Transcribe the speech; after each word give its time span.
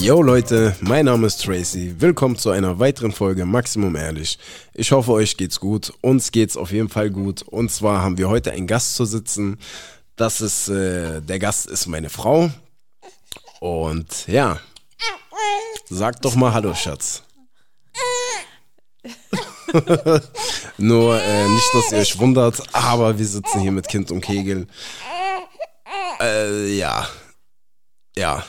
Yo 0.00 0.22
Leute, 0.22 0.74
mein 0.80 1.04
Name 1.04 1.26
ist 1.26 1.44
Tracy. 1.44 1.94
Willkommen 1.98 2.34
zu 2.36 2.48
einer 2.48 2.78
weiteren 2.78 3.12
Folge 3.12 3.44
Maximum 3.44 3.94
Ehrlich. 3.96 4.38
Ich 4.72 4.92
hoffe, 4.92 5.12
euch 5.12 5.36
geht's 5.36 5.60
gut. 5.60 5.92
Uns 6.00 6.32
geht's 6.32 6.56
auf 6.56 6.72
jeden 6.72 6.88
Fall 6.88 7.10
gut. 7.10 7.42
Und 7.42 7.70
zwar 7.70 8.00
haben 8.00 8.16
wir 8.16 8.30
heute 8.30 8.50
einen 8.50 8.66
Gast 8.66 8.94
zu 8.94 9.04
sitzen. 9.04 9.58
Das 10.16 10.40
ist, 10.40 10.70
äh, 10.70 11.20
der 11.20 11.38
Gast 11.38 11.66
ist 11.66 11.86
meine 11.86 12.08
Frau. 12.08 12.50
Und 13.60 14.26
ja, 14.26 14.58
sag 15.90 16.22
doch 16.22 16.34
mal 16.34 16.54
Hallo, 16.54 16.74
Schatz. 16.74 17.22
Nur 20.78 21.20
äh, 21.20 21.46
nicht, 21.46 21.74
dass 21.74 21.92
ihr 21.92 21.98
euch 21.98 22.18
wundert, 22.18 22.62
aber 22.72 23.18
wir 23.18 23.26
sitzen 23.26 23.60
hier 23.60 23.72
mit 23.72 23.86
Kind 23.86 24.10
und 24.10 24.22
Kegel. 24.22 24.66
Äh, 26.22 26.74
ja. 26.74 27.06
Ja. 28.16 28.46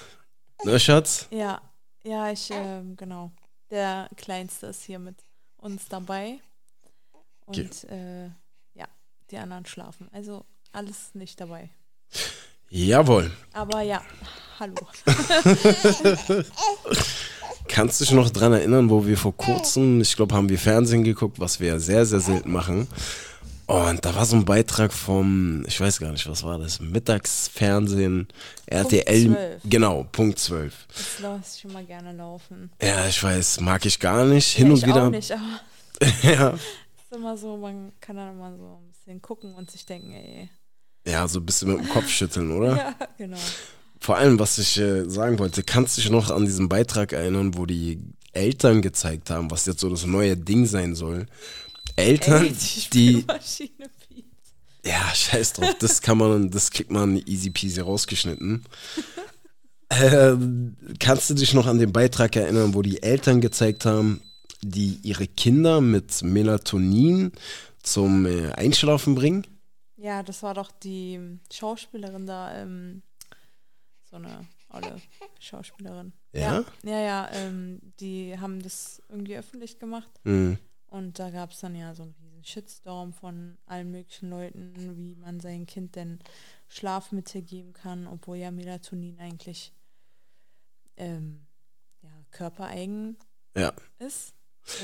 Ne, 0.63 0.79
Schatz? 0.79 1.27
Ja, 1.31 1.61
ja, 2.03 2.31
ich, 2.31 2.49
ähm, 2.51 2.95
genau. 2.95 3.31
Der 3.69 4.09
Kleinste 4.17 4.67
ist 4.67 4.83
hier 4.83 4.99
mit 4.99 5.15
uns 5.57 5.87
dabei. 5.87 6.39
Und 7.45 7.57
Okay. 7.57 7.69
äh, 7.89 8.29
ja, 8.79 8.87
die 9.29 9.37
anderen 9.37 9.65
schlafen. 9.65 10.07
Also 10.11 10.45
alles 10.71 11.13
nicht 11.15 11.39
dabei. 11.39 11.69
Jawohl. 12.69 13.31
Aber 13.53 13.81
ja, 13.81 14.01
hallo. 14.59 14.75
Kannst 17.67 17.99
du 17.99 18.05
dich 18.05 18.13
noch 18.13 18.29
dran 18.29 18.53
erinnern, 18.53 18.89
wo 18.89 19.05
wir 19.05 19.17
vor 19.17 19.35
kurzem, 19.35 20.01
ich 20.01 20.15
glaube, 20.15 20.35
haben 20.35 20.49
wir 20.49 20.59
Fernsehen 20.59 21.03
geguckt, 21.03 21.39
was 21.39 21.59
wir 21.59 21.67
ja 21.69 21.79
sehr, 21.79 22.05
sehr 22.05 22.19
selten 22.19 22.51
machen. 22.51 22.87
Und 23.71 24.03
da 24.03 24.13
war 24.13 24.25
so 24.25 24.35
ein 24.35 24.43
Beitrag 24.43 24.91
vom, 24.91 25.63
ich 25.65 25.79
weiß 25.79 26.01
gar 26.01 26.11
nicht, 26.11 26.27
was 26.27 26.43
war 26.43 26.59
das, 26.59 26.81
Mittagsfernsehen, 26.81 28.27
RTL. 28.65 29.27
12. 29.27 29.61
Genau, 29.63 30.05
Punkt 30.11 30.39
12. 30.39 30.87
Das 30.89 31.19
lasse 31.19 31.55
ich 31.55 31.61
schon 31.61 31.71
mal 31.71 31.85
gerne 31.85 32.11
laufen. 32.11 32.69
Ja, 32.81 33.07
ich 33.07 33.23
weiß, 33.23 33.61
mag 33.61 33.85
ich 33.85 33.97
gar 34.01 34.25
nicht. 34.25 34.57
Hin 34.57 34.67
ja, 34.67 34.73
und 34.73 34.85
wieder. 34.85 35.07
auch 35.07 35.09
nicht, 35.09 35.31
aber 35.31 35.61
ja. 36.23 36.49
ist 36.49 37.15
immer 37.15 37.37
so, 37.37 37.55
man 37.55 37.93
kann 38.01 38.17
dann 38.17 38.33
immer 38.33 38.53
so 38.57 38.81
ein 38.81 38.91
bisschen 38.91 39.21
gucken 39.21 39.55
und 39.55 39.71
sich 39.71 39.85
denken, 39.85 40.11
ey. 40.11 40.49
ja, 41.07 41.25
so 41.29 41.39
ein 41.39 41.45
bisschen 41.45 41.69
mit 41.69 41.79
dem 41.79 41.87
Kopf 41.87 42.09
schütteln, 42.09 42.51
oder? 42.57 42.75
Ja, 42.75 42.95
genau. 43.17 43.37
Vor 44.01 44.17
allem, 44.17 44.37
was 44.37 44.57
ich 44.57 44.79
äh, 44.79 45.09
sagen 45.09 45.39
wollte, 45.39 45.63
kannst 45.63 45.95
du 45.95 46.01
dich 46.01 46.11
noch 46.11 46.29
an 46.29 46.43
diesen 46.43 46.67
Beitrag 46.67 47.13
erinnern, 47.13 47.55
wo 47.55 47.65
die 47.65 48.01
Eltern 48.33 48.81
gezeigt 48.81 49.29
haben, 49.29 49.49
was 49.49 49.65
jetzt 49.65 49.79
so 49.79 49.89
das 49.89 50.05
neue 50.05 50.35
Ding 50.35 50.65
sein 50.65 50.93
soll? 50.93 51.27
Eltern, 51.95 52.45
Ey, 52.45 52.55
die, 52.93 53.25
ja, 54.83 55.13
scheiß 55.13 55.53
drauf, 55.53 55.75
das 55.79 56.01
kann 56.01 56.17
man, 56.17 56.49
das 56.49 56.71
kriegt 56.71 56.91
man 56.91 57.17
easy 57.25 57.49
peasy 57.49 57.81
rausgeschnitten. 57.81 58.63
Ähm, 59.93 60.77
kannst 61.01 61.29
du 61.29 61.33
dich 61.33 61.53
noch 61.53 61.67
an 61.67 61.77
den 61.77 61.91
Beitrag 61.91 62.37
erinnern, 62.37 62.73
wo 62.73 62.81
die 62.81 63.03
Eltern 63.03 63.41
gezeigt 63.41 63.83
haben, 63.83 64.21
die 64.61 64.99
ihre 65.03 65.27
Kinder 65.27 65.81
mit 65.81 66.23
Melatonin 66.23 67.33
zum 67.83 68.25
äh, 68.25 68.53
Einschlafen 68.53 69.15
bringen? 69.15 69.45
Ja, 69.97 70.23
das 70.23 70.43
war 70.43 70.53
doch 70.53 70.71
die 70.71 71.19
Schauspielerin 71.51 72.25
da, 72.25 72.55
ähm, 72.55 73.01
so 74.09 74.15
eine 74.15 74.47
olle 74.69 74.95
Schauspielerin. 75.39 76.13
Ja? 76.31 76.63
Ja, 76.83 76.91
ja, 76.91 76.99
ja 77.01 77.29
ähm, 77.33 77.81
die 77.99 78.39
haben 78.39 78.61
das 78.61 79.01
irgendwie 79.09 79.35
öffentlich 79.35 79.77
gemacht 79.77 80.09
Hm. 80.23 80.57
Und 80.91 81.17
da 81.17 81.31
gab 81.31 81.51
es 81.51 81.59
dann 81.59 81.73
ja 81.75 81.95
so 81.95 82.03
einen 82.03 82.13
riesen 82.21 82.43
Shitstorm 82.43 83.13
von 83.13 83.57
allen 83.65 83.89
möglichen 83.89 84.29
Leuten, 84.29 84.73
wie 84.97 85.15
man 85.15 85.39
sein 85.39 85.65
Kind 85.65 85.95
denn 85.95 86.19
Schlafmittel 86.67 87.41
geben 87.41 87.73
kann, 87.73 88.05
obwohl 88.07 88.37
ja 88.37 88.51
Melatonin 88.51 89.17
eigentlich 89.19 89.73
ähm, 90.97 91.47
ja, 92.03 92.09
körpereigen 92.31 93.17
Ja. 93.55 93.73
ist. 93.99 94.33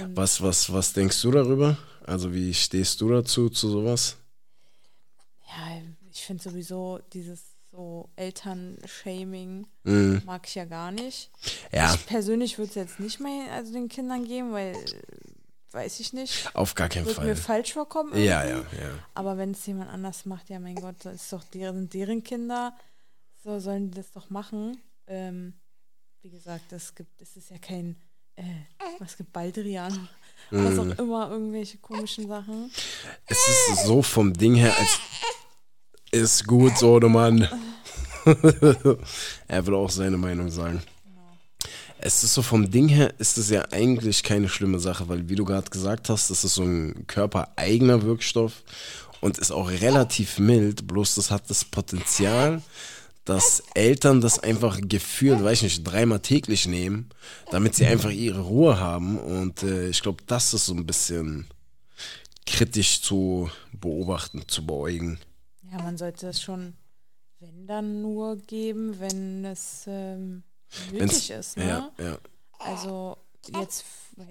Und 0.02 0.18
Was, 0.18 0.42
was, 0.42 0.72
was 0.74 0.94
denkst 0.94 1.22
du 1.22 1.30
darüber? 1.32 1.78
Also 2.06 2.34
wie 2.34 2.54
stehst 2.54 3.00
du 3.02 3.10
dazu, 3.10 3.50
zu 3.50 3.70
sowas? 3.70 4.18
ja, 5.50 5.82
ich 6.10 6.22
finde 6.26 6.42
sowieso 6.44 7.00
dieses 7.14 7.56
so 7.70 8.10
Elternshaming 8.16 9.68
Hm. 9.86 10.22
mag 10.26 10.48
ich 10.48 10.56
ja 10.56 10.66
gar 10.66 10.92
nicht. 10.92 11.30
Ja, 11.72 11.94
Ich 11.94 12.06
persönlich 12.08 12.58
würde 12.58 12.70
es 12.70 12.76
jetzt 12.76 13.00
nicht 13.00 13.20
mehr 13.20 13.52
also 13.52 13.74
den 13.74 13.88
Kindern 13.90 14.24
geben, 14.26 14.52
weil 14.52 14.76
weiß 15.78 16.00
ich 16.00 16.12
nicht. 16.14 16.50
auf 16.56 16.74
gar 16.76 16.90
keinen 16.90 17.06
mir 17.06 17.14
Fall. 17.14 17.36
falsch 17.36 17.74
vorkommen. 17.74 18.14
Ja, 18.18 18.44
ja, 18.44 18.58
ja. 18.58 18.90
Aber 19.14 19.38
wenn 19.38 19.52
es 19.52 19.66
jemand 19.68 19.90
anders 19.92 20.26
macht, 20.26 20.50
ja 20.50 20.60
mein 20.60 20.76
Gott, 20.76 20.96
das 21.04 21.16
ist 21.16 21.34
doch 21.34 21.44
deren, 21.44 21.88
deren 21.90 22.24
Kinder. 22.24 22.76
So 23.44 23.60
sollen 23.60 23.92
die 23.92 23.98
das 23.98 24.12
doch 24.12 24.30
machen. 24.30 24.82
Ähm, 25.06 25.54
wie 26.22 26.30
gesagt, 26.32 26.72
es 26.74 26.96
gibt, 26.96 27.22
es 27.22 27.38
ist 27.38 27.52
ja 27.52 27.58
kein, 27.60 27.96
äh, 28.36 28.44
was 29.00 29.16
gibt 29.18 29.32
Baldrian, 29.32 30.10
was 30.50 30.74
Mhm. 30.74 30.80
auch 30.92 31.00
immer, 31.00 31.30
irgendwelche 31.30 31.78
komischen 31.78 32.28
Sachen. 32.28 32.72
Es 33.28 33.38
ist 33.70 33.86
so 33.86 34.02
vom 34.02 34.34
Ding 34.34 34.56
her, 34.56 34.74
als 34.78 35.00
ist 36.12 36.48
gut, 36.48 36.78
so 36.78 37.00
Mann. 37.00 37.48
er 39.48 39.66
will 39.68 39.76
auch 39.76 39.90
seine 39.90 40.18
Meinung 40.18 40.50
sagen. 40.50 40.82
Es 42.08 42.24
ist 42.24 42.36
so 42.36 42.42
vom 42.42 42.72
Ding 42.72 42.88
her, 42.88 43.14
ist 43.20 43.38
es 43.38 43.50
ja 43.50 43.66
eigentlich 43.72 44.24
keine 44.24 44.48
schlimme 44.48 44.80
Sache, 44.80 45.10
weil 45.10 45.28
wie 45.28 45.36
du 45.36 45.44
gerade 45.44 45.70
gesagt 45.70 46.08
hast, 46.08 46.30
das 46.30 46.46
ist 46.46 46.56
so 46.56 46.64
ein 46.64 47.06
körpereigener 47.06 48.02
Wirkstoff 48.04 48.64
und 49.20 49.38
ist 49.38 49.52
auch 49.52 49.70
relativ 49.70 50.40
mild, 50.40 50.88
bloß 50.88 51.16
das 51.16 51.32
hat 51.32 51.50
das 51.50 51.66
Potenzial, 51.66 52.62
dass 53.26 53.62
Eltern 53.74 54.22
das 54.22 54.40
einfach 54.40 54.80
gefühlt, 54.82 55.44
weiß 55.44 55.58
ich 55.58 55.64
nicht, 55.64 55.84
dreimal 55.84 56.22
täglich 56.22 56.66
nehmen, 56.66 57.10
damit 57.52 57.76
sie 57.76 57.86
einfach 57.86 58.12
ihre 58.12 58.40
Ruhe 58.40 58.80
haben 58.80 59.20
und 59.20 59.64
äh, 59.64 59.90
ich 59.90 60.02
glaube, 60.02 60.24
das 60.28 60.54
ist 60.54 60.68
so 60.68 60.76
ein 60.76 60.86
bisschen 60.86 61.46
kritisch 62.46 63.02
zu 63.02 63.52
beobachten, 63.74 64.48
zu 64.48 64.66
beäugen. 64.66 65.20
Ja, 65.70 65.82
man 65.82 65.98
sollte 65.98 66.30
es 66.30 66.42
schon, 66.42 66.74
wenn 67.42 67.68
dann 67.68 68.02
nur 68.02 68.38
geben, 68.38 68.98
wenn 68.98 69.44
es 69.44 69.84
ähm, 69.88 70.44
Wenn's- 70.92 71.14
nötig 71.14 71.30
ist. 71.32 71.58
Ne? 71.58 71.68
Ja, 71.68 71.92
ja. 72.04 72.18
Also 72.60 73.18
jetzt, 73.56 73.86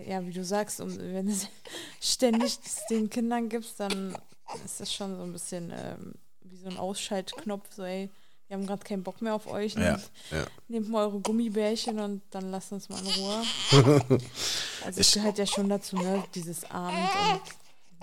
ja, 0.06 0.24
wie 0.26 0.32
du 0.32 0.44
sagst, 0.44 0.80
um, 0.80 0.96
wenn 0.98 1.28
es 1.28 1.46
ständig 2.00 2.58
den 2.90 3.08
Kindern 3.10 3.48
gibst, 3.48 3.78
dann 3.80 4.16
ist 4.64 4.80
das 4.80 4.92
schon 4.92 5.16
so 5.16 5.22
ein 5.22 5.32
bisschen 5.32 5.72
ähm, 5.74 6.14
wie 6.42 6.56
so 6.56 6.66
ein 6.68 6.76
Ausschaltknopf, 6.76 7.74
so 7.74 7.82
ey, 7.84 8.10
wir 8.48 8.56
haben 8.56 8.66
gerade 8.66 8.84
keinen 8.84 9.02
Bock 9.02 9.20
mehr 9.22 9.34
auf 9.34 9.48
euch. 9.48 9.74
Ja, 9.74 9.92
Nehmt, 9.92 10.10
ja. 10.30 10.46
nehmt 10.68 10.88
mal 10.88 11.06
eure 11.06 11.18
Gummibärchen 11.20 11.98
und 11.98 12.22
dann 12.30 12.50
lasst 12.52 12.70
uns 12.72 12.88
mal 12.88 13.00
in 13.00 13.06
Ruhe. 13.06 13.42
Also 14.84 15.00
es 15.00 15.12
gehört 15.12 15.38
ja 15.38 15.46
schon 15.46 15.68
dazu, 15.68 15.96
ne, 15.96 16.22
dieses 16.34 16.64
Abend 16.70 16.96
und 17.32 17.40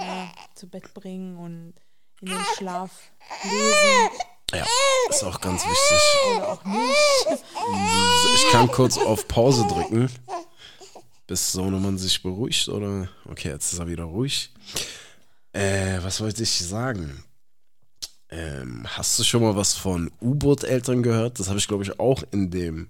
ja, 0.05 0.29
zu 0.53 0.67
Bett 0.67 0.93
bringen 0.93 1.37
und 1.37 1.73
in 2.19 2.27
den 2.27 2.43
Schlaf 2.57 2.91
lesen 3.43 4.09
Ja, 4.53 4.65
ist 5.09 5.23
auch 5.23 5.41
ganz 5.41 5.63
wichtig. 5.63 6.01
Ich 8.35 8.51
kann 8.51 8.67
kurz 8.67 8.97
auf 8.97 9.27
Pause 9.27 9.65
drücken, 9.67 10.09
bis 11.27 11.51
Sohnemann 11.51 11.97
sich 11.97 12.21
beruhigt, 12.21 12.69
oder? 12.69 13.09
Okay, 13.29 13.49
jetzt 13.49 13.73
ist 13.73 13.79
er 13.79 13.87
wieder 13.87 14.03
ruhig. 14.03 14.51
Äh, 15.53 15.99
was 16.03 16.21
wollte 16.21 16.43
ich 16.43 16.51
sagen? 16.51 17.23
Ähm, 18.29 18.83
hast 18.85 19.19
du 19.19 19.23
schon 19.23 19.43
mal 19.43 19.55
was 19.55 19.75
von 19.75 20.11
U-Boot-Eltern 20.19 21.03
gehört? 21.03 21.39
Das 21.39 21.49
habe 21.49 21.59
ich, 21.59 21.67
glaube 21.67 21.83
ich, 21.83 21.99
auch 21.99 22.23
in 22.31 22.49
dem, 22.49 22.89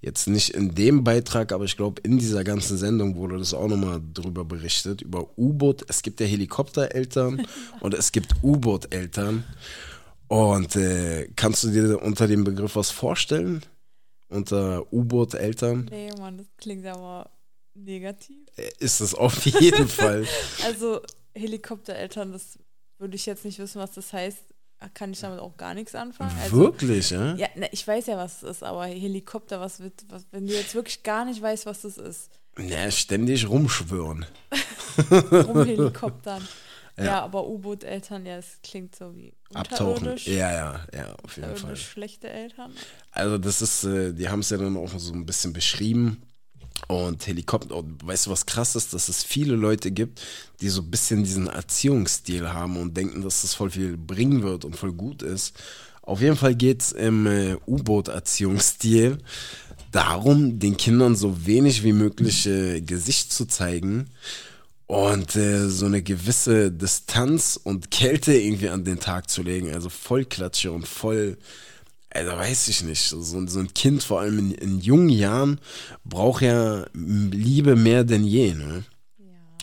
jetzt 0.00 0.28
nicht 0.28 0.50
in 0.50 0.74
dem 0.74 1.02
Beitrag, 1.02 1.50
aber 1.50 1.64
ich 1.64 1.76
glaube, 1.76 2.00
in 2.02 2.18
dieser 2.18 2.44
ganzen 2.44 2.78
Sendung 2.78 3.16
wurde 3.16 3.38
das 3.38 3.54
auch 3.54 3.66
nochmal 3.66 4.00
drüber 4.12 4.44
berichtet, 4.44 5.02
über 5.02 5.26
U-Boot. 5.36 5.84
Es 5.88 6.02
gibt 6.02 6.20
ja 6.20 6.26
Helikoptereltern 6.26 7.44
und 7.80 7.94
es 7.94 8.12
gibt 8.12 8.34
U-Boot-Eltern. 8.42 9.42
Und 10.34 10.74
äh, 10.74 11.28
kannst 11.36 11.62
du 11.62 11.70
dir 11.70 12.02
unter 12.02 12.26
dem 12.26 12.42
Begriff 12.42 12.74
was 12.74 12.90
vorstellen? 12.90 13.64
Unter 14.28 14.92
U-Boot-Eltern? 14.92 15.86
Nee, 15.88 16.10
Mann, 16.18 16.38
das 16.38 16.46
klingt 16.58 16.84
aber 16.86 17.30
negativ. 17.74 18.44
Äh, 18.56 18.68
Ist 18.80 18.98
es 18.98 19.14
auf 19.14 19.46
jeden 19.46 19.86
Fall. 20.00 20.26
Also 20.64 21.00
Helikoptereltern, 21.36 22.32
das 22.32 22.58
würde 22.98 23.14
ich 23.14 23.26
jetzt 23.26 23.44
nicht 23.44 23.60
wissen, 23.60 23.80
was 23.80 23.92
das 23.92 24.12
heißt. 24.12 24.38
Kann 24.92 25.12
ich 25.12 25.20
damit 25.20 25.38
auch 25.38 25.56
gar 25.56 25.72
nichts 25.72 25.94
anfangen. 25.94 26.36
Also, 26.42 26.56
Wirklich, 26.56 27.10
ja? 27.10 27.36
Ja, 27.36 27.46
ne, 27.54 27.68
ich 27.70 27.86
weiß 27.86 28.06
ja, 28.08 28.16
was 28.16 28.42
es 28.42 28.56
ist, 28.56 28.62
aber 28.64 28.86
Helikopter, 28.86 29.60
was 29.60 29.78
wird, 29.78 30.04
was, 30.08 30.26
wenn 30.32 30.48
du 30.48 30.52
jetzt 30.52 30.74
wirklich 30.74 31.04
gar 31.04 31.24
nicht 31.24 31.40
weißt, 31.40 31.64
was 31.64 31.82
das 31.82 31.96
ist, 31.96 32.28
Ja, 32.58 32.90
ständig 32.90 33.48
rumschwören. 33.48 34.26
rumhelikoptern. 35.32 36.46
Ja. 36.96 37.04
Ja. 37.04 37.22
aber 37.22 37.46
U-Boot-Eltern, 37.48 38.26
ja, 38.26 38.36
es 38.36 38.58
klingt 38.62 38.94
so 38.94 39.14
wie 39.16 39.32
Abtauchen. 39.52 40.16
Ja, 40.24 40.52
ja, 40.52 40.86
ja, 40.94 41.14
auf 41.22 41.36
jeden 41.36 41.56
Fall. 41.56 41.76
Schlechte 41.76 42.28
Eltern. 42.28 42.72
Also 43.10 43.38
das 43.38 43.62
ist, 43.62 43.84
äh, 43.84 44.12
die 44.12 44.28
haben 44.28 44.40
es 44.40 44.50
ja 44.50 44.58
dann 44.58 44.76
auch 44.76 44.96
so 44.96 45.12
ein 45.12 45.26
bisschen 45.26 45.52
beschrieben. 45.52 46.22
Und 46.88 47.26
Helikopter, 47.26 47.76
und 47.76 48.06
weißt 48.06 48.26
du, 48.26 48.30
was 48.30 48.46
krass 48.46 48.76
ist, 48.76 48.92
dass 48.92 49.08
es 49.08 49.24
viele 49.24 49.54
Leute 49.54 49.90
gibt, 49.90 50.20
die 50.60 50.68
so 50.68 50.82
ein 50.82 50.90
bisschen 50.90 51.24
diesen 51.24 51.46
Erziehungsstil 51.46 52.52
haben 52.52 52.76
und 52.76 52.96
denken, 52.96 53.22
dass 53.22 53.42
das 53.42 53.54
voll 53.54 53.70
viel 53.70 53.96
bringen 53.96 54.42
wird 54.42 54.64
und 54.64 54.76
voll 54.76 54.92
gut 54.92 55.22
ist. 55.22 55.54
Auf 56.02 56.20
jeden 56.20 56.36
Fall 56.36 56.54
geht 56.54 56.82
es 56.82 56.92
im 56.92 57.26
äh, 57.26 57.56
U-Boot-Erziehungsstil 57.66 59.18
darum, 59.92 60.58
den 60.58 60.76
Kindern 60.76 61.16
so 61.16 61.46
wenig 61.46 61.82
wie 61.84 61.92
möglich 61.94 62.46
äh, 62.46 62.80
Gesicht 62.82 63.32
zu 63.32 63.46
zeigen 63.46 64.10
und 64.86 65.34
äh, 65.36 65.68
so 65.68 65.86
eine 65.86 66.02
gewisse 66.02 66.70
Distanz 66.70 67.58
und 67.62 67.90
Kälte 67.90 68.34
irgendwie 68.34 68.68
an 68.68 68.84
den 68.84 69.00
Tag 69.00 69.30
zu 69.30 69.42
legen. 69.42 69.72
Also 69.72 69.88
Vollklatsche 69.88 70.72
und 70.72 70.86
voll, 70.86 71.38
also 72.10 72.32
weiß 72.32 72.68
ich 72.68 72.82
nicht. 72.82 73.02
So, 73.02 73.22
so 73.22 73.58
ein 73.58 73.72
Kind, 73.74 74.02
vor 74.02 74.20
allem 74.20 74.38
in, 74.38 74.50
in 74.52 74.80
jungen 74.80 75.08
Jahren, 75.08 75.60
braucht 76.04 76.42
ja 76.42 76.84
Liebe 76.92 77.76
mehr 77.76 78.04
denn 78.04 78.24
je. 78.24 78.54
Ne? 78.54 78.84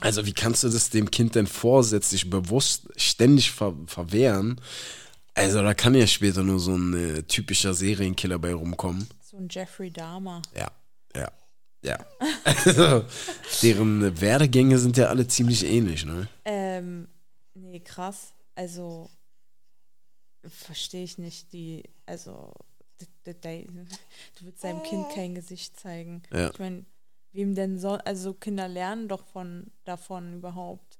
Also 0.01 0.25
wie 0.25 0.33
kannst 0.33 0.63
du 0.63 0.69
das 0.69 0.89
dem 0.89 1.11
Kind 1.11 1.35
denn 1.35 1.47
vorsätzlich 1.47 2.29
bewusst 2.29 2.87
ständig 2.95 3.51
ver 3.51 3.75
verwehren? 3.85 4.59
Also 5.35 5.61
da 5.61 5.73
kann 5.73 5.93
ja 5.93 6.07
später 6.07 6.43
nur 6.43 6.59
so 6.59 6.75
ein 6.75 6.93
äh, 6.93 7.23
typischer 7.23 7.73
Serienkiller 7.73 8.39
bei 8.39 8.53
rumkommen. 8.53 9.07
So 9.21 9.37
ein 9.37 9.47
Jeffrey 9.49 9.91
Dahmer. 9.91 10.41
Ja, 10.57 10.71
ja, 11.15 11.31
ja. 11.83 11.97
also, 12.43 13.05
deren 13.61 14.19
Werdegänge 14.21 14.77
sind 14.77 14.97
ja 14.97 15.07
alle 15.07 15.27
ziemlich 15.27 15.65
ähnlich, 15.65 16.05
ne? 16.05 16.27
Ähm, 16.45 17.07
nee, 17.53 17.79
krass. 17.79 18.33
Also 18.55 19.09
verstehe 20.45 21.03
ich 21.03 21.17
nicht 21.17 21.53
die, 21.53 21.83
also 22.05 22.53
du 23.23 23.35
willst 24.41 24.63
deinem 24.63 24.83
Kind 24.83 25.09
kein 25.13 25.35
Gesicht 25.35 25.79
zeigen. 25.79 26.23
Ja. 26.31 26.49
Ich 26.49 26.59
meine, 26.59 26.85
Wem 27.33 27.55
denn 27.55 27.79
so, 27.79 27.91
also 27.91 28.33
Kinder 28.33 28.67
lernen 28.67 29.07
doch 29.07 29.25
von 29.25 29.67
davon 29.85 30.33
überhaupt. 30.33 30.99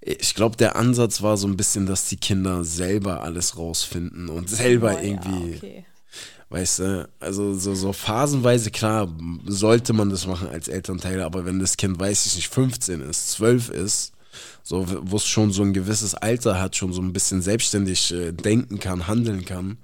Ich 0.00 0.34
glaube, 0.34 0.56
der 0.56 0.76
Ansatz 0.76 1.22
war 1.22 1.36
so 1.36 1.48
ein 1.48 1.56
bisschen, 1.56 1.86
dass 1.86 2.08
die 2.08 2.16
Kinder 2.16 2.62
selber 2.62 3.22
alles 3.22 3.58
rausfinden 3.58 4.28
und 4.28 4.48
selber 4.48 4.96
oh, 4.96 5.04
irgendwie. 5.04 5.50
Ja, 5.50 5.56
okay. 5.56 5.86
Weißt 6.48 6.80
du, 6.80 7.08
also 7.20 7.54
so, 7.54 7.74
so 7.74 7.92
phasenweise, 7.92 8.70
klar, 8.70 9.08
sollte 9.46 9.92
man 9.92 10.10
das 10.10 10.26
machen 10.26 10.48
als 10.48 10.66
Elternteil, 10.66 11.22
aber 11.22 11.44
wenn 11.44 11.60
das 11.60 11.76
Kind, 11.76 12.00
weiß 12.00 12.26
ich 12.26 12.36
nicht, 12.36 12.48
15 12.48 13.00
ist, 13.02 13.30
12 13.32 13.70
ist, 13.70 14.12
so, 14.64 14.84
wo 15.02 15.16
es 15.16 15.26
schon 15.26 15.52
so 15.52 15.62
ein 15.62 15.72
gewisses 15.72 16.14
Alter 16.14 16.60
hat, 16.60 16.74
schon 16.74 16.92
so 16.92 17.02
ein 17.02 17.12
bisschen 17.12 17.40
selbstständig 17.40 18.12
äh, 18.12 18.32
denken 18.32 18.80
kann, 18.80 19.06
handeln 19.06 19.44
kann, 19.44 19.78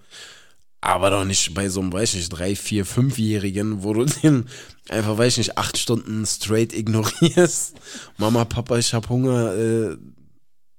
aber 0.80 1.10
doch 1.10 1.24
nicht 1.24 1.52
bei 1.54 1.68
so 1.68 1.80
einem, 1.80 1.92
weiß 1.92 2.10
ich 2.10 2.16
nicht, 2.16 2.28
drei, 2.30 2.54
vier, 2.54 2.84
fünfjährigen, 2.84 3.82
wo 3.82 3.92
du 3.92 4.04
den 4.22 4.46
einfach, 4.88 5.18
weiß 5.18 5.32
ich 5.34 5.38
nicht, 5.38 5.58
acht 5.58 5.78
Stunden 5.78 6.24
straight 6.26 6.72
ignorierst. 6.72 7.74
Mama, 8.18 8.44
Papa, 8.44 8.78
ich 8.78 8.94
hab 8.94 9.08
Hunger. 9.08 9.54
Äh, 9.54 9.96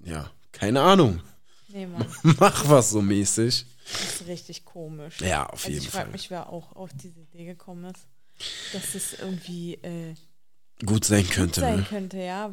ja, 0.06 0.30
keine 0.52 0.82
Ahnung. 0.82 1.20
Nee, 1.74 1.88
Mann. 1.88 2.06
Mach 2.40 2.70
was 2.70 2.92
so 2.92 3.02
mäßig. 3.02 3.66
Das 3.92 4.22
ist 4.22 4.28
richtig 4.28 4.66
komisch. 4.66 5.22
Ja, 5.22 5.46
auf 5.46 5.66
also 5.66 5.70
jeden 5.70 5.84
ich 5.84 5.90
Fall. 5.90 6.02
Ich 6.02 6.04
frage 6.04 6.12
mich, 6.12 6.30
wer 6.32 6.50
auch 6.50 6.76
auf 6.76 6.92
diese 6.94 7.20
Idee 7.22 7.46
gekommen 7.46 7.86
ist, 7.86 8.08
dass 8.74 8.94
das 8.94 9.14
irgendwie 9.20 9.76
äh, 9.76 10.16
gut 10.86 11.06
sein 11.06 11.28
könnte. 11.28 11.62
Gut 11.62 11.70
sein 11.70 11.80
ne? 11.80 11.86
könnte, 11.90 12.18
ja. 12.18 12.52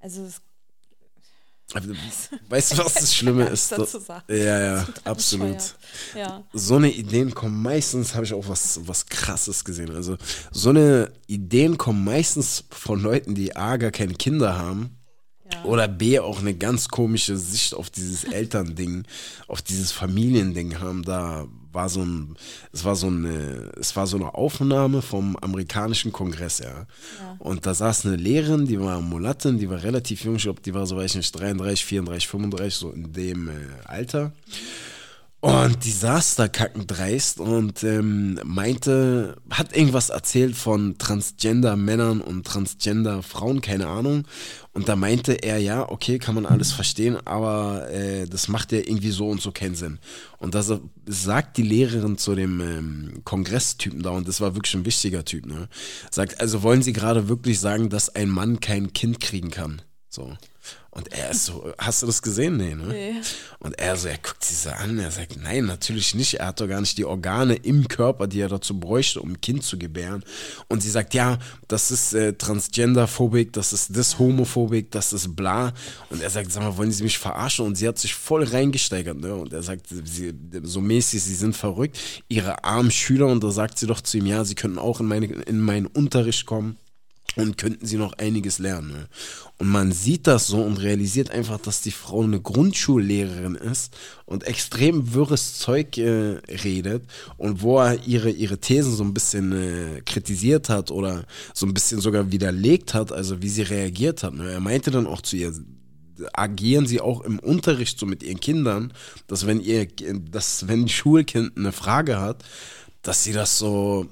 Also 0.00 0.24
es 0.24 0.40
Weißt 2.48 2.72
du, 2.72 2.78
was 2.78 2.94
das 2.94 3.14
Schlimme 3.14 3.44
ist? 3.48 3.70
Ja, 4.28 4.34
ja, 4.60 4.86
absolut. 5.04 5.74
Ja. 6.14 6.44
So 6.52 6.76
eine 6.76 6.90
Ideen 6.92 7.34
kommen 7.34 7.60
meistens, 7.62 8.14
habe 8.14 8.24
ich 8.24 8.34
auch 8.34 8.48
was, 8.48 8.80
was 8.86 9.06
krasses 9.06 9.64
gesehen. 9.64 9.90
Also, 9.94 10.16
so 10.52 10.70
eine 10.70 11.12
Ideen 11.26 11.78
kommen 11.78 12.04
meistens 12.04 12.64
von 12.70 13.00
Leuten, 13.00 13.34
die 13.34 13.56
A, 13.56 13.76
gar 13.76 13.90
keine 13.90 14.14
Kinder 14.14 14.58
haben. 14.58 14.98
Ja. 15.54 15.64
Oder 15.64 15.88
B, 15.88 16.18
auch 16.18 16.40
eine 16.40 16.54
ganz 16.54 16.88
komische 16.88 17.36
Sicht 17.36 17.74
auf 17.74 17.90
dieses 17.90 18.24
Elternding, 18.24 19.04
auf 19.46 19.62
dieses 19.62 19.92
Familiending 19.92 20.80
haben. 20.80 21.02
Da 21.02 21.46
war 21.72 21.88
so 21.88 22.02
ein, 22.02 22.36
es 22.72 22.84
war 22.84 22.94
so 22.94 23.08
eine, 23.08 23.72
es 23.78 23.94
war 23.96 24.06
so 24.06 24.16
eine 24.16 24.34
Aufnahme 24.34 25.02
vom 25.02 25.36
amerikanischen 25.36 26.12
Kongress, 26.12 26.60
ja. 26.60 26.70
ja. 26.70 26.86
Und 27.38 27.66
da 27.66 27.74
saß 27.74 28.06
eine 28.06 28.16
Lehrerin, 28.16 28.66
die 28.66 28.80
war 28.80 29.00
Mulattin, 29.00 29.58
die 29.58 29.68
war 29.68 29.82
relativ 29.82 30.24
jung, 30.24 30.36
ich 30.36 30.42
glaube, 30.42 30.60
die 30.62 30.74
war 30.74 30.86
so, 30.86 30.96
weiß 30.96 31.12
ich 31.12 31.16
nicht, 31.16 31.32
33, 31.32 31.84
34, 31.84 32.28
35, 32.28 32.74
so 32.74 32.90
in 32.90 33.12
dem 33.12 33.48
äh, 33.48 33.52
Alter. 33.84 34.32
Und 35.44 35.84
die 35.84 35.90
saß 35.90 36.36
da 36.36 36.48
kackendreist 36.48 37.38
und 37.38 37.82
ähm, 37.84 38.40
meinte, 38.44 39.36
hat 39.50 39.76
irgendwas 39.76 40.08
erzählt 40.08 40.56
von 40.56 40.96
Transgender-Männern 40.96 42.22
und 42.22 42.46
Transgender-Frauen, 42.46 43.60
keine 43.60 43.88
Ahnung. 43.88 44.26
Und 44.72 44.88
da 44.88 44.96
meinte 44.96 45.34
er, 45.34 45.58
ja, 45.58 45.86
okay, 45.86 46.18
kann 46.18 46.34
man 46.34 46.46
alles 46.46 46.72
verstehen, 46.72 47.18
aber 47.26 47.90
äh, 47.90 48.26
das 48.26 48.48
macht 48.48 48.72
ja 48.72 48.78
irgendwie 48.78 49.10
so 49.10 49.28
und 49.28 49.42
so 49.42 49.52
keinen 49.52 49.74
Sinn. 49.74 49.98
Und 50.38 50.54
das 50.54 50.72
sagt 51.04 51.58
die 51.58 51.62
Lehrerin 51.62 52.16
zu 52.16 52.34
dem 52.34 52.62
ähm, 52.62 53.20
Kongresstypen 53.24 54.02
da, 54.02 54.12
und 54.12 54.26
das 54.26 54.40
war 54.40 54.54
wirklich 54.54 54.72
ein 54.72 54.86
wichtiger 54.86 55.26
Typ, 55.26 55.44
ne? 55.44 55.68
Sagt, 56.10 56.40
also 56.40 56.62
wollen 56.62 56.80
Sie 56.80 56.94
gerade 56.94 57.28
wirklich 57.28 57.60
sagen, 57.60 57.90
dass 57.90 58.08
ein 58.08 58.30
Mann 58.30 58.60
kein 58.60 58.94
Kind 58.94 59.20
kriegen 59.20 59.50
kann? 59.50 59.82
So. 60.08 60.38
Und 60.94 61.12
er 61.12 61.30
ist 61.30 61.46
so, 61.46 61.72
hast 61.76 62.02
du 62.02 62.06
das 62.06 62.22
gesehen? 62.22 62.56
Nee, 62.56 62.76
ne? 62.76 62.86
Nee. 62.86 63.14
Und 63.58 63.76
er 63.80 63.96
so, 63.96 64.06
er 64.06 64.18
guckt 64.18 64.44
sie 64.44 64.54
so 64.54 64.70
an, 64.70 64.96
er 65.00 65.10
sagt, 65.10 65.36
nein, 65.42 65.64
natürlich 65.66 66.14
nicht. 66.14 66.34
Er 66.34 66.46
hat 66.46 66.60
doch 66.60 66.68
gar 66.68 66.80
nicht 66.80 66.96
die 66.98 67.04
Organe 67.04 67.56
im 67.56 67.88
Körper, 67.88 68.28
die 68.28 68.40
er 68.40 68.48
dazu 68.48 68.78
bräuchte, 68.78 69.20
um 69.20 69.32
ein 69.32 69.40
Kind 69.40 69.64
zu 69.64 69.76
gebären. 69.76 70.22
Und 70.68 70.84
sie 70.84 70.90
sagt, 70.90 71.12
ja, 71.12 71.38
das 71.66 71.90
ist 71.90 72.14
äh, 72.14 72.34
Transgenderphobik, 72.34 73.52
das 73.52 73.72
ist 73.72 73.96
Dishomophobik, 73.96 74.92
das 74.92 75.12
ist 75.12 75.34
bla. 75.34 75.72
Und 76.10 76.22
er 76.22 76.30
sagt, 76.30 76.52
sag 76.52 76.62
mal, 76.62 76.76
wollen 76.76 76.92
Sie 76.92 77.02
mich 77.02 77.18
verarschen? 77.18 77.66
Und 77.66 77.74
sie 77.74 77.88
hat 77.88 77.98
sich 77.98 78.14
voll 78.14 78.44
reingesteigert, 78.44 79.18
ne? 79.18 79.34
Und 79.34 79.52
er 79.52 79.64
sagt, 79.64 79.86
sie, 79.88 80.32
so 80.62 80.80
mäßig, 80.80 81.24
sie 81.24 81.34
sind 81.34 81.56
verrückt. 81.56 81.98
Ihre 82.28 82.62
armen 82.62 82.92
Schüler, 82.92 83.26
und 83.26 83.42
da 83.42 83.50
sagt 83.50 83.80
sie 83.80 83.88
doch 83.88 84.00
zu 84.00 84.18
ihm, 84.18 84.26
ja, 84.26 84.44
sie 84.44 84.54
könnten 84.54 84.78
auch 84.78 85.00
in, 85.00 85.06
meine, 85.06 85.26
in 85.26 85.60
meinen 85.60 85.86
Unterricht 85.86 86.46
kommen 86.46 86.78
und 87.36 87.58
könnten 87.58 87.86
sie 87.86 87.96
noch 87.96 88.12
einiges 88.14 88.58
lernen. 88.58 88.92
Ne? 88.92 89.08
Und 89.58 89.68
man 89.68 89.92
sieht 89.92 90.26
das 90.26 90.46
so 90.46 90.60
und 90.62 90.78
realisiert 90.78 91.30
einfach, 91.30 91.58
dass 91.58 91.80
die 91.80 91.90
Frau 91.90 92.22
eine 92.22 92.40
Grundschullehrerin 92.40 93.54
ist 93.54 93.96
und 94.26 94.44
extrem 94.44 95.14
wirres 95.14 95.58
Zeug 95.58 95.96
äh, 95.98 96.38
redet 96.64 97.04
und 97.36 97.62
wo 97.62 97.78
er 97.78 98.04
ihre, 98.06 98.30
ihre 98.30 98.58
Thesen 98.58 98.94
so 98.94 99.04
ein 99.04 99.14
bisschen 99.14 99.52
äh, 99.52 100.00
kritisiert 100.04 100.68
hat 100.68 100.90
oder 100.90 101.24
so 101.52 101.66
ein 101.66 101.74
bisschen 101.74 102.00
sogar 102.00 102.32
widerlegt 102.32 102.94
hat, 102.94 103.12
also 103.12 103.42
wie 103.42 103.48
sie 103.48 103.62
reagiert 103.62 104.22
hat. 104.22 104.34
Ne? 104.34 104.50
Er 104.50 104.60
meinte 104.60 104.90
dann 104.90 105.06
auch 105.06 105.22
zu 105.22 105.36
ihr, 105.36 105.52
agieren 106.32 106.86
sie 106.86 107.00
auch 107.00 107.22
im 107.22 107.38
Unterricht 107.38 107.98
so 107.98 108.06
mit 108.06 108.22
ihren 108.22 108.40
Kindern, 108.40 108.92
dass 109.26 109.46
wenn 109.46 109.60
ihr, 109.60 109.86
dass 110.30 110.68
wenn 110.68 110.82
ein 110.82 110.88
Schulkind 110.88 111.56
eine 111.56 111.72
Frage 111.72 112.20
hat, 112.20 112.44
dass 113.02 113.24
sie 113.24 113.32
das 113.32 113.58
so 113.58 114.06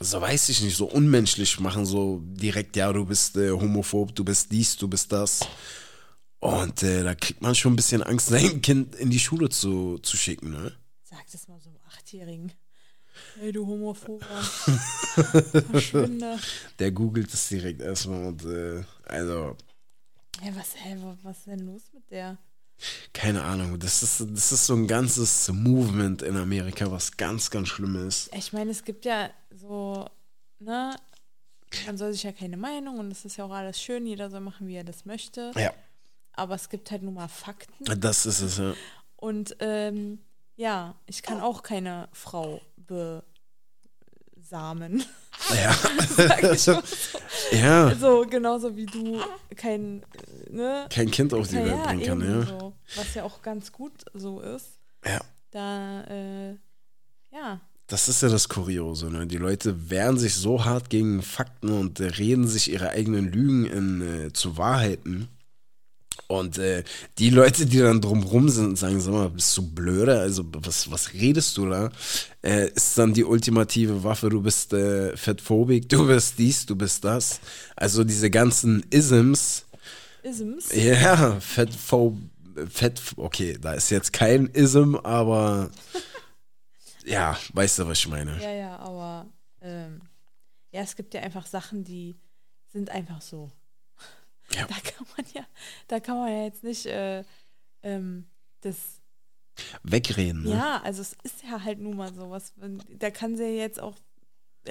so 0.00 0.20
weiß 0.20 0.48
ich 0.50 0.62
nicht, 0.62 0.76
so 0.76 0.86
unmenschlich 0.86 1.58
machen, 1.60 1.86
so 1.86 2.20
direkt, 2.22 2.76
ja, 2.76 2.92
du 2.92 3.04
bist 3.04 3.36
äh, 3.36 3.50
homophob, 3.50 4.14
du 4.14 4.24
bist 4.24 4.52
dies, 4.52 4.76
du 4.76 4.88
bist 4.88 5.10
das. 5.12 5.40
Und 6.38 6.82
äh, 6.82 7.02
da 7.02 7.14
kriegt 7.14 7.40
man 7.40 7.54
schon 7.54 7.72
ein 7.72 7.76
bisschen 7.76 8.02
Angst, 8.02 8.26
sein 8.28 8.60
Kind 8.60 8.94
in 8.96 9.10
die 9.10 9.18
Schule 9.18 9.48
zu, 9.48 9.98
zu 9.98 10.16
schicken, 10.16 10.50
ne? 10.50 10.72
Sag 11.04 11.24
das 11.32 11.48
mal 11.48 11.58
so 11.60 11.70
einem 11.70 11.78
Achtjährigen. 11.88 12.52
Ey, 13.40 13.52
du 13.52 13.66
Homophober. 13.66 14.26
Verschwinde. 15.70 16.38
Der 16.78 16.92
googelt 16.92 17.32
es 17.32 17.48
direkt 17.48 17.80
erstmal 17.80 18.26
und, 18.26 18.44
äh, 18.44 18.84
also. 19.04 19.56
Hä, 20.40 20.52
was, 20.54 20.74
hä, 20.76 20.96
was 21.22 21.38
ist 21.38 21.46
denn 21.46 21.60
los 21.60 21.82
mit 21.94 22.10
der? 22.10 22.36
Keine 23.14 23.42
Ahnung, 23.42 23.78
das 23.78 24.02
ist, 24.02 24.20
das 24.20 24.52
ist 24.52 24.66
so 24.66 24.74
ein 24.74 24.86
ganzes 24.86 25.48
Movement 25.48 26.20
in 26.20 26.36
Amerika, 26.36 26.90
was 26.90 27.16
ganz, 27.16 27.50
ganz 27.50 27.68
schlimm 27.68 28.06
ist. 28.06 28.28
Ich 28.36 28.52
meine, 28.52 28.70
es 28.70 28.84
gibt 28.84 29.06
ja 29.06 29.30
so, 29.66 30.06
ne, 30.58 30.96
man 31.86 31.98
soll 31.98 32.12
sich 32.12 32.22
ja 32.22 32.32
keine 32.32 32.56
Meinung 32.56 32.98
und 32.98 33.10
es 33.10 33.24
ist 33.24 33.36
ja 33.36 33.44
auch 33.44 33.50
alles 33.50 33.80
schön, 33.80 34.06
jeder 34.06 34.30
soll 34.30 34.40
machen, 34.40 34.68
wie 34.68 34.76
er 34.76 34.84
das 34.84 35.04
möchte. 35.04 35.52
Ja. 35.56 35.72
Aber 36.32 36.54
es 36.54 36.68
gibt 36.68 36.90
halt 36.90 37.02
nur 37.02 37.12
mal 37.12 37.28
Fakten. 37.28 37.84
Das 38.00 38.26
ist 38.26 38.40
es, 38.40 38.58
ja. 38.58 38.74
Und 39.16 39.56
ähm, 39.60 40.18
ja, 40.56 40.94
ich 41.06 41.22
kann 41.22 41.40
auch 41.40 41.62
keine 41.62 42.08
Frau 42.12 42.60
besamen. 44.36 45.04
Ja. 45.54 45.72
so. 46.56 46.80
Ja. 47.52 47.94
So, 47.94 48.26
genauso 48.28 48.76
wie 48.76 48.86
du 48.86 49.20
kein, 49.54 50.04
ne? 50.50 50.86
Kein 50.90 51.10
Kind 51.10 51.34
auf 51.34 51.48
die 51.48 51.56
ja, 51.56 51.64
Welt 51.64 51.82
bringen 51.84 52.04
kann, 52.04 52.20
ja. 52.20 52.42
So. 52.46 52.72
Was 52.96 53.14
ja 53.14 53.24
auch 53.24 53.42
ganz 53.42 53.72
gut 53.72 54.04
so 54.14 54.40
ist. 54.40 54.78
Ja. 55.04 55.20
Da, 55.50 56.04
äh, 56.04 56.56
ja, 57.30 57.60
das 57.86 58.08
ist 58.08 58.22
ja 58.22 58.28
das 58.28 58.48
Kuriose. 58.48 59.10
Ne? 59.10 59.26
Die 59.26 59.36
Leute 59.36 59.90
wehren 59.90 60.18
sich 60.18 60.34
so 60.34 60.64
hart 60.64 60.90
gegen 60.90 61.22
Fakten 61.22 61.70
und 61.70 62.00
äh, 62.00 62.06
reden 62.06 62.48
sich 62.48 62.70
ihre 62.70 62.90
eigenen 62.90 63.30
Lügen 63.30 63.64
in, 63.66 64.02
äh, 64.02 64.32
zu 64.32 64.56
Wahrheiten. 64.56 65.28
Und 66.28 66.58
äh, 66.58 66.82
die 67.18 67.30
Leute, 67.30 67.66
die 67.66 67.78
dann 67.78 68.00
drumrum 68.00 68.48
sind 68.48 68.66
und 68.66 68.76
sagen, 68.76 69.00
sag 69.00 69.12
mal, 69.12 69.30
bist 69.30 69.56
du 69.56 69.62
blöder? 69.62 70.20
Also 70.20 70.44
was, 70.52 70.90
was 70.90 71.12
redest 71.12 71.56
du 71.56 71.66
da? 71.66 71.92
Äh, 72.42 72.70
ist 72.70 72.98
dann 72.98 73.14
die 73.14 73.22
ultimative 73.22 74.02
Waffe, 74.02 74.28
du 74.28 74.42
bist 74.42 74.72
äh, 74.72 75.16
fettphobik, 75.16 75.88
du 75.88 76.06
bist 76.08 76.38
dies, 76.38 76.66
du 76.66 76.74
bist 76.74 77.04
das. 77.04 77.38
Also 77.76 78.02
diese 78.02 78.30
ganzen 78.30 78.84
Isms. 78.90 79.66
Isms? 80.24 80.74
Ja, 80.74 81.38
fettphob, 81.38 82.16
fett, 82.68 83.00
okay, 83.16 83.56
da 83.60 83.74
ist 83.74 83.90
jetzt 83.90 84.12
kein 84.12 84.46
Ism, 84.46 84.96
aber 84.96 85.70
Ja, 87.06 87.38
weißt 87.52 87.78
du, 87.78 87.86
was 87.86 87.98
ich 88.00 88.08
meine? 88.08 88.40
Ja, 88.42 88.50
ja, 88.50 88.76
aber 88.78 89.26
ähm, 89.60 90.02
ja, 90.72 90.80
es 90.82 90.96
gibt 90.96 91.14
ja 91.14 91.20
einfach 91.22 91.46
Sachen, 91.46 91.84
die 91.84 92.16
sind 92.66 92.90
einfach 92.90 93.22
so. 93.22 93.52
Ja. 94.52 94.66
Da 94.66 94.74
kann 94.74 95.06
man 95.16 95.26
ja, 95.34 95.44
da 95.88 96.00
kann 96.00 96.18
man 96.18 96.32
ja 96.32 96.44
jetzt 96.44 96.62
nicht 96.62 96.86
äh, 96.86 97.24
ähm, 97.82 98.26
das. 98.60 99.00
Wegreden, 99.82 100.44
ne? 100.44 100.50
Ja, 100.50 100.82
also 100.82 101.00
es 101.02 101.16
ist 101.22 101.42
ja 101.42 101.64
halt 101.64 101.80
nun 101.80 101.96
mal 101.96 102.12
so 102.14 102.30
was. 102.30 102.54
Da 102.88 103.10
kann 103.10 103.36
sie 103.36 103.44
ja 103.44 103.62
jetzt 103.62 103.80
auch 103.80 103.96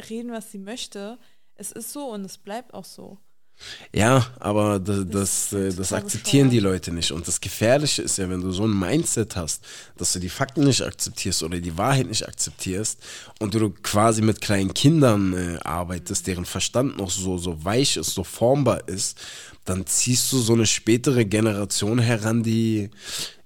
reden, 0.10 0.32
was 0.32 0.52
sie 0.52 0.60
möchte. 0.60 1.18
Es 1.56 1.72
ist 1.72 1.92
so 1.92 2.12
und 2.12 2.24
es 2.24 2.38
bleibt 2.38 2.74
auch 2.74 2.86
so. 2.86 3.18
Ja, 3.94 4.28
aber 4.40 4.80
das, 4.80 5.06
Das 5.10 5.50
das, 5.50 5.54
äh, 5.54 5.70
total 5.70 5.76
das 5.76 5.94
akzeptieren 5.94 6.50
die 6.50 6.60
Leute 6.60 6.92
nicht. 6.92 7.12
Und 7.12 7.28
das 7.28 7.42
Gefährliche 7.42 8.02
ist 8.02 8.18
ja, 8.18 8.30
wenn 8.30 8.42
du 8.42 8.52
so 8.52 8.66
ein 8.66 8.78
Mindset 8.78 9.36
hast, 9.36 9.64
dass 9.98 10.14
du 10.14 10.20
die 10.20 10.30
Fakten 10.30 10.64
nicht 10.64 10.82
akzeptierst 10.82 11.44
oder 11.44 11.60
die 11.60 11.78
Wahrheit 11.78 12.08
nicht 12.08 12.28
akzeptierst 12.28 13.00
und 13.40 13.54
du 13.54 13.70
quasi 13.70 14.22
mit 14.22 14.42
kleinen 14.42 14.74
Kindern 14.74 15.34
äh, 15.34 15.60
arbeitest, 15.64 16.28
deren 16.28 16.46
Verstand 16.46 16.98
noch 16.98 17.10
so, 17.10 17.38
so 17.38 17.64
weich 17.64 17.98
ist, 17.98 18.14
so 18.14 18.24
formbar 18.24 18.88
ist, 18.88 19.20
dann 19.64 19.86
ziehst 19.86 20.32
du 20.32 20.38
so 20.38 20.54
eine 20.54 20.66
spätere 20.66 21.26
Generation 21.26 22.00
heran, 22.00 22.44
die 22.44 22.92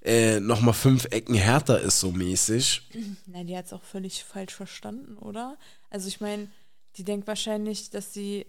äh, 0.01 0.39
nochmal 0.39 0.73
fünf 0.73 1.05
Ecken 1.11 1.35
härter 1.35 1.79
ist, 1.81 1.99
so 1.99 2.11
mäßig. 2.11 2.89
Na, 3.27 3.43
die 3.43 3.55
hat 3.55 3.67
es 3.67 3.73
auch 3.73 3.83
völlig 3.83 4.23
falsch 4.23 4.53
verstanden, 4.53 5.17
oder? 5.17 5.57
Also 5.89 6.07
ich 6.07 6.19
meine, 6.19 6.49
die 6.97 7.03
denkt 7.03 7.27
wahrscheinlich, 7.27 7.89
dass 7.89 8.13
sie 8.13 8.45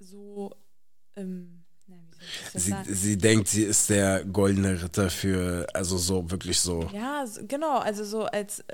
so, 0.00 0.54
ähm, 1.18 1.64
na, 1.86 1.96
wie 1.96 2.14
soll 2.16 2.28
ich 2.28 2.52
das 2.52 2.64
denn 2.64 2.84
Sie, 2.84 2.94
sie 2.94 3.18
denkt, 3.18 3.48
sie 3.48 3.62
ist 3.64 3.88
der 3.90 4.24
goldene 4.24 4.82
Ritter 4.82 5.10
für, 5.10 5.66
also 5.74 5.96
so 5.98 6.30
wirklich 6.30 6.60
so. 6.60 6.82
Ja, 6.92 7.24
genau, 7.46 7.78
also 7.78 8.04
so 8.04 8.24
als, 8.24 8.60
äh, 8.60 8.64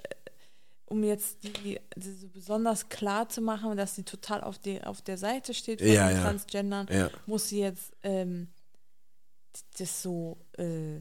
um 0.87 1.03
jetzt 1.05 1.43
die, 1.43 1.53
die 1.97 2.13
so 2.13 2.29
besonders 2.29 2.89
klar 2.89 3.29
zu 3.29 3.41
machen, 3.41 3.77
dass 3.77 3.95
sie 3.95 4.05
total 4.05 4.43
auf, 4.43 4.59
die, 4.59 4.83
auf 4.83 5.01
der 5.03 5.17
Seite 5.19 5.55
steht 5.55 5.81
von 5.81 5.89
Ja, 5.89 6.09
den 6.09 6.17
ja. 6.17 6.23
Transgendern, 6.23 6.87
Ja. 6.91 7.11
muss 7.27 7.49
sie 7.49 7.61
jetzt 7.61 7.93
ähm, 8.03 8.49
das 9.79 10.03
so, 10.03 10.37
äh, 10.59 11.01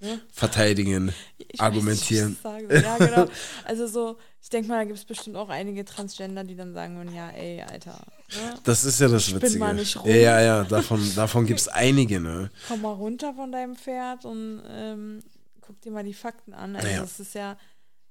ne? 0.00 0.20
Verteidigen. 0.32 1.12
Ich 1.38 1.60
Argumentieren. 1.60 2.36
Weiß 2.42 2.64
ich. 2.68 2.82
Ja, 2.82 2.98
genau. 2.98 3.26
Also 3.64 3.86
so, 3.86 4.18
ich 4.42 4.48
denke 4.48 4.68
mal, 4.68 4.78
da 4.78 4.84
gibt 4.84 4.98
es 4.98 5.04
bestimmt 5.04 5.36
auch 5.36 5.48
einige 5.48 5.84
Transgender, 5.84 6.44
die 6.44 6.56
dann 6.56 6.72
sagen 6.72 6.96
würden, 6.96 7.14
ja, 7.14 7.30
ey, 7.30 7.62
Alter, 7.62 8.00
ne? 8.34 8.54
Das 8.64 8.84
ist 8.84 9.00
ja 9.00 9.08
das 9.08 9.24
Spinn 9.26 9.42
Witzige. 9.42 9.58
mal 9.58 9.74
nicht 9.74 9.96
rum. 9.96 10.08
Ja, 10.08 10.16
ja, 10.16 10.40
ja, 10.40 10.64
davon, 10.64 11.14
davon 11.14 11.46
gibt 11.46 11.60
es 11.60 11.68
einige, 11.68 12.20
ne? 12.20 12.50
komm 12.68 12.82
mal 12.82 12.92
runter 12.92 13.34
von 13.34 13.52
deinem 13.52 13.76
Pferd 13.76 14.24
und 14.24 14.62
ähm, 14.68 15.22
guck 15.60 15.80
dir 15.80 15.92
mal 15.92 16.04
die 16.04 16.14
Fakten 16.14 16.52
an. 16.54 16.76
Also 16.76 16.88
Naja. 16.88 17.00
das 17.02 17.20
ist 17.20 17.34
ja 17.34 17.56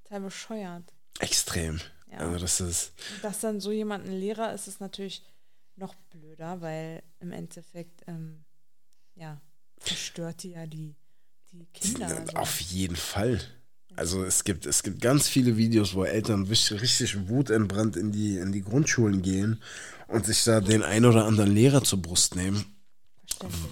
total 0.03 0.21
bescheuert. 0.21 0.93
Extrem. 1.19 1.79
Ja. 2.11 2.19
Also 2.19 2.37
das 2.39 2.61
ist. 2.61 2.93
Dass 3.21 3.39
dann 3.39 3.59
so 3.59 3.71
jemand 3.71 4.05
ein 4.07 4.13
Lehrer 4.13 4.53
ist, 4.53 4.67
ist 4.67 4.79
natürlich 4.81 5.23
noch 5.75 5.93
blöder, 6.09 6.61
weil 6.61 7.03
im 7.19 7.31
Endeffekt, 7.31 8.01
ähm, 8.07 8.43
ja, 9.15 9.41
verstört 9.77 10.43
die 10.43 10.51
ja 10.51 10.65
die, 10.65 10.95
die 11.51 11.65
Kinder. 11.73 12.07
Also. 12.07 12.33
Auf 12.33 12.59
jeden 12.61 12.95
Fall. 12.95 13.39
Also 13.95 14.23
es 14.23 14.43
gibt, 14.43 14.65
es 14.65 14.83
gibt 14.83 15.01
ganz 15.01 15.27
viele 15.27 15.57
Videos, 15.57 15.93
wo 15.93 16.05
Eltern 16.05 16.43
richtig, 16.43 16.81
richtig 16.81 17.27
wutentbrannt 17.27 17.97
in 17.97 18.11
die, 18.11 18.37
in 18.37 18.51
die 18.51 18.61
Grundschulen 18.61 19.21
gehen 19.21 19.61
und 20.07 20.25
sich 20.25 20.43
da 20.43 20.61
den 20.61 20.83
ein 20.83 21.05
oder 21.05 21.25
anderen 21.25 21.53
Lehrer 21.53 21.83
zur 21.83 22.01
Brust 22.01 22.35
nehmen. 22.35 22.65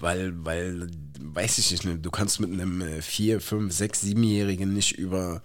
Weil, 0.00 0.32
weil, 0.44 0.88
weiß 1.20 1.58
ich 1.58 1.70
nicht, 1.70 1.84
ne, 1.84 1.98
du 1.98 2.10
kannst 2.10 2.40
mit 2.40 2.50
einem 2.50 2.80
äh, 2.80 3.02
vier, 3.02 3.40
fünf, 3.40 3.74
sechs, 3.74 4.00
siebenjährigen 4.00 4.72
nicht 4.72 4.92
über 4.92 5.42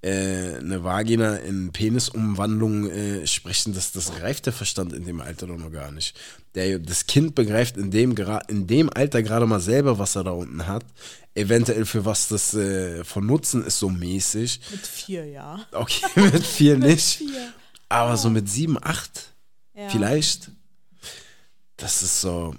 äh, 0.00 0.54
eine 0.56 0.82
Vagina 0.82 1.36
in 1.36 1.72
Penisumwandlung 1.72 2.88
äh, 2.90 3.26
sprechen. 3.26 3.74
Das, 3.74 3.92
das 3.92 4.20
reift 4.22 4.46
der 4.46 4.54
Verstand 4.54 4.94
in 4.94 5.04
dem 5.04 5.20
Alter 5.20 5.46
doch 5.46 5.58
noch 5.58 5.70
gar 5.70 5.90
nicht. 5.92 6.18
Der, 6.54 6.78
das 6.78 7.06
Kind 7.06 7.34
begreift 7.34 7.76
in 7.76 7.90
dem, 7.90 8.14
in 8.48 8.66
dem 8.66 8.88
Alter 8.88 9.22
gerade 9.22 9.46
mal 9.46 9.60
selber, 9.60 9.98
was 9.98 10.16
er 10.16 10.24
da 10.24 10.30
unten 10.30 10.66
hat. 10.66 10.84
Eventuell 11.34 11.84
für 11.84 12.06
was 12.06 12.28
das 12.28 12.54
äh, 12.54 13.04
von 13.04 13.26
Nutzen 13.26 13.62
ist, 13.62 13.78
so 13.78 13.90
mäßig. 13.90 14.60
Mit 14.70 14.86
vier, 14.86 15.26
ja. 15.26 15.66
Okay, 15.72 16.06
mit 16.32 16.46
vier 16.46 16.78
Mit 16.78 16.88
nicht. 16.88 17.16
vier. 17.18 17.52
Aber 17.90 18.16
so 18.16 18.30
mit 18.30 18.48
sieben, 18.48 18.78
acht 18.82 19.34
Ja. 19.74 19.90
vielleicht. 19.90 20.50
Das 21.76 22.02
ist 22.02 22.22
so. 22.22 22.54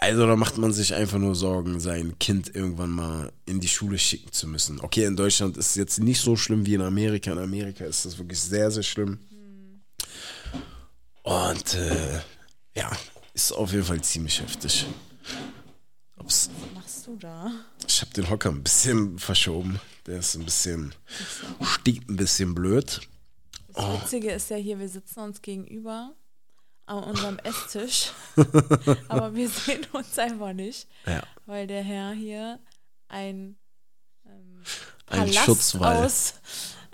Also 0.00 0.26
da 0.28 0.36
macht 0.36 0.58
man 0.58 0.72
sich 0.72 0.94
einfach 0.94 1.18
nur 1.18 1.34
Sorgen, 1.34 1.80
sein 1.80 2.16
Kind 2.20 2.54
irgendwann 2.54 2.90
mal 2.90 3.32
in 3.46 3.58
die 3.60 3.66
Schule 3.68 3.98
schicken 3.98 4.30
zu 4.32 4.46
müssen. 4.46 4.80
Okay, 4.80 5.04
in 5.04 5.16
Deutschland 5.16 5.56
ist 5.56 5.70
es 5.70 5.74
jetzt 5.74 5.98
nicht 5.98 6.20
so 6.20 6.36
schlimm 6.36 6.64
wie 6.66 6.74
in 6.74 6.82
Amerika. 6.82 7.32
In 7.32 7.38
Amerika 7.38 7.84
ist 7.84 8.04
das 8.06 8.16
wirklich 8.16 8.38
sehr, 8.40 8.70
sehr 8.70 8.84
schlimm. 8.84 9.18
Und 11.24 11.74
äh, 11.74 12.20
ja, 12.76 12.90
ist 13.34 13.52
auf 13.52 13.72
jeden 13.72 13.84
Fall 13.84 14.00
ziemlich 14.02 14.40
heftig. 14.40 14.86
Ups, 16.16 16.48
Was 16.60 16.74
machst 16.74 17.06
du 17.06 17.16
da? 17.16 17.50
ich 17.86 18.00
habe 18.00 18.12
den 18.12 18.30
Hocker 18.30 18.50
ein 18.50 18.62
bisschen 18.62 19.18
verschoben. 19.18 19.80
Der 20.06 20.20
ist 20.20 20.36
ein 20.36 20.44
bisschen, 20.44 20.94
steht 21.60 22.08
ein 22.08 22.16
bisschen 22.16 22.54
blöd. 22.54 23.00
Das 23.74 23.84
Oh. 23.84 24.00
Witzige 24.02 24.30
ist 24.32 24.48
ja 24.50 24.56
hier, 24.56 24.78
wir 24.78 24.88
sitzen 24.88 25.20
uns 25.20 25.42
gegenüber 25.42 26.12
an 26.88 27.04
unserem 27.04 27.38
Esstisch, 27.40 28.12
aber 29.08 29.34
wir 29.34 29.48
sehen 29.48 29.86
uns 29.92 30.18
einfach 30.18 30.52
nicht, 30.52 30.88
Ja. 31.06 31.22
weil 31.46 31.66
der 31.66 31.82
Herr 31.82 32.12
hier 32.12 32.58
ein 33.08 33.56
ähm, 34.26 34.62
Ein 35.06 35.32
Schutzwall. 35.32 36.04
aus 36.04 36.34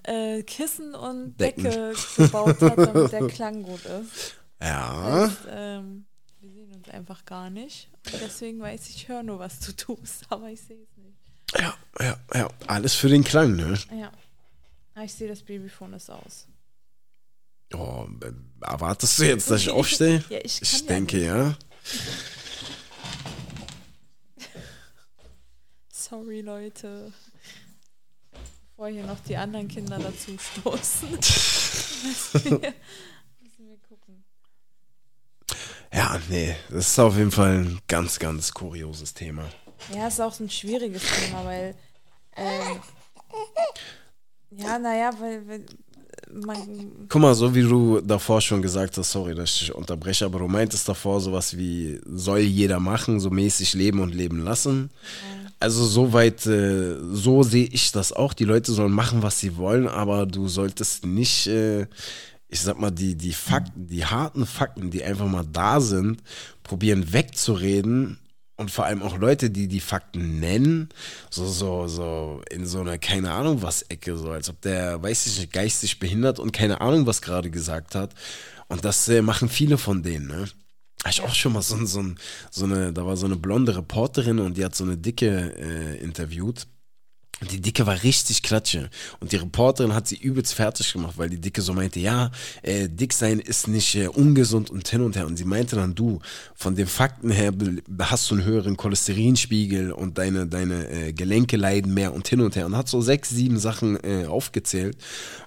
äh, 0.04 0.42
Kissen 0.42 0.94
und 0.94 1.36
Decken. 1.38 1.64
Decke 1.64 1.94
gebaut 2.16 2.60
hat, 2.60 2.78
damit 2.78 3.12
der 3.12 3.26
Klang 3.28 3.62
gut 3.62 3.84
ist. 3.84 4.36
Ja. 4.60 5.24
Heißt, 5.28 5.38
ähm, 5.50 6.06
wir 6.40 6.50
sehen 6.52 6.72
uns 6.74 6.88
einfach 6.90 7.24
gar 7.24 7.50
nicht. 7.50 7.88
Und 8.12 8.20
deswegen 8.20 8.60
weiß 8.60 8.88
ich, 8.88 8.96
ich 8.96 9.08
höre 9.08 9.22
nur, 9.22 9.38
was 9.38 9.60
du 9.60 9.72
tust, 9.72 10.24
aber 10.28 10.48
ich 10.50 10.60
sehe 10.60 10.82
es 10.82 10.96
nicht. 10.96 11.18
Ja, 11.58 11.74
ja, 12.00 12.16
ja. 12.34 12.48
Alles 12.66 12.94
für 12.94 13.08
den 13.08 13.24
Klang, 13.24 13.56
ne? 13.56 13.78
Ja. 13.96 14.12
Ah, 14.94 15.02
Ich 15.04 15.14
sehe, 15.14 15.28
das 15.28 15.42
Babyphone 15.42 15.94
ist 15.94 16.10
aus. 16.10 16.46
Oh, 17.74 18.06
erwartest 18.60 19.18
du 19.18 19.24
jetzt, 19.24 19.50
dass 19.50 19.60
ich 19.62 19.70
aufstehe? 19.70 20.24
Ja, 20.28 20.38
ich 20.42 20.62
Ich 20.62 20.86
denke, 20.86 21.24
ja. 21.24 21.56
Sorry, 25.92 26.40
Leute. 26.42 27.12
Bevor 28.70 28.88
hier 28.88 29.04
noch 29.04 29.20
die 29.20 29.36
anderen 29.36 29.68
Kinder 29.68 29.98
dazu 29.98 30.36
stoßen. 30.38 31.10
müssen, 31.10 32.62
wir, 32.62 32.74
müssen 33.40 33.68
wir 33.68 33.78
gucken. 33.88 34.24
Ja, 35.92 36.20
nee, 36.28 36.54
das 36.70 36.88
ist 36.88 36.98
auf 36.98 37.16
jeden 37.16 37.30
Fall 37.30 37.58
ein 37.58 37.80
ganz, 37.88 38.18
ganz 38.18 38.52
kurioses 38.52 39.14
Thema. 39.14 39.48
Ja, 39.94 40.08
ist 40.08 40.20
auch 40.20 40.32
so 40.32 40.44
ein 40.44 40.50
schwieriges 40.50 41.02
Thema, 41.02 41.44
weil. 41.44 41.74
Ähm, 42.36 42.80
ja, 44.50 44.78
naja, 44.78 45.10
weil, 45.18 45.46
weil 45.48 45.66
man. 46.34 46.56
Guck 47.08 47.20
mal, 47.20 47.34
so 47.34 47.54
wie 47.54 47.62
du 47.62 48.00
davor 48.00 48.40
schon 48.40 48.62
gesagt 48.62 48.96
hast, 48.98 49.12
sorry, 49.12 49.34
dass 49.34 49.60
ich 49.60 49.74
unterbreche, 49.74 50.24
aber 50.24 50.38
du 50.40 50.48
meintest 50.48 50.88
davor 50.88 51.20
sowas 51.20 51.56
wie, 51.56 52.00
soll 52.06 52.40
jeder 52.40 52.80
machen, 52.80 53.20
so 53.20 53.30
mäßig 53.30 53.74
leben 53.74 54.00
und 54.00 54.14
leben 54.14 54.42
lassen. 54.42 54.90
Also 55.60 55.84
soweit, 55.84 56.44
äh, 56.46 56.96
so 57.12 57.42
sehe 57.42 57.66
ich 57.66 57.92
das 57.92 58.12
auch. 58.12 58.34
Die 58.34 58.44
Leute 58.44 58.72
sollen 58.72 58.92
machen, 58.92 59.22
was 59.22 59.40
sie 59.40 59.56
wollen, 59.56 59.88
aber 59.88 60.26
du 60.26 60.48
solltest 60.48 61.06
nicht, 61.06 61.46
äh, 61.46 61.86
ich 62.48 62.60
sag 62.60 62.78
mal, 62.78 62.90
die, 62.90 63.14
die 63.14 63.32
Fakten, 63.32 63.86
die 63.86 64.04
harten 64.04 64.46
Fakten, 64.46 64.90
die 64.90 65.02
einfach 65.02 65.26
mal 65.26 65.46
da 65.50 65.80
sind, 65.80 66.22
probieren 66.62 67.12
wegzureden. 67.12 68.18
Und 68.56 68.70
vor 68.70 68.84
allem 68.84 69.02
auch 69.02 69.18
Leute, 69.18 69.50
die 69.50 69.66
die 69.66 69.80
Fakten 69.80 70.38
nennen, 70.38 70.88
so, 71.28 71.44
so, 71.46 71.88
so 71.88 72.40
in 72.50 72.66
so 72.66 72.80
einer, 72.80 72.98
keine 72.98 73.32
Ahnung 73.32 73.62
was 73.62 73.82
Ecke, 73.82 74.16
so 74.16 74.30
als 74.30 74.48
ob 74.48 74.60
der, 74.60 75.02
weiß 75.02 75.26
ich 75.26 75.40
nicht, 75.40 75.52
geistig 75.52 75.98
behindert 75.98 76.38
und 76.38 76.52
keine 76.52 76.80
Ahnung 76.80 77.06
was 77.06 77.20
gerade 77.20 77.50
gesagt 77.50 77.96
hat. 77.96 78.14
Und 78.68 78.84
das 78.84 79.08
äh, 79.08 79.22
machen 79.22 79.48
viele 79.48 79.76
von 79.76 80.02
denen, 80.02 80.28
ne? 80.28 80.48
Hab 81.02 81.10
ich 81.10 81.20
auch 81.20 81.34
schon 81.34 81.52
mal 81.52 81.62
so, 81.62 81.84
so, 81.84 82.02
so 82.50 82.64
eine, 82.64 82.92
da 82.92 83.04
war 83.04 83.16
so 83.16 83.26
eine 83.26 83.36
blonde 83.36 83.76
Reporterin 83.76 84.38
und 84.38 84.56
die 84.56 84.64
hat 84.64 84.74
so 84.74 84.84
eine 84.84 84.96
Dicke 84.96 85.54
äh, 85.58 85.98
interviewt. 85.98 86.66
Und 87.44 87.52
die 87.52 87.60
Dicke 87.60 87.86
war 87.86 88.02
richtig 88.02 88.42
klatsche. 88.42 88.88
Und 89.20 89.32
die 89.32 89.36
Reporterin 89.36 89.92
hat 89.92 90.08
sie 90.08 90.16
übelst 90.16 90.54
fertig 90.54 90.94
gemacht, 90.94 91.18
weil 91.18 91.28
die 91.28 91.38
Dicke 91.38 91.60
so 91.60 91.74
meinte, 91.74 92.00
ja, 92.00 92.30
äh, 92.62 92.88
dick 92.88 93.12
sein 93.12 93.38
ist 93.38 93.68
nicht 93.68 93.94
äh, 93.96 94.08
ungesund 94.08 94.70
und 94.70 94.88
hin 94.88 95.02
und 95.02 95.14
her. 95.14 95.26
Und 95.26 95.36
sie 95.36 95.44
meinte 95.44 95.76
dann, 95.76 95.94
du, 95.94 96.20
von 96.54 96.74
den 96.74 96.86
Fakten 96.86 97.30
her 97.30 97.52
hast 98.00 98.30
du 98.30 98.36
einen 98.36 98.46
höheren 98.46 98.78
Cholesterinspiegel 98.78 99.92
und 99.92 100.16
deine, 100.16 100.46
deine 100.46 100.88
äh, 100.88 101.12
Gelenke 101.12 101.58
leiden 101.58 101.92
mehr 101.92 102.14
und 102.14 102.26
hin 102.26 102.40
und 102.40 102.56
her. 102.56 102.64
Und 102.64 102.78
hat 102.78 102.88
so 102.88 103.02
sechs, 103.02 103.28
sieben 103.28 103.58
Sachen 103.58 104.02
äh, 104.02 104.24
aufgezählt. 104.24 104.96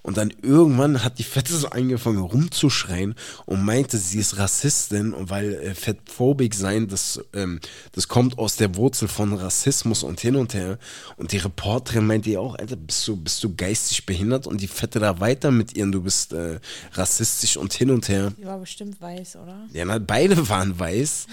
Und 0.03 0.17
dann 0.17 0.31
irgendwann 0.43 1.03
hat 1.03 1.17
die 1.17 1.23
Fette 1.23 1.55
so 1.55 1.69
angefangen 1.69 2.19
rumzuschreien 2.19 3.15
und 3.47 3.65
meinte, 3.65 3.97
sie 3.97 4.19
ist 4.19 4.37
Rassistin 4.37 5.15
weil 5.17 5.55
äh, 5.55 5.73
fettphobik 5.73 6.53
sein, 6.53 6.87
das, 6.87 7.19
ähm, 7.33 7.59
das 7.93 8.07
kommt 8.07 8.37
aus 8.37 8.55
der 8.55 8.75
Wurzel 8.75 9.07
von 9.07 9.33
Rassismus 9.33 10.03
und 10.03 10.19
hin 10.19 10.35
und 10.35 10.53
her. 10.53 10.77
Und 11.15 11.31
die 11.31 11.37
Reporterin 11.37 11.86
Nordtrend 11.87 12.07
meinte 12.07 12.29
die 12.29 12.37
auch, 12.37 12.55
Alter, 12.55 12.75
bist 12.75 13.07
du, 13.07 13.15
bist 13.15 13.41
du 13.43 13.55
geistig 13.55 14.05
behindert? 14.05 14.45
Und 14.45 14.59
die 14.59 14.67
fette 14.67 14.99
da 14.99 15.19
weiter 15.21 15.51
mit 15.51 15.75
ihren, 15.75 15.91
du 15.91 16.01
bist 16.01 16.33
äh, 16.33 16.59
rassistisch 16.93 17.55
und 17.55 17.73
hin 17.73 17.91
und 17.91 18.09
her. 18.09 18.33
Die 18.37 18.45
war 18.45 18.59
bestimmt 18.59 18.99
weiß, 18.99 19.37
oder? 19.37 19.57
Ja, 19.71 19.85
na, 19.85 19.97
beide 19.97 20.49
waren 20.49 20.77
weiß, 20.77 21.27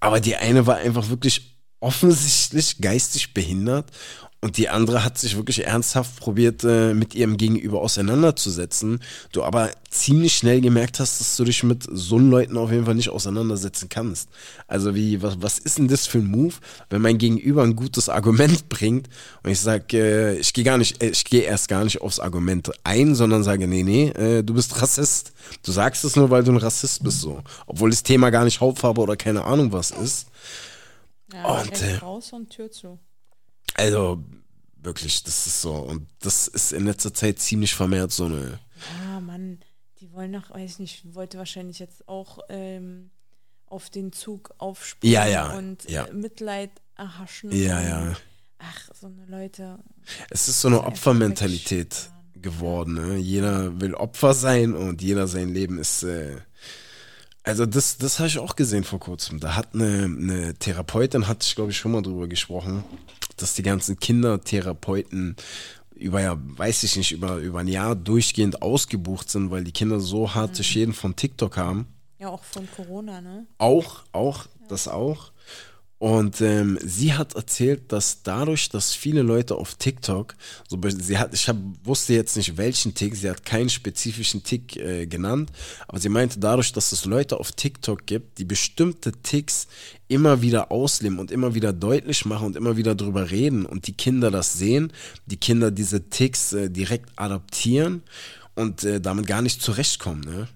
aber 0.00 0.20
die 0.20 0.36
eine 0.36 0.66
war 0.66 0.76
einfach 0.76 1.08
wirklich 1.08 1.56
offensichtlich 1.80 2.78
geistig 2.80 3.32
behindert 3.32 3.90
und 4.42 4.58
die 4.58 4.68
andere 4.68 5.02
hat 5.02 5.18
sich 5.18 5.36
wirklich 5.36 5.64
ernsthaft 5.66 6.20
probiert, 6.20 6.62
äh, 6.62 6.92
mit 6.94 7.14
ihrem 7.14 7.36
Gegenüber 7.36 7.80
auseinanderzusetzen. 7.80 9.00
Du 9.32 9.42
aber 9.42 9.70
ziemlich 9.90 10.36
schnell 10.36 10.60
gemerkt 10.60 11.00
hast, 11.00 11.20
dass 11.20 11.36
du 11.36 11.44
dich 11.44 11.62
mit 11.62 11.84
so 11.90 12.18
Leuten 12.18 12.58
auf 12.58 12.70
jeden 12.70 12.84
Fall 12.84 12.94
nicht 12.94 13.08
auseinandersetzen 13.08 13.88
kannst. 13.88 14.28
Also 14.68 14.94
wie, 14.94 15.22
was, 15.22 15.40
was 15.40 15.58
ist 15.58 15.78
denn 15.78 15.88
das 15.88 16.06
für 16.06 16.18
ein 16.18 16.26
Move, 16.26 16.54
wenn 16.90 17.00
mein 17.00 17.18
Gegenüber 17.18 17.62
ein 17.62 17.76
gutes 17.76 18.08
Argument 18.08 18.68
bringt 18.68 19.08
und 19.42 19.50
ich 19.50 19.60
sage, 19.60 19.96
äh, 19.96 20.38
ich 20.38 20.52
gehe 20.52 20.64
gar 20.64 20.76
nicht, 20.76 21.02
äh, 21.02 21.08
ich 21.08 21.24
gehe 21.24 21.42
erst 21.42 21.68
gar 21.68 21.82
nicht 21.84 22.02
aufs 22.02 22.20
Argument 22.20 22.70
ein, 22.84 23.14
sondern 23.14 23.42
sage, 23.42 23.66
nee, 23.66 23.82
nee, 23.82 24.12
du 24.42 24.54
bist 24.54 24.80
Rassist. 24.80 25.32
Du 25.64 25.72
sagst 25.72 26.04
es 26.04 26.16
nur, 26.16 26.30
weil 26.30 26.44
du 26.44 26.52
ein 26.52 26.58
Rassist 26.58 27.02
bist 27.02 27.20
so. 27.20 27.42
Obwohl 27.66 27.90
das 27.90 28.02
Thema 28.02 28.30
gar 28.30 28.44
nicht 28.44 28.60
Hautfarbe 28.60 29.00
oder 29.00 29.16
keine 29.16 29.44
Ahnung 29.44 29.72
was 29.72 29.90
ist. 29.90 30.26
Ja, 31.32 31.60
und, 31.60 31.82
äh, 31.82 31.96
raus 31.96 32.32
und 32.32 32.50
Tür 32.50 32.70
zu. 32.70 32.98
Also 33.74 34.22
wirklich, 34.76 35.22
das 35.22 35.46
ist 35.46 35.60
so. 35.60 35.74
Und 35.74 36.06
das 36.20 36.48
ist 36.48 36.72
in 36.72 36.86
letzter 36.86 37.12
Zeit 37.12 37.38
ziemlich 37.38 37.74
vermehrt 37.74 38.12
so 38.12 38.26
eine. 38.26 38.58
Ja, 39.02 39.20
Mann, 39.20 39.58
die 40.00 40.12
wollen 40.12 40.30
noch, 40.30 40.50
weiß 40.50 40.78
nicht, 40.78 41.14
wollte 41.14 41.38
wahrscheinlich 41.38 41.78
jetzt 41.78 42.08
auch 42.08 42.38
ähm, 42.48 43.10
auf 43.66 43.90
den 43.90 44.12
Zug 44.12 44.54
aufspringen 44.58 45.14
Ja, 45.14 45.26
ja, 45.26 45.52
und 45.56 45.88
ja. 45.88 46.04
Äh, 46.04 46.12
Mitleid 46.12 46.70
erhaschen. 46.96 47.52
Ja, 47.52 47.80
ja. 47.82 48.16
Ach, 48.58 48.90
so 48.98 49.06
eine 49.06 49.26
Leute. 49.26 49.78
Es 50.30 50.48
ist 50.48 50.60
so 50.60 50.68
eine 50.68 50.84
Opfermentalität 50.84 52.10
geworden. 52.34 52.94
Ne? 52.94 53.16
Jeder 53.16 53.80
will 53.80 53.94
Opfer 53.94 54.34
sein 54.34 54.74
und 54.74 55.02
jeder 55.02 55.26
sein 55.26 55.52
Leben 55.52 55.78
ist. 55.78 56.02
Äh 56.04 56.36
also 57.42 57.64
das, 57.64 57.98
das 57.98 58.18
habe 58.18 58.28
ich 58.28 58.38
auch 58.38 58.56
gesehen 58.56 58.82
vor 58.82 58.98
kurzem. 58.98 59.40
Da 59.40 59.54
hat 59.54 59.74
eine, 59.74 60.04
eine 60.04 60.54
Therapeutin, 60.54 61.28
hatte 61.28 61.46
ich 61.46 61.54
glaube 61.54 61.70
ich 61.70 61.76
schon 61.76 61.92
mal 61.92 62.02
drüber 62.02 62.28
gesprochen, 62.28 62.82
dass 63.36 63.54
die 63.54 63.62
ganzen 63.62 63.98
Kindertherapeuten 63.98 65.36
über 65.94 66.20
ja, 66.20 66.36
weiß 66.38 66.82
ich 66.82 66.96
nicht, 66.96 67.12
über, 67.12 67.36
über 67.36 67.60
ein 67.60 67.68
Jahr 67.68 67.96
durchgehend 67.96 68.60
ausgebucht 68.62 69.30
sind, 69.30 69.50
weil 69.50 69.64
die 69.64 69.72
Kinder 69.72 69.98
so 69.98 70.34
harte 70.34 70.62
Schäden 70.62 70.92
von 70.92 71.16
TikTok 71.16 71.56
haben. 71.56 71.86
Ja, 72.18 72.28
auch 72.28 72.44
von 72.44 72.68
Corona, 72.70 73.20
ne? 73.20 73.46
Auch, 73.58 74.04
auch, 74.12 74.46
das 74.68 74.88
auch. 74.88 75.32
Und 75.98 76.42
ähm, 76.42 76.78
sie 76.82 77.14
hat 77.14 77.34
erzählt, 77.34 77.90
dass 77.90 78.22
dadurch, 78.22 78.68
dass 78.68 78.92
viele 78.92 79.22
Leute 79.22 79.54
auf 79.54 79.76
TikTok, 79.76 80.34
so, 80.68 80.78
sie 80.84 81.16
hat, 81.16 81.32
ich 81.32 81.48
hab, 81.48 81.56
wusste 81.84 82.12
jetzt 82.12 82.36
nicht 82.36 82.58
welchen 82.58 82.92
Tick, 82.94 83.16
sie 83.16 83.30
hat 83.30 83.46
keinen 83.46 83.70
spezifischen 83.70 84.42
Tick 84.42 84.76
äh, 84.76 85.06
genannt, 85.06 85.50
aber 85.88 85.98
sie 85.98 86.10
meinte 86.10 86.38
dadurch, 86.38 86.74
dass 86.74 86.92
es 86.92 87.06
Leute 87.06 87.40
auf 87.40 87.52
TikTok 87.52 88.04
gibt, 88.04 88.36
die 88.36 88.44
bestimmte 88.44 89.12
Ticks 89.22 89.68
immer 90.06 90.42
wieder 90.42 90.70
ausleben 90.70 91.18
und 91.18 91.30
immer 91.30 91.54
wieder 91.54 91.72
deutlich 91.72 92.26
machen 92.26 92.48
und 92.48 92.56
immer 92.56 92.76
wieder 92.76 92.94
drüber 92.94 93.30
reden 93.30 93.64
und 93.64 93.86
die 93.86 93.94
Kinder 93.94 94.30
das 94.30 94.52
sehen, 94.52 94.92
die 95.24 95.38
Kinder 95.38 95.70
diese 95.70 96.10
Ticks 96.10 96.52
äh, 96.52 96.68
direkt 96.68 97.18
adaptieren 97.18 98.02
und 98.54 98.84
äh, 98.84 99.00
damit 99.00 99.26
gar 99.26 99.40
nicht 99.40 99.62
zurechtkommen, 99.62 100.20
ne? 100.20 100.46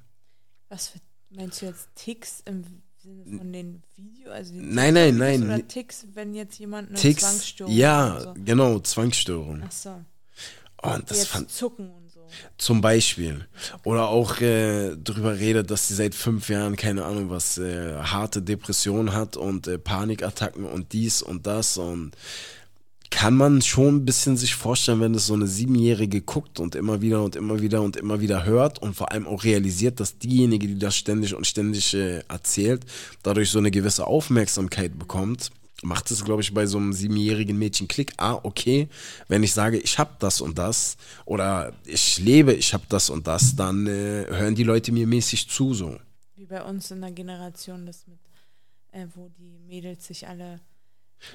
Was 0.69 0.89
für, 0.89 0.99
meinst 1.31 1.63
du 1.63 1.67
jetzt 1.67 1.89
Ticks 1.95 2.43
im 2.45 2.83
von 3.03 3.53
den 3.53 3.83
Video? 3.97 4.31
Also 4.31 4.53
den 4.55 4.75
Nein, 4.75 4.95
nein, 4.95 5.17
nein. 5.17 5.43
Oder 5.45 5.67
Ticks, 5.67 6.07
wenn 6.15 6.35
jetzt 6.35 6.59
jemand 6.59 6.91
eine 6.91 6.99
Ticks, 6.99 7.23
Zwangsstörung 7.23 7.73
ja, 7.73 8.21
So. 8.21 8.35
genau, 8.45 8.79
Zwangsstörung. 8.79 9.63
Ach 9.67 9.73
so. 9.73 9.91
Und 10.83 11.11
das 11.11 11.19
jetzt 11.19 11.29
fand, 11.29 11.51
zucken 11.51 11.91
und 11.91 12.11
so. 12.11 12.21
Zum 12.57 12.81
Beispiel. 12.81 13.47
Oder 13.85 14.09
auch 14.09 14.41
äh, 14.41 14.97
darüber 14.97 15.39
redet, 15.39 15.71
dass 15.71 15.89
sie 15.89 15.95
seit 15.95 16.15
fünf 16.15 16.49
Jahren, 16.49 16.77
keine 16.77 17.05
Ahnung 17.05 17.29
was, 17.29 17.59
äh, 17.59 17.95
harte 17.97 18.41
Depressionen 18.41 19.13
hat 19.13 19.37
und 19.37 19.67
äh, 19.67 19.79
Panikattacken 19.79 20.65
und 20.65 20.93
dies 20.93 21.21
und 21.21 21.47
das 21.47 21.77
und 21.77 22.13
kann 23.11 23.35
man 23.35 23.61
schon 23.61 23.97
ein 23.97 24.05
bisschen 24.05 24.37
sich 24.37 24.55
vorstellen, 24.55 25.01
wenn 25.01 25.13
das 25.13 25.27
so 25.27 25.35
eine 25.35 25.47
Siebenjährige 25.47 26.23
guckt 26.23 26.61
und 26.61 26.75
immer 26.75 27.03
wieder 27.03 27.23
und 27.23 27.37
immer 27.37 27.61
wieder 27.61 27.83
und 27.83 27.97
immer 27.97 28.21
wieder 28.21 28.45
hört 28.45 28.81
und 28.81 28.95
vor 28.95 29.11
allem 29.11 29.27
auch 29.27 29.45
realisiert, 29.45 30.01
dass 30.01 30.19
diejenige, 30.19 30.69
die 30.69 30.79
das 30.79 30.97
ständig 30.97 31.35
und 31.35 31.47
ständig 31.47 31.93
äh, 31.95 32.21
erzählt, 32.29 32.87
dadurch 33.23 33.51
so 33.51 33.59
eine 33.59 33.71
gewisse 33.71 34.07
Aufmerksamkeit 34.07 34.99
bekommt, 34.99 35.51
macht 35.83 36.11
es, 36.11 36.25
glaube 36.25 36.43
ich, 36.43 36.55
bei 36.55 36.67
so 36.67 36.79
einem 36.79 36.93
siebenjährigen 36.93 37.59
Mädchen 37.59 37.89
Klick. 37.89 38.13
Ah, 38.17 38.39
okay, 38.43 38.89
wenn 39.29 39.43
ich 39.43 39.53
sage, 39.53 39.79
ich 39.79 39.99
habe 39.99 40.13
das 40.19 40.41
und 40.41 40.59
das 40.59 40.97
oder 41.25 41.73
ich 41.85 42.19
lebe, 42.19 42.53
ich 42.53 42.73
habe 42.73 42.85
das 42.89 43.11
und 43.11 43.27
das, 43.27 43.57
dann 43.57 43.87
äh, 43.87 44.27
hören 44.29 44.55
die 44.55 44.65
Leute 44.65 44.93
mir 44.93 45.07
mäßig 45.07 45.49
zu 45.49 45.75
so. 45.75 45.99
Wie 46.37 46.47
bei 46.47 46.63
uns 46.63 46.91
in 46.91 47.01
der 47.01 47.11
Generation, 47.11 47.87
das 47.87 48.07
mit, 48.07 48.19
äh, 48.93 49.07
wo 49.15 49.31
die 49.39 49.59
Mädels 49.67 50.07
sich 50.07 50.29
alle 50.29 50.61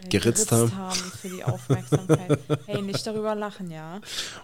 äh, 0.03 0.09
Geritzt 0.09 0.51
haben. 0.51 0.93
für 0.95 1.29
die 1.29 1.43
Aufmerksamkeit. 1.43 2.39
hey, 2.65 2.81
nicht 2.81 3.05
darüber 3.05 3.35
lachen, 3.35 3.69
ja. 3.71 3.99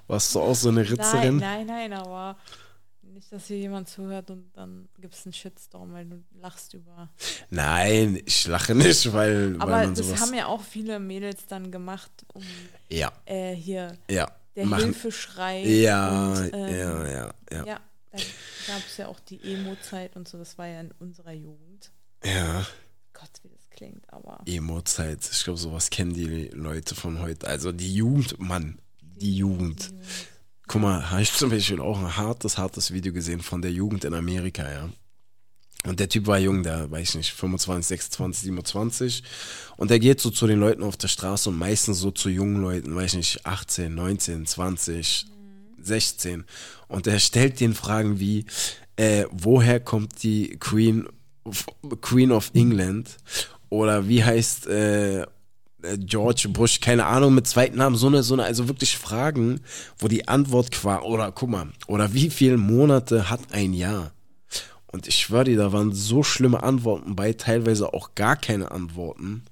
Warst 0.07 0.33
du 0.35 0.39
auch 0.41 0.55
so 0.55 0.69
eine 0.69 0.81
Nein, 0.83 0.89
Ritzerin? 0.91 1.37
nein, 1.37 1.65
nein, 1.67 1.93
aber 1.93 2.37
nicht, 3.03 3.31
dass 3.31 3.47
hier 3.47 3.57
jemand 3.57 3.89
zuhört 3.89 4.29
und 4.31 4.51
dann 4.55 4.87
gibt 4.97 5.13
es 5.13 5.25
einen 5.25 5.33
Shitstorm, 5.33 5.91
weil 5.93 6.05
du 6.05 6.23
lachst 6.39 6.73
über. 6.73 7.09
Nein, 7.49 8.21
ich 8.25 8.47
lache 8.47 8.73
nicht, 8.73 9.11
weil, 9.11 9.53
weil 9.55 9.61
Aber 9.61 9.85
man 9.85 9.95
das 9.95 10.21
haben 10.21 10.33
ja 10.33 10.45
auch 10.45 10.61
viele 10.61 10.99
Mädels 10.99 11.45
dann 11.47 11.71
gemacht, 11.71 12.11
um 12.33 12.43
ja, 12.89 13.11
äh, 13.25 13.53
hier 13.53 13.97
ja. 14.09 14.31
der 14.55 14.65
machen. 14.65 14.83
Hilfeschrei. 14.85 15.61
Ja, 15.65 16.29
und, 16.31 16.51
ähm, 16.53 16.75
ja, 16.75 17.07
ja, 17.07 17.33
ja, 17.51 17.65
Ja, 17.65 17.79
da 18.11 18.17
gab 18.67 18.85
es 18.87 18.97
ja 18.97 19.07
auch 19.07 19.19
die 19.19 19.41
Emo-Zeit 19.43 20.15
und 20.15 20.27
so, 20.27 20.37
das 20.37 20.57
war 20.57 20.67
ja 20.67 20.79
in 20.79 20.91
unserer 20.99 21.33
Jugend. 21.33 21.91
ja. 22.23 22.65
Gott, 23.13 23.29
wie 23.43 23.49
das 23.49 23.60
klingt, 23.81 24.13
aber. 24.13 24.41
Emo-Zeit. 24.45 25.27
Ich 25.31 25.43
glaube, 25.43 25.59
sowas 25.59 25.89
kennen 25.89 26.13
die 26.13 26.49
Leute 26.53 26.93
von 26.93 27.19
heute. 27.19 27.47
Also 27.47 27.71
die 27.71 27.93
Jugend, 27.93 28.39
Mann, 28.39 28.77
die 29.01 29.35
Jugend. 29.35 29.91
Guck 30.67 30.81
mal, 30.81 31.09
habe 31.09 31.23
ich 31.23 31.33
zum 31.33 31.49
Beispiel 31.49 31.81
auch 31.81 31.99
ein 31.99 32.15
hartes, 32.15 32.57
hartes 32.57 32.93
Video 32.93 33.11
gesehen 33.11 33.41
von 33.41 33.61
der 33.61 33.71
Jugend 33.71 34.05
in 34.05 34.13
Amerika, 34.13 34.69
ja. 34.69 34.89
Und 35.83 35.99
der 35.99 36.09
Typ 36.09 36.27
war 36.27 36.37
jung, 36.37 36.61
der, 36.61 36.91
weiß 36.91 37.09
ich 37.09 37.15
nicht, 37.15 37.33
25, 37.33 37.87
26, 37.87 38.43
27. 38.43 39.23
Und 39.77 39.89
der 39.89 39.97
geht 39.97 40.21
so 40.21 40.29
zu 40.29 40.45
den 40.45 40.59
Leuten 40.59 40.83
auf 40.83 40.95
der 40.95 41.07
Straße 41.07 41.49
und 41.49 41.57
meistens 41.57 41.97
so 41.97 42.11
zu 42.11 42.29
jungen 42.29 42.61
Leuten, 42.61 42.95
weiß 42.95 43.13
ich 43.13 43.17
nicht, 43.17 43.45
18, 43.47 43.95
19, 43.95 44.45
20, 44.45 45.25
16. 45.81 46.45
Und 46.87 47.07
er 47.07 47.19
stellt 47.19 47.59
den 47.59 47.73
Fragen 47.73 48.19
wie, 48.19 48.45
äh, 48.95 49.25
woher 49.31 49.79
kommt 49.79 50.21
die 50.21 50.55
Queen, 50.59 51.09
Queen 52.01 52.31
of 52.31 52.51
England? 52.53 53.17
Oder 53.71 54.09
wie 54.09 54.21
heißt 54.21 54.67
äh, 54.67 55.21
äh, 55.21 55.25
George 55.97 56.49
Bush, 56.49 56.81
keine 56.81 57.05
Ahnung, 57.05 57.33
mit 57.33 57.47
zweiten 57.47 57.77
Namen, 57.77 57.95
so 57.95 58.07
eine, 58.07 58.21
so 58.21 58.33
eine, 58.33 58.43
also 58.43 58.67
wirklich 58.67 58.97
Fragen, 58.97 59.61
wo 59.97 60.09
die 60.09 60.27
Antwort 60.27 60.71
qua, 60.71 61.01
oder 61.01 61.31
guck 61.31 61.49
mal, 61.49 61.69
oder 61.87 62.13
wie 62.13 62.29
viele 62.29 62.57
Monate 62.57 63.29
hat 63.29 63.39
ein 63.53 63.73
Jahr? 63.73 64.11
Und 64.87 65.07
ich 65.07 65.15
schwöre 65.15 65.45
dir, 65.45 65.57
da 65.57 65.71
waren 65.71 65.93
so 65.93 66.21
schlimme 66.21 66.63
Antworten 66.63 67.15
bei, 67.15 67.31
teilweise 67.31 67.93
auch 67.93 68.13
gar 68.13 68.35
keine 68.35 68.71
Antworten. 68.71 69.43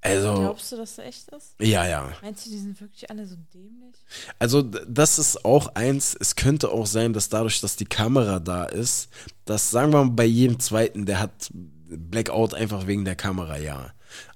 Also, 0.00 0.34
Glaubst 0.34 0.72
du, 0.72 0.76
dass 0.78 0.96
das 0.96 1.04
echt 1.04 1.28
ist? 1.28 1.54
ja, 1.60 1.86
ja. 1.86 2.12
Meinst 2.22 2.46
du, 2.46 2.50
die 2.50 2.58
sind 2.58 2.80
wirklich 2.80 3.08
alle 3.10 3.28
so 3.28 3.36
dämlich? 3.54 3.94
Also 4.40 4.62
das 4.62 5.20
ist 5.20 5.44
auch 5.44 5.76
eins, 5.76 6.16
es 6.18 6.34
könnte 6.34 6.70
auch 6.70 6.86
sein, 6.86 7.12
dass 7.12 7.28
dadurch, 7.28 7.60
dass 7.60 7.76
die 7.76 7.84
Kamera 7.84 8.40
da 8.40 8.64
ist, 8.64 9.08
dass 9.44 9.70
sagen 9.70 9.92
wir 9.92 10.02
mal 10.02 10.10
bei 10.10 10.24
jedem 10.24 10.58
zweiten, 10.58 11.06
der 11.06 11.20
hat 11.20 11.52
Blackout 11.90 12.54
einfach 12.54 12.86
wegen 12.86 13.04
der 13.04 13.16
Kamera, 13.16 13.58
ja. 13.58 13.92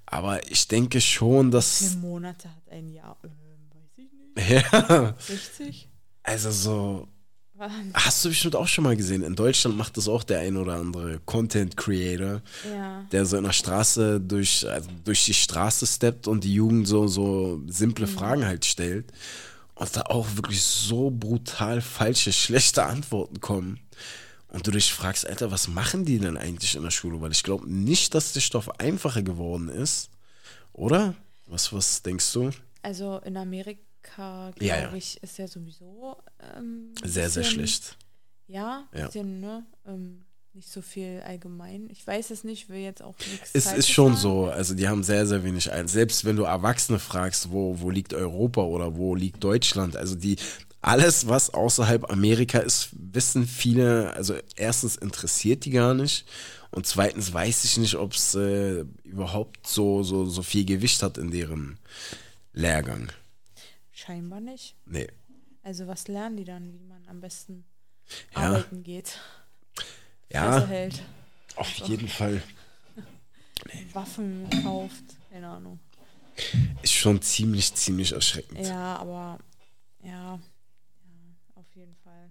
Aber 0.07 0.51
ich 0.51 0.69
denke 0.69 1.01
schon, 1.01 1.51
dass 1.51 1.79
viele 1.79 1.97
Monate 2.01 2.49
hat 2.49 2.63
ein 2.71 2.89
Jahr? 2.91 3.17
Ähm, 3.25 3.31
weiß 3.71 3.91
ich 3.97 4.13
nicht. 4.53 4.73
ja, 4.73 5.15
60? 5.19 5.89
also 6.23 6.51
so 6.51 7.09
Was? 7.55 7.73
hast 7.95 8.25
du 8.25 8.29
bestimmt 8.29 8.57
auch 8.57 8.67
schon 8.69 8.85
mal 8.85 8.97
gesehen. 8.97 9.23
In 9.23 9.35
Deutschland 9.35 9.77
macht 9.77 9.97
das 9.97 10.09
auch 10.09 10.23
der 10.25 10.41
ein 10.41 10.57
oder 10.57 10.75
andere 10.75 11.21
Content 11.25 11.77
Creator, 11.77 12.43
Ja. 12.73 13.05
der 13.13 13.25
so 13.27 13.37
in 13.37 13.45
der 13.45 13.53
Straße 13.53 14.21
durch 14.21 14.69
also 14.69 14.89
durch 15.05 15.25
die 15.25 15.35
Straße 15.35 15.87
steppt 15.87 16.29
und 16.29 16.45
die 16.45 16.55
Jugend 16.55 16.87
so 16.87 17.07
so 17.09 17.61
simple 17.67 18.07
Fragen 18.07 18.45
halt 18.45 18.65
stellt 18.65 19.13
und 19.75 19.97
da 19.97 20.03
auch 20.03 20.27
wirklich 20.37 20.63
so 20.63 21.11
brutal 21.11 21.81
falsche, 21.81 22.33
schlechte 22.33 22.85
Antworten 22.85 23.41
kommen. 23.41 23.81
Und 24.55 24.65
du 24.69 24.71
dich 24.71 24.93
fragst, 24.93 25.27
Alter, 25.29 25.51
was 25.51 25.67
machen 25.67 26.05
die 26.05 26.19
denn 26.21 26.37
eigentlich 26.37 26.77
in 26.77 26.85
der 26.85 26.93
Schule? 26.93 27.21
Weil 27.21 27.33
ich 27.33 27.43
glaube 27.43 27.69
nicht, 27.69 28.15
dass 28.15 28.33
der 28.35 28.41
Stoff 28.41 28.71
einfacher 28.79 29.23
geworden 29.23 29.69
ist. 29.69 30.11
Oder? 30.73 31.15
Was, 31.47 31.73
was 31.73 32.03
denkst 32.03 32.33
du? 32.33 32.51
Also 32.83 33.19
in 33.25 33.37
Amerika, 33.37 34.53
glaube 34.55 34.65
Ja, 34.65 34.79
ja. 34.81 34.95
ich, 34.95 35.21
ist 35.25 35.39
ja 35.39 35.49
sowieso 35.49 36.17
ähm, 36.57 36.93
Sehr, 37.03 37.29
sehr 37.31 37.43
schlecht. 37.43 37.97
Ja, 38.47 38.87
Ja. 38.95 39.07
bisschen, 39.07 39.41
ne? 39.41 39.65
Ähm, 39.87 40.25
nicht 40.53 40.71
so 40.71 40.83
viel 40.83 41.21
allgemein. 41.27 41.89
Ich 41.91 42.07
weiß 42.07 42.31
es 42.31 42.45
nicht, 42.45 42.69
will 42.69 42.79
jetzt 42.79 43.03
auch 43.03 43.17
nichts. 43.19 43.51
Es 43.55 43.65
Falsches 43.65 43.87
ist 43.87 43.91
schon 43.91 44.13
sagen. 44.13 44.21
so, 44.23 44.45
also 44.47 44.75
die 44.75 44.87
haben 44.87 45.03
sehr, 45.03 45.27
sehr 45.27 45.43
wenig 45.43 45.73
ein. 45.73 45.89
Selbst 45.89 46.25
wenn 46.25 46.37
du 46.37 46.45
Erwachsene 46.45 47.01
fragst, 47.01 47.51
wo, 47.51 47.81
wo 47.81 47.91
liegt 47.91 48.15
Europa 48.15 48.63
oder 48.63 48.95
wo 48.95 49.17
liegt 49.17 49.43
Deutschland, 49.43 49.97
also 49.97 50.15
die, 50.15 50.37
alles, 50.85 51.29
was 51.29 51.53
außerhalb 51.55 52.11
Amerika 52.11 52.59
ist, 52.59 52.91
wissen 52.93 53.47
viele, 53.47 54.13
also 54.15 54.35
erstens 54.57 54.97
interessiert 54.97 55.65
die 55.65 55.71
gar 55.71 55.95
nicht 55.95 56.27
und 56.71 56.87
zweitens 56.87 57.33
weiß 57.33 57.65
ich 57.65 57.79
nicht, 57.79 57.95
ob 57.97 58.13
es 58.13 58.35
äh, 58.35 58.85
überhaupt 59.05 59.67
so, 59.67 60.03
so, 60.03 60.27
so 60.27 60.43
viel 60.43 60.65
Gewicht 60.65 61.03
hat 61.03 61.19
in 61.19 61.31
deren 61.31 61.79
Lehrgang. 62.53 63.11
Scheinbar 63.93 64.41
nicht. 64.41 64.75
Nee. 64.87 65.09
Also 65.63 65.87
was 65.87 66.09
lernen 66.09 66.37
die 66.37 66.45
dann, 66.45 66.73
wie 66.75 66.85
man 66.85 67.07
am 67.09 67.21
besten 67.21 67.65
Ja. 68.35 68.41
arbeiten 68.43 68.83
geht? 68.83 69.19
Ja. 70.31 70.69
Auf 71.57 71.71
jeden 71.89 72.09
Fall. 72.09 72.43
Waffen 73.93 74.49
kauft, 74.63 75.05
keine 75.31 75.49
Ahnung. 75.49 75.79
Ist 76.83 76.93
schon 76.93 77.23
ziemlich, 77.23 77.73
ziemlich 77.75 78.13
erschreckend. 78.13 78.67
Ja, 78.67 78.97
aber 78.97 79.39
ja, 80.03 80.11
ja, 80.35 80.39
auf 81.55 81.67
jeden 81.75 81.95
Fall. 82.03 82.31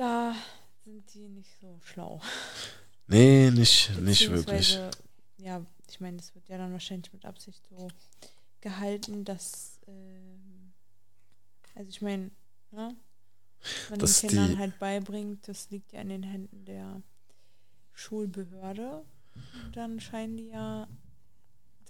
Da 0.00 0.34
sind 0.82 1.12
die 1.12 1.28
nicht 1.28 1.50
so 1.60 1.78
schlau. 1.82 2.22
Nee, 3.06 3.50
nicht, 3.50 3.90
nicht 4.00 4.30
wirklich. 4.30 4.78
Ja, 5.36 5.62
ich 5.90 6.00
meine, 6.00 6.16
das 6.16 6.34
wird 6.34 6.48
ja 6.48 6.56
dann 6.56 6.72
wahrscheinlich 6.72 7.12
mit 7.12 7.26
Absicht 7.26 7.60
so 7.68 7.88
gehalten, 8.62 9.26
dass, 9.26 9.78
ähm, 9.86 10.72
also 11.74 11.90
ich 11.90 12.00
meine, 12.00 12.30
ne? 12.70 12.96
Man 13.90 13.98
Dass 13.98 14.22
den 14.22 14.30
Kindern 14.30 14.58
halt 14.58 14.78
beibringt, 14.78 15.46
das 15.46 15.68
liegt 15.68 15.92
ja 15.92 16.00
in 16.00 16.08
den 16.08 16.22
Händen 16.22 16.64
der 16.64 17.02
Schulbehörde. 17.92 19.04
Und 19.34 19.76
dann 19.76 20.00
scheinen 20.00 20.38
die 20.38 20.48
ja 20.48 20.88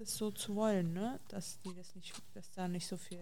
das 0.00 0.16
so 0.16 0.30
zu 0.30 0.54
wollen, 0.56 0.92
ne? 0.94 1.20
Dass 1.28 1.58
die 1.64 1.74
das 1.76 1.94
nicht, 1.94 2.12
dass 2.34 2.50
da 2.56 2.66
nicht 2.66 2.86
so 2.86 2.96
viel 2.96 3.18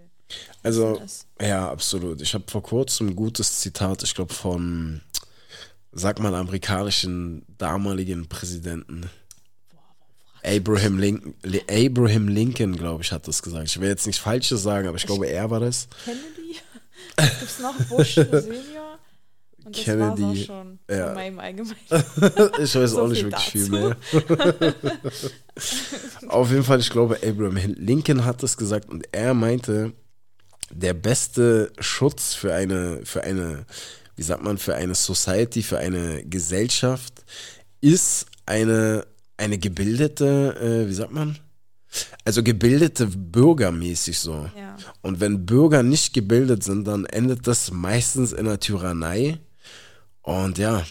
Also, 0.62 1.00
ja, 1.40 1.70
absolut. 1.70 2.22
Ich 2.22 2.32
habe 2.34 2.44
vor 2.48 2.62
kurzem 2.62 3.08
ein 3.08 3.16
gutes 3.16 3.58
Zitat, 3.58 4.02
ich 4.04 4.14
glaube, 4.14 4.32
von, 4.32 5.00
sag 5.92 6.20
mal, 6.20 6.34
amerikanischen 6.34 7.44
damaligen 7.58 8.28
Präsidenten. 8.28 9.10
Abraham 10.44 10.98
Lincoln, 10.98 11.34
Li- 11.42 11.64
Abraham 11.68 12.28
Lincoln, 12.28 12.76
glaube 12.76 13.02
ich, 13.02 13.10
hat 13.10 13.26
das 13.26 13.42
gesagt. 13.42 13.66
Ich 13.66 13.80
will 13.80 13.88
jetzt 13.88 14.06
nichts 14.06 14.22
Falsches 14.22 14.62
sagen, 14.62 14.86
aber 14.86 14.96
ich 14.96 15.04
glaube, 15.06 15.26
er 15.26 15.50
war 15.50 15.58
das. 15.60 15.88
Kennedy? 16.04 16.56
Gibt's 17.40 17.58
noch 17.58 17.74
Bush 17.86 18.14
Senior? 18.14 18.77
Und 19.68 19.76
das 19.76 19.84
Kennedy, 19.84 20.22
war's 20.22 20.40
auch 20.40 20.44
schon 20.46 20.78
ja. 20.90 21.06
von 21.08 21.14
meinem 21.14 21.38
Allgemeinen. 21.40 21.76
Ich 22.62 22.74
weiß 22.74 22.90
So 22.92 23.02
auch 23.02 23.08
nicht 23.08 23.20
viel 23.20 23.30
wirklich 23.30 23.50
viel 23.50 23.68
dazu. 23.68 23.96
mehr. 24.62 24.74
Auf 26.28 26.50
jeden 26.50 26.64
Fall, 26.64 26.80
ich 26.80 26.88
glaube, 26.88 27.18
Abraham 27.22 27.74
Lincoln 27.76 28.24
hat 28.24 28.42
das 28.42 28.56
gesagt 28.56 28.88
und 28.88 29.06
er 29.12 29.34
meinte, 29.34 29.92
der 30.70 30.94
beste 30.94 31.70
Schutz 31.80 32.32
für 32.32 32.54
eine, 32.54 33.04
für 33.04 33.24
eine, 33.24 33.66
wie 34.16 34.22
sagt 34.22 34.42
man, 34.42 34.56
für 34.56 34.74
eine 34.74 34.94
Society, 34.94 35.62
für 35.62 35.76
eine 35.76 36.24
Gesellschaft 36.24 37.26
ist 37.82 38.24
eine, 38.46 39.06
eine 39.36 39.58
gebildete, 39.58 40.56
äh, 40.86 40.88
wie 40.88 40.94
sagt 40.94 41.12
man? 41.12 41.38
Also 42.24 42.42
gebildete 42.42 43.06
Bürger 43.06 43.70
mäßig 43.70 44.18
so. 44.18 44.48
Ja. 44.56 44.76
Und 45.02 45.20
wenn 45.20 45.44
Bürger 45.44 45.82
nicht 45.82 46.14
gebildet 46.14 46.62
sind, 46.62 46.86
dann 46.86 47.04
endet 47.04 47.46
das 47.46 47.70
meistens 47.70 48.32
in 48.32 48.46
einer 48.46 48.60
Tyrannei. 48.60 49.38
Und 50.28 50.58
ja, 50.58 50.84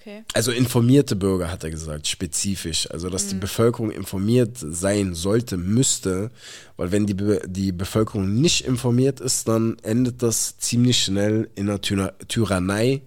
Okay. 0.00 0.22
also 0.32 0.52
informierte 0.52 1.16
Bürger, 1.16 1.50
hat 1.50 1.64
er 1.64 1.70
gesagt, 1.70 2.06
spezifisch. 2.06 2.88
Also, 2.90 3.10
dass 3.10 3.26
die 3.26 3.34
Bevölkerung 3.34 3.90
informiert 3.90 4.56
sein 4.56 5.14
sollte, 5.14 5.56
müsste. 5.56 6.30
Weil 6.76 6.92
wenn 6.92 7.04
die, 7.06 7.14
Be 7.14 7.42
die 7.46 7.72
Bevölkerung 7.72 8.40
nicht 8.40 8.64
informiert 8.64 9.20
ist, 9.20 9.48
dann 9.48 9.76
endet 9.82 10.22
das 10.22 10.56
ziemlich 10.58 11.02
schnell 11.02 11.50
in 11.56 11.68
einer 11.68 11.80
Tyra 11.80 12.12
Tyrannei. 12.28 13.02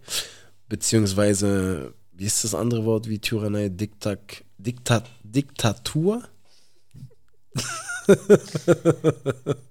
Beziehungsweise, 0.68 1.94
wie 2.12 2.26
ist 2.26 2.44
das 2.44 2.54
andere 2.54 2.84
Wort 2.84 3.08
wie 3.08 3.20
Tyrannei? 3.20 3.70
Diktak 3.70 4.44
Diktat 4.58 5.10
Diktatur? 5.24 6.24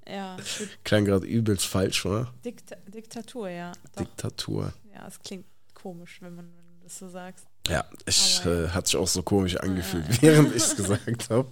Ja, 0.08 0.36
Klang 0.84 1.04
gerade 1.04 1.26
übelst 1.26 1.66
falsch, 1.66 2.06
oder? 2.06 2.32
Dikta 2.44 2.76
Diktatur, 2.86 3.48
ja. 3.48 3.72
Doch. 3.94 4.04
Diktatur. 4.04 4.72
Ja, 4.94 5.06
es 5.06 5.18
klingt 5.20 5.44
komisch, 5.82 6.18
wenn 6.22 6.34
man 6.34 6.46
wenn 6.56 6.80
das 6.82 6.98
so 6.98 7.08
sagst. 7.08 7.46
Ja, 7.68 7.84
ich, 8.06 8.44
äh, 8.46 8.68
hat 8.68 8.86
sich 8.86 8.96
auch 8.96 9.06
so 9.08 9.22
komisch 9.22 9.56
angefühlt, 9.56 10.06
ja. 10.16 10.22
während 10.22 10.54
ich 10.56 10.62
es 10.64 10.76
gesagt 10.76 11.30
habe. 11.30 11.50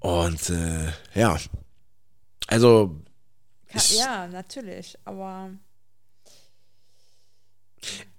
Und 0.00 0.50
äh, 0.50 0.92
ja, 1.14 1.38
also 2.46 3.00
Ich- 3.74 3.98
ja, 3.98 4.26
natürlich, 4.28 4.96
aber 5.04 5.50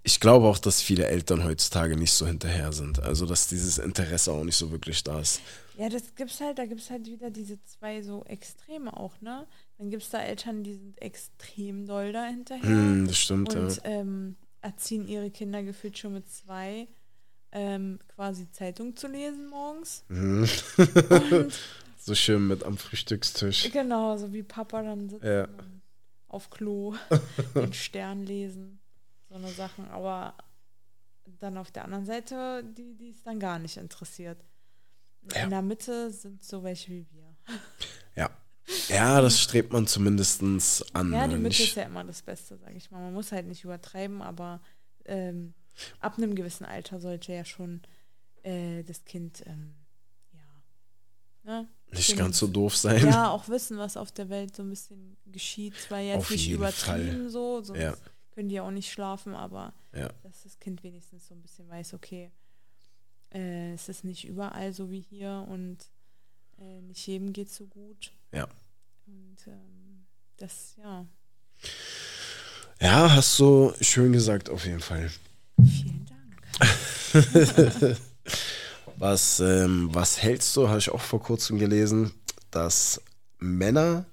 ich 0.04 0.20
glaube 0.20 0.46
auch, 0.48 0.60
dass 0.60 0.82
viele 0.82 1.08
Eltern 1.08 1.44
heutzutage 1.44 1.98
nicht 1.98 2.12
so 2.14 2.28
hinterher 2.28 2.72
sind. 2.72 3.00
Also, 3.02 3.26
dass 3.26 3.48
dieses 3.48 3.80
Interesse 3.80 4.32
auch 4.32 4.44
nicht 4.44 4.56
so 4.58 4.70
wirklich 4.72 5.04
da 5.04 5.20
ist. 5.20 5.42
ja, 5.78 5.90
das 5.90 6.14
gibt's 6.16 6.40
halt, 6.42 6.60
da 6.60 6.66
gibt's 6.66 6.92
halt 6.92 7.08
wieder 7.08 7.32
diese 7.32 7.58
zwei 7.64 8.04
so 8.04 8.24
Extreme 8.26 8.96
auch, 8.96 9.20
ne? 9.22 9.48
Dann 9.80 9.90
gibt's 9.90 10.12
da 10.12 10.20
Eltern, 10.20 10.64
die 10.64 10.74
sind 10.76 11.02
extrem 11.02 11.88
doll 11.88 12.14
da 12.14 12.26
hinterher 12.26 12.64
Hm, 12.64 13.08
das 13.08 13.18
stimmt, 13.18 13.56
und 13.56 13.76
ja. 13.78 13.82
ähm, 13.86 14.36
erziehen 14.66 15.08
ihre 15.08 15.30
Kinder 15.32 15.64
gefühlt 15.64 15.98
schon 15.98 16.14
mit 16.14 16.28
zwei 16.30 16.88
ähm, 17.52 18.00
quasi 18.16 18.50
Zeitung 18.52 18.96
zu 18.96 19.08
lesen 19.08 19.48
morgens. 19.48 20.04
Mhm. 20.10 20.48
So 21.98 22.14
schön 22.14 22.46
mit 22.48 22.64
am 22.64 22.78
Frühstückstisch. 22.78 23.72
genau, 23.72 24.16
so 24.16 24.32
wie 24.32 24.44
Papa 24.44 24.84
dann 24.84 25.10
sitzt 25.10 25.24
Ja. 25.24 25.48
auf 26.28 26.52
Klo, 26.52 26.94
den 27.56 27.74
Stern 27.74 28.24
lesen, 28.28 28.80
so 29.28 29.34
eine 29.34 29.48
Sachen. 29.50 29.88
Aber 29.90 30.36
dann 31.40 31.58
auf 31.58 31.72
der 31.72 31.86
anderen 31.86 32.06
Seite, 32.06 32.64
die, 32.78 32.94
die 32.94 33.10
ist 33.10 33.26
dann 33.26 33.40
gar 33.40 33.58
nicht 33.58 33.78
interessiert. 33.78 34.38
Ja. 35.34 35.46
In 35.46 35.50
der 35.50 35.64
Mitte 35.64 36.12
sind 36.12 36.44
so 36.44 36.64
welche 36.64 36.92
wie 36.92 37.08
wir. 37.12 37.36
Ja. 38.90 39.22
Das 39.22 39.40
strebt 39.40 39.72
man 39.74 39.88
zumindest 39.88 40.42
an. 40.96 41.14
Ja, 41.14 41.28
die? 41.28 41.36
Mitte 41.36 41.64
ist 41.64 41.76
ja 41.76 41.84
immer 41.84 42.04
das 42.04 42.22
Beste, 42.22 42.58
sage 42.58 42.74
ich 42.76 42.90
mal. 42.92 43.00
Man 43.02 43.14
muss 43.14 43.32
halt 43.32 43.48
nicht 43.48 43.64
übertreiben, 43.64 44.22
aber 44.22 44.62
ähm, 45.06 45.54
ab 46.00 46.18
einem 46.18 46.36
gewissen 46.36 46.66
Alter 46.66 47.00
sollte 47.00 47.34
ja 47.34 47.46
schon 47.46 47.82
äh, 48.44 48.84
das 48.84 49.04
Kind, 49.06 49.44
ähm, 49.46 49.76
ja, 50.34 51.52
ne? 51.62 51.68
nicht 51.92 52.08
Kind- 52.08 52.20
ganz 52.20 52.38
so 52.40 52.48
doof 52.48 52.76
sein. 52.76 53.06
Ja, 53.06 53.30
auch 53.30 53.48
wissen, 53.50 53.78
was 53.78 53.98
auf 53.98 54.12
der 54.12 54.30
Welt 54.30 54.56
so 54.56 54.64
ein 54.64 54.70
bisschen 54.70 55.16
geschieht. 55.28 55.76
Zwar 55.76 56.00
jetzt 56.00 56.18
Auf 56.18 56.30
nicht 56.32 56.50
übertrieben 56.50 57.22
Fall. 57.24 57.30
so, 57.30 57.62
sonst 57.64 57.80
Ja. 57.80 57.96
können 58.32 58.50
die 58.50 58.56
ja 58.56 58.64
auch 58.64 58.72
nicht 58.72 58.92
schlafen, 58.92 59.36
aber 59.36 59.74
Ja. 59.94 60.10
dass 60.24 60.44
das 60.44 60.60
Kind 60.60 60.82
wenigstens 60.84 61.28
so 61.28 61.36
ein 61.36 61.42
bisschen 61.42 61.70
weiß, 61.70 61.94
okay, 61.94 62.32
äh, 63.34 63.74
es 63.74 63.90
ist 63.90 64.04
nicht 64.04 64.26
überall 64.28 64.74
so 64.74 64.90
wie 64.92 65.02
hier 65.02 65.46
und 65.50 65.78
äh, 66.60 66.82
nicht 66.82 67.06
jedem 67.08 67.34
geht 67.34 67.50
so 67.52 67.66
gut. 67.68 68.12
Ja. 68.32 68.48
Und 69.08 69.38
ähm, 69.48 70.06
das, 70.38 70.76
ja, 70.78 71.06
Ja, 72.82 73.16
hast 73.16 73.40
du 73.40 73.74
schön 73.82 74.12
gesagt, 74.14 74.50
auf 74.50 74.66
jeden 74.66 74.82
Fall. 74.82 75.10
vielen 75.58 76.06
Dank. 76.06 77.98
Was, 78.98 79.40
ähm, 79.42 79.90
was 79.94 80.22
hältst 80.22 80.56
du, 80.56 80.70
habe 80.70 80.80
ich 80.80 80.90
auch 80.90 81.02
vor 81.02 81.22
kurzem 81.22 81.60
gelesen, 81.60 82.14
dass 82.50 83.02
Männer, 83.40 84.06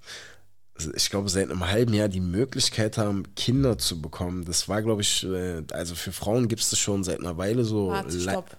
ich 0.97 1.09
glaube, 1.09 1.29
seit 1.29 1.51
einem 1.51 1.69
halben 1.69 1.95
Jahr 1.95 2.09
die 2.09 2.21
Möglichkeit 2.21 2.99
haben, 2.99 3.33
Kinder 3.37 3.79
zu 3.79 4.03
bekommen. 4.03 4.45
Das 4.45 4.69
war, 4.69 4.83
glaube 4.83 5.03
ich, 5.03 5.25
äh, 5.25 5.63
also 5.71 5.95
für 5.95 6.11
Frauen 6.11 6.49
gibt 6.49 6.63
es 6.63 6.71
das 6.71 6.81
schon 6.81 7.05
seit 7.05 7.21
einer 7.21 7.37
Weile 7.37 7.65
so. 7.65 7.89
Warte, 7.91 8.21
stopp. 8.21 8.57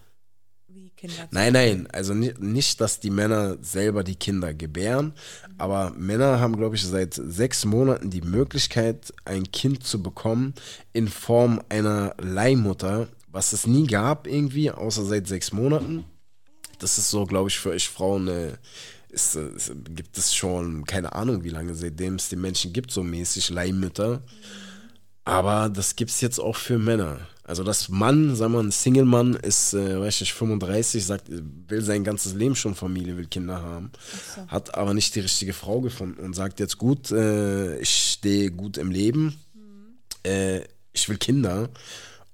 Kinder. 1.04 1.28
Nein, 1.32 1.52
nein, 1.52 1.88
also 1.92 2.14
ni- 2.14 2.34
nicht, 2.40 2.80
dass 2.80 3.02
die 3.02 3.10
Männer 3.10 3.58
selber 3.62 4.06
die 4.06 4.16
Kinder 4.16 4.54
gebären, 4.54 5.12
aber 5.58 5.92
Männer 5.98 6.40
haben, 6.40 6.56
glaube 6.56 6.78
ich, 6.78 6.86
seit 6.86 7.14
sechs 7.14 7.66
Monaten 7.66 8.10
die 8.10 8.22
Möglichkeit, 8.22 9.14
ein 9.26 9.52
Kind 9.52 9.84
zu 9.86 10.02
bekommen 10.02 10.54
in 10.94 11.10
Form 11.10 11.62
einer 11.68 12.16
Leihmutter, 12.22 13.10
was 13.28 13.52
es 13.52 13.68
nie 13.68 13.86
gab 13.86 14.28
irgendwie, 14.28 14.72
außer 14.72 15.04
seit 15.04 15.28
sechs 15.28 15.52
Monaten. 15.52 16.06
Das 16.80 16.98
ist 16.98 17.10
so, 17.10 17.26
glaube 17.26 17.50
ich, 17.50 17.60
für 17.60 17.72
euch 17.72 17.90
Frauen, 17.90 18.30
äh, 18.30 18.54
ist, 19.10 19.36
ist, 19.36 19.74
gibt 19.90 20.18
es 20.18 20.34
schon, 20.34 20.86
keine 20.86 21.12
Ahnung, 21.14 21.44
wie 21.44 21.50
lange, 21.50 21.76
seitdem 21.76 22.16
es 22.16 22.30
die 22.30 22.38
Menschen 22.38 22.72
gibt, 22.72 22.92
so 22.92 23.04
mäßig 23.04 23.50
Leihmütter. 23.50 24.24
Aber 25.26 25.70
das 25.70 25.98
gibt 25.98 26.12
es 26.12 26.22
jetzt 26.22 26.40
auch 26.40 26.56
für 26.56 26.78
Männer. 26.80 27.20
Also 27.46 27.64
das 27.66 27.90
Mann, 27.90 28.36
sagen 28.38 28.54
wir, 28.54 28.60
ein 28.62 28.72
Single-Mann 28.72 29.34
ist, 29.36 29.74
äh, 29.74 30.00
weiß 30.00 30.22
ich, 30.22 30.34
35, 30.34 31.06
sagt, 31.06 31.26
will 31.30 31.82
sein 31.82 32.06
ganzes 32.06 32.34
Leben 32.36 32.56
schon 32.56 32.74
Familie, 32.74 33.18
will 33.18 33.28
Kinder 33.28 33.62
haben, 33.62 33.92
so. 34.36 34.48
hat 34.48 34.76
aber 34.76 34.94
nicht 34.94 35.14
die 35.16 35.20
richtige 35.20 35.52
Frau 35.54 35.82
gefunden 35.82 36.22
und 36.24 36.34
sagt 36.34 36.62
jetzt, 36.62 36.78
gut, 36.78 37.12
äh, 37.12 37.78
ich 37.80 38.14
stehe 38.14 38.50
gut 38.50 38.78
im 38.78 38.92
Leben, 38.92 39.38
äh, 40.26 40.62
ich 40.94 41.10
will 41.10 41.18
Kinder. 41.18 41.70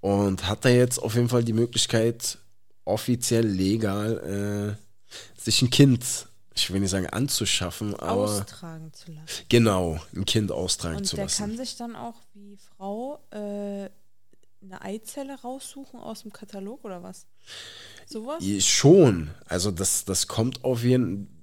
und 0.01 0.47
hat 0.47 0.63
da 0.63 0.69
jetzt 0.69 0.99
auf 0.99 1.15
jeden 1.15 1.29
Fall 1.29 1.43
die 1.43 1.53
Möglichkeit, 1.53 2.37
offiziell 2.85 3.47
legal 3.47 4.77
äh, 4.77 5.41
sich 5.41 5.61
ein 5.63 5.71
Kind, 5.71 6.27
ich 6.53 6.71
will 6.71 6.81
nicht 6.81 6.89
sagen 6.91 7.07
anzuschaffen, 7.07 7.95
aber 7.95 8.23
Austragen 8.25 8.93
zu 8.93 9.11
lassen. 9.11 9.25
genau, 9.49 9.99
ein 10.15 10.25
Kind 10.25 10.51
austragen 10.51 10.97
Und 10.97 11.05
zu 11.05 11.15
der 11.15 11.25
lassen. 11.25 11.41
kann 11.41 11.57
sich 11.57 11.77
dann 11.77 11.95
auch 11.95 12.15
wie 12.33 12.57
Frau 12.77 13.19
äh, 13.31 13.89
eine 14.61 14.81
Eizelle 14.81 15.39
raussuchen 15.39 15.99
aus 15.99 16.23
dem 16.23 16.33
Katalog 16.33 16.83
oder 16.83 17.01
was? 17.03 17.25
Sowas? 18.05 18.37
Ja, 18.41 18.59
Schon. 18.59 19.31
Also 19.45 19.71
das, 19.71 20.05
das 20.05 20.27
kommt 20.27 20.63
auf 20.63 20.83
jeden 20.83 21.35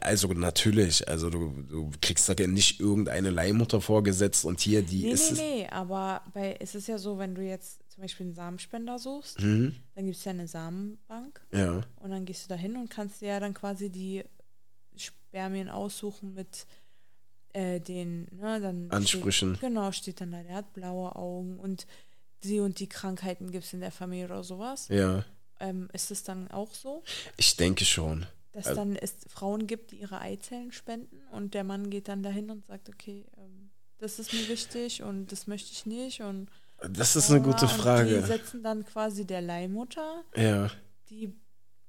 also 0.00 0.28
natürlich, 0.28 1.06
also 1.08 1.28
du, 1.28 1.50
du 1.68 1.90
kriegst 2.00 2.28
da 2.28 2.46
nicht 2.46 2.80
irgendeine 2.80 3.30
Leihmutter 3.30 3.80
vorgesetzt 3.80 4.44
und 4.44 4.60
hier 4.60 4.82
die 4.82 5.02
Nee, 5.02 5.10
ist 5.10 5.32
nee, 5.32 5.38
nee, 5.62 5.68
aber 5.68 6.22
bei, 6.32 6.56
es 6.60 6.74
ist 6.74 6.88
ja 6.88 6.96
so, 6.98 7.18
wenn 7.18 7.34
du 7.34 7.42
jetzt 7.42 7.80
zum 7.90 8.02
Beispiel 8.02 8.26
einen 8.26 8.34
Samenspender 8.34 8.98
suchst, 8.98 9.40
Mhm, 9.40 9.74
dann 9.94 10.06
gibt 10.06 10.16
es 10.16 10.24
ja 10.24 10.30
eine 10.30 10.48
Samenbank 10.48 11.40
ja. 11.52 11.82
und 11.96 12.10
dann 12.10 12.24
gehst 12.24 12.44
du 12.44 12.48
da 12.48 12.54
hin 12.54 12.76
und 12.76 12.88
kannst 12.88 13.20
dir 13.20 13.28
ja 13.28 13.40
dann 13.40 13.52
quasi 13.52 13.90
die 13.90 14.24
Spermien 14.96 15.68
aussuchen 15.68 16.32
mit 16.34 16.66
äh, 17.52 17.80
den, 17.80 18.28
ne, 18.32 18.60
dann 18.60 18.90
Ansprüchen. 18.90 19.56
Steht, 19.56 19.68
genau, 19.68 19.92
steht 19.92 20.20
dann 20.20 20.32
da, 20.32 20.42
der 20.42 20.54
hat 20.54 20.72
blaue 20.72 21.14
Augen 21.16 21.58
und 21.58 21.86
die 22.44 22.60
und 22.60 22.78
die 22.80 22.88
Krankheiten 22.88 23.50
gibt 23.50 23.64
es 23.64 23.72
in 23.72 23.80
der 23.80 23.90
Familie 23.92 24.26
oder 24.26 24.42
sowas. 24.44 24.88
Ja. 24.88 25.24
Ähm, 25.58 25.88
ist 25.92 26.10
es 26.10 26.22
dann 26.22 26.50
auch 26.50 26.72
so, 26.72 27.02
Ich 27.36 27.56
denke 27.56 27.84
schon. 27.84 28.26
dass 28.52 28.66
Also- 28.68 28.80
dann 28.80 28.96
es 28.96 29.14
Frauen 29.28 29.66
gibt, 29.66 29.90
die 29.92 29.96
ihre 30.00 30.20
Eizellen 30.20 30.72
spenden 30.72 31.20
und 31.32 31.54
der 31.54 31.64
Mann 31.64 31.90
geht 31.90 32.08
dann 32.08 32.22
dahin 32.22 32.50
und 32.50 32.64
sagt, 32.66 32.88
okay, 32.88 33.24
ähm, 33.36 33.70
das 33.98 34.18
ist 34.18 34.32
mir 34.32 34.48
wichtig 34.48 35.02
und 35.02 35.30
das 35.32 35.46
möchte 35.46 35.70
ich 35.72 35.84
nicht 35.86 36.22
und 36.22 36.48
Das 36.82 37.14
ist 37.14 37.30
eine 37.30 37.42
gute 37.42 37.66
und 37.66 37.72
Die 37.74 37.78
Frage. 37.78 38.22
setzen 38.26 38.62
dann 38.62 38.86
quasi 38.86 39.26
der 39.26 39.42
Leihmutter, 39.42 40.24
Ja. 40.34 40.70
die, 41.10 41.34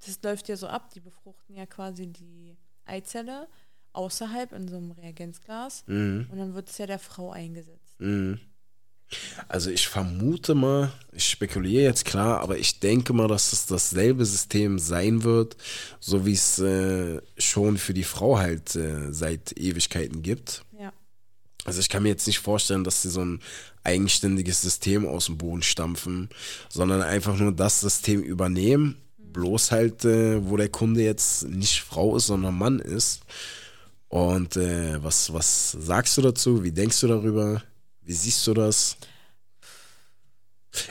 das 0.05 0.19
läuft 0.21 0.49
ja 0.49 0.57
so 0.57 0.67
ab, 0.67 0.89
die 0.93 0.99
befruchten 0.99 1.55
ja 1.55 1.65
quasi 1.65 2.07
die 2.07 2.57
Eizelle 2.85 3.47
außerhalb 3.93 4.51
in 4.51 4.67
so 4.67 4.75
einem 4.77 4.91
Reagenzglas 4.91 5.83
Mhm. 5.87 6.27
und 6.29 6.37
dann 6.37 6.53
wird 6.53 6.69
es 6.69 6.77
ja 6.77 6.85
der 6.87 6.99
Frau 6.99 7.31
eingesetzt. 7.31 7.95
Mhm. 7.99 8.39
Also 9.47 9.69
ich 9.69 9.87
vermute 9.87 10.55
mal, 10.55 10.91
ich 11.11 11.29
spekuliere 11.29 11.83
jetzt 11.83 12.05
klar, 12.05 12.39
aber 12.41 12.57
ich 12.57 12.79
denke 12.79 13.13
mal, 13.13 13.27
dass 13.27 13.53
es 13.53 13.65
dasselbe 13.65 14.25
System 14.25 14.79
sein 14.79 15.23
wird, 15.23 15.57
so 15.99 16.25
wie 16.25 16.33
es 16.33 16.59
äh, 16.59 17.21
schon 17.37 17.77
für 17.77 17.93
die 17.93 18.03
Frau 18.03 18.37
halt 18.37 18.75
äh, 18.75 19.11
seit 19.11 19.57
Ewigkeiten 19.57 20.21
gibt. 20.21 20.63
Ja. 20.79 20.93
Also 21.65 21.79
ich 21.79 21.89
kann 21.89 22.03
mir 22.03 22.09
jetzt 22.09 22.27
nicht 22.27 22.39
vorstellen, 22.39 22.83
dass 22.83 23.01
sie 23.01 23.09
so 23.09 23.23
ein 23.23 23.41
eigenständiges 23.83 24.61
System 24.61 25.07
aus 25.07 25.25
dem 25.25 25.37
Boden 25.37 25.63
stampfen, 25.63 26.29
sondern 26.69 27.01
einfach 27.01 27.37
nur 27.37 27.51
das 27.51 27.81
System 27.81 28.21
übernehmen, 28.21 28.97
bloß 29.17 29.71
halt, 29.71 30.05
äh, 30.05 30.47
wo 30.47 30.57
der 30.57 30.69
Kunde 30.69 31.03
jetzt 31.03 31.43
nicht 31.47 31.81
Frau 31.81 32.15
ist, 32.15 32.27
sondern 32.27 32.57
Mann 32.57 32.79
ist. 32.79 33.21
Und 34.07 34.57
äh, 34.57 35.01
was, 35.03 35.33
was 35.33 35.71
sagst 35.71 36.17
du 36.17 36.21
dazu? 36.21 36.63
Wie 36.63 36.71
denkst 36.71 36.99
du 36.99 37.07
darüber? 37.07 37.63
Wie 38.01 38.13
siehst 38.13 38.45
du 38.47 38.53
das? 38.53 38.97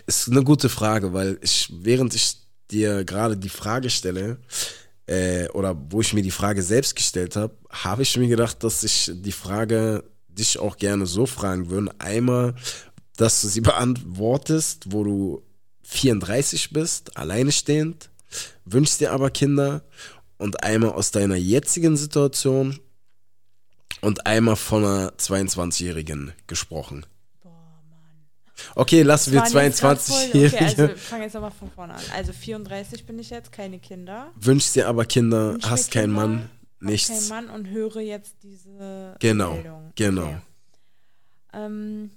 Ist 0.07 0.29
eine 0.29 0.45
gute 0.45 0.69
Frage, 0.69 1.13
weil 1.13 1.39
ich, 1.43 1.73
während 1.73 2.15
ich 2.15 2.37
dir 2.71 3.05
gerade 3.05 3.37
die 3.37 3.49
Frage 3.49 3.91
stelle, 3.91 4.39
äh, 5.07 5.49
oder 5.49 5.77
wo 5.91 6.01
ich 6.01 6.13
mir 6.13 6.23
die 6.23 6.31
Frage 6.31 6.63
selbst 6.63 6.95
gestellt 6.95 7.37
habe, 7.37 7.57
habe 7.71 8.03
ich 8.03 8.17
mir 8.17 8.29
gedacht, 8.29 8.63
dass 8.63 8.85
ich 8.85 9.11
die 9.13 9.33
Frage 9.33 10.05
dich 10.29 10.59
auch 10.59 10.77
gerne 10.77 11.07
so 11.07 11.27
fragen 11.27 11.69
würde. 11.69 11.91
Einmal, 11.99 12.55
dass 13.17 13.43
du 13.43 13.49
sie 13.49 13.61
beantwortest, 13.73 14.93
wo 14.93 15.05
du 15.05 15.43
34 15.83 16.71
bist, 16.71 17.17
alleine 17.17 17.51
stehend, 17.51 18.11
wünschst 18.65 19.01
dir 19.01 19.13
aber 19.13 19.31
Kinder 19.31 19.83
und 20.39 20.63
einmal 20.63 20.93
aus 20.93 21.11
deiner 21.11 21.35
jetzigen 21.35 21.97
Situation 21.97 22.79
und 24.03 24.27
einmal 24.27 24.57
von 24.57 24.85
einer 24.85 25.11
22-Jährigen 25.13 26.33
gesprochen. 26.47 27.05
Boah, 27.43 27.51
Mann. 27.89 28.01
Okay, 28.75 29.03
lassen 29.03 29.33
wir 29.33 29.41
Das 29.41 29.55
waren 29.55 29.65
jetzt 29.65 29.81
grad 29.81 29.99
voll- 30.01 30.17
Okay, 30.29 30.45
also 30.45 30.57
22-Jährige. 30.57 30.89
wir 30.89 30.97
fangen 30.97 31.23
jetzt 31.23 31.37
aber 31.37 31.51
von 31.51 31.71
vorne 31.71 31.95
an. 31.95 32.03
Also 32.15 32.33
34 32.33 33.05
bin 33.07 33.19
ich 33.19 33.31
jetzt, 33.31 33.53
keine 33.53 33.79
Kinder. 33.79 34.31
Wünschst 34.37 34.77
dir 34.77 34.89
aber 34.89 35.05
Kinder, 35.05 35.53
Wünsch 35.55 35.67
hast 35.67 35.91
keinen 35.91 36.15
Kinder, 36.15 36.27
Mann, 36.27 36.51
nichts. 36.81 37.09
keinen 37.09 37.29
Mann 37.29 37.51
und 37.51 37.69
höre 37.69 38.01
jetzt 38.01 38.37
diese 38.43 39.17
Genau, 39.21 39.55
Meldung. 39.55 39.93
genau. 39.95 40.23
Okay. 40.25 40.39
Ähm, 41.53 42.11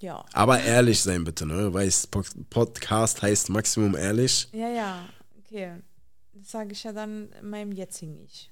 ja. 0.00 0.24
Aber 0.32 0.60
ehrlich 0.60 1.00
sein 1.02 1.24
bitte, 1.24 1.44
ne? 1.46 1.72
Weißt, 1.72 2.10
Po- 2.10 2.22
Podcast 2.48 3.20
heißt 3.22 3.50
Maximum 3.50 3.94
ehrlich. 3.94 4.48
Ja, 4.52 4.68
ja, 4.70 5.08
okay. 5.38 5.74
Das 6.32 6.50
sage 6.50 6.72
ich 6.72 6.82
ja 6.84 6.92
dann 6.92 7.28
meinem 7.42 7.72
jetzigen 7.72 8.18
Ich. 8.24 8.50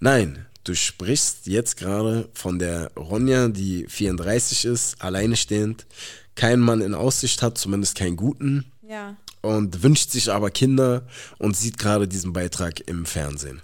Nein, 0.00 0.46
du 0.64 0.74
sprichst 0.74 1.46
jetzt 1.46 1.76
gerade 1.76 2.28
von 2.34 2.58
der 2.58 2.92
Ronja, 2.96 3.48
die 3.48 3.86
34 3.88 4.64
ist, 4.66 5.00
alleine 5.02 5.36
stehend, 5.36 5.86
keinen 6.34 6.60
Mann 6.62 6.80
in 6.80 6.94
Aussicht 6.94 7.42
hat, 7.42 7.58
zumindest 7.58 7.96
keinen 7.96 8.16
guten, 8.16 8.70
Ja. 8.82 9.16
und 9.42 9.82
wünscht 9.82 10.10
sich 10.10 10.30
aber 10.30 10.50
Kinder 10.50 11.06
und 11.38 11.56
sieht 11.56 11.78
gerade 11.78 12.06
diesen 12.08 12.32
Beitrag 12.32 12.80
im 12.88 13.06
Fernsehen. 13.06 13.62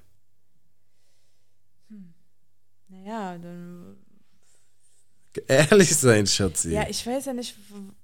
Naja, 2.89 3.39
dann. 3.39 3.97
Ehrlich 5.49 5.95
sein, 5.97 6.27
Schatzi. 6.27 6.71
Ja, 6.71 6.89
ich 6.89 7.05
weiß 7.07 7.27
ja 7.27 7.33
nicht, 7.33 7.57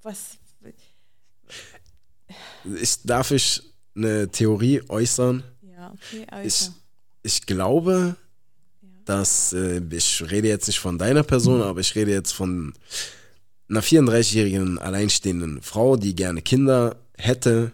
was. 0.02 0.36
Ich, 2.80 3.02
darf 3.04 3.30
ich 3.30 3.62
eine 3.96 4.28
Theorie 4.30 4.82
äußern? 4.88 5.42
Ja, 5.62 5.92
okay, 5.92 6.22
Ich, 6.22 6.32
also. 6.32 6.72
Ich 7.22 7.46
glaube, 7.46 8.16
dass, 9.04 9.52
äh, 9.52 9.80
ich 9.90 10.30
rede 10.30 10.48
jetzt 10.48 10.66
nicht 10.66 10.78
von 10.78 10.98
deiner 10.98 11.22
Person, 11.22 11.62
aber 11.62 11.80
ich 11.80 11.94
rede 11.94 12.12
jetzt 12.12 12.32
von 12.32 12.72
einer 13.68 13.82
34-jährigen 13.82 14.78
alleinstehenden 14.78 15.62
Frau, 15.62 15.96
die 15.96 16.14
gerne 16.14 16.42
Kinder 16.42 16.96
hätte, 17.16 17.72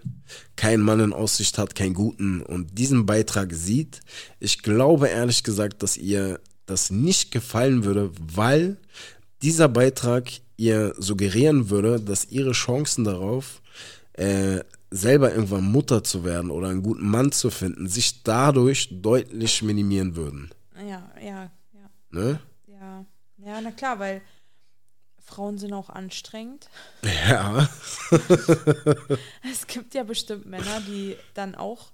keinen 0.57 0.83
Mann 0.83 1.01
in 1.01 1.13
Aussicht 1.13 1.59
hat, 1.59 1.75
keinen 1.75 1.95
guten 1.95 2.43
und 2.43 2.79
diesen 2.79 3.07
Beitrag 3.07 3.53
sieht. 3.53 4.01
Ich 4.41 4.63
glaube 4.63 5.09
ehrlich 5.09 5.43
gesagt, 5.43 5.83
dass 5.83 5.97
ihr 5.97 6.41
das 6.67 6.91
nicht 6.91 7.31
gefallen 7.31 7.85
würde, 7.85 8.11
weil 8.21 8.77
dieser 9.43 9.69
Beitrag 9.69 10.31
ihr 10.57 10.95
suggerieren 10.99 11.71
würde, 11.71 12.01
dass 12.01 12.27
ihre 12.27 12.53
Chancen 12.53 13.05
darauf, 13.05 13.63
äh, 14.15 14.61
selber 14.91 15.33
irgendwann 15.35 15.65
Mutter 15.71 16.05
zu 16.05 16.25
werden 16.25 16.51
oder 16.51 16.69
einen 16.69 16.83
guten 16.83 17.09
Mann 17.09 17.33
zu 17.33 17.51
finden, 17.51 17.89
sich 17.89 18.23
dadurch 18.23 18.89
deutlich 19.03 19.63
minimieren 19.63 20.17
würden. 20.17 20.51
Ja, 20.79 21.11
ja, 21.21 21.51
ja, 21.73 21.91
Ne? 22.11 22.41
ja. 22.67 23.05
Ja, 23.39 23.61
na 23.61 23.71
klar, 23.71 23.99
weil 23.99 24.23
Frauen 25.19 25.59
sind 25.59 25.73
auch 25.73 25.91
anstrengend. 25.91 26.69
Ja. 27.03 27.69
Es 29.51 29.67
gibt 29.67 29.95
ja 29.95 30.05
bestimmt 30.05 30.47
Männer, 30.47 30.81
die 30.87 31.17
dann 31.35 31.55
auch 31.55 31.91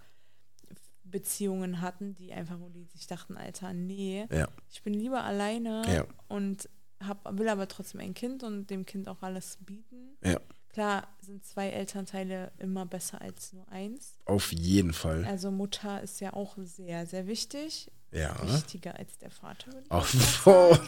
Beziehungen 1.04 1.80
hatten, 1.80 2.14
die 2.14 2.32
einfach, 2.32 2.58
wo 2.60 2.68
die 2.68 2.84
sich 2.84 3.06
dachten, 3.06 3.36
Alter, 3.36 3.72
nee, 3.72 4.26
Ja. 4.30 4.48
ich 4.70 4.82
bin 4.82 4.94
lieber 4.94 5.24
alleine 5.24 5.82
Ja. 5.92 6.04
und 6.28 6.68
hab, 7.06 7.36
will 7.38 7.48
aber 7.48 7.68
trotzdem 7.68 8.00
ein 8.00 8.14
Kind 8.14 8.42
und 8.42 8.68
dem 8.70 8.86
Kind 8.86 9.08
auch 9.08 9.22
alles 9.22 9.58
bieten. 9.60 10.16
Ja. 10.24 10.40
Klar 10.72 11.06
sind 11.20 11.44
zwei 11.44 11.68
Elternteile 11.68 12.50
immer 12.58 12.86
besser 12.86 13.20
als 13.20 13.52
nur 13.52 13.68
eins. 13.70 14.14
Auf 14.24 14.52
jeden 14.52 14.92
Fall. 14.94 15.24
Also 15.26 15.50
Mutter 15.50 16.00
ist 16.02 16.20
ja 16.20 16.32
auch 16.32 16.56
sehr, 16.58 17.04
sehr 17.06 17.26
wichtig. 17.26 17.90
Ja. 18.10 18.34
Wichtiger 18.42 18.98
als 18.98 19.16
der 19.18 19.30
Vater. 19.30 19.66
würde 19.72 19.84
ich 19.84 19.90
Auf, 19.90 20.86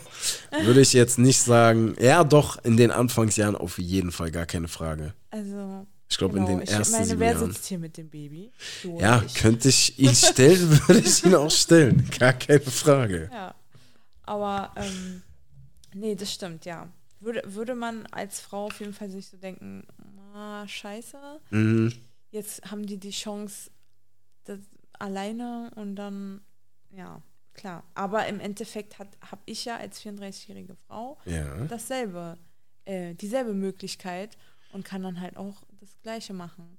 würde 0.65 0.81
ich 0.81 0.93
jetzt 0.93 1.19
nicht 1.19 1.39
sagen. 1.41 1.95
Ja, 1.99 2.23
doch, 2.25 2.63
in 2.65 2.77
den 2.77 2.91
Anfangsjahren 2.91 3.57
auf 3.57 3.79
jeden 3.79 4.13
Fall, 4.13 4.31
gar 4.31 4.47
keine 4.47 4.69
Frage. 4.69 5.15
Also, 5.31 5.87
Ich 6.09 6.19
glaube, 6.19 6.35
genau, 6.35 6.49
in 6.49 6.57
den 6.59 6.63
ich 6.65 6.71
ersten 6.71 6.93
meine, 6.93 7.19
wer 7.19 7.33
Jahren. 7.33 7.53
sitzt 7.53 7.67
hier 7.67 7.79
mit 7.79 7.97
dem 7.97 8.09
Baby? 8.11 8.53
Du 8.83 8.99
Ja, 9.01 9.23
ich. 9.27 9.35
könnte 9.35 9.69
ich 9.71 9.99
ihn 9.99 10.15
stellen, 10.15 10.71
würde 10.89 11.01
ich 11.01 11.25
ihn 11.25 11.35
auch 11.35 11.51
stellen. 11.51 12.09
Gar 12.19 12.35
keine 12.35 12.61
Frage. 12.61 13.31
Ja, 13.33 13.55
aber 14.25 14.73
ähm, 14.77 15.23
nee, 15.95 16.15
das 16.15 16.33
stimmt, 16.33 16.65
ja. 16.67 16.89
Würde, 17.25 17.43
würde 17.55 17.75
man 17.75 18.07
als 18.07 18.41
Frau 18.41 18.67
auf 18.67 18.79
jeden 18.81 18.93
Fall 18.93 19.09
sich 19.11 19.27
so 19.29 19.37
denken, 19.37 19.87
ah, 20.35 20.67
scheiße, 20.69 21.41
Mhm. 21.51 21.93
jetzt 22.31 22.71
haben 22.71 22.85
die 22.87 22.99
die 22.99 23.11
Chance 23.11 23.71
das 24.45 24.59
alleine 24.99 25.71
und 25.77 25.97
dann, 25.97 26.41
ja, 26.91 27.23
klar. 27.55 27.83
Aber 27.95 28.27
im 28.27 28.41
Endeffekt 28.41 28.99
habe 28.99 29.11
ich 29.47 29.65
ja 29.65 29.77
als 29.77 30.01
34-jährige 30.03 30.77
Frau 30.87 31.19
Ja. 31.25 31.65
dasselbe, 31.67 32.37
äh, 32.85 33.15
dieselbe 33.15 33.55
Möglichkeit 33.55 34.37
und 34.73 34.85
kann 34.85 35.03
dann 35.03 35.21
halt 35.21 35.37
auch 35.37 35.63
das 35.81 35.91
Gleiche 36.03 36.33
machen. 36.35 36.77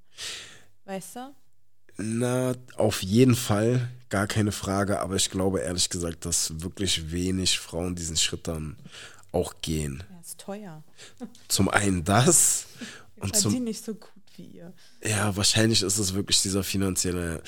Weißt 0.85 1.15
du? 1.15 1.35
Na, 1.97 2.53
auf 2.75 3.01
jeden 3.03 3.35
Fall, 3.35 3.87
gar 4.09 4.27
keine 4.27 4.51
Frage, 4.51 4.99
aber 4.99 5.15
ich 5.15 5.29
glaube 5.29 5.61
ehrlich 5.61 5.89
gesagt, 5.89 6.25
dass 6.25 6.61
wirklich 6.61 7.11
wenig 7.11 7.57
Frauen 7.57 7.95
diesen 7.95 8.17
Schritt 8.17 8.47
dann 8.49 8.75
auch 9.35 9.55
gehen. 9.61 10.03
Ja, 10.09 10.19
ist 10.21 10.39
teuer. 10.39 10.83
Zum 11.47 11.69
einen 11.69 12.03
das 12.03 12.67
und 13.19 13.35
zum 13.35 13.63
nicht 13.63 13.83
so 13.83 13.95
ihr. 14.43 14.73
ja, 15.03 15.35
wahrscheinlich 15.35 15.81
ist 15.81 15.97
es 15.97 16.13
wirklich 16.13 16.41
dieser 16.41 16.63
finanzielle 16.63 17.41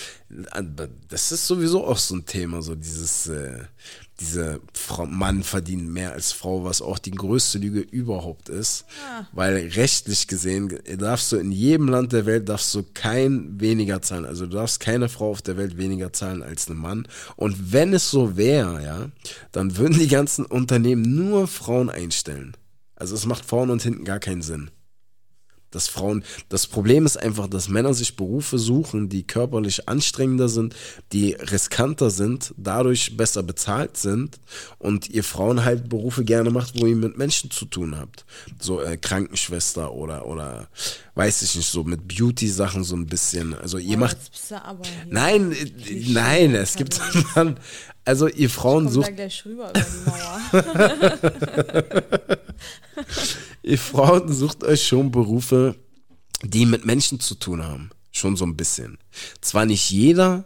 das 1.10 1.32
ist 1.32 1.48
sowieso 1.48 1.86
auch 1.86 1.98
so 1.98 2.16
ein 2.16 2.26
Thema, 2.26 2.62
so 2.62 2.76
dieses 2.76 3.28
äh, 3.28 3.64
diese 4.20 4.62
Frau, 4.74 5.06
Mann 5.06 5.44
verdient 5.44 5.90
mehr 5.90 6.14
als 6.14 6.32
Frau, 6.32 6.64
was 6.64 6.82
auch 6.82 6.98
die 6.98 7.12
größte 7.12 7.60
Lüge 7.60 7.82
überhaupt 7.82 8.50
ist, 8.50 8.86
weil 9.32 9.56
rechtlich 9.76 10.28
gesehen 10.28 10.80
darfst 10.98 11.32
du 11.32 11.38
in 11.38 11.52
jedem 11.52 11.88
Land 11.88 12.14
der 12.14 12.26
Welt 12.26 12.50
darfst 12.50 12.74
du 12.74 12.84
kein 12.94 13.60
weniger 13.60 14.02
zahlen, 14.02 14.26
also 14.26 14.48
du 14.48 14.56
darfst 14.56 14.80
keine 14.80 15.08
Frau 15.10 15.32
auf 15.32 15.42
der 15.42 15.58
Welt 15.58 15.78
weniger 15.78 16.14
zahlen 16.14 16.42
als 16.42 16.68
ein 16.68 16.78
Mann 16.78 17.08
und 17.36 17.72
wenn 17.72 17.94
es 17.94 18.10
so 18.10 18.38
wäre, 18.38 18.84
ja, 18.84 19.10
dann 19.52 19.78
würden 19.78 20.00
die 20.00 20.08
ganzen 20.08 20.46
Unternehmen 20.46 21.04
nur 21.16 21.48
Frauen 21.48 21.90
einstellen. 21.90 22.56
Also 22.96 23.14
es 23.14 23.28
macht 23.28 23.46
vorne 23.46 23.72
und 23.72 23.84
hinten 23.84 24.06
gar 24.06 24.20
keinen 24.20 24.42
Sinn. 24.42 24.72
Dass 25.72 25.88
Frauen, 25.88 26.24
das 26.50 26.68
Problem 26.68 27.06
ist 27.06 27.18
einfach, 27.18 27.48
dass 27.48 27.68
Männer 27.68 27.94
sich 27.94 28.16
Berufe 28.16 28.58
suchen, 28.58 29.10
die 29.10 29.24
körperlich 29.24 29.90
anstrengender 29.90 30.50
sind, 30.50 30.76
die 31.12 31.34
riskanter 31.34 32.10
sind, 32.10 32.54
dadurch 32.58 33.18
besser 33.18 33.44
bezahlt 33.44 33.98
sind 33.98 34.40
und 34.80 35.10
ihr 35.10 35.24
Frauen 35.24 35.66
halt 35.66 35.90
Berufe 35.90 36.24
gerne 36.24 36.52
macht, 36.52 36.80
wo 36.80 36.86
ihr 36.86 36.96
mit 36.96 37.18
Menschen 37.18 37.52
zu 37.52 37.66
tun 37.66 37.98
habt. 37.98 38.26
So 38.60 38.82
äh, 38.82 38.98
Krankenschwester 38.98 39.94
oder, 39.94 40.26
oder 40.26 40.68
weiß 41.16 41.42
ich 41.42 41.56
nicht, 41.56 41.70
so 41.70 41.84
mit 41.84 42.08
Beauty-Sachen 42.08 42.84
so 42.84 42.96
ein 42.96 43.08
bisschen. 43.08 43.54
Also 43.54 43.78
ihr 43.78 43.98
Oh, 43.98 44.02
macht. 44.02 44.18
Nein, 45.10 45.52
äh, 45.52 45.72
nein, 46.08 46.56
es 46.56 46.76
gibt 46.76 47.00
dann, 47.36 47.60
also 48.06 48.28
ihr 48.28 48.50
Frauen 48.50 48.90
sucht 48.90 49.08
da 49.08 49.12
gleich 49.12 49.44
rüber 49.46 49.72
über 49.72 49.82
die 49.82 50.10
Mauer. 50.10 50.40
Ihr 53.68 53.78
Frauen 53.78 54.32
sucht 54.32 54.64
euch 54.64 54.88
schon 54.88 55.12
Berufe, 55.12 55.76
die 56.42 56.66
mit 56.66 56.86
Menschen 56.86 57.20
zu 57.20 57.36
tun 57.36 57.64
haben. 57.64 57.90
Schon 58.12 58.36
so 58.38 58.46
ein 58.46 58.56
bisschen. 58.56 58.98
Zwar 59.42 59.66
nicht 59.66 59.90
jeder, 59.92 60.46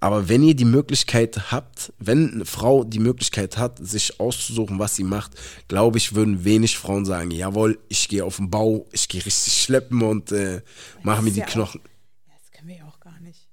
aber 0.00 0.28
wenn 0.28 0.42
ihr 0.42 0.54
die 0.54 0.64
Möglichkeit 0.64 1.52
habt, 1.52 1.92
wenn 1.98 2.32
eine 2.32 2.44
Frau 2.46 2.84
die 2.84 3.00
Möglichkeit 3.00 3.58
hat, 3.58 3.78
sich 3.86 4.18
auszusuchen, 4.18 4.78
was 4.78 4.96
sie 4.96 5.04
macht, 5.04 5.32
glaube 5.68 5.98
ich, 5.98 6.14
würden 6.14 6.44
wenig 6.44 6.78
Frauen 6.78 7.04
sagen, 7.04 7.30
jawohl, 7.32 7.78
ich 7.88 8.08
gehe 8.08 8.24
auf 8.24 8.36
den 8.36 8.48
Bau, 8.48 8.86
ich 8.92 9.08
gehe 9.08 9.24
richtig 9.24 9.52
schleppen 9.62 10.00
und 10.02 10.32
äh, 10.32 10.62
mache 11.02 11.22
mir 11.22 11.32
die 11.32 11.40
ja 11.40 11.46
auch- 11.46 11.50
Knochen. 11.50 11.80
Ja, 12.26 12.32
das 12.40 12.50
können 12.52 12.68
wir 12.68 12.76
ja 12.76 12.84
auch 12.86 13.00
gar 13.00 13.20
nicht. 13.20 13.46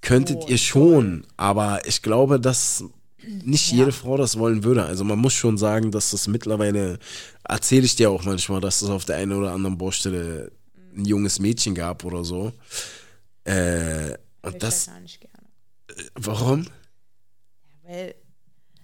Könntet 0.00 0.36
Oh, 0.42 0.46
ihr 0.48 0.58
schon, 0.58 1.26
aber 1.36 1.86
ich 1.88 2.02
glaube, 2.02 2.38
dass 2.38 2.84
nicht 3.44 3.70
jede 3.72 3.92
Frau 3.92 4.16
das 4.16 4.38
wollen 4.38 4.64
würde. 4.64 4.84
Also 4.84 5.04
man 5.04 5.18
muss 5.18 5.34
schon 5.34 5.58
sagen, 5.58 5.90
dass 5.90 6.10
das 6.10 6.26
mittlerweile, 6.28 6.98
erzähle 7.44 7.84
ich 7.86 7.96
dir 7.96 8.10
auch 8.10 8.24
manchmal, 8.24 8.60
dass 8.60 8.82
es 8.82 8.88
auf 8.88 9.04
der 9.04 9.16
einen 9.16 9.32
oder 9.32 9.52
anderen 9.52 9.76
Baustelle 9.78 10.50
ein 10.96 11.04
junges 11.04 11.38
Mädchen 11.38 11.74
gab 11.74 12.04
oder 12.04 12.24
so. 12.24 12.52
Äh, 13.44 14.14
und 14.42 14.54
ich 14.54 14.58
das, 14.60 14.86
gar 14.86 15.00
nicht 15.00 15.20
gerne. 15.20 15.48
warum? 16.14 16.66
Weil 17.84 18.14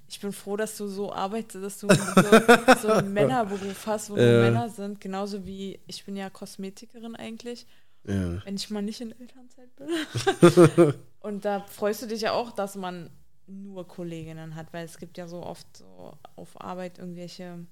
ich 0.09 0.21
bin 0.21 0.33
froh, 0.33 0.57
dass 0.57 0.77
du 0.77 0.87
so 0.89 1.13
arbeitest, 1.13 1.65
dass 1.65 1.79
du 1.81 1.89
so, 1.89 2.83
so 2.83 2.89
einen 2.93 3.13
Männerberuf 3.15 3.87
hast, 3.87 4.11
wo 4.11 4.17
Ja. 4.17 4.41
Männer 4.43 4.69
sind. 4.69 5.01
Genauso 5.01 5.45
wie 5.45 5.81
ich 5.87 6.05
bin 6.05 6.17
ja 6.17 6.31
Kosmetikerin 6.31 7.17
eigentlich, 7.17 7.67
Ja. 8.07 8.45
wenn 8.45 8.55
ich 8.57 8.71
mal 8.71 8.83
nicht 8.83 9.01
in 9.01 9.13
Elternzeit 9.19 9.75
bin. 9.77 10.95
Und 11.21 11.45
da 11.45 11.61
freust 11.61 12.03
du 12.03 12.07
dich 12.07 12.21
ja 12.21 12.33
auch, 12.33 12.53
dass 12.53 12.77
man 12.77 13.11
nur 13.47 13.87
Kolleginnen 13.87 14.55
hat, 14.55 14.73
weil 14.73 14.85
es 14.85 14.99
gibt 14.99 15.19
ja 15.19 15.27
so 15.29 15.43
oft 15.43 15.67
so 15.77 16.17
auf 16.37 16.61
Arbeit 16.61 16.99
irgendwelche 16.99 17.67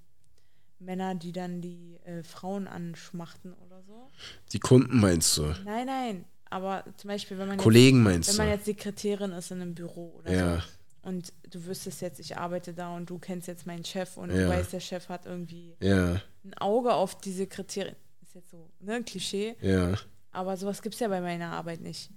Männer, 0.79 1.15
die 1.15 1.33
dann 1.33 1.61
die 1.61 1.99
äh, 2.05 2.23
Frauen 2.23 2.67
anschmachten 2.67 3.53
oder 3.55 3.83
so. 3.83 4.11
Die 4.53 4.59
Kunden 4.59 4.99
meinst 5.01 5.37
du? 5.39 5.55
Nein, 5.65 5.87
nein. 5.87 6.25
Aber 6.51 6.85
zum 6.99 7.09
Beispiel, 7.09 7.39
wenn 7.39 7.47
man 7.49 7.57
jetzt 7.57 7.63
Kollegen 7.65 8.03
meinst 8.03 8.29
wenn 8.29 8.37
du? 8.37 8.43
man 8.43 8.51
jetzt 8.51 8.67
Sekretärin 8.67 9.33
ist 9.33 9.51
in 9.51 9.63
einem 9.63 9.75
Büro 9.75 10.17
oder 10.19 10.31
Ja. 10.33 10.57
so 10.61 11.09
und 11.09 11.33
du 11.51 11.65
wüsstest 11.65 12.01
jetzt, 12.03 12.21
ich 12.21 12.37
arbeite 12.37 12.75
da 12.75 12.95
und 12.95 13.09
du 13.09 13.19
kennst 13.19 13.49
jetzt 13.49 13.67
meinen 13.67 13.85
Chef 13.85 14.17
und 14.19 14.31
Ja. 14.31 14.37
du 14.37 14.49
weißt, 14.49 14.73
der 14.73 14.81
Chef 14.81 15.09
hat 15.09 15.25
irgendwie 15.27 15.75
Ja, 15.81 16.21
ein 16.45 16.55
Auge 16.59 16.93
auf 16.93 17.19
die 17.21 17.33
Sekretärin. 17.33 17.97
Ist 18.23 18.35
jetzt 18.35 18.51
so, 18.51 18.69
ne, 18.81 18.95
ein 18.97 19.05
Klischee. 19.05 19.57
ja. 19.63 19.95
Aber 20.35 20.57
sowas 20.57 20.81
gibt 20.83 20.95
es 20.95 21.01
ja 21.01 21.09
bei 21.09 21.21
meiner 21.21 21.53
Arbeit 21.53 21.81
nicht. 21.81 22.11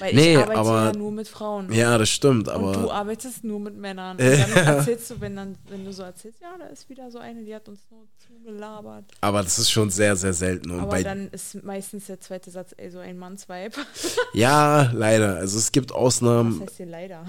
Weil 0.00 0.14
Nee, 0.14 0.32
ich 0.32 0.38
arbeite 0.38 0.58
aber- 0.60 0.84
ja 0.86 0.92
nur 0.92 1.12
mit 1.12 1.28
Frauen. 1.28 1.72
Ja, 1.72 1.96
das 1.98 2.08
stimmt, 2.08 2.48
und 2.48 2.62
du 2.74 2.80
aber 2.80 2.92
arbeitest 2.94 3.44
nur 3.44 3.60
mit 3.60 3.76
Männern. 3.76 4.16
Und 4.18 4.26
dann 4.26 4.52
erzählst 4.66 5.10
du, 5.10 5.20
wenn, 5.20 5.36
dann, 5.36 5.56
wenn 5.68 5.84
du 5.84 5.92
so 5.92 6.02
erzählst, 6.02 6.40
ja, 6.40 6.48
da 6.58 6.66
ist 6.66 6.88
wieder 6.88 7.10
so 7.10 7.18
eine, 7.18 7.44
die 7.44 7.54
hat 7.54 7.68
uns 7.68 7.80
nur 7.90 8.00
zugelabert. 8.26 9.04
aber 9.20 9.42
das 9.42 9.58
ist 9.58 9.70
schon 9.70 9.90
sehr, 9.90 10.16
sehr 10.16 10.32
selten. 10.32 10.70
Und 10.72 10.80
Aber 10.80 11.00
dann 11.02 11.28
ist 11.30 11.62
meistens 11.62 12.06
der 12.06 12.20
zweite 12.20 12.50
Satz, 12.50 12.74
ey, 12.76 12.90
so 12.90 12.98
ein 12.98 13.18
Mannsweib. 13.18 13.74
ja, 14.32 14.90
leider. 14.92 15.36
Also 15.36 15.58
es 15.58 15.70
gibt 15.70 15.92
Ausnahmen. 15.92 16.58
Das 16.58 16.68
heißt 16.70 16.76
hier 16.78 16.86
leider. 16.86 17.24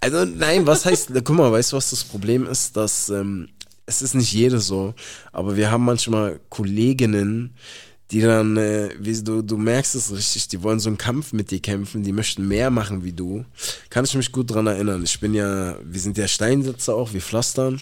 Also 0.00 0.24
nein, 0.24 0.66
was 0.66 0.84
heißt, 0.86 1.10
guck 1.24 1.30
mal, 1.36 1.52
weißt 1.52 1.72
du, 1.72 1.76
was 1.76 1.90
das 1.90 2.02
Problem 2.02 2.46
ist? 2.46 2.76
Dass 2.76 3.08
ähm, 3.10 3.48
es 3.86 4.02
ist 4.02 4.14
nicht 4.14 4.32
jede 4.32 4.58
so, 4.58 4.94
aber 5.32 5.56
wir 5.56 5.70
haben 5.70 5.84
manchmal 5.84 6.40
Kolleginnen, 6.48 7.54
die 8.14 8.20
dann, 8.20 8.56
äh, 8.56 8.90
wie 9.00 9.20
du, 9.24 9.42
du 9.42 9.56
merkst 9.56 9.96
es 9.96 10.12
richtig, 10.12 10.46
die 10.46 10.62
wollen 10.62 10.78
so 10.78 10.88
einen 10.88 10.98
Kampf 10.98 11.32
mit 11.32 11.50
dir 11.50 11.58
kämpfen, 11.58 12.04
die 12.04 12.12
möchten 12.12 12.46
mehr 12.46 12.70
machen 12.70 13.02
wie 13.02 13.12
du. 13.12 13.44
Kann 13.90 14.04
ich 14.04 14.14
mich 14.14 14.30
gut 14.30 14.52
dran 14.52 14.68
erinnern. 14.68 15.02
Ich 15.02 15.18
bin 15.18 15.34
ja, 15.34 15.76
wir 15.82 15.98
sind 16.00 16.16
ja 16.16 16.28
Steinsetzer 16.28 16.94
auch, 16.94 17.12
wir 17.12 17.20
pflastern. 17.20 17.80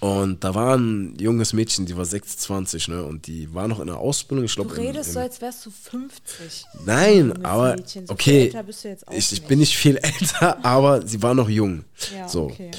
Und 0.00 0.42
da 0.42 0.54
war 0.54 0.78
ein 0.78 1.16
junges 1.20 1.52
Mädchen, 1.52 1.84
die 1.84 1.94
war 1.94 2.06
26, 2.06 2.88
ne? 2.88 3.04
Und 3.04 3.26
die 3.26 3.52
war 3.52 3.68
noch 3.68 3.78
in 3.78 3.88
der 3.88 3.98
Ausbildung, 3.98 4.46
ich 4.46 4.54
Du 4.54 4.64
glaube. 4.64 4.80
redest 4.80 5.12
so, 5.12 5.20
als 5.20 5.38
wärst 5.42 5.66
du 5.66 5.70
50. 5.70 6.64
Nein, 6.86 7.28
Junges 7.28 7.44
aber 7.44 7.76
Mädchen, 7.76 8.06
so 8.06 8.12
okay, 8.14 8.46
älter 8.46 8.62
bist 8.62 8.84
du 8.84 8.88
jetzt 8.88 9.06
auch 9.06 9.12
ich, 9.12 9.32
ich 9.32 9.42
bin 9.42 9.58
nicht 9.58 9.76
viel 9.76 9.96
älter, 10.02 10.64
aber 10.64 11.06
sie 11.06 11.22
war 11.22 11.34
noch 11.34 11.50
jung. 11.50 11.84
Ja, 12.16 12.26
so. 12.26 12.44
okay. 12.44 12.70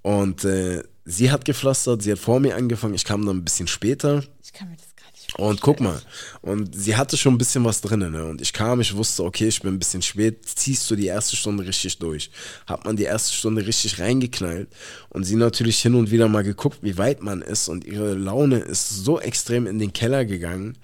Und 0.00 0.44
äh, 0.44 0.82
sie 1.04 1.30
hat 1.30 1.44
gepflastert, 1.44 2.02
sie 2.02 2.12
hat 2.12 2.18
vor 2.18 2.40
mir 2.40 2.56
angefangen, 2.56 2.94
ich 2.94 3.04
kam 3.04 3.26
dann 3.26 3.36
ein 3.36 3.44
bisschen 3.44 3.68
später. 3.68 4.24
Ich 4.42 4.52
kann 4.54 4.70
mir 4.70 4.76
das 4.76 4.91
Und 5.38 5.62
guck 5.62 5.80
mal, 5.80 5.98
und 6.42 6.74
sie 6.74 6.94
hatte 6.94 7.16
schon 7.16 7.34
ein 7.34 7.38
bisschen 7.38 7.64
was 7.64 7.80
drin, 7.80 8.00
ne? 8.10 8.24
Und 8.26 8.42
ich 8.42 8.52
kam, 8.52 8.80
ich 8.82 8.94
wusste, 8.94 9.24
okay, 9.24 9.48
ich 9.48 9.62
bin 9.62 9.72
ein 9.74 9.78
bisschen 9.78 10.02
spät, 10.02 10.46
ziehst 10.46 10.90
du 10.90 10.94
die 10.96 11.06
erste 11.06 11.36
Stunde 11.36 11.66
richtig 11.66 11.98
durch. 11.98 12.30
Hat 12.66 12.84
man 12.84 12.96
die 12.96 13.04
erste 13.04 13.32
Stunde 13.32 13.66
richtig 13.66 13.98
reingeknallt 13.98 14.68
und 15.08 15.24
sie 15.24 15.36
natürlich 15.36 15.80
hin 15.80 15.94
und 15.94 16.10
wieder 16.10 16.28
mal 16.28 16.42
geguckt, 16.44 16.78
wie 16.82 16.98
weit 16.98 17.22
man 17.22 17.40
ist 17.40 17.68
und 17.68 17.84
ihre 17.86 18.12
Laune 18.12 18.58
ist 18.58 18.90
so 19.04 19.20
extrem 19.20 19.66
in 19.66 19.78
den 19.78 19.94
Keller 19.94 20.26
gegangen. 20.26 20.76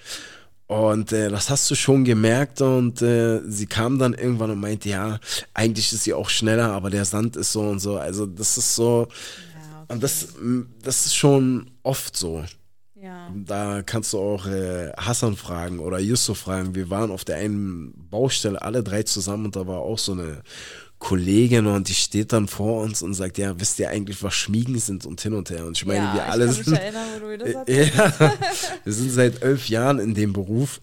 Und 0.67 1.13
äh, 1.13 1.31
das 1.31 1.49
hast 1.51 1.71
du 1.71 1.75
schon 1.75 2.05
gemerkt 2.05 2.61
und 2.61 3.01
äh, 3.03 3.41
sie 3.47 3.67
kam 3.67 3.99
dann 3.99 4.13
irgendwann 4.15 4.51
und 4.51 4.61
meinte, 4.61 4.89
ja, 4.89 5.19
eigentlich 5.55 5.93
ist 5.93 6.05
sie 6.05 6.13
auch 6.13 6.29
schneller, 6.29 6.73
aber 6.73 6.91
der 6.91 7.07
Sand 7.07 7.37
ist 7.37 7.53
so 7.53 7.63
und 7.63 7.81
so. 7.81 7.97
Also 7.99 8.27
das 8.27 8.59
ist 8.59 8.75
so, 8.75 9.09
Ja, 9.55 9.83
okay. 9.83 9.93
und 9.95 10.03
das, 10.03 10.29
das 10.83 11.07
ist 11.07 11.17
schon 11.17 11.71
oft 11.83 12.17
so. 12.17 12.45
Ja. 13.09 13.33
Da 13.35 13.83
kannst 13.83 14.13
du 14.13 14.19
auch 14.19 14.47
äh, 14.47 14.93
Hassan 14.97 15.37
fragen 15.37 15.79
oder 15.79 15.99
Yusuf 15.99 16.39
fragen. 16.39 16.75
Wir 16.75 16.91
waren 16.91 17.11
auf 17.11 17.25
der 17.25 17.37
einen 17.37 17.95
Baustelle 18.11 18.61
alle 18.61 18.83
drei 18.83 19.03
zusammen 19.03 19.47
und 19.47 19.57
da 19.57 19.67
war 19.67 19.79
auch 19.79 19.99
so 19.99 20.13
eine 20.13 20.43
Kollegin 20.99 21.67
und 21.67 21.89
die 21.89 21.95
steht 21.95 22.33
dann 22.33 22.49
vor 22.49 22.83
uns 22.83 23.03
und 23.03 23.15
sagt, 23.15 23.39
ja, 23.39 23.59
wisst 23.59 23.79
ihr 23.79 23.89
eigentlich, 23.89 24.23
was 24.23 24.35
Schmiegen 24.35 24.79
sind 24.79 25.07
und 25.07 25.21
hin 25.21 25.33
und 25.33 25.49
her. 25.49 25.65
Und 25.65 25.77
ich 25.79 25.87
meine, 25.87 26.05
ja, 26.05 26.15
wir 26.15 26.27
alle 26.27 26.51
ich 26.51 26.57
kann 26.57 26.65
sind, 26.65 26.73
mich 26.73 26.81
erinnern, 26.81 27.41
erzählt 27.41 27.95
ja, 27.95 28.13
wir 28.85 28.93
sind 28.93 29.11
seit 29.11 29.43
elf 29.43 29.69
Jahren 29.69 30.01
in 30.01 30.15
dem 30.15 30.33
Beruf. 30.33 30.81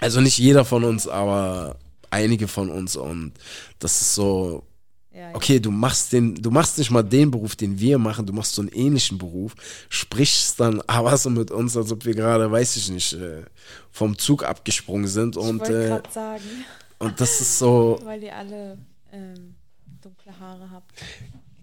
Also 0.00 0.20
nicht 0.20 0.38
jeder 0.38 0.64
von 0.64 0.82
uns, 0.82 1.06
aber 1.06 1.76
einige 2.10 2.48
von 2.48 2.68
uns 2.68 2.96
und 2.96 3.32
das 3.78 4.00
ist 4.00 4.14
so, 4.14 4.64
Ja, 5.14 5.30
ja. 5.30 5.34
okay, 5.34 5.60
du 5.60 5.70
machst 5.70 6.12
den, 6.12 6.34
du 6.34 6.50
machst 6.50 6.76
nicht 6.76 6.90
mal 6.90 7.04
den 7.04 7.30
Beruf, 7.30 7.54
den 7.54 7.78
wir 7.78 7.98
machen, 7.98 8.26
du 8.26 8.32
machst 8.32 8.54
so 8.54 8.62
einen 8.62 8.72
ähnlichen 8.72 9.16
Beruf, 9.16 9.54
sprichst 9.88 10.58
dann 10.58 10.80
aber 10.88 11.16
so 11.16 11.30
mit 11.30 11.50
uns, 11.50 11.76
als 11.76 11.92
ob 11.92 12.04
wir 12.04 12.14
gerade, 12.14 12.50
weiß 12.50 12.76
ich 12.76 12.90
nicht, 12.90 13.12
äh, 13.12 13.44
vom 13.92 14.18
Zug 14.18 14.42
abgesprungen 14.44 15.06
sind 15.06 15.36
ich 15.36 15.42
und, 15.42 15.62
äh, 15.68 16.00
sagen, 16.10 16.42
und 16.98 17.20
das 17.20 17.40
ist 17.40 17.58
so, 17.60 18.00
weil 18.02 18.24
ihr 18.24 18.34
alle 18.34 18.76
ähm, 19.12 19.54
dunkle 20.02 20.38
Haare 20.38 20.68
habt. 20.72 20.90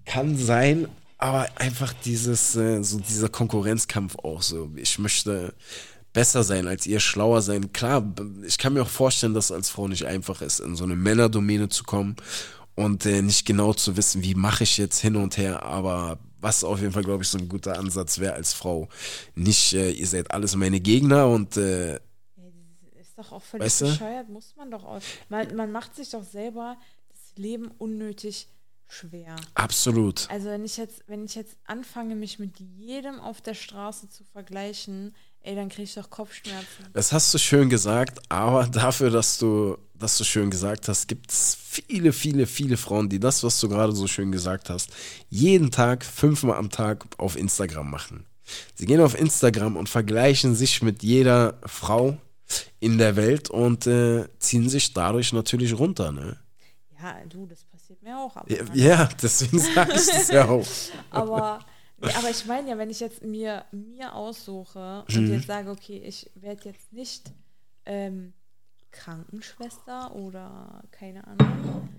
kann 0.05 0.37
sein, 0.37 0.87
aber 1.17 1.47
einfach 1.55 1.93
dieses, 2.05 2.55
äh, 2.55 2.81
so 2.83 2.99
dieser 2.99 3.27
Konkurrenzkampf 3.27 4.15
auch 4.23 4.41
so. 4.41 4.71
Ich 4.77 4.97
möchte 4.97 5.53
besser 6.13 6.43
sein 6.43 6.67
als 6.67 6.87
ihr, 6.87 6.99
schlauer 6.99 7.41
sein. 7.41 7.73
Klar, 7.73 8.13
ich 8.45 8.57
kann 8.57 8.73
mir 8.73 8.81
auch 8.81 8.87
vorstellen, 8.87 9.33
dass 9.33 9.45
es 9.45 9.51
als 9.51 9.69
Frau 9.69 9.87
nicht 9.87 10.05
einfach 10.05 10.41
ist, 10.41 10.59
in 10.59 10.75
so 10.75 10.83
eine 10.83 10.95
Männerdomäne 10.95 11.69
zu 11.69 11.83
kommen 11.83 12.15
und 12.75 13.05
äh, 13.05 13.21
nicht 13.21 13.45
genau 13.45 13.73
zu 13.73 13.97
wissen, 13.97 14.23
wie 14.23 14.35
mache 14.35 14.63
ich 14.63 14.77
jetzt 14.77 14.99
hin 14.99 15.15
und 15.15 15.37
her, 15.37 15.63
aber 15.63 16.19
was 16.39 16.63
auf 16.63 16.79
jeden 16.79 16.91
Fall, 16.91 17.03
glaube 17.03 17.23
ich, 17.23 17.29
so 17.29 17.37
ein 17.37 17.47
guter 17.47 17.77
Ansatz 17.77 18.19
wäre 18.19 18.33
als 18.33 18.53
Frau. 18.53 18.89
Nicht, 19.35 19.73
äh, 19.73 19.91
ihr 19.91 20.07
seid 20.07 20.31
alles 20.31 20.55
meine 20.55 20.79
Gegner 20.79 21.27
und 21.27 21.57
äh, 21.57 21.95
Ist 22.99 23.17
doch 23.17 23.31
auch 23.31 23.43
völlig 23.43 23.65
Weißt 23.65 23.81
du? 23.81 23.85
bescheuert, 23.85 24.29
muss 24.29 24.55
man 24.57 24.71
doch 24.71 24.83
auch. 24.83 25.01
Man, 25.29 25.55
man 25.55 25.71
macht 25.71 25.95
sich 25.95 26.09
doch 26.09 26.23
selber 26.23 26.77
das 27.09 27.37
Leben 27.37 27.69
unnötig 27.77 28.47
schwer. 28.87 29.35
Absolut. 29.53 30.29
Also 30.29 30.49
wenn 30.49 30.65
ich 30.65 30.77
jetzt, 30.77 31.03
wenn 31.07 31.25
ich 31.25 31.35
jetzt 31.35 31.55
anfange, 31.65 32.15
mich 32.15 32.39
mit 32.39 32.59
jedem 32.59 33.19
auf 33.19 33.41
der 33.41 33.53
Straße 33.53 34.09
zu 34.09 34.23
vergleichen, 34.23 35.15
ey, 35.43 35.55
dann 35.55 35.69
kriege 35.69 35.83
ich 35.83 35.93
doch 35.93 36.09
Kopfschmerzen. 36.09 36.85
Das 36.93 37.11
hast 37.11 37.33
du 37.33 37.37
schön 37.37 37.69
gesagt, 37.69 38.19
aber 38.29 38.65
dafür, 38.67 39.09
dass 39.09 39.37
du 39.37 39.77
das 39.93 40.17
so 40.17 40.23
schön 40.23 40.49
gesagt 40.49 40.87
hast, 40.87 41.07
gibt 41.07 41.31
es 41.31 41.55
viele, 41.55 42.11
viele, 42.11 42.47
viele 42.47 42.77
Frauen, 42.77 43.09
die 43.09 43.19
das, 43.19 43.43
was 43.43 43.59
du 43.59 43.69
gerade 43.69 43.93
so 43.93 44.07
schön 44.07 44.31
gesagt 44.31 44.69
hast, 44.69 44.89
jeden 45.29 45.71
Tag, 45.71 46.03
fünfmal 46.03 46.57
am 46.57 46.69
Tag 46.69 47.05
auf 47.17 47.37
Instagram 47.37 47.89
machen. 47.89 48.25
Sie 48.73 48.85
gehen 48.85 48.99
auf 48.99 49.17
Instagram 49.17 49.77
und 49.77 49.87
vergleichen 49.87 50.55
sich 50.55 50.81
mit 50.81 51.03
jeder 51.03 51.59
Frau 51.65 52.17
in 52.79 52.97
der 52.97 53.15
Welt 53.15 53.49
und 53.49 53.87
äh, 53.87 54.27
ziehen 54.39 54.67
sich 54.67 54.93
dadurch 54.93 55.31
natürlich 55.31 55.77
runter. 55.77 56.11
Ne? 56.11 56.37
Ja, 57.01 57.15
du, 57.29 57.45
das 57.45 57.63
passiert 57.63 58.01
mir 58.03 58.17
auch. 58.17 58.35
Ja, 58.47 58.57
ja, 58.73 59.09
deswegen 59.21 59.59
sage 59.75 59.93
ich 59.93 60.07
das 60.07 60.27
ja 60.29 60.49
auch. 60.49 60.67
aber, 61.11 61.59
nee, 62.01 62.11
aber 62.13 62.29
ich 62.31 62.45
meine 62.45 62.69
ja, 62.69 62.77
wenn 62.77 62.89
ich 62.89 62.99
jetzt 62.99 63.23
mir, 63.23 63.65
mir 63.71 64.13
aussuche 64.15 65.05
und 65.07 65.15
Mhm. 65.27 65.33
jetzt 65.33 65.47
sage, 65.47 65.69
okay, 65.71 65.97
ich 66.05 66.29
werde 66.35 66.69
jetzt 66.69 66.91
nicht 66.93 67.31
ähm, 67.85 68.33
Krankenschwester 68.91 70.13
oder 70.15 70.83
keine 70.91 71.25
Ahnung, 71.25 71.89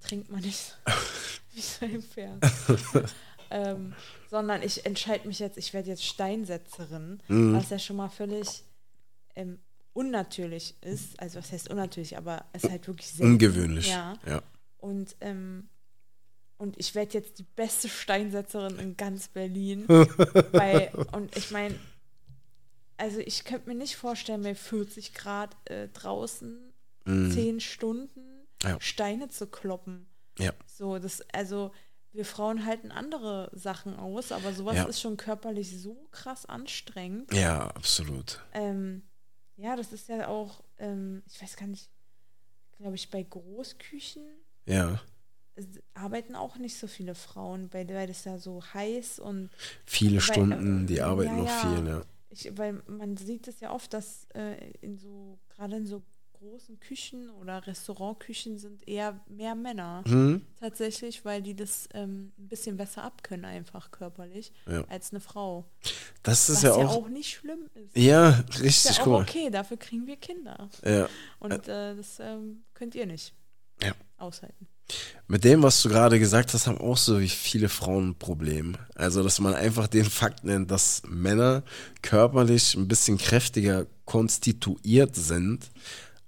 trinkt 0.00 0.30
man 0.30 0.40
nicht 0.40 0.76
wie 1.52 1.60
so 1.60 1.84
ein 1.84 2.02
Pferd. 2.02 2.38
ähm, 3.50 3.94
sondern 4.30 4.62
ich 4.62 4.86
entscheide 4.86 5.26
mich 5.28 5.38
jetzt, 5.38 5.58
ich 5.58 5.72
werde 5.74 5.88
jetzt 5.90 6.04
Steinsetzerin, 6.04 7.20
Mhm. 7.28 7.54
was 7.54 7.70
ja 7.70 7.78
schon 7.78 7.96
mal 7.96 8.08
völlig 8.08 8.62
ähm, 9.36 9.58
unnatürlich 9.92 10.74
ist. 10.82 11.18
Also 11.20 11.38
was 11.38 11.52
heißt 11.52 11.68
unnatürlich, 11.70 12.16
aber 12.16 12.44
es 12.52 12.64
ist 12.64 12.70
halt 12.70 12.86
wirklich 12.86 13.08
sehr 13.10 13.26
Ungewöhnlich. 13.26 13.88
Ja. 13.88 14.14
ja. 14.26 14.42
Und, 14.78 15.16
ähm, 15.20 15.68
und 16.60 16.78
ich 16.78 16.94
werde 16.94 17.14
jetzt 17.14 17.38
die 17.38 17.46
beste 17.56 17.88
Steinsetzerin 17.88 18.78
in 18.78 18.96
ganz 18.96 19.28
Berlin. 19.28 19.86
bei, 20.52 20.92
und 21.12 21.34
ich 21.36 21.50
meine, 21.50 21.74
also 22.96 23.18
ich 23.18 23.44
könnte 23.44 23.68
mir 23.68 23.74
nicht 23.74 23.96
vorstellen, 23.96 24.42
bei 24.42 24.54
40 24.54 25.14
Grad 25.14 25.56
äh, 25.70 25.88
draußen 25.88 26.58
Mhm. 27.06 27.30
10 27.32 27.60
Stunden 27.60 28.20
Ja. 28.62 28.78
Steine 28.78 29.28
zu 29.30 29.46
kloppen. 29.46 30.06
Ja. 30.38 30.52
So, 30.66 30.98
das, 30.98 31.22
also 31.32 31.72
wir 32.12 32.26
Frauen 32.26 32.66
halten 32.66 32.90
andere 32.90 33.50
Sachen 33.54 33.96
aus, 33.96 34.32
aber 34.32 34.52
sowas 34.52 34.76
Ja. 34.76 34.84
ist 34.84 35.00
schon 35.00 35.16
körperlich 35.16 35.80
so 35.80 36.06
krass 36.12 36.44
anstrengend. 36.44 37.32
ja, 37.32 37.68
absolut. 37.68 38.40
Ähm, 38.52 39.02
ja, 39.56 39.76
das 39.76 39.92
ist 39.94 40.08
ja 40.10 40.28
auch, 40.28 40.62
ähm, 40.78 41.22
ich 41.26 41.40
weiß 41.40 41.56
gar 41.56 41.68
nicht, 41.68 41.88
glaube 42.76 42.96
ich, 42.96 43.08
bei 43.10 43.22
Großküchen 43.22 44.22
Ja. 44.66 45.00
Arbeiten 45.94 46.34
auch 46.34 46.56
nicht 46.56 46.76
so 46.78 46.86
viele 46.86 47.14
Frauen, 47.14 47.72
weil, 47.72 47.88
weil 47.88 48.06
das 48.06 48.24
ja 48.24 48.38
so 48.38 48.62
heiß 48.74 49.18
und 49.18 49.50
Viele 49.86 50.16
Weil, 50.16 50.20
Stunden, 50.20 50.86
die 50.86 50.98
äh, 50.98 51.02
arbeiten 51.02 51.36
ja, 51.36 51.42
noch 51.42 51.46
ja. 51.46 51.76
viel, 51.76 51.86
ja. 51.88 52.02
ich, 52.30 52.56
weil 52.58 52.82
man 52.86 53.16
sieht 53.16 53.48
es 53.48 53.60
ja 53.60 53.72
oft, 53.72 53.92
dass 53.92 54.26
äh, 54.34 54.70
in 54.80 54.96
so, 54.98 55.38
gerade 55.48 55.76
in 55.76 55.86
so 55.86 56.02
großen 56.32 56.80
Küchen 56.80 57.28
oder 57.28 57.66
Restaurantküchen 57.66 58.56
sind 58.56 58.88
eher 58.88 59.20
mehr 59.28 59.54
Männer 59.54 60.02
Hm? 60.06 60.40
tatsächlich, 60.58 61.22
weil 61.26 61.42
die 61.42 61.54
das 61.54 61.86
ähm, 61.92 62.32
ein 62.38 62.48
bisschen 62.48 62.78
besser 62.78 63.04
abkönnen, 63.04 63.44
einfach 63.44 63.90
körperlich, 63.90 64.50
Ja. 64.66 64.82
als 64.88 65.10
eine 65.12 65.20
Frau. 65.20 65.66
Das 66.22 66.48
ist 66.48 66.56
Was 66.56 66.62
ja 66.62 66.78
ja 66.78 66.86
auch. 66.86 66.96
auch 66.96 67.08
nicht 67.10 67.28
schlimm 67.30 67.68
ist. 67.74 67.94
Ja, 67.94 68.30
Ist 68.48 68.62
richtig 68.62 68.96
ja 68.96 69.02
auch 69.02 69.06
cool. 69.08 69.14
okay, 69.22 69.50
dafür 69.50 69.76
kriegen 69.76 70.06
wir 70.06 70.16
Kinder. 70.16 70.70
Ja. 70.82 71.10
Und 71.40 71.68
äh, 71.68 71.94
das 71.94 72.18
ähm, 72.20 72.62
könnt 72.72 72.94
ihr 72.94 73.04
nicht 73.04 73.34
Ja. 73.82 73.92
aushalten. 74.16 74.66
Mit 75.28 75.44
dem, 75.44 75.62
was 75.62 75.80
du 75.82 75.88
gerade 75.88 76.18
gesagt 76.18 76.54
hast, 76.54 76.66
haben 76.66 76.78
auch 76.78 76.96
so 76.96 77.20
wie 77.20 77.28
viele 77.28 77.68
Frauen 77.68 78.08
ein 78.08 78.14
Problem. 78.16 78.74
Also, 78.96 79.22
dass 79.22 79.38
man 79.38 79.54
einfach 79.54 79.86
den 79.86 80.04
Fakt 80.04 80.44
nennt, 80.44 80.70
dass 80.70 81.02
Männer 81.06 81.62
körperlich 82.02 82.74
ein 82.74 82.88
bisschen 82.88 83.16
kräftiger 83.16 83.86
konstituiert 84.06 85.14
sind. 85.14 85.70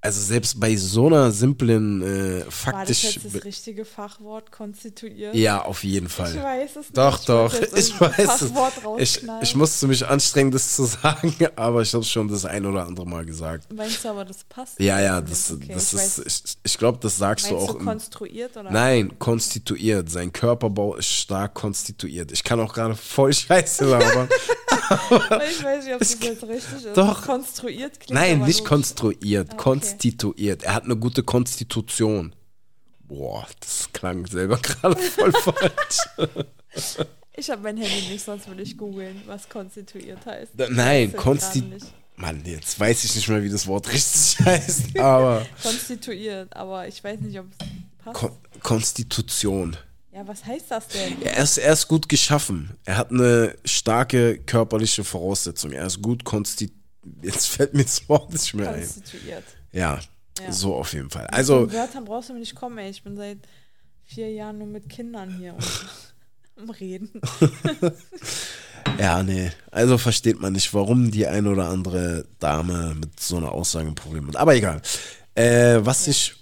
Also 0.05 0.21
selbst 0.21 0.59
bei 0.59 0.75
so 0.75 1.07
einer 1.07 1.31
simplen, 1.31 2.03
äh, 2.03 2.41
War 2.41 2.45
das 2.45 2.55
faktisch. 2.55 3.03
jetzt 3.05 3.25
das 3.37 3.45
richtige 3.45 3.85
Fachwort 3.85 4.51
konstituiert? 4.51 5.33
Ja, 5.33 5.63
auf 5.63 5.85
jeden 5.85 6.07
Ich 6.07 6.13
Fall. 6.13 6.35
weiß 6.43 6.75
es 6.75 6.87
Doch, 6.93 7.19
nicht. 7.19 7.29
doch, 7.29 7.55
jetzt 7.55 7.79
ich 7.79 8.01
weiß 8.01 8.43
es. 8.43 8.51
Ich, 8.99 9.23
ich 9.43 9.55
musste 9.55 9.87
mich 9.87 10.05
anstrengen, 10.05 10.51
das 10.51 10.75
zu 10.75 10.85
sagen, 11.03 11.33
aber 11.55 11.83
ich 11.83 11.95
habe 11.95 12.03
schon 12.03 12.27
das 12.27 12.45
ein 12.45 12.67
oder 12.67 12.85
andere 12.85 13.07
Mal 13.07 13.25
gesagt. 13.25 13.73
Meinst 13.73 14.05
du 14.05 14.09
aber, 14.09 14.25
das 14.25 14.39
passt? 14.49 14.81
Ja, 14.81 15.01
ja, 15.01 15.21
das, 15.21 15.53
Okay, 15.53 15.71
das 15.73 15.93
ich 15.93 16.01
ist, 16.01 16.19
weiß- 16.19 16.27
ich, 16.27 16.57
ich 16.65 16.79
glaube, 16.79 16.99
das 17.01 17.17
sagst 17.19 17.49
du 17.49 17.57
auch. 17.57 17.79
du 17.79 17.85
konstruiert 17.85 18.57
oder? 18.57 18.73
Nein, 18.73 19.17
konstituiert. 19.21 20.11
Sein 20.11 20.33
Körperbau 20.33 20.97
ist 20.97 21.07
stark 21.11 21.55
konstituiert. 21.55 22.33
Ich 22.33 22.43
kann 22.43 22.59
auch 22.59 22.75
gerade 22.75 22.97
voll 22.97 23.33
Scheiße 23.33 23.85
labern. 23.85 24.29
Ich 25.51 25.65
weiß 25.65 25.85
nicht, 25.85 25.93
ob 25.95 25.99
das 26.01 26.17
jetzt 26.21 26.43
richtig 26.45 26.85
ist. 26.87 26.97
Doch. 26.97 27.23
Konstruiert 27.23 27.99
klingt 28.01 28.11
Nein, 28.21 28.39
nicht 28.41 28.59
logisch. 28.59 28.65
konstruiert, 28.69 29.49
Ah, 29.51 29.55
okay. 29.55 29.63
konstituiert. 29.63 30.63
Er 30.63 30.75
hat 30.75 30.85
eine 30.85 30.97
gute 30.97 31.23
Konstitution. 31.23 32.35
Boah, 33.09 33.47
das 33.61 33.89
klang 33.93 34.27
selber 34.27 34.57
gerade 34.63 34.97
voll 34.97 35.33
falsch. 35.33 35.99
Ich 37.35 37.51
habe 37.51 37.63
mein 37.63 37.77
Handy 37.77 38.09
nicht, 38.13 38.25
sonst 38.25 38.47
würde 38.49 38.63
ich 38.63 38.77
googeln, 38.77 39.21
was 39.27 39.49
konstituiert 39.49 40.25
heißt. 40.27 40.53
Da- 40.55 40.69
Nein, 40.71 41.09
Ich 41.09 41.15
weiß 41.15 41.19
es 41.19 41.25
konsti- 41.27 41.61
gerade 41.61 41.75
nicht. 41.75 41.87
Mann, 42.17 42.43
jetzt 42.45 42.79
weiß 42.79 43.05
ich 43.05 43.17
nicht 43.17 43.29
mehr, 43.29 43.43
wie 43.43 43.49
das 43.49 43.67
Wort 43.67 43.91
richtig 43.93 44.39
heißt, 44.47 44.99
aber 44.99 45.47
Konstituiert, 45.63 46.55
aber 46.55 46.87
ich 46.87 47.03
weiß 47.03 47.21
nicht, 47.21 47.39
ob 47.39 47.47
es 47.51 47.67
passt. 48.05 48.17
Kon 48.21 48.31
Konstitution. 48.63 49.77
Ja, 50.13 50.27
was 50.29 50.45
heißt 50.45 50.71
das 50.71 50.89
denn? 50.89 51.23
Er 51.23 51.43
ist, 51.43 51.57
er 51.59 51.73
ist 51.73 51.89
gut 51.89 52.09
geschaffen. 52.09 52.77
Er 52.85 52.97
hat 52.99 53.11
eine 53.11 53.57
starke 53.65 54.39
körperliche 54.39 55.05
Voraussetzung. 55.05 55.73
Er 55.73 55.87
ist 55.87 56.03
gut 56.03 56.25
konstituiert. 56.25 56.79
Jetzt 57.23 57.47
fällt 57.49 57.75
mir 57.75 57.83
das 57.83 58.09
Wort 58.09 58.33
nicht 58.33 58.55
mehr 58.55 58.71
ein. 58.71 58.81
Konstituiert. 58.81 59.43
Ja, 59.73 59.99
Ja. 60.41 60.53
so 60.53 60.77
auf 60.77 60.93
jeden 60.93 61.11
Fall. 61.11 61.27
Also, 61.29 61.61
Mit 61.63 61.73
Wörtern 61.73 62.05
brauchst 62.05 62.29
du 62.29 62.35
mir 62.35 62.41
nicht 62.41 62.55
kommen, 62.55 62.79
ey. 62.79 62.91
Ich 62.91 63.03
bin 63.03 63.17
seit 63.17 63.39
vier 64.05 64.31
Jahren 64.31 64.59
nur 64.59 64.69
mit 64.69 64.89
Kindern 64.89 65.35
hier 65.37 65.57
am 66.57 66.71
Reden. 66.71 67.21
ja, 68.99 69.23
nee. 69.23 69.51
Also 69.71 69.99
versteht 69.99 70.41
man 70.41 70.53
nicht, 70.53 70.73
warum 70.75 71.11
die 71.11 71.27
eine 71.27 71.51
oder 71.51 71.69
andere 71.69 72.27
Dame 72.39 72.95
mit 72.99 73.19
so 73.19 73.37
einer 73.39 73.53
Aussage 73.53 73.89
ein 73.89 73.95
Problem 73.95 74.29
hat. 74.29 74.37
Aber 74.37 74.55
egal. 74.55 74.81
Äh, 75.35 75.79
was 75.83 76.07
ich 76.07 76.35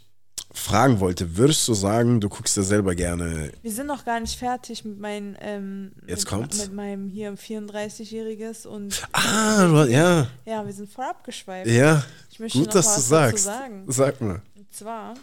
fragen 0.61 1.01
wollte, 1.01 1.37
würdest 1.37 1.67
du 1.67 1.75
sagen, 1.75 2.21
du 2.21 2.29
guckst 2.29 2.57
ja 2.57 2.63
selber 2.63 2.95
gerne. 2.95 3.51
Wir 3.63 3.71
sind 3.73 3.87
noch 3.87 4.05
gar 4.05 4.21
nicht 4.21 4.39
fertig 4.39 4.85
mit 4.85 4.99
meinem 5.01 5.37
ähm, 5.41 5.93
Jetzt 6.07 6.25
mit, 6.25 6.27
kommt's. 6.29 6.59
mit 6.59 6.75
meinem 6.75 7.09
hier 7.09 7.33
34-jähriges 7.37 8.67
und 8.67 9.03
Ah, 9.13 9.67
du, 9.67 9.91
ja, 9.91 10.29
ja, 10.45 10.65
wir 10.67 10.73
sind 10.73 10.91
voll 10.91 11.05
abgeschweift. 11.07 11.69
ja. 11.71 12.05
Ich 12.31 12.39
möchte 12.39 12.59
Gut, 12.59 12.67
noch 12.69 12.75
dass 12.75 12.87
was 12.87 12.95
du 12.97 13.01
sagst. 13.03 13.45
sagen. 13.45 13.85
Sag 13.89 14.21
mal. 14.21 14.43
Und 14.57 14.73
zwar 14.75 15.15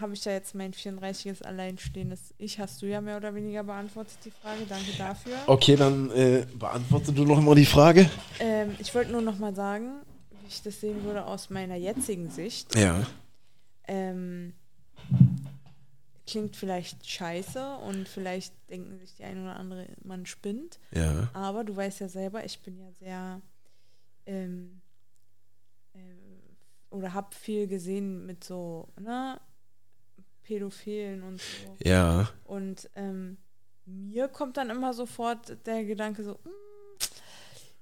habe 0.00 0.12
ich 0.12 0.24
ja 0.26 0.32
jetzt 0.32 0.54
mein 0.54 0.72
34-es 0.74 1.40
alleinstehendes 1.42 2.20
Ich, 2.36 2.58
hast 2.58 2.82
du 2.82 2.86
ja 2.86 3.00
mehr 3.00 3.16
oder 3.16 3.34
weniger 3.34 3.64
beantwortet 3.64 4.18
die 4.26 4.30
Frage. 4.30 4.60
Danke 4.68 4.92
dafür. 4.98 5.32
Okay, 5.46 5.76
dann 5.76 6.10
äh, 6.10 6.44
beantworte 6.58 7.12
du 7.12 7.24
noch 7.24 7.40
mal 7.40 7.54
die 7.54 7.64
Frage. 7.64 8.10
Ähm, 8.38 8.74
ich 8.78 8.94
wollte 8.94 9.12
nur 9.12 9.22
noch 9.22 9.38
mal 9.38 9.54
sagen, 9.54 9.92
wie 10.42 10.48
ich 10.48 10.62
das 10.62 10.80
sehen 10.80 11.02
würde 11.04 11.24
aus 11.24 11.48
meiner 11.48 11.76
jetzigen 11.76 12.30
Sicht. 12.30 12.76
Ja. 12.76 13.06
Ähm, 13.88 14.52
klingt 16.26 16.56
vielleicht 16.56 17.08
scheiße 17.08 17.76
und 17.78 18.08
vielleicht 18.08 18.52
denken 18.68 18.98
sich 18.98 19.14
die 19.14 19.24
ein 19.24 19.42
oder 19.42 19.56
andere, 19.56 19.86
man 20.02 20.26
spinnt. 20.26 20.78
Ja. 20.90 21.30
Aber 21.32 21.62
du 21.64 21.76
weißt 21.76 22.00
ja 22.00 22.08
selber, 22.08 22.44
ich 22.44 22.60
bin 22.60 22.78
ja 22.78 22.90
sehr 22.92 23.40
ähm, 24.26 24.80
äh, 25.94 25.98
oder 26.90 27.14
habe 27.14 27.34
viel 27.34 27.68
gesehen 27.68 28.26
mit 28.26 28.42
so, 28.42 28.88
ne, 28.98 29.40
Pädophilen 30.42 31.22
und 31.22 31.40
so. 31.40 31.76
Ja. 31.84 32.28
Und 32.44 32.90
ähm, 32.94 33.36
mir 33.84 34.28
kommt 34.28 34.56
dann 34.56 34.70
immer 34.70 34.94
sofort 34.94 35.64
der 35.66 35.84
Gedanke 35.84 36.24
so, 36.24 36.32
"Mm, 36.32 36.48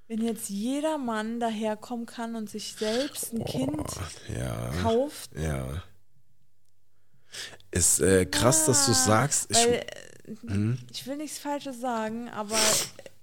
wenn 0.08 0.20
jetzt 0.22 0.50
jeder 0.50 0.98
Mann 0.98 1.40
daherkommen 1.40 2.04
kann 2.04 2.36
und 2.36 2.50
sich 2.50 2.74
selbst 2.74 3.32
ein 3.32 3.44
Kind 3.44 3.76
Boah, 3.76 4.08
ja. 4.36 4.70
kauft, 4.82 5.30
Ja. 5.34 5.82
Ist 7.70 8.00
äh, 8.00 8.26
krass, 8.26 8.66
dass 8.66 8.86
du 8.86 8.92
es 8.92 9.02
ah, 9.02 9.06
sagst. 9.06 9.50
Ich, 9.50 9.56
weil, 9.56 9.74
äh, 9.74 9.84
Mhm. 10.42 10.78
ich 10.90 11.06
will 11.06 11.16
nichts 11.16 11.38
Falsches 11.38 11.80
sagen, 11.80 12.28
aber 12.30 12.58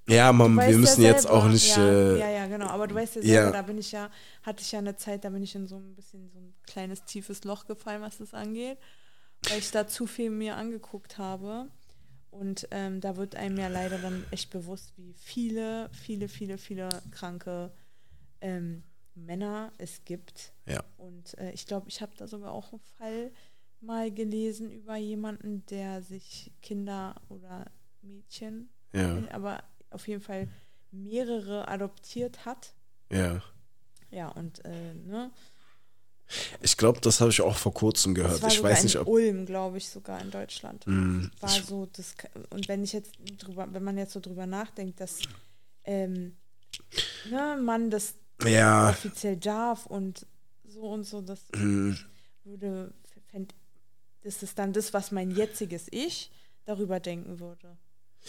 ja, 0.07 0.31
Mom, 0.33 0.55
du 0.55 0.67
wir 0.67 0.77
müssen 0.77 1.01
ja 1.01 1.09
jetzt 1.09 1.23
selber, 1.23 1.37
auch 1.37 1.47
nicht. 1.47 1.75
Ja, 1.75 1.83
äh, 1.83 2.19
ja, 2.19 2.29
ja, 2.29 2.47
genau. 2.47 2.67
Aber 2.67 2.87
du 2.87 2.95
weißt 2.95 3.15
ja 3.15 3.21
ja. 3.21 3.41
selber, 3.43 3.57
da 3.57 3.61
bin 3.61 3.77
ich 3.77 3.91
ja, 3.91 4.09
hatte 4.43 4.61
ich 4.61 4.71
ja 4.71 4.79
eine 4.79 4.95
Zeit, 4.95 5.23
da 5.23 5.29
bin 5.29 5.41
ich 5.41 5.55
in 5.55 5.67
so 5.67 5.77
ein 5.77 5.95
bisschen 5.95 6.29
so 6.29 6.39
ein 6.39 6.53
kleines 6.63 7.03
tiefes 7.05 7.43
Loch 7.43 7.65
gefallen, 7.65 8.01
was 8.01 8.17
das 8.17 8.33
angeht, 8.33 8.77
weil 9.49 9.59
ich 9.59 9.71
da 9.71 9.87
zu 9.87 10.05
viel 10.07 10.29
mir 10.29 10.57
angeguckt 10.57 11.17
habe. 11.17 11.67
Und 12.29 12.67
ähm, 12.71 13.01
da 13.01 13.17
wird 13.17 13.35
einem 13.35 13.57
ja 13.57 13.67
leider 13.67 13.97
dann 13.97 14.25
echt 14.31 14.51
bewusst, 14.51 14.93
wie 14.95 15.13
viele, 15.13 15.89
viele, 15.91 16.29
viele, 16.29 16.57
viele 16.57 16.89
kranke 17.11 17.71
ähm, 18.39 18.83
Männer 19.15 19.73
es 19.77 20.03
gibt. 20.05 20.53
Ja. 20.65 20.83
Und 20.97 21.37
äh, 21.37 21.51
ich 21.51 21.65
glaube, 21.65 21.89
ich 21.89 22.01
habe 22.01 22.15
da 22.15 22.27
sogar 22.27 22.51
auch 22.51 22.71
einen 22.71 22.81
Fall 22.97 23.31
mal 23.81 24.11
gelesen 24.11 24.71
über 24.71 24.95
jemanden, 24.95 25.65
der 25.67 26.01
sich 26.01 26.51
Kinder 26.61 27.15
oder 27.29 27.65
Mädchen, 28.01 28.69
Ja, 28.93 29.17
aber 29.31 29.63
auf 29.89 30.07
jeden 30.07 30.21
Fall 30.21 30.47
mehrere 30.91 31.67
adoptiert 31.67 32.45
hat. 32.45 32.73
ja. 33.09 33.41
Ja, 34.13 34.27
und 34.27 34.65
äh, 34.65 34.93
ne? 34.93 35.31
Ich 36.61 36.75
glaube, 36.75 36.99
das 36.99 37.21
habe 37.21 37.29
ich 37.31 37.41
auch 37.41 37.55
vor 37.55 37.73
kurzem 37.73 38.13
Das 38.13 38.23
gehört. 38.25 38.41
war 38.41 38.49
Ich 38.49 38.61
weiß 38.61 38.83
nicht, 38.83 38.97
ob. 38.97 39.07
Ulm, 39.07 39.45
glaube 39.45 39.77
ich, 39.77 39.87
sogar 39.89 40.21
in 40.21 40.31
Deutschland. 40.31 40.85
Mm, 40.85 41.27
war 41.39 41.49
so 41.49 41.85
das 41.85 42.15
und 42.49 42.67
wenn 42.67 42.83
ich 42.83 42.91
jetzt 42.91 43.13
drüber, 43.37 43.67
wenn 43.71 43.83
man 43.83 43.97
jetzt 43.97 44.11
so 44.11 44.19
drüber 44.19 44.45
nachdenkt, 44.45 44.99
dass 44.99 45.19
ähm, 45.85 46.35
ne, 47.29 47.57
man 47.61 47.89
das 47.89 48.15
ja, 48.43 48.89
offiziell 48.89 49.37
darf 49.37 49.85
und 49.85 50.25
so 50.65 50.81
und 50.81 51.03
so, 51.05 51.21
das 51.21 51.39
mm, 51.55 51.93
würde 52.43 52.93
fänd, 53.27 53.53
das 54.23 54.43
ist 54.43 54.57
dann 54.59 54.73
das, 54.73 54.93
was 54.93 55.11
mein 55.11 55.31
jetziges 55.31 55.87
Ich 55.91 56.31
darüber 56.65 56.99
denken 56.99 57.39
würde. 57.39 57.77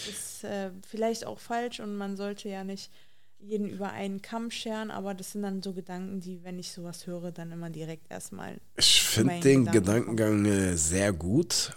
Ist 0.08 0.44
äh, 0.44 0.70
vielleicht 0.86 1.26
auch 1.26 1.38
falsch 1.38 1.80
und 1.80 1.96
man 1.96 2.16
sollte 2.16 2.48
ja 2.48 2.64
nicht 2.64 2.90
jeden 3.38 3.68
über 3.68 3.90
einen 3.92 4.22
Kamm 4.22 4.50
scheren, 4.50 4.90
aber 4.90 5.14
das 5.14 5.32
sind 5.32 5.42
dann 5.42 5.62
so 5.62 5.72
Gedanken, 5.72 6.20
die, 6.20 6.42
wenn 6.44 6.58
ich 6.58 6.72
sowas 6.72 7.06
höre, 7.06 7.32
dann 7.32 7.50
immer 7.52 7.70
direkt 7.70 8.10
erstmal. 8.10 8.58
ich 8.76 9.02
finde 9.02 9.40
den 9.40 9.64
Gedanken 9.66 10.16
Gedankengang 10.16 10.44
äh, 10.46 10.76
sehr 10.76 11.12
gut. 11.12 11.72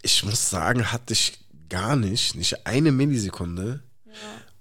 Ich 0.00 0.24
muss 0.24 0.50
sagen, 0.50 0.90
hatte 0.90 1.12
ich 1.12 1.38
gar 1.68 1.94
nicht, 1.96 2.34
nicht 2.34 2.66
eine 2.66 2.90
Millisekunde. 2.90 3.82
Ja, 4.06 4.12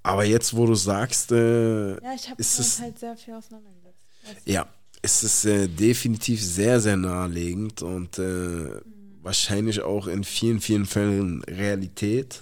Aber 0.03 0.23
jetzt, 0.25 0.55
wo 0.55 0.65
du 0.67 0.75
sagst, 0.75 1.31
äh, 1.31 1.93
ja 2.03 2.13
ich 2.13 2.29
habe 2.29 2.39
Ist 2.39 2.59
mich 2.59 2.67
es- 2.67 2.79
halt 2.81 2.99
sehr 2.99 3.17
viel 3.17 3.33
auseinandergesetzt. 3.33 4.05
weißt 4.25 4.47
ja, 5.01 5.07
es 5.07 5.23
ist 5.23 5.45
äh, 5.45 5.67
definitiv 5.67 6.43
sehr, 6.43 6.79
sehr 6.79 6.97
naheliegend 6.97 7.81
und 7.81 8.19
äh, 8.19 8.81
wahrscheinlich 9.21 9.81
auch 9.81 10.07
in 10.07 10.23
vielen, 10.23 10.61
vielen 10.61 10.85
Fällen 10.85 11.43
Realität. 11.43 12.41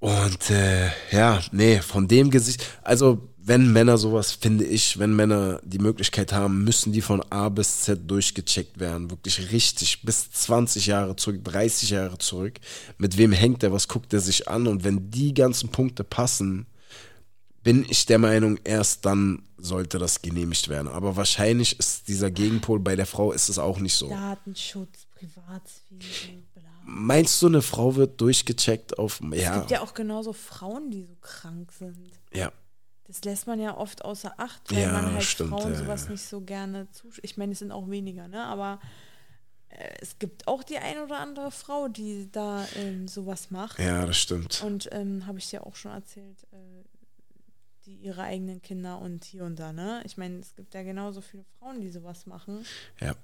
Und 0.00 0.50
äh, 0.50 0.90
ja, 1.10 1.40
nee, 1.52 1.80
von 1.80 2.06
dem 2.08 2.30
Gesicht, 2.30 2.64
also 2.82 3.28
wenn 3.46 3.72
Männer 3.72 3.98
sowas, 3.98 4.32
finde 4.32 4.64
ich, 4.64 4.98
wenn 4.98 5.14
Männer 5.14 5.60
die 5.64 5.78
Möglichkeit 5.78 6.32
haben, 6.32 6.64
müssen 6.64 6.92
die 6.92 7.02
von 7.02 7.22
A 7.30 7.50
bis 7.50 7.82
Z 7.82 8.10
durchgecheckt 8.10 8.80
werden. 8.80 9.10
Wirklich 9.10 9.52
richtig, 9.52 10.02
bis 10.02 10.30
20 10.30 10.86
Jahre 10.86 11.16
zurück, 11.16 11.44
30 11.44 11.90
Jahre 11.90 12.18
zurück. 12.18 12.54
Mit 12.96 13.18
wem 13.18 13.32
hängt 13.32 13.62
er, 13.62 13.72
was 13.72 13.88
guckt 13.88 14.12
er 14.14 14.20
sich 14.20 14.48
an? 14.48 14.66
Und 14.66 14.84
wenn 14.84 15.10
die 15.10 15.34
ganzen 15.34 15.68
Punkte 15.68 16.04
passen, 16.04 16.66
bin 17.64 17.84
ich 17.88 18.06
der 18.06 18.18
Meinung, 18.18 18.58
erst 18.62 19.04
dann 19.04 19.42
sollte 19.56 19.98
das 19.98 20.22
genehmigt 20.22 20.68
werden. 20.68 20.86
Aber 20.88 21.16
wahrscheinlich 21.16 21.78
ist 21.78 22.06
dieser 22.06 22.30
Gegenpol 22.30 22.78
bei 22.78 22.94
der 22.94 23.06
Frau 23.06 23.32
ist 23.32 23.48
es 23.48 23.58
auch 23.58 23.80
nicht 23.80 23.94
so. 23.94 24.08
Datenschutz, 24.08 25.06
Privatsphäre. 25.14 25.98
Meinst 26.86 27.40
du, 27.40 27.46
eine 27.46 27.62
Frau 27.62 27.96
wird 27.96 28.20
durchgecheckt 28.20 28.98
auf 28.98 29.20
Es 29.32 29.40
ja, 29.40 29.56
gibt 29.58 29.70
ja 29.70 29.80
auch 29.80 29.94
genauso 29.94 30.34
Frauen, 30.34 30.90
die 30.90 31.02
so 31.02 31.16
krank 31.22 31.72
sind. 31.72 31.96
ja, 32.32 32.52
Das 33.04 33.24
lässt 33.24 33.46
man 33.46 33.58
ja 33.58 33.74
oft 33.76 34.04
außer 34.04 34.34
Acht, 34.36 34.70
weil 34.70 34.82
Ja, 34.82 34.92
man 34.92 35.14
halt 35.14 35.24
stimmt, 35.24 35.48
Frauen 35.50 35.72
ja, 35.72 35.78
sowas 35.78 36.04
ja. 36.04 36.10
nicht 36.10 36.24
so 36.24 36.42
gerne 36.42 36.90
zuschaut. 36.90 37.24
Ich 37.24 37.38
meine, 37.38 37.52
es 37.52 37.60
sind 37.60 37.72
auch 37.72 37.88
weniger, 37.88 38.28
ne? 38.28 38.44
Aber 38.44 38.80
äh, 39.70 39.94
es 40.02 40.18
gibt 40.18 40.46
auch 40.46 40.62
die 40.62 40.76
ein 40.76 40.98
oder 40.98 41.18
andere 41.18 41.50
Frau, 41.50 41.88
die 41.88 42.28
da 42.30 42.66
ähm, 42.76 43.08
sowas 43.08 43.50
macht. 43.50 43.78
ja, 43.78 44.04
das 44.04 44.18
stimmt. 44.18 44.62
Und 44.62 44.90
ähm, 44.92 45.26
habe 45.26 45.38
ich 45.38 45.48
dir 45.48 45.66
auch 45.66 45.76
schon 45.76 45.92
erzählt, 45.92 46.36
äh, 46.52 46.84
die 47.86 47.96
ihre 47.96 48.22
eigenen 48.22 48.62
Kinder 48.62 48.98
und 49.00 49.24
hier 49.24 49.44
und 49.44 49.58
da, 49.58 49.72
ne? 49.72 50.02
Ich 50.04 50.16
meine, 50.16 50.38
es 50.38 50.54
gibt 50.56 50.74
ja 50.74 50.82
genauso 50.82 51.20
viele 51.20 51.44
Frauen, 51.58 51.80
die 51.80 51.90
sowas 51.90 52.26
machen. 52.26 52.64
Ja. 53.00 53.14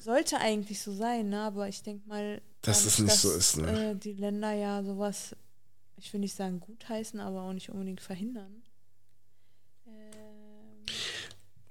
Sollte 0.00 0.38
eigentlich 0.38 0.80
so 0.80 0.94
sein, 0.94 1.28
ne? 1.30 1.42
Aber 1.42 1.68
ich 1.68 1.82
denke 1.82 2.08
mal, 2.08 2.40
Dass 2.62 2.84
es 2.84 2.98
nicht 2.98 3.14
so 3.14 3.28
dass, 3.28 3.38
ist, 3.38 3.56
ne? 3.58 3.90
Äh, 3.90 3.96
die 3.96 4.12
Länder 4.12 4.52
ja 4.52 4.82
sowas, 4.82 5.36
ich 5.96 6.12
will 6.12 6.20
nicht 6.20 6.36
sagen 6.36 6.60
gutheißen, 6.60 7.20
aber 7.20 7.42
auch 7.42 7.52
nicht 7.52 7.70
unbedingt 7.70 8.00
verhindern. 8.00 8.62
Ähm, 9.86 10.84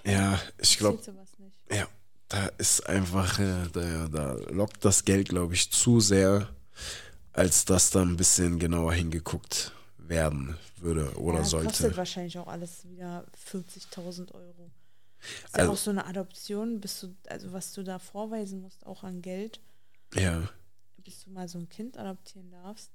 Ja, 0.06 0.40
ich 0.58 0.78
glaube, 0.78 1.00
ja, 1.70 1.88
da 2.30 2.48
ist 2.58 2.88
einfach, 2.88 3.40
äh, 3.40 3.68
da, 3.72 4.08
da 4.08 4.34
lockt 4.50 4.84
das 4.84 5.06
Geld, 5.06 5.30
glaube 5.30 5.54
ich, 5.54 5.72
zu 5.72 6.00
sehr, 6.00 6.50
als 7.32 7.66
dass 7.66 7.90
da 7.90 8.02
ein 8.02 8.18
bisschen 8.18 8.60
genauer 8.60 8.94
hingeguckt 8.94 9.72
werden 10.08 10.58
würde 10.78 11.18
oder 11.18 11.39
ja, 11.39 11.43
sollte. 11.45 11.68
kostet 11.68 11.97
wahrscheinlich 11.97 12.38
auch 12.38 12.47
alles 12.47 12.88
wieder 12.89 13.26
40.000 13.51 14.34
Euro. 14.34 14.72
Ist 15.22 15.56
Also- 15.56 15.68
ja 15.68 15.74
auch 15.74 15.78
so 15.78 15.89
eine 15.91 16.06
Adoption, 16.06 16.82
bist 16.82 17.01
du, 17.04 17.16
also 17.28 17.54
was 17.54 17.74
du 17.74 17.84
da 17.84 17.99
vorweisen 17.99 18.62
musst, 18.62 18.86
auch 18.86 19.04
an 19.04 19.22
Geld, 19.22 19.60
Ja, 20.16 20.49
bis 21.04 21.24
du 21.24 21.32
mal 21.32 21.47
so 21.47 21.58
ein 21.58 21.70
Kind 21.70 21.97
adoptieren 21.97 22.51
darfst. 22.51 22.91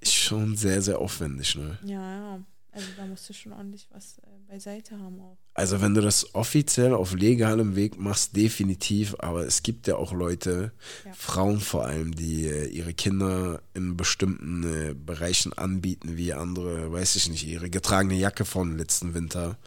ist 0.00 0.14
schon 0.14 0.56
sehr, 0.56 0.80
sehr 0.82 0.98
aufwendig, 0.98 1.54
ne? 1.56 1.78
Ja, 1.84 2.36
ja. 2.36 2.42
Also 2.72 2.86
da 2.96 3.04
musst 3.04 3.28
du 3.28 3.32
schon 3.32 3.52
ordentlich 3.52 3.88
was 3.90 4.18
äh, 4.18 4.26
beiseite 4.48 4.96
haben 4.98 5.20
auch. 5.20 5.36
Also 5.54 5.80
wenn 5.80 5.92
du 5.94 6.00
das 6.00 6.34
offiziell 6.34 6.94
auf 6.94 7.14
legalem 7.14 7.74
Weg 7.74 7.98
machst, 7.98 8.36
definitiv, 8.36 9.16
aber 9.18 9.44
es 9.44 9.62
gibt 9.64 9.86
ja 9.88 9.96
auch 9.96 10.12
Leute, 10.12 10.72
Ja. 11.04 11.12
Frauen 11.12 11.58
vor 11.60 11.86
allem, 11.86 12.14
die 12.14 12.46
äh, 12.46 12.66
ihre 12.68 12.94
Kinder 12.94 13.60
in 13.74 13.96
bestimmten 13.96 14.62
äh, 14.90 14.94
Bereichen 14.94 15.52
anbieten, 15.52 16.16
wie 16.16 16.32
andere, 16.32 16.92
weiß 16.92 17.16
ich 17.16 17.28
nicht, 17.28 17.44
ihre 17.46 17.70
getragene 17.70 18.14
Jacke 18.14 18.44
von 18.44 18.78
letzten 18.78 19.14
Winter. 19.14 19.58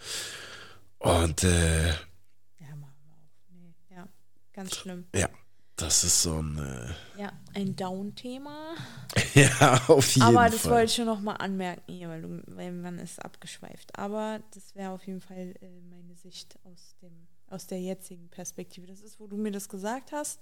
Und 1.00 1.44
äh, 1.44 1.88
Ja, 1.90 2.76
machen 2.80 2.96
wir 3.04 3.14
auch. 3.14 3.52
Nee, 3.52 3.74
ja, 3.96 4.08
ganz 4.54 4.76
schlimm. 4.76 5.06
ja, 5.14 5.28
das 5.76 6.04
ist 6.04 6.22
so 6.24 6.42
ein, 6.42 6.58
äh, 6.58 7.20
Ja, 7.22 7.32
ein 7.56 7.76
Down-Thema. 7.76 8.76
ja, 9.34 9.82
auf 9.88 10.16
jeden 10.16 10.28
Aber 10.28 10.50
das 10.50 10.62
Fall. 10.62 10.72
wollte 10.72 10.86
ich 10.86 10.96
schon 10.96 11.06
nochmal 11.06 11.38
anmerken 11.40 11.92
hier, 11.92 12.10
weil, 12.10 12.22
du, 12.22 12.42
weil 12.48 12.72
man 12.72 13.00
ist 13.00 13.24
abgeschweift. 13.24 13.98
Aber 13.98 14.40
das 14.54 14.76
wäre 14.76 14.92
auf 14.92 15.06
jeden 15.08 15.22
Fall 15.22 15.56
äh, 15.62 15.82
meine 15.82 16.16
Sicht 16.16 16.58
aus, 16.64 16.96
dem, 17.02 17.28
aus 17.48 17.68
der 17.68 17.82
jetzigen 17.82 18.30
Perspektive. 18.30 18.86
Das 18.88 19.02
ist, 19.02 19.20
wo 19.20 19.28
du 19.28 19.36
mir 19.38 19.52
das 19.52 19.68
gesagt 19.70 20.12
hast, 20.12 20.40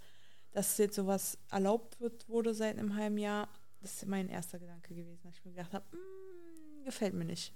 dass 0.52 0.78
jetzt 0.78 0.96
sowas 0.96 1.38
erlaubt 1.50 2.00
wird, 2.02 2.28
wurde 2.28 2.54
seit 2.54 2.78
einem 2.78 2.96
halben 2.96 3.18
Jahr. 3.18 3.48
Das 3.82 3.94
ist 3.96 4.06
mein 4.08 4.28
erster 4.30 4.60
Gedanke 4.60 4.94
gewesen, 4.94 5.22
dass 5.24 5.36
ich 5.38 5.46
mir 5.46 5.52
gedacht 5.52 5.74
habe, 5.74 5.86
"Mm, 5.96 6.84
gefällt 6.84 7.14
mir 7.14 7.26
nicht. 7.26 7.54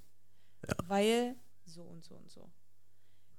Weil 0.88 1.36
so 1.65 1.84
und 1.84 2.03
so 2.03 2.15
und 2.15 2.32
so. 2.32 2.49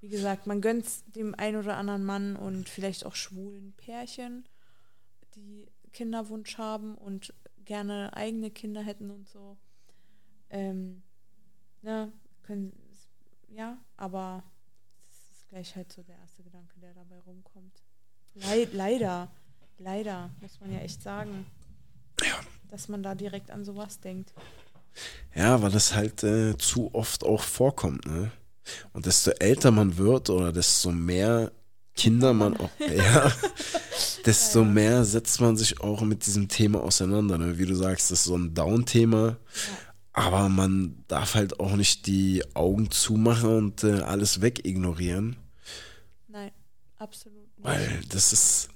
Wie 0.01 0.09
gesagt, 0.09 0.47
man 0.47 0.61
gönnt 0.61 0.87
dem 1.17 1.35
ein 1.35 1.57
oder 1.57 1.77
anderen 1.77 2.05
Mann 2.05 2.37
und 2.37 2.69
vielleicht 2.69 3.07
auch 3.07 3.15
schwulen 3.15 3.73
Pärchen, 3.77 4.49
die 5.35 5.67
Kinderwunsch 5.93 6.59
haben 6.59 6.95
und 6.95 7.35
gerne 7.65 8.13
eigene 8.15 8.51
Kinder 8.51 8.83
hätten 8.83 9.11
und 9.11 9.29
so. 9.29 9.57
Ähm, 10.51 11.03
ne, 11.83 12.13
können, 12.43 12.73
ja, 13.49 13.79
aber 13.97 14.45
das 15.09 15.39
ist 15.39 15.49
gleich 15.49 15.77
halt 15.77 15.93
so 15.93 16.03
der 16.03 16.17
erste 16.19 16.43
Gedanke, 16.43 16.79
der 16.81 16.95
dabei 16.95 17.19
rumkommt. 17.21 17.83
Leid, 18.35 18.73
leider, 18.73 19.33
leider, 19.79 20.31
muss 20.41 20.61
man 20.61 20.73
ja 20.73 20.81
echt 20.81 21.03
sagen. 21.03 21.47
Dass 22.69 22.89
man 22.89 23.03
da 23.03 23.15
direkt 23.15 23.51
an 23.51 23.65
sowas 23.65 24.01
denkt. 24.01 24.33
Ja, 25.35 25.61
weil 25.63 25.71
das 25.71 25.95
halt 25.95 26.23
äh, 26.25 26.57
zu 26.57 26.95
oft 26.95 27.25
auch 27.25 27.43
vorkommt, 27.43 28.07
ne? 28.07 28.33
Und 28.93 29.07
desto 29.07 29.31
älter 29.33 29.71
man 29.71 29.97
wird 29.97 30.31
oder 30.31 30.53
desto 30.53 30.93
mehr 30.93 31.53
Kinder 31.95 32.35
man 32.35 32.57
auch, 32.57 32.71
ja, 32.95 33.33
desto 34.27 34.65
mehr 34.65 35.05
setzt 35.05 35.41
man 35.41 35.57
sich 35.57 35.81
auch 35.81 36.03
mit 36.03 36.27
diesem 36.27 36.49
Thema 36.49 36.83
auseinander. 36.83 37.39
Ne? 37.39 37.59
Wie 37.59 37.65
du 37.65 37.75
sagst, 37.75 38.11
das 38.11 38.21
ist 38.21 38.25
so 38.27 38.37
ein 38.37 38.55
Down-Thema, 38.55 39.39
aber 40.13 40.49
man 40.49 41.05
darf 41.09 41.35
halt 41.35 41.59
auch 41.59 41.75
nicht 41.75 42.07
die 42.07 42.43
Augen 42.55 42.91
zumachen 42.91 43.57
und 43.57 43.85
äh, 43.85 44.01
alles 44.01 44.41
wegignorieren, 44.43 45.37
Nein, 46.29 46.51
absolut 46.99 47.39
nicht. 47.57 47.65
weil 47.65 48.01
das 48.11 48.33
ist, 48.33 48.69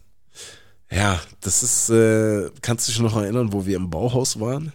ja, 0.91 1.21
das 1.41 1.63
ist, 1.63 1.91
äh, 1.91 2.51
kannst 2.63 2.89
du 2.89 2.93
dich 2.93 3.01
noch 3.01 3.17
erinnern, 3.17 3.53
wo 3.53 3.67
wir 3.67 3.77
im 3.77 3.91
Bauhaus 3.91 4.41
waren? 4.41 4.73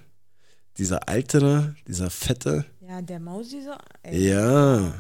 Dieser 0.78 1.08
alte 1.08 1.40
da, 1.40 1.76
dieser 1.88 2.10
fette, 2.10 2.66
Ja, 2.88 3.02
der 3.02 3.20
Mausi 3.20 3.62
so. 3.62 3.74
ey, 4.04 4.30
ja. 4.30 4.80
ja, 4.80 4.88
ja. 4.88 4.92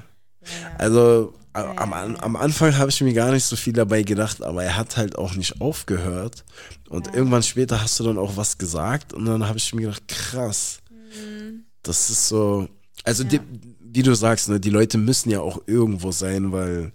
Also 0.77 1.33
am, 1.53 1.93
am 1.93 2.35
Anfang 2.35 2.75
habe 2.77 2.89
ich 2.89 2.99
mir 3.01 3.13
gar 3.13 3.31
nicht 3.31 3.45
so 3.45 3.55
viel 3.55 3.71
dabei 3.73 4.03
gedacht, 4.03 4.43
aber 4.43 4.63
er 4.63 4.75
hat 4.75 4.97
halt 4.97 5.17
auch 5.17 5.35
nicht 5.35 5.61
aufgehört. 5.61 6.43
Und 6.89 7.07
Ja. 7.07 7.13
irgendwann 7.13 7.43
später 7.43 7.81
hast 7.81 7.99
du 7.99 8.03
dann 8.03 8.17
auch 8.17 8.35
was 8.35 8.57
gesagt 8.57 9.13
und 9.13 9.25
dann 9.25 9.47
habe 9.47 9.57
ich 9.57 9.73
mir 9.73 9.83
gedacht, 9.83 10.07
krass, 10.07 10.79
das 11.83 12.09
ist 12.09 12.27
so. 12.27 12.67
Also 13.03 13.23
Mhm. 13.23 13.29
Ja. 13.31 13.39
die, 13.39 13.75
wie 13.79 14.03
du 14.03 14.13
sagst, 14.15 14.49
ne, 14.49 14.59
die 14.59 14.69
Leute 14.69 14.97
müssen 14.97 15.29
ja 15.29 15.39
auch 15.39 15.61
irgendwo 15.67 16.11
sein, 16.11 16.51
weil 16.51 16.91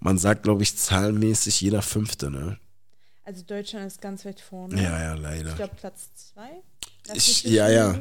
man 0.00 0.18
sagt, 0.18 0.42
glaube 0.42 0.62
ich, 0.62 0.76
zahlenmäßig 0.76 1.60
jeder 1.60 1.82
Fünfte, 1.82 2.30
ne? 2.30 2.58
Also 3.24 3.42
Deutschland 3.44 3.86
ist 3.86 4.00
ganz 4.00 4.24
weit 4.24 4.40
vorne. 4.40 4.82
Ja, 4.82 4.98
ja, 5.00 5.14
Ich 5.14 5.20
leider. 5.20 5.52
glaube 5.54 5.74
Platz 5.76 6.08
zwei. 6.14 6.50
Lass 7.06 7.16
Ich- 7.18 7.44
ja, 7.44 7.68
ja. 7.68 8.00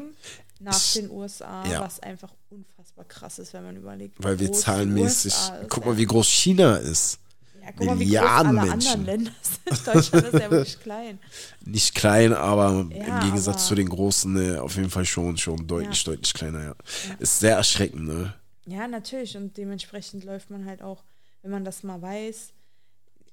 Nach 0.60 0.76
Ich- 0.78 0.94
den 0.94 1.10
USA, 1.10 1.66
ja. 1.66 1.80
was 1.82 2.00
einfach 2.02 2.34
unfassbar 2.50 3.06
krass 3.06 3.40
ist, 3.40 3.54
wenn 3.54 3.64
man 3.64 3.76
überlegt. 3.78 4.22
Weil 4.22 4.40
wir 4.40 4.52
zahlenmäßig. 4.52 5.34
Guck 5.70 5.86
ja. 5.86 5.92
mal, 5.92 5.98
wie 5.98 6.06
groß 6.06 6.28
China 6.28 6.76
ist. 6.76 7.20
Ja, 7.62 7.66
Ja, 7.68 7.72
guck 7.78 7.86
mal, 7.88 7.96
wie 8.00 8.04
Milliarden 8.06 8.52
groß 8.52 8.60
alle 8.62 8.72
Menschen. 8.72 8.92
anderen 8.92 9.06
Länder 9.06 9.32
sind. 9.42 9.88
Deutschland 9.88 10.26
ist 10.28 10.34
ja 10.34 10.52
wirklich 10.52 10.80
klein. 10.82 11.20
Nicht 11.66 11.96
klein, 11.96 12.34
aber 12.34 12.88
Ja, 12.94 13.20
im 13.20 13.26
Gegensatz 13.26 13.56
aber- 13.56 13.64
zu 13.66 13.76
den 13.76 13.88
großen 13.90 14.56
äh, 14.56 14.58
auf 14.60 14.76
jeden 14.76 14.90
Fall 14.90 15.06
schon, 15.06 15.38
schon 15.38 15.66
deutlich, 15.66 16.04
deutlich 16.04 16.34
kleiner, 16.34 16.64
ja. 16.64 16.76
Ist 17.20 17.40
sehr 17.40 17.56
erschreckend, 17.56 18.06
ne? 18.08 18.34
Ja, 18.66 18.88
natürlich. 18.88 19.38
Und 19.38 19.56
dementsprechend 19.58 20.24
läuft 20.26 20.50
man 20.50 20.66
halt 20.66 20.82
auch, 20.82 21.04
wenn 21.42 21.52
man 21.52 21.64
das 21.64 21.84
mal 21.84 22.02
weiß, 22.02 22.52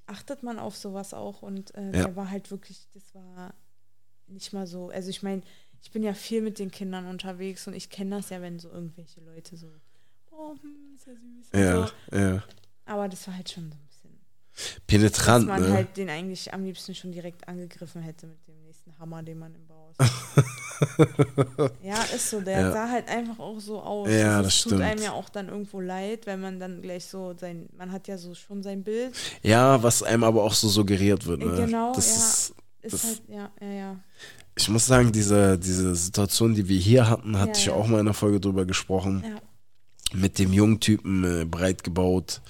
achtet 0.05 0.43
man 0.43 0.59
auf 0.59 0.75
sowas 0.77 1.13
auch. 1.13 1.41
Und 1.41 1.75
äh, 1.75 1.85
Ja. 1.87 1.91
der 2.05 2.15
war 2.15 2.29
halt 2.29 2.49
wirklich, 2.51 2.87
das 2.93 3.03
war 3.13 3.53
nicht 4.27 4.51
mal 4.53 4.67
so. 4.67 4.89
Also 4.89 5.09
ich 5.09 5.23
meine, 5.23 5.41
ich 5.81 5.91
bin 5.91 6.03
ja 6.03 6.13
viel 6.13 6.41
mit 6.41 6.59
den 6.59 6.71
Kindern 6.71 7.05
unterwegs 7.07 7.67
und 7.67 7.73
ich 7.73 7.89
kenne 7.89 8.17
das 8.17 8.29
ja, 8.29 8.41
wenn 8.41 8.59
so 8.59 8.69
irgendwelche 8.69 9.21
Leute 9.21 9.55
so, 9.57 9.67
oh, 10.31 10.55
hm, 10.61 10.95
ist 10.95 11.05
ja 11.07 11.13
süß. 11.13 11.47
Ja, 11.53 11.87
So. 12.11 12.17
ja. 12.17 12.43
Aber 12.85 13.07
das 13.09 13.27
war 13.27 13.35
halt 13.35 13.49
schon 13.49 13.69
so 13.69 13.75
ein 13.77 13.87
bisschen, 13.87 14.17
dass 14.53 14.81
Penetrant, 14.87 15.47
man 15.47 15.61
ne? 15.61 15.71
halt 15.73 15.97
den 15.97 16.09
eigentlich 16.09 16.53
am 16.53 16.63
liebsten 16.63 16.95
schon 16.95 17.11
direkt 17.11 17.47
angegriffen 17.47 18.01
hätte 18.01 18.27
mit 18.27 18.47
dem 18.47 18.61
nächsten 18.63 18.97
Hammer, 18.97 19.23
den 19.23 19.39
man 19.39 19.53
im 19.55 19.67
Bauhaus 19.67 19.95
hat. 19.99 21.73
Ja, 21.81 22.01
ist 22.03 22.29
so. 22.29 22.39
Der 22.41 22.59
Ja. 22.61 22.71
sah 22.71 22.89
halt 22.89 23.09
einfach 23.09 23.39
auch 23.39 23.59
so 23.59 23.81
aus. 23.81 24.07
Ja, 24.09 24.39
Es 24.39 24.45
das 24.45 24.61
tut 24.61 24.71
stimmt. 24.73 24.83
einem 24.83 25.01
ja 25.03 25.11
auch 25.11 25.29
dann 25.29 25.49
irgendwo 25.49 25.79
leid, 25.81 26.25
wenn 26.27 26.39
man 26.39 26.59
dann 26.59 26.81
gleich 26.81 27.05
so 27.05 27.35
sein, 27.37 27.67
man 27.77 27.91
hat 27.91 28.07
ja 28.07 28.17
so 28.17 28.33
schon 28.35 28.61
sein 28.63 28.83
Bild. 28.83 29.15
Ja, 29.41 29.81
was 29.83 30.03
einem 30.03 30.23
aber 30.23 30.43
auch 30.43 30.53
so 30.53 30.67
suggeriert 30.69 31.25
wird, 31.25 31.39
ne? 31.43 31.65
Genau, 31.65 31.93
das 31.93 32.07
ja. 32.07 32.15
ist, 32.15 32.53
Ist 32.87 32.93
Das- 32.93 33.03
halt, 33.05 33.21
ja, 33.29 33.51
ja, 33.61 33.71
ja. 33.73 33.99
ich 34.55 34.69
muss 34.69 34.85
sagen, 34.85 35.11
diese, 35.11 35.57
diese 35.59 35.95
Situation, 35.95 36.53
die 36.55 36.67
wir 36.67 36.79
hier 36.79 37.09
hatten, 37.09 37.37
hatte 37.37 37.51
Ja, 37.51 37.57
ich 37.57 37.65
ja. 37.67 37.73
auch 37.73 37.87
mal 37.87 37.95
in 37.99 38.07
einer 38.07 38.13
Folge 38.13 38.39
drüber 38.39 38.65
gesprochen. 38.65 39.23
Ja, 39.25 39.39
Mit 40.17 40.39
dem 40.39 40.53
jungen 40.53 40.79
Typen, 40.79 41.23
äh, 41.23 41.45
breit 41.45 41.83
gebaut, 41.83 42.41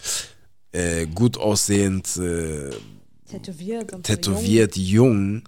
äh, 0.72 1.08
gut 1.08 1.38
aussehend, 1.38 2.16
äh, 2.18 2.70
tätowiert. 3.30 3.94
Und 3.94 4.04
tätowiert, 4.04 4.76
jung, 4.78 5.42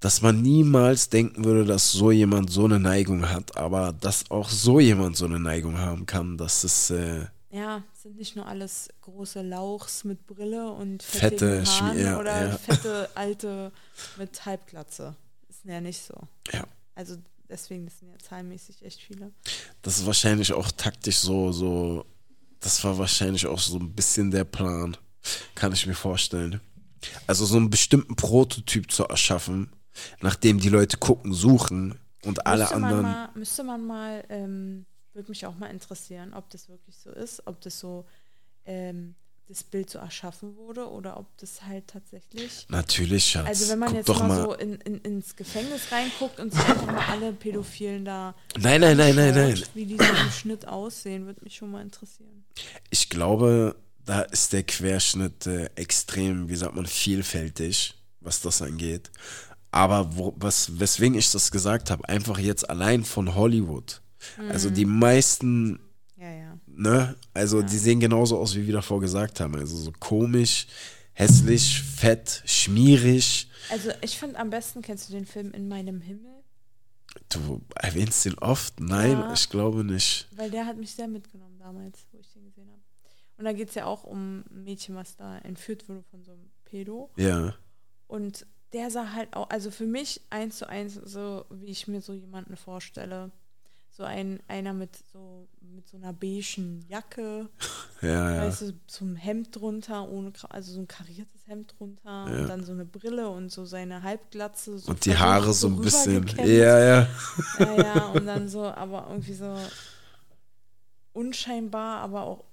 dass 0.00 0.22
man 0.22 0.40
niemals 0.40 1.08
denken 1.08 1.44
würde, 1.44 1.64
dass 1.64 1.90
so 1.90 2.10
jemand 2.12 2.50
so 2.50 2.64
eine 2.64 2.78
Neigung 2.78 3.28
hat, 3.28 3.56
aber 3.56 3.92
dass 3.92 4.30
auch 4.30 4.48
so 4.48 4.78
jemand 4.78 5.16
so 5.16 5.24
eine 5.24 5.40
Neigung 5.40 5.78
haben 5.78 6.06
kann, 6.06 6.36
das 6.38 6.62
ist 6.64 6.90
jung. 6.90 7.26
Ja, 7.56 7.82
es 7.94 8.02
sind 8.02 8.18
nicht 8.18 8.36
nur 8.36 8.46
alles 8.46 8.90
große 9.00 9.40
Lauchs 9.40 10.04
mit 10.04 10.26
Brille 10.26 10.70
und 10.72 11.02
Fette 11.02 11.64
Haaren 11.64 11.98
ja, 11.98 12.18
oder 12.18 12.48
ja. 12.48 12.58
fette 12.58 13.08
Alte 13.14 13.72
mit 14.18 14.44
Halbglatze. 14.44 15.16
Ist 15.48 15.64
ja 15.64 15.80
nicht 15.80 16.02
so. 16.02 16.14
Ja. 16.52 16.66
Also 16.94 17.16
deswegen 17.48 17.88
sind 17.88 18.10
ja 18.10 18.18
zahlenmäßig 18.18 18.84
echt 18.84 19.00
viele. 19.00 19.32
das 19.80 19.96
ist 19.96 20.04
wahrscheinlich 20.04 20.52
auch 20.52 20.70
taktisch 20.70 21.16
so, 21.16 21.50
so, 21.50 22.04
das 22.60 22.84
war 22.84 22.98
wahrscheinlich 22.98 23.46
auch 23.46 23.60
so 23.60 23.78
ein 23.78 23.90
bisschen 23.94 24.30
der 24.30 24.44
Plan, 24.44 24.94
kann 25.54 25.72
ich 25.72 25.86
mir 25.86 25.94
vorstellen. 25.94 26.60
Also 27.26 27.46
so 27.46 27.56
einen 27.56 27.70
bestimmten 27.70 28.16
Prototyp 28.16 28.90
zu 28.90 29.04
erschaffen, 29.04 29.72
nachdem 30.20 30.60
die 30.60 30.68
Leute 30.68 30.98
gucken, 30.98 31.32
suchen 31.32 31.98
und 32.22 32.46
alle 32.46 32.64
müsste 32.64 32.76
anderen. 32.76 33.02
Man 33.02 33.12
mal, 33.12 33.30
müsste 33.34 33.64
man 33.64 33.86
mal, 33.86 34.24
ähm, 34.28 34.86
würde 35.16 35.30
mich 35.30 35.44
auch 35.46 35.56
mal 35.56 35.66
interessieren, 35.70 36.32
ob 36.34 36.48
das 36.50 36.68
wirklich 36.68 36.96
so 36.96 37.10
ist, 37.10 37.46
ob 37.46 37.60
das 37.60 37.78
so 37.80 38.06
ähm, 38.66 39.14
das 39.48 39.62
Bild 39.62 39.88
so 39.88 39.98
erschaffen 39.98 40.56
wurde 40.56 40.90
oder 40.90 41.16
ob 41.16 41.26
das 41.38 41.62
halt 41.62 41.86
tatsächlich. 41.86 42.66
Natürlich, 42.68 43.24
Schatz. 43.24 43.46
Also 43.46 43.68
wenn 43.68 43.78
man 43.78 43.88
Guck 43.88 43.96
jetzt 43.96 44.08
doch 44.08 44.20
mal, 44.20 44.28
mal. 44.28 44.42
so 44.42 44.54
in, 44.54 44.74
in, 44.80 45.00
ins 45.02 45.36
Gefängnis 45.36 45.92
reinguckt 45.92 46.40
und 46.40 46.52
sich 46.52 46.64
einfach 46.64 46.86
mal 46.86 47.04
alle 47.06 47.32
Pädophilen 47.32 48.04
da 48.04 48.34
nein, 48.58 48.80
nein, 48.80 48.96
nein, 48.96 49.14
nein, 49.14 49.34
nein. 49.34 49.62
wie 49.74 49.86
die 49.86 49.96
so 49.96 50.04
im 50.04 50.30
Schnitt 50.30 50.66
aussehen, 50.66 51.26
würde 51.26 51.44
mich 51.44 51.56
schon 51.56 51.70
mal 51.70 51.82
interessieren. 51.82 52.44
Ich 52.90 53.08
glaube, 53.08 53.76
da 54.04 54.22
ist 54.22 54.52
der 54.52 54.64
Querschnitt 54.64 55.46
äh, 55.46 55.66
extrem, 55.76 56.48
wie 56.48 56.56
sagt 56.56 56.74
man, 56.74 56.86
vielfältig, 56.86 57.94
was 58.20 58.40
das 58.40 58.62
angeht. 58.62 59.10
Aber 59.70 60.16
wo, 60.16 60.34
was, 60.36 60.80
weswegen 60.80 61.16
ich 61.16 61.30
das 61.30 61.50
gesagt 61.52 61.90
habe, 61.90 62.08
einfach 62.08 62.38
jetzt 62.38 62.68
allein 62.68 63.04
von 63.04 63.34
Hollywood. 63.34 64.00
Also 64.48 64.70
die 64.70 64.84
meisten, 64.84 65.80
Ja, 66.16 66.30
ja. 66.30 66.58
ne, 66.66 67.16
also 67.34 67.62
die 67.62 67.78
sehen 67.78 68.00
genauso 68.00 68.38
aus, 68.38 68.54
wie 68.54 68.66
wir 68.66 68.74
davor 68.74 69.00
gesagt 69.00 69.40
haben. 69.40 69.54
Also 69.56 69.76
so 69.76 69.92
komisch, 69.98 70.66
hässlich, 71.12 71.82
fett, 71.82 72.42
schmierig. 72.46 73.48
Also 73.70 73.90
ich 74.00 74.18
finde 74.18 74.38
am 74.38 74.50
besten, 74.50 74.82
kennst 74.82 75.08
du 75.08 75.12
den 75.14 75.26
Film 75.26 75.52
In 75.52 75.68
meinem 75.68 76.00
Himmel? 76.00 76.32
Du 77.30 77.62
erwähnst 77.74 78.24
den 78.24 78.38
oft? 78.38 78.78
Nein, 78.80 79.12
Ja. 79.12 79.32
ich 79.32 79.48
glaube 79.48 79.84
nicht. 79.84 80.28
Weil 80.36 80.50
der 80.50 80.66
hat 80.66 80.76
mich 80.76 80.92
sehr 80.92 81.08
mitgenommen 81.08 81.58
damals, 81.58 82.06
wo 82.12 82.18
ich 82.18 82.30
den 82.32 82.44
gesehen 82.44 82.68
habe. 82.68 82.80
Und 83.38 83.44
da 83.44 83.52
geht 83.52 83.70
es 83.70 83.74
ja 83.74 83.86
auch 83.86 84.04
um 84.04 84.40
ein 84.50 84.64
Mädchen, 84.64 84.94
was 84.94 85.16
da 85.16 85.38
entführt 85.38 85.88
wurde 85.88 86.02
von 86.10 86.22
so 86.22 86.32
einem 86.32 86.50
Pedo. 86.64 87.10
Ja, 87.16 87.54
Und 88.06 88.46
der 88.72 88.90
sah 88.90 89.12
halt 89.12 89.34
auch, 89.34 89.48
also 89.50 89.70
für 89.70 89.86
mich 89.86 90.20
eins 90.30 90.58
zu 90.58 90.68
eins, 90.68 90.94
so 90.94 91.44
wie 91.50 91.66
ich 91.66 91.86
mir 91.88 92.00
so 92.02 92.12
jemanden 92.12 92.56
vorstelle. 92.56 93.30
So 93.96 94.04
ein, 94.04 94.40
einer 94.46 94.74
mit 94.74 94.94
so, 95.10 95.48
mit 95.74 95.88
so 95.88 95.96
einer 95.96 96.12
beigen 96.12 96.84
Jacke, 96.86 97.48
ja, 98.02 98.34
ja. 98.34 98.42
weißt 98.42 98.60
du, 98.60 98.72
so 98.86 99.06
ein 99.06 99.16
Hemd 99.16 99.56
drunter, 99.56 100.06
ohne, 100.06 100.32
also 100.50 100.74
so 100.74 100.80
ein 100.80 100.86
kariertes 100.86 101.46
Hemd 101.46 101.74
drunter 101.78 102.26
Ja. 102.30 102.40
und 102.42 102.46
dann 102.46 102.62
so 102.62 102.72
eine 102.72 102.84
Brille 102.84 103.30
und 103.30 103.50
so 103.50 103.64
seine 103.64 104.02
Halbglatze. 104.02 104.78
So 104.78 104.90
Und 104.90 105.02
die 105.06 105.16
Haare 105.16 105.54
so 105.54 105.68
ein 105.68 105.80
bisschen. 105.80 106.26
Ja, 106.36 106.78
ja. 106.78 107.08
Ja, 107.58 107.82
ja, 107.82 108.06
und 108.08 108.26
dann 108.26 108.50
so, 108.50 108.64
aber 108.64 109.06
irgendwie 109.08 109.32
so 109.32 109.56
unscheinbar, 111.14 112.00
aber 112.00 112.24
auch, 112.24 112.44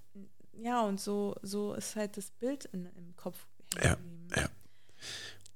ja, 0.61 0.81
und 0.83 1.01
so, 1.01 1.35
so 1.41 1.73
ist 1.73 1.97
halt 1.97 2.15
das 2.15 2.31
Bild 2.31 2.65
in, 2.71 2.85
im 2.95 3.15
Kopf 3.17 3.45
Ja, 3.83 3.97
ja. 4.37 4.47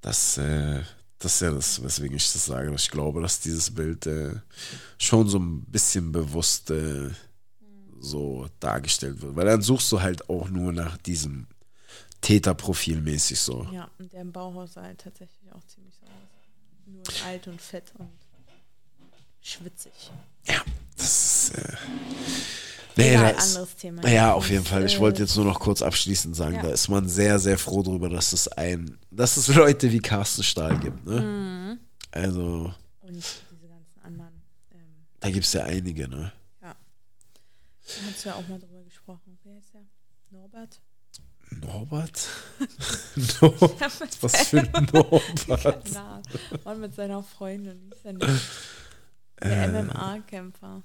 Das, 0.02 0.36
äh, 0.36 0.82
das 1.18 1.34
ist 1.34 1.40
ja 1.40 1.50
das, 1.50 1.82
weswegen 1.82 2.16
ich 2.16 2.32
das 2.32 2.46
sage. 2.46 2.72
Ich 2.74 2.90
glaube, 2.90 3.20
dass 3.20 3.40
dieses 3.40 3.74
Bild 3.74 4.06
äh, 4.06 4.36
schon 4.98 5.28
so 5.28 5.38
ein 5.38 5.62
bisschen 5.62 6.12
bewusst 6.12 6.70
äh, 6.70 7.10
so 8.00 8.48
dargestellt 8.60 9.20
wird. 9.20 9.34
Weil 9.34 9.46
dann 9.46 9.62
suchst 9.62 9.90
du 9.90 10.00
halt 10.00 10.28
auch 10.30 10.48
nur 10.48 10.72
nach 10.72 10.96
diesem 10.98 11.46
Täterprofil 12.20 13.00
mäßig 13.00 13.40
so. 13.40 13.66
Ja, 13.72 13.90
und 13.98 14.12
der 14.12 14.20
im 14.20 14.32
Bauhaus 14.32 14.74
sah 14.74 14.82
halt 14.82 15.00
tatsächlich 15.00 15.52
auch 15.52 15.64
ziemlich 15.64 15.94
so 15.94 16.06
aus. 16.06 16.12
Nur 16.86 17.26
alt 17.26 17.48
und 17.48 17.60
fett 17.60 17.92
und 17.98 18.10
schwitzig. 19.40 19.92
Ja, 20.46 20.62
das 20.96 21.50
ist. 21.50 21.58
Äh, 21.58 21.76
nee, 22.98 23.10
Egal, 23.14 23.34
das, 23.34 23.56
anderes 23.56 23.76
Thema. 23.76 24.08
Ja, 24.08 24.32
auf 24.34 24.50
jeden 24.50 24.64
Fall. 24.64 24.84
Ich 24.84 24.96
äh, 24.96 25.00
wollte 25.00 25.22
jetzt 25.22 25.36
nur 25.36 25.44
noch 25.46 25.60
kurz 25.60 25.80
abschließend 25.82 26.36
sagen, 26.36 26.56
Ja. 26.56 26.62
da 26.62 26.68
ist 26.68 26.88
man 26.88 27.08
sehr, 27.08 27.38
sehr 27.38 27.56
froh 27.58 27.82
drüber, 27.82 28.08
dass 28.08 28.32
es 28.32 28.48
ein, 28.48 28.98
dass 29.10 29.36
es 29.36 29.48
Leute 29.54 29.90
wie 29.92 30.00
Carsten 30.00 30.42
Stahl 30.42 30.78
gibt. 30.78 31.06
Ne? 31.06 31.20
Mhm. 31.20 31.78
Also, 32.10 32.74
Und 33.00 33.14
diese 33.14 33.68
ganzen 33.68 34.00
anderen. 34.02 34.42
Ähm, 34.72 34.78
da 35.20 35.30
gibt 35.30 35.46
es 35.46 35.52
ja 35.52 35.64
einige, 35.64 36.08
ne? 36.08 36.32
da 36.60 36.74
hast 38.10 38.24
du 38.24 38.28
ja 38.28 38.34
auch 38.34 38.46
mal 38.48 38.58
drüber 38.58 38.82
gesprochen. 38.84 39.38
Wer 39.44 39.58
ist 39.58 39.72
der? 39.72 39.80
Norbert? 40.30 40.78
Norbert? 41.50 42.26
Norbert? 43.40 44.22
Was 44.22 44.48
für 44.48 44.60
ein 44.60 44.70
Norbert? 44.92 45.88
Und 46.64 46.80
mit 46.80 46.94
seiner 46.94 47.22
Freundin. 47.22 47.80
Wie 47.86 47.94
ist 47.94 48.04
denn 48.04 48.18
der? 48.18 48.28
Äh. 49.40 49.68
MMA-Kämpfer. 49.68 50.82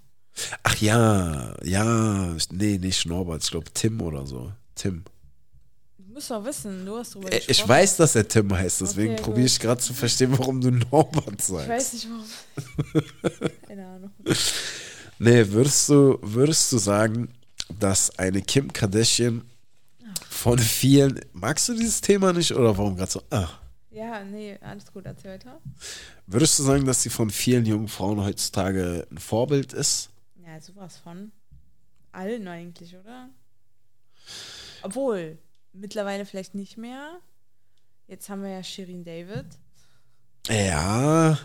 Ach 0.63 0.75
ja, 0.77 1.53
ja, 1.63 2.36
nee, 2.51 2.77
nicht 2.77 3.05
Norbert, 3.05 3.43
ich 3.43 3.51
glaube 3.51 3.71
Tim 3.73 4.01
oder 4.01 4.25
so. 4.25 4.51
Tim. 4.75 5.03
Du 5.97 6.13
musst 6.13 6.31
doch 6.31 6.43
wissen, 6.43 6.86
du 6.86 6.97
hast 6.97 7.13
drüber 7.15 7.31
Äh, 7.31 7.38
Ich 7.39 7.47
gesprochen. 7.47 7.69
weiß, 7.69 7.97
dass 7.97 8.15
er 8.15 8.27
Tim 8.27 8.51
heißt, 8.53 8.81
deswegen 8.81 9.13
Okay, 9.13 9.21
probiere 9.23 9.45
ich 9.47 9.59
gerade 9.59 9.81
zu 9.81 9.93
verstehen, 9.93 10.38
warum 10.38 10.59
du 10.61 10.71
Norbert 10.71 11.36
Ich 11.39 11.45
sagst. 11.45 11.69
weiß 11.69 11.93
nicht 11.93 12.07
warum. 12.09 13.03
Keine 13.67 13.86
Ahnung. 13.88 14.11
Nee, 15.19 15.47
würdest 15.49 15.89
du, 15.89 16.17
würdest 16.21 16.71
du 16.71 16.77
sagen, 16.77 17.29
dass 17.79 18.17
eine 18.17 18.41
Kim 18.41 18.71
Kardashian 18.73 19.43
von 20.29 20.57
vielen. 20.59 21.19
Magst 21.34 21.69
du 21.69 21.73
dieses 21.73 22.01
Thema 22.01 22.34
nicht 22.34 22.51
oder 22.53 22.77
warum 22.77 22.95
gerade 22.95 23.11
so? 23.11 23.21
Ah. 23.29 23.47
Ja, 23.91 24.23
nee, 24.23 24.57
alles 24.61 24.91
gut, 24.91 25.05
erzähl 25.05 25.34
weiter. 25.34 25.59
Würdest 26.25 26.57
du 26.57 26.63
sagen, 26.63 26.86
dass 26.86 27.03
sie 27.03 27.09
von 27.09 27.29
vielen 27.29 27.65
jungen 27.65 27.88
Frauen 27.88 28.19
heutzutage 28.23 29.07
ein 29.11 29.19
Vorbild 29.19 29.71
ist? 29.73 30.09
Ja, 30.54 30.62
sowas 30.62 30.97
von. 30.97 31.32
Allen 32.12 32.47
eigentlich, 32.47 32.95
oder? 32.95 33.30
Obwohl, 34.84 35.39
mittlerweile 35.72 36.26
vielleicht 36.28 36.54
nicht 36.54 36.78
mehr. 36.78 37.20
Jetzt 38.06 38.30
haben 38.30 38.43
wir 38.43 38.51
ja 38.51 38.62
Shirin 38.62 39.04
David, 39.04 39.47
Ja. 40.47 41.39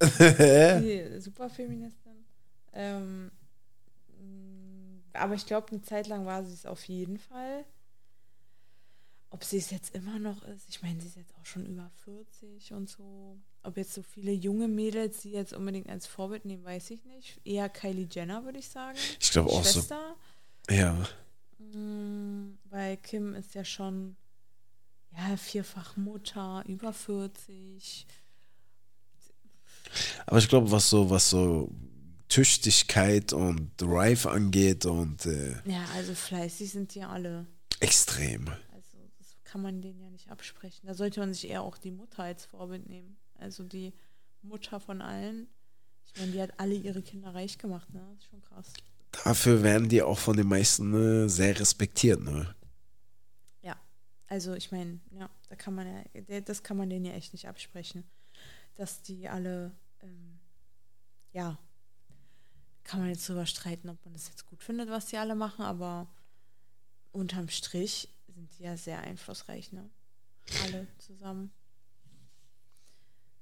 die 0.00 1.20
Superfeministin. 1.20 2.24
Ähm, 2.72 3.30
aber 5.12 5.34
ich 5.34 5.46
glaube, 5.46 5.68
eine 5.70 5.82
Zeit 5.82 6.08
lang 6.08 6.26
war 6.26 6.42
sie 6.42 6.52
es 6.54 6.66
auf 6.66 6.82
jeden 6.88 7.18
Fall. 7.18 7.64
Ob 9.30 9.44
sie 9.44 9.58
es 9.58 9.70
jetzt 9.70 9.94
immer 9.94 10.18
noch 10.18 10.42
ist, 10.44 10.64
ich 10.70 10.82
meine, 10.82 11.00
sie 11.00 11.08
ist 11.08 11.16
jetzt 11.16 11.34
auch 11.38 11.44
schon 11.44 11.66
über 11.66 11.90
40 12.04 12.72
und 12.72 12.88
so. 12.88 13.36
Ob 13.62 13.76
jetzt 13.76 13.92
so 13.92 14.02
viele 14.02 14.32
junge 14.32 14.68
Mädels 14.68 15.20
sie 15.22 15.32
jetzt 15.32 15.52
unbedingt 15.52 15.88
als 15.88 16.06
Vorbild 16.06 16.46
nehmen, 16.46 16.64
weiß 16.64 16.90
ich 16.90 17.04
nicht. 17.04 17.38
Eher 17.44 17.68
Kylie 17.68 18.08
Jenner, 18.10 18.44
würde 18.44 18.58
ich 18.58 18.68
sagen. 18.68 18.96
Ich 19.20 19.30
glaube 19.30 19.50
auch 19.50 19.64
so. 19.64 19.80
Schwester. 19.80 20.16
Ja. 20.70 20.94
Mm, 21.58 22.56
Weil 22.70 22.96
Kim 22.98 23.34
ist 23.34 23.54
ja 23.54 23.64
schon 23.64 24.16
ja, 25.12 25.36
vierfach 25.36 25.96
Mutter, 25.96 26.64
über 26.66 26.92
40. 26.94 28.06
Aber 30.26 30.38
ich 30.38 30.48
glaube, 30.48 30.70
was 30.70 30.88
so, 30.90 31.10
was 31.10 31.30
so 31.30 31.70
Tüchtigkeit 32.28 33.32
und 33.32 33.70
Drive 33.78 34.26
angeht 34.26 34.86
und 34.86 35.24
äh, 35.26 35.54
Ja, 35.64 35.84
also 35.94 36.14
fleißig 36.14 36.70
sind 36.70 36.94
die 36.94 37.02
alle. 37.02 37.46
extrem. 37.80 38.50
Kann 39.50 39.62
man 39.62 39.80
denen 39.80 39.98
ja 39.98 40.10
nicht 40.10 40.30
absprechen. 40.30 40.86
Da 40.86 40.92
sollte 40.92 41.20
man 41.20 41.32
sich 41.32 41.48
eher 41.48 41.62
auch 41.62 41.78
die 41.78 41.90
Mutter 41.90 42.22
als 42.22 42.44
Vorbild 42.44 42.86
nehmen. 42.86 43.16
Also 43.38 43.64
die 43.64 43.94
Mutter 44.42 44.78
von 44.78 45.00
allen. 45.00 45.48
Ich 46.04 46.20
meine, 46.20 46.32
die 46.32 46.42
hat 46.42 46.60
alle 46.60 46.74
ihre 46.74 47.00
Kinder 47.00 47.34
reich 47.34 47.56
gemacht, 47.56 47.92
ne? 47.94 48.06
Das 48.10 48.18
ist 48.18 48.30
schon 48.30 48.42
krass. 48.42 48.72
Dafür 49.24 49.62
werden 49.62 49.88
die 49.88 50.02
auch 50.02 50.18
von 50.18 50.36
den 50.36 50.48
meisten 50.48 50.92
äh, 50.92 51.28
sehr 51.30 51.58
respektiert, 51.58 52.20
ne? 52.20 52.54
Ja. 53.62 53.74
Also 54.26 54.52
ich 54.52 54.70
meine, 54.70 55.00
ja, 55.18 55.30
da 55.48 55.56
kann 55.56 55.74
man 55.74 55.86
ja, 55.86 56.40
das 56.42 56.62
kann 56.62 56.76
man 56.76 56.90
denen 56.90 57.06
ja 57.06 57.12
echt 57.12 57.32
nicht 57.32 57.48
absprechen. 57.48 58.04
Dass 58.74 59.00
die 59.00 59.30
alle, 59.30 59.72
ähm, 60.02 60.40
ja, 61.32 61.58
kann 62.84 63.00
man 63.00 63.08
jetzt 63.08 63.26
drüber 63.26 63.46
streiten, 63.46 63.88
ob 63.88 64.04
man 64.04 64.12
das 64.12 64.28
jetzt 64.28 64.44
gut 64.44 64.62
findet, 64.62 64.90
was 64.90 65.06
die 65.06 65.16
alle 65.16 65.34
machen, 65.34 65.64
aber 65.64 66.06
unterm 67.12 67.48
Strich 67.48 68.10
sind 68.38 68.58
ja 68.60 68.76
sehr 68.76 69.00
einflussreich, 69.00 69.72
ne? 69.72 69.88
Alle 70.64 70.86
zusammen. 70.98 71.50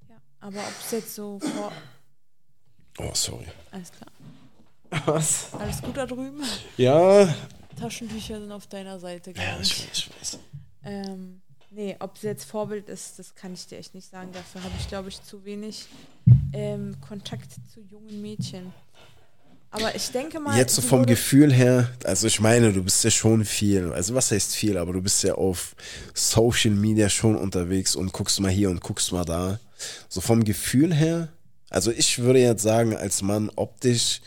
Ja, 0.09 0.17
aber 0.41 0.59
ob 0.61 0.75
es 0.81 0.91
jetzt 0.91 1.15
so 1.15 1.39
vor. 1.39 1.73
Oh, 2.99 3.11
sorry. 3.15 3.47
Alles 3.71 3.93
klar. 3.93 4.11
Was? 5.07 5.53
Alles 5.55 5.83
gut 5.83 5.97
da 5.97 6.07
drüben? 6.07 6.43
Ja. 6.77 7.35
Taschentücher 7.79 8.41
sind 8.41 8.51
auf 8.53 8.67
deiner 8.69 8.99
Seite, 8.99 9.33
Ja, 9.33 9.43
glaube 9.51 9.63
ich 9.63 9.73
ich. 9.73 9.89
weiß, 9.91 9.99
ich 9.99 10.11
weiß. 10.21 10.39
Ähm, 10.85 11.43
nee, 11.71 11.95
ob 11.99 12.17
sie 12.17 12.29
jetzt 12.29 12.45
Vorbild 12.45 12.89
ist, 12.89 13.19
das 13.19 13.35
kann 13.35 13.53
ich 13.53 13.67
dir 13.67 13.79
echt 13.79 13.95
nicht 13.95 14.09
sagen. 14.09 14.33
Dafür 14.33 14.63
habe 14.63 14.73
ich, 14.79 14.89
glaube 14.89 15.09
ich, 15.11 15.23
zu 15.23 15.45
wenig 15.45 15.87
ähm, 16.55 16.99
Kontakt 17.03 17.53
zu 17.73 17.81
jungen 17.83 18.23
Mädchen. 18.23 18.73
Aber 19.71 19.95
ich 19.95 20.11
denke 20.11 20.41
mal. 20.41 20.57
Jetzt 20.57 20.75
so 20.75 20.83
vom 20.83 21.05
Gefühl 21.05 21.53
her, 21.53 21.91
also 22.05 22.27
ich 22.27 22.41
meine, 22.41 22.73
du 22.73 22.83
bist 22.83 23.05
ja 23.05 23.11
schon 23.11 23.45
viel, 23.45 23.93
also 23.93 24.15
was 24.15 24.31
heißt 24.31 24.55
viel, 24.55 24.79
aber 24.79 24.93
du 24.93 25.03
bist 25.03 25.23
ja 25.23 25.35
auf 25.35 25.75
Social 26.15 26.71
Media 26.73 27.09
schon 27.09 27.37
unterwegs 27.37 27.95
und 27.97 28.13
guckst 28.13 28.41
mal 28.41 28.51
hier 28.51 28.71
und 28.71 28.81
guckst 28.81 29.13
mal 29.13 29.25
da. 29.25 29.59
So 30.09 30.21
vom 30.21 30.45
Gefühl 30.45 30.95
her, 30.95 31.29
also 31.69 31.91
ich 31.91 32.19
würde 32.21 32.39
jetzt 32.41 32.63
sagen, 32.63 32.97
als 32.97 33.21
Mann 33.23 33.51
optisch 33.57 34.21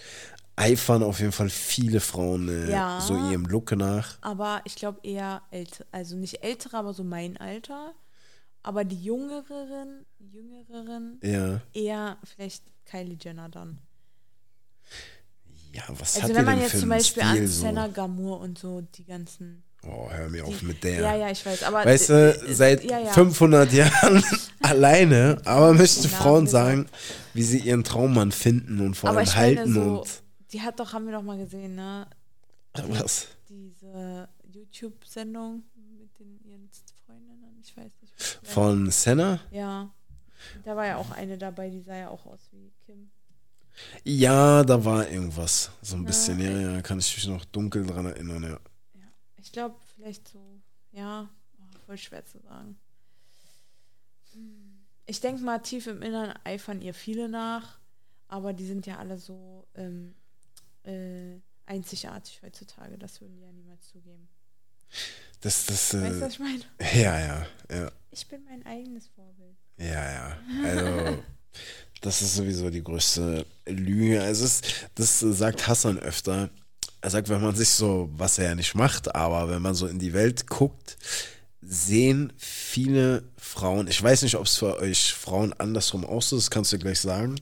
eifern 0.55 1.03
auf 1.03 1.19
jeden 1.19 1.31
Fall 1.31 1.49
viele 1.49 2.01
Frauen 2.01 2.49
äh, 2.49 2.69
Ja. 2.69 2.99
so 3.01 3.15
ihrem 3.15 3.45
Look 3.45 3.71
nach. 3.75 4.17
Aber 4.21 4.61
ich 4.65 4.75
glaube 4.75 4.99
eher 5.03 5.41
älter, 5.51 5.85
also 5.91 6.15
nicht 6.17 6.43
ältere, 6.43 6.77
aber 6.77 6.93
so 6.93 7.03
mein 7.03 7.37
Alter. 7.37 7.93
Aber 8.61 8.83
die 8.83 9.01
jüngeren, 9.01 10.05
jüngeren, 10.19 11.17
Ja. 11.23 11.61
eher 11.73 12.17
vielleicht 12.25 12.63
Kylie 12.85 13.17
Jenner 13.19 13.47
dann. 13.47 13.79
Ja, 15.71 15.83
was 15.89 16.15
Also 16.15 16.29
hat 16.29 16.35
wenn 16.35 16.45
man 16.45 16.59
jetzt 16.59 16.79
zum 16.79 16.89
Beispiel 16.89 17.23
Stil 17.23 17.41
an 17.41 17.47
so? 17.47 17.61
Senna 17.61 17.87
Gamour 17.87 18.39
und 18.39 18.57
so 18.57 18.81
die 18.81 19.05
ganzen. 19.05 19.63
Oh, 19.83 20.09
hör 20.09 20.27
mir 20.29 20.45
auf 20.45 20.61
mit 20.61 20.83
der. 20.83 20.99
Ja, 21.01 21.15
ja, 21.15 21.29
ich 21.31 21.45
weiß. 21.45 21.63
Aber 21.63 21.85
Weißt 21.85 22.09
du, 22.09 22.53
seit 22.53 22.83
ja, 22.83 22.99
ja. 22.99 23.11
500 23.13 23.71
Jahren 23.71 24.23
alleine, 24.61 25.41
aber 25.45 25.73
möchte 25.73 26.07
Ja, 26.07 26.09
Frauen 26.09 26.47
sagen, 26.47 26.89
wie 27.33 27.43
sie 27.43 27.59
ihren 27.59 27.83
Traummann 27.85 28.31
finden 28.31 28.81
und 28.81 28.95
vor 28.95 29.11
Aber 29.11 29.19
allem 29.19 29.35
halten 29.35 29.73
so, 29.73 29.81
und 30.01 30.21
die 30.51 30.61
hat 30.61 30.79
doch, 30.79 30.91
haben 30.91 31.05
wir 31.05 31.13
doch 31.13 31.21
mal 31.21 31.37
gesehen, 31.37 31.75
ne? 31.75 32.07
was. 32.87 33.27
Diese 33.47 34.27
YouTube-Sendung 34.51 35.63
mit 35.97 36.19
den 36.19 36.39
ihren 36.43 36.69
Freundinnen, 37.05 37.59
ich 37.61 37.75
weiß 37.77 37.91
nicht. 38.01 38.39
Von 38.43 38.91
Senna? 38.91 39.39
Ja. 39.51 39.89
Da 40.63 40.75
war 40.75 40.85
ja 40.85 40.97
auch 40.97 41.11
eine 41.11 41.37
dabei, 41.37 41.69
die 41.69 41.81
sah 41.81 41.95
ja 41.95 42.09
auch 42.09 42.25
aus 42.25 42.49
wie 42.51 42.71
Kim. 42.85 43.11
Ja, 44.03 44.63
da 44.63 44.83
war 44.83 45.07
irgendwas. 45.09 45.71
So 45.81 45.95
ein 45.95 46.01
Ja, 46.03 46.07
bisschen, 46.07 46.39
ja, 46.39 46.51
ja, 46.51 46.81
kann 46.81 46.99
ich 46.99 47.15
mich 47.15 47.27
noch 47.27 47.45
dunkel 47.45 47.85
dran 47.85 48.05
erinnern, 48.05 48.43
ja. 48.43 48.59
Ich 49.37 49.51
glaube, 49.51 49.75
vielleicht 49.95 50.27
so, 50.27 50.39
ja, 50.91 51.29
oh, 51.59 51.79
voll 51.85 51.97
schwer 51.97 52.25
zu 52.25 52.39
sagen. 52.39 52.77
Ich 55.05 55.19
denke 55.21 55.41
mal, 55.43 55.59
tief 55.59 55.87
im 55.87 56.01
Innern 56.01 56.33
eifern 56.43 56.81
ihr 56.81 56.93
viele 56.93 57.27
nach, 57.29 57.79
aber 58.27 58.53
die 58.53 58.65
sind 58.65 58.85
ja 58.85 58.97
alle 58.97 59.17
so 59.17 59.67
ähm, 59.75 60.13
äh, 60.83 61.39
einzigartig 61.65 62.41
heutzutage. 62.43 62.97
Das 62.97 63.19
würden 63.21 63.35
die 63.37 63.41
ja 63.41 63.51
niemals 63.51 63.87
zugeben. 63.87 64.29
Das, 65.41 65.65
das, 65.65 65.93
Weißt 65.93 66.03
du, 66.03 66.17
äh, 66.17 66.21
was 66.21 66.33
ich 66.33 66.39
meine? 66.39 66.63
ja, 66.93 67.19
ja, 67.19 67.47
ja, 67.71 67.91
Ich 68.11 68.27
bin 68.27 68.43
mein 68.43 68.65
eigenes 68.65 69.07
Vorbild. 69.07 69.57
ja, 69.77 70.11
ja. 70.11 70.37
Also, 70.63 71.23
das 72.01 72.21
ist 72.21 72.35
sowieso 72.35 72.69
die 72.69 72.83
größte 72.83 73.45
Lüge. 73.65 74.21
Also, 74.21 74.45
es, 74.45 74.61
das 74.95 75.19
sagt 75.19 75.67
Hassan 75.67 75.99
öfter. 75.99 76.49
Er 77.01 77.09
sagt, 77.09 77.29
wenn 77.29 77.41
man 77.41 77.55
sich 77.55 77.69
so, 77.69 78.09
was 78.13 78.39
er 78.39 78.49
ja 78.49 78.55
nicht 78.55 78.75
macht, 78.75 79.15
aber 79.15 79.49
wenn 79.49 79.61
man 79.61 79.73
so 79.73 79.87
in 79.87 79.99
die 79.99 80.13
Welt 80.13 80.47
guckt, 80.47 80.97
sehen 81.61 82.33
viele 82.37 83.23
Frauen, 83.37 83.87
ich 83.87 84.01
weiß 84.01 84.23
nicht, 84.23 84.35
ob 84.35 84.45
es 84.45 84.57
für 84.57 84.79
euch 84.79 85.13
Frauen 85.13 85.53
andersrum 85.53 86.03
ist, 86.03 86.31
das 86.31 86.49
kannst 86.49 86.73
du 86.73 86.79
gleich 86.79 86.99
sagen, 86.99 87.35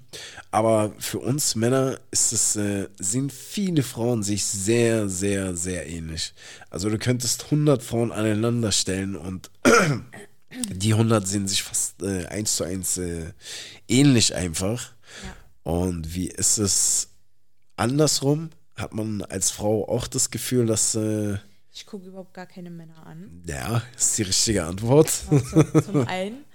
aber 0.51 0.93
für 0.99 1.20
uns 1.20 1.55
Männer 1.55 1.99
ist 2.12 2.34
es, 2.34 2.55
äh, 2.55 2.88
sehen 2.99 3.30
viele 3.30 3.84
Frauen 3.84 4.24
sich 4.24 4.43
sehr, 4.45 5.08
sehr, 5.08 5.55
sehr 5.55 5.88
ähnlich. 5.88 6.34
Also 6.70 6.89
du 6.89 6.97
könntest 6.97 7.45
100 7.45 7.82
Frauen 7.82 8.12
aneinander 8.12 8.72
stellen 8.72 9.16
und 9.16 9.49
die 10.69 10.93
100 10.93 11.27
sehen 11.27 11.47
sich 11.47 11.63
fast 11.63 12.01
äh, 12.01 12.25
eins 12.27 12.55
zu 12.55 12.63
eins 12.63 12.97
äh, 12.97 13.33
ähnlich 13.87 14.33
einfach. 14.35 14.93
Ja. 15.23 15.71
Und 15.71 16.13
wie 16.15 16.27
ist 16.27 16.57
es 16.57 17.09
andersrum? 17.75 18.49
Hat 18.75 18.93
man 18.93 19.21
als 19.23 19.51
Frau 19.51 19.87
auch 19.87 20.07
das 20.07 20.29
Gefühl, 20.31 20.65
dass, 20.67 20.95
äh, 20.95 21.37
Ich 21.73 21.85
gucke 21.85 22.07
überhaupt 22.07 22.33
gar 22.33 22.45
keine 22.45 22.69
Männer 22.69 23.05
an. 23.05 23.43
ja, 23.45 23.81
ist 23.95 24.17
die 24.17 24.23
richtige 24.23 24.65
Antwort. 24.65 25.09
zum, 25.09 25.83
zum 25.83 26.07
einen. 26.07 26.45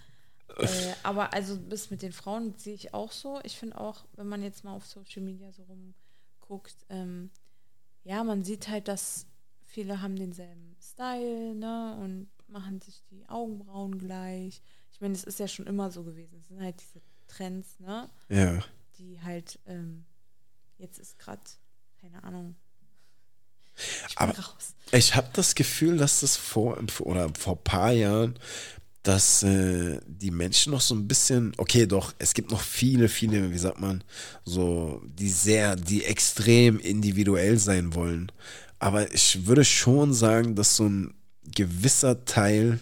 Äh, 0.58 0.66
aber 1.02 1.32
also 1.32 1.58
bis 1.58 1.90
mit 1.90 2.02
den 2.02 2.12
Frauen 2.12 2.54
sehe 2.56 2.74
ich 2.74 2.94
auch 2.94 3.10
so. 3.12 3.40
Ich 3.42 3.56
finde 3.56 3.80
auch, 3.80 4.04
wenn 4.16 4.28
man 4.28 4.42
jetzt 4.42 4.64
mal 4.64 4.74
auf 4.74 4.86
Social 4.86 5.22
Media 5.22 5.50
so 5.52 5.62
rumguckt, 5.64 6.76
ähm, 6.90 7.30
ja, 8.04 8.22
man 8.24 8.44
sieht 8.44 8.68
halt, 8.68 8.88
dass 8.88 9.26
viele 9.64 10.02
haben 10.02 10.16
denselben 10.16 10.76
Style, 10.80 11.54
ne? 11.54 11.96
Und 12.00 12.28
machen 12.52 12.80
sich 12.80 13.02
die 13.10 13.28
Augenbrauen 13.28 13.98
gleich. 13.98 14.60
Ich 14.92 15.00
meine, 15.00 15.14
es 15.14 15.24
ist 15.24 15.38
ja 15.40 15.48
schon 15.48 15.66
immer 15.66 15.90
so 15.90 16.04
gewesen. 16.04 16.36
Es 16.38 16.48
sind 16.48 16.60
halt 16.60 16.76
diese 16.80 17.00
Trends, 17.28 17.80
ne? 17.80 18.08
ja. 18.28 18.62
Die 18.98 19.20
halt, 19.22 19.58
ähm, 19.66 20.04
jetzt 20.78 20.98
ist 20.98 21.18
gerade, 21.18 21.40
keine 22.00 22.22
Ahnung. 22.22 22.54
Ich 24.08 24.18
Aber- 24.18 24.32
raus. 24.38 24.74
Ich 24.92 25.14
habe 25.16 25.30
das 25.32 25.54
Gefühl, 25.54 25.96
dass 25.96 26.20
das 26.20 26.36
vor 26.36 26.78
oder 27.00 27.30
vor 27.38 27.54
ein 27.56 27.64
paar 27.64 27.92
Jahren, 27.92 28.38
dass 29.02 29.42
äh, 29.42 29.98
die 30.06 30.30
Menschen 30.30 30.70
noch 30.72 30.82
so 30.82 30.94
ein 30.94 31.08
bisschen, 31.08 31.54
okay, 31.56 31.86
doch, 31.86 32.14
es 32.18 32.34
gibt 32.34 32.50
noch 32.50 32.60
viele, 32.60 33.08
viele, 33.08 33.50
wie 33.50 33.58
sagt 33.58 33.80
man, 33.80 34.04
so, 34.44 35.02
die 35.06 35.30
sehr, 35.30 35.74
die 35.74 36.04
extrem 36.04 36.78
individuell 36.78 37.58
sein 37.58 37.94
wollen. 37.94 38.30
Aber 38.78 39.12
ich 39.12 39.46
würde 39.46 39.64
schon 39.64 40.12
sagen, 40.12 40.54
dass 40.54 40.76
so 40.76 40.84
ein 40.88 41.14
gewisser 41.44 42.24
Teil 42.24 42.80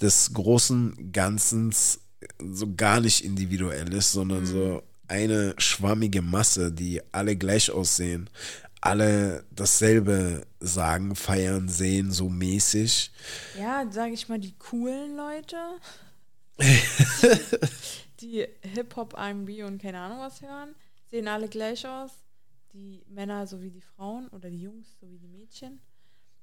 des 0.00 0.32
großen 0.32 1.12
Ganzens 1.12 2.00
so 2.38 2.74
gar 2.74 3.00
nicht 3.00 3.24
individuell 3.24 3.92
ist, 3.92 4.12
sondern 4.12 4.46
so 4.46 4.82
eine 5.08 5.54
schwammige 5.58 6.22
Masse, 6.22 6.72
die 6.72 7.00
alle 7.12 7.36
gleich 7.36 7.70
aussehen, 7.70 8.28
alle 8.80 9.44
dasselbe 9.50 10.46
sagen, 10.60 11.16
feiern, 11.16 11.68
sehen, 11.68 12.10
so 12.12 12.28
mäßig. 12.28 13.10
Ja, 13.58 13.90
sage 13.90 14.12
ich 14.12 14.28
mal, 14.28 14.38
die 14.38 14.54
coolen 14.58 15.16
Leute, 15.16 15.56
die 18.20 18.46
Hip-Hop, 18.62 19.14
RB 19.14 19.64
und 19.64 19.80
keine 19.80 20.00
Ahnung 20.00 20.18
was 20.20 20.40
hören, 20.40 20.74
sehen 21.10 21.28
alle 21.28 21.48
gleich 21.48 21.86
aus. 21.86 22.10
Die 22.72 23.02
Männer 23.08 23.46
sowie 23.46 23.70
die 23.70 23.80
Frauen 23.80 24.28
oder 24.28 24.50
die 24.50 24.60
Jungs 24.60 24.86
sowie 25.00 25.18
die 25.18 25.28
Mädchen. 25.28 25.80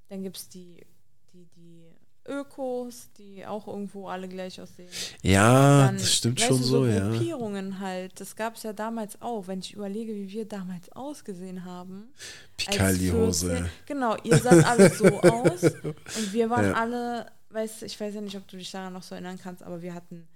Dann 0.09 0.23
gibt 0.23 0.37
es 0.37 0.49
die, 0.49 0.85
die, 1.33 1.45
die 1.55 1.83
Ökos, 2.25 3.09
die 3.17 3.45
auch 3.45 3.67
irgendwo 3.67 4.07
alle 4.07 4.29
gleich 4.29 4.61
aussehen. 4.61 4.87
Ja, 5.23 5.87
Dann, 5.87 5.97
das 5.97 6.13
stimmt 6.13 6.39
schon 6.39 6.57
du, 6.57 6.63
so, 6.63 6.85
ja. 6.85 7.09
Gruppierungen 7.09 7.79
halt. 7.79 8.17
Das 8.21 8.35
gab 8.37 8.55
es 8.55 8.63
ja 8.63 8.71
damals 8.71 9.21
auch, 9.21 9.47
wenn 9.47 9.59
ich 9.59 9.73
überlege, 9.73 10.13
wie 10.15 10.29
wir 10.31 10.47
damals 10.47 10.89
ausgesehen 10.93 11.65
haben. 11.65 12.13
Picaldi-Hose. 12.57 13.47
14. 13.49 13.69
Genau, 13.85 14.15
ihr 14.23 14.37
saht 14.37 14.65
alle 14.65 14.89
so 14.89 15.05
aus 15.21 15.63
und 15.63 16.31
wir 16.33 16.49
waren 16.49 16.65
Ja. 16.67 16.73
alle, 16.73 17.31
weißt 17.49 17.83
ich 17.83 17.99
weiß 17.99 18.13
ja 18.15 18.21
nicht, 18.21 18.37
ob 18.37 18.47
du 18.47 18.57
dich 18.57 18.71
daran 18.71 18.93
noch 18.93 19.03
so 19.03 19.15
erinnern 19.15 19.37
kannst, 19.41 19.61
aber 19.63 19.81
wir 19.81 19.93
hatten 19.93 20.27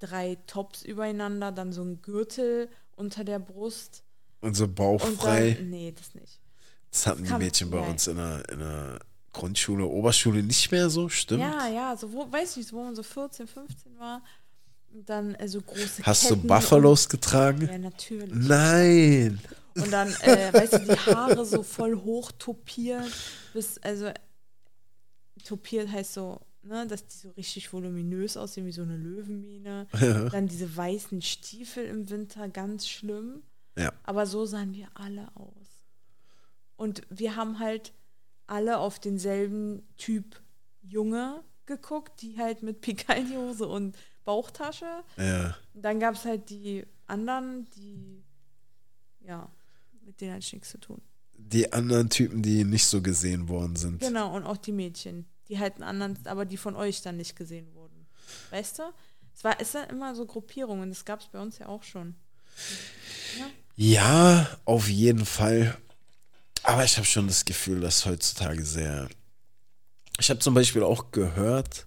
drei 0.00 0.36
Tops 0.46 0.82
übereinander, 0.82 1.52
dann 1.52 1.72
so 1.72 1.82
ein 1.82 2.02
Gürtel 2.02 2.68
unter 2.96 3.22
der 3.24 3.38
Brust 3.38 4.02
Und 4.40 4.54
so 4.56 4.64
und 4.64 4.74
bauchfrei. 4.74 5.52
dann, 5.58 5.70
nee, 5.70 5.94
das 5.96 6.14
nicht. 6.14 6.40
Das 6.90 7.06
hatten 7.06 7.22
die 7.22 7.28
kann- 7.28 7.40
Mädchen 7.40 7.70
bei 7.70 7.80
nein. 7.80 7.90
uns 7.90 8.06
in 8.08 8.16
der, 8.16 8.48
in 8.50 8.58
der 8.58 8.98
Grundschule, 9.36 9.84
Oberschule 9.84 10.42
nicht 10.42 10.72
mehr 10.72 10.88
so, 10.88 11.10
stimmt? 11.10 11.42
Ja, 11.42 11.68
ja, 11.68 11.96
so, 11.96 12.10
wo, 12.10 12.30
weiß 12.32 12.56
ich, 12.56 12.72
wo 12.72 12.82
man 12.82 12.96
so 12.96 13.02
14, 13.02 13.46
15 13.46 13.98
war. 13.98 14.22
Und 14.94 15.06
dann 15.08 15.34
äh, 15.34 15.46
so 15.46 15.60
große 15.60 16.02
Hast 16.04 16.28
Ketten 16.28 16.40
du 16.40 16.48
Buffalos 16.48 17.06
getragen? 17.08 17.60
Und, 17.60 17.68
ja, 17.68 17.78
natürlich. 17.78 18.34
Nein. 18.34 19.38
Und 19.74 19.92
dann, 19.92 20.08
äh, 20.22 20.54
weißt 20.54 20.72
du, 20.72 20.78
die 20.78 20.98
Haare 20.98 21.44
so 21.44 21.62
voll 21.62 21.96
hoch 21.96 22.32
topiert. 22.38 23.12
Bis, 23.52 23.76
also, 23.82 24.10
topiert 25.44 25.90
heißt 25.90 26.14
so, 26.14 26.40
ne, 26.62 26.86
dass 26.86 27.06
die 27.06 27.18
so 27.18 27.30
richtig 27.32 27.70
voluminös 27.70 28.38
aussehen, 28.38 28.64
wie 28.64 28.72
so 28.72 28.82
eine 28.82 28.96
Löwenmähne. 28.96 29.86
Ja. 30.00 30.30
Dann 30.30 30.48
diese 30.48 30.74
weißen 30.74 31.20
Stiefel 31.20 31.84
im 31.84 32.08
Winter, 32.08 32.48
ganz 32.48 32.88
schlimm. 32.88 33.42
Ja. 33.76 33.92
Aber 34.04 34.24
so 34.24 34.46
sahen 34.46 34.72
wir 34.72 34.88
alle 34.94 35.28
aus. 35.34 35.84
Und 36.76 37.02
wir 37.10 37.36
haben 37.36 37.58
halt 37.58 37.92
alle 38.46 38.78
auf 38.78 38.98
denselben 38.98 39.82
Typ 39.96 40.40
Junge 40.82 41.42
geguckt, 41.66 42.22
die 42.22 42.38
halt 42.38 42.62
mit 42.62 42.80
Picaldi-Hose 42.80 43.66
und 43.66 43.96
Bauchtasche. 44.24 45.02
Ja. 45.16 45.56
Dann 45.74 46.00
gab 46.00 46.14
es 46.14 46.24
halt 46.24 46.48
die 46.50 46.84
anderen, 47.06 47.66
die, 47.76 48.22
ja, 49.20 49.50
mit 50.04 50.20
denen 50.20 50.38
ich 50.38 50.52
nichts 50.52 50.70
zu 50.70 50.78
tun. 50.78 51.02
Die 51.34 51.72
anderen 51.72 52.08
Typen, 52.08 52.42
die 52.42 52.64
nicht 52.64 52.86
so 52.86 53.02
gesehen 53.02 53.48
worden 53.48 53.76
sind. 53.76 54.00
Genau, 54.00 54.34
und 54.34 54.44
auch 54.44 54.56
die 54.56 54.72
Mädchen, 54.72 55.26
die 55.48 55.58
halt 55.58 55.74
einen 55.74 55.84
anderen, 55.84 56.26
aber 56.26 56.44
die 56.44 56.56
von 56.56 56.76
euch 56.76 57.02
dann 57.02 57.16
nicht 57.16 57.36
gesehen 57.36 57.72
wurden. 57.74 58.06
Weißt 58.50 58.78
du? 58.78 58.82
Es 59.34 59.44
war, 59.44 59.60
es 59.60 59.72
sind 59.72 59.90
immer 59.90 60.14
so 60.14 60.24
Gruppierungen, 60.24 60.88
das 60.88 61.04
gab 61.04 61.20
es 61.20 61.26
bei 61.26 61.38
uns 61.40 61.58
ja 61.58 61.68
auch 61.68 61.82
schon. 61.82 62.14
Ja. 63.38 63.46
Ja, 63.78 64.58
auf 64.64 64.88
jeden 64.88 65.26
Fall. 65.26 65.76
Aber 66.66 66.84
ich 66.84 66.96
habe 66.96 67.06
schon 67.06 67.28
das 67.28 67.44
Gefühl, 67.44 67.80
dass 67.80 68.06
heutzutage 68.06 68.64
sehr. 68.64 69.08
Ich 70.18 70.30
habe 70.30 70.40
zum 70.40 70.52
Beispiel 70.52 70.82
auch 70.82 71.12
gehört, 71.12 71.86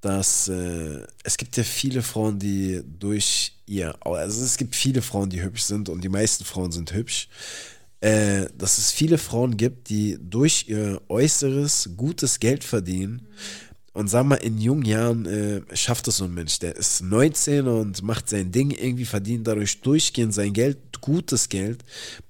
dass 0.00 0.48
äh, 0.48 1.06
es 1.22 1.36
gibt 1.36 1.56
ja 1.56 1.62
viele 1.62 2.02
Frauen, 2.02 2.40
die 2.40 2.82
durch 2.84 3.54
ihr, 3.66 3.94
also 4.04 4.44
es 4.44 4.56
gibt 4.56 4.74
viele 4.74 5.00
Frauen, 5.00 5.30
die 5.30 5.40
hübsch 5.40 5.62
sind 5.62 5.88
und 5.88 6.02
die 6.02 6.08
meisten 6.08 6.44
Frauen 6.44 6.72
sind 6.72 6.92
hübsch. 6.92 7.28
Äh, 8.00 8.46
dass 8.58 8.78
es 8.78 8.90
viele 8.90 9.16
Frauen 9.16 9.56
gibt, 9.56 9.90
die 9.90 10.18
durch 10.20 10.64
ihr 10.66 11.00
Äußeres 11.08 11.90
gutes 11.96 12.40
Geld 12.40 12.64
verdienen. 12.64 13.28
Und 13.92 14.08
sag 14.08 14.24
mal, 14.24 14.36
in 14.36 14.58
jungen 14.58 14.84
Jahren 14.84 15.26
äh, 15.26 15.62
schafft 15.76 16.06
es 16.06 16.18
so 16.18 16.24
ein 16.24 16.34
Mensch, 16.34 16.60
der 16.60 16.76
ist 16.76 17.02
19 17.02 17.66
und 17.66 18.02
macht 18.02 18.28
sein 18.28 18.52
Ding, 18.52 18.70
irgendwie 18.70 19.04
verdient 19.04 19.48
dadurch 19.48 19.80
durchgehend 19.80 20.32
sein 20.32 20.52
Geld, 20.52 21.00
gutes 21.00 21.48
Geld, 21.48 21.84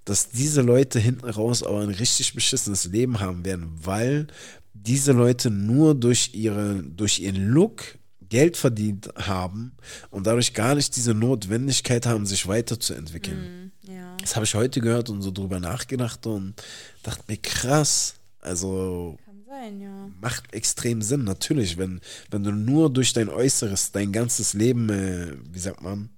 dass 0.06 0.30
diese 0.30 0.62
Leute 0.62 0.98
hinten 0.98 1.28
raus 1.28 1.62
aber 1.62 1.80
ein 1.80 1.90
richtig 1.90 2.34
beschissenes 2.34 2.86
Leben 2.86 3.20
haben 3.20 3.44
werden, 3.44 3.70
weil 3.82 4.28
diese 4.72 5.12
Leute 5.12 5.50
nur 5.50 5.94
durch, 5.94 6.30
ihre, 6.32 6.82
durch 6.82 7.18
ihren 7.18 7.48
Look 7.48 7.98
Geld 8.30 8.56
verdient 8.56 9.10
haben 9.16 9.72
und 10.10 10.26
dadurch 10.26 10.54
gar 10.54 10.76
nicht 10.76 10.96
diese 10.96 11.12
Notwendigkeit 11.12 12.06
haben, 12.06 12.24
sich 12.24 12.46
weiterzuentwickeln. 12.46 13.72
Ja. 13.82 14.16
Das 14.20 14.36
habe 14.36 14.44
ich 14.44 14.54
heute 14.54 14.80
gehört 14.80 15.10
und 15.10 15.20
so 15.20 15.30
drüber 15.30 15.60
nachgedacht 15.60 16.26
und 16.26 16.54
dachte 17.02 17.24
mir, 17.26 17.36
krass. 17.36 18.14
Also 18.40 19.18
Kann 19.26 19.29
sein, 19.50 19.80
ja. 19.80 20.08
macht 20.20 20.54
extrem 20.54 21.02
Sinn, 21.02 21.24
natürlich. 21.24 21.76
Wenn, 21.76 22.00
wenn 22.30 22.42
du 22.42 22.52
nur 22.52 22.90
durch 22.90 23.12
dein 23.12 23.28
Äußeres 23.28 23.92
dein 23.92 24.12
ganzes 24.12 24.54
Leben, 24.54 24.88
äh, 24.88 25.36
wie 25.52 25.58
sagt 25.58 25.82
man, 25.82 26.08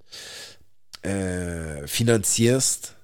äh, 1.02 1.86
finanzierst, 1.88 2.94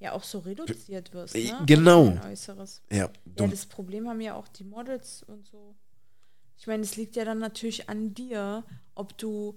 Ja, 0.00 0.12
auch 0.12 0.24
so 0.24 0.40
reduziert 0.40 1.12
wirst, 1.14 1.34
Äh, 1.36 1.44
ne? 1.52 1.62
genau. 1.66 2.08
Dein 2.10 2.32
Äußeres. 2.32 2.82
ja, 2.90 3.08
Ja, 3.38 3.46
das 3.46 3.66
Problem 3.66 4.08
haben 4.08 4.20
ja 4.20 4.34
auch 4.34 4.48
die 4.48 4.64
Models 4.64 5.22
und 5.22 5.46
so. 5.46 5.76
Ich 6.58 6.66
meine, 6.66 6.82
es 6.82 6.96
liegt 6.96 7.16
ja 7.16 7.24
dann 7.24 7.38
natürlich 7.38 7.88
an 7.88 8.14
dir, 8.14 8.64
ob 8.94 9.16
du 9.18 9.56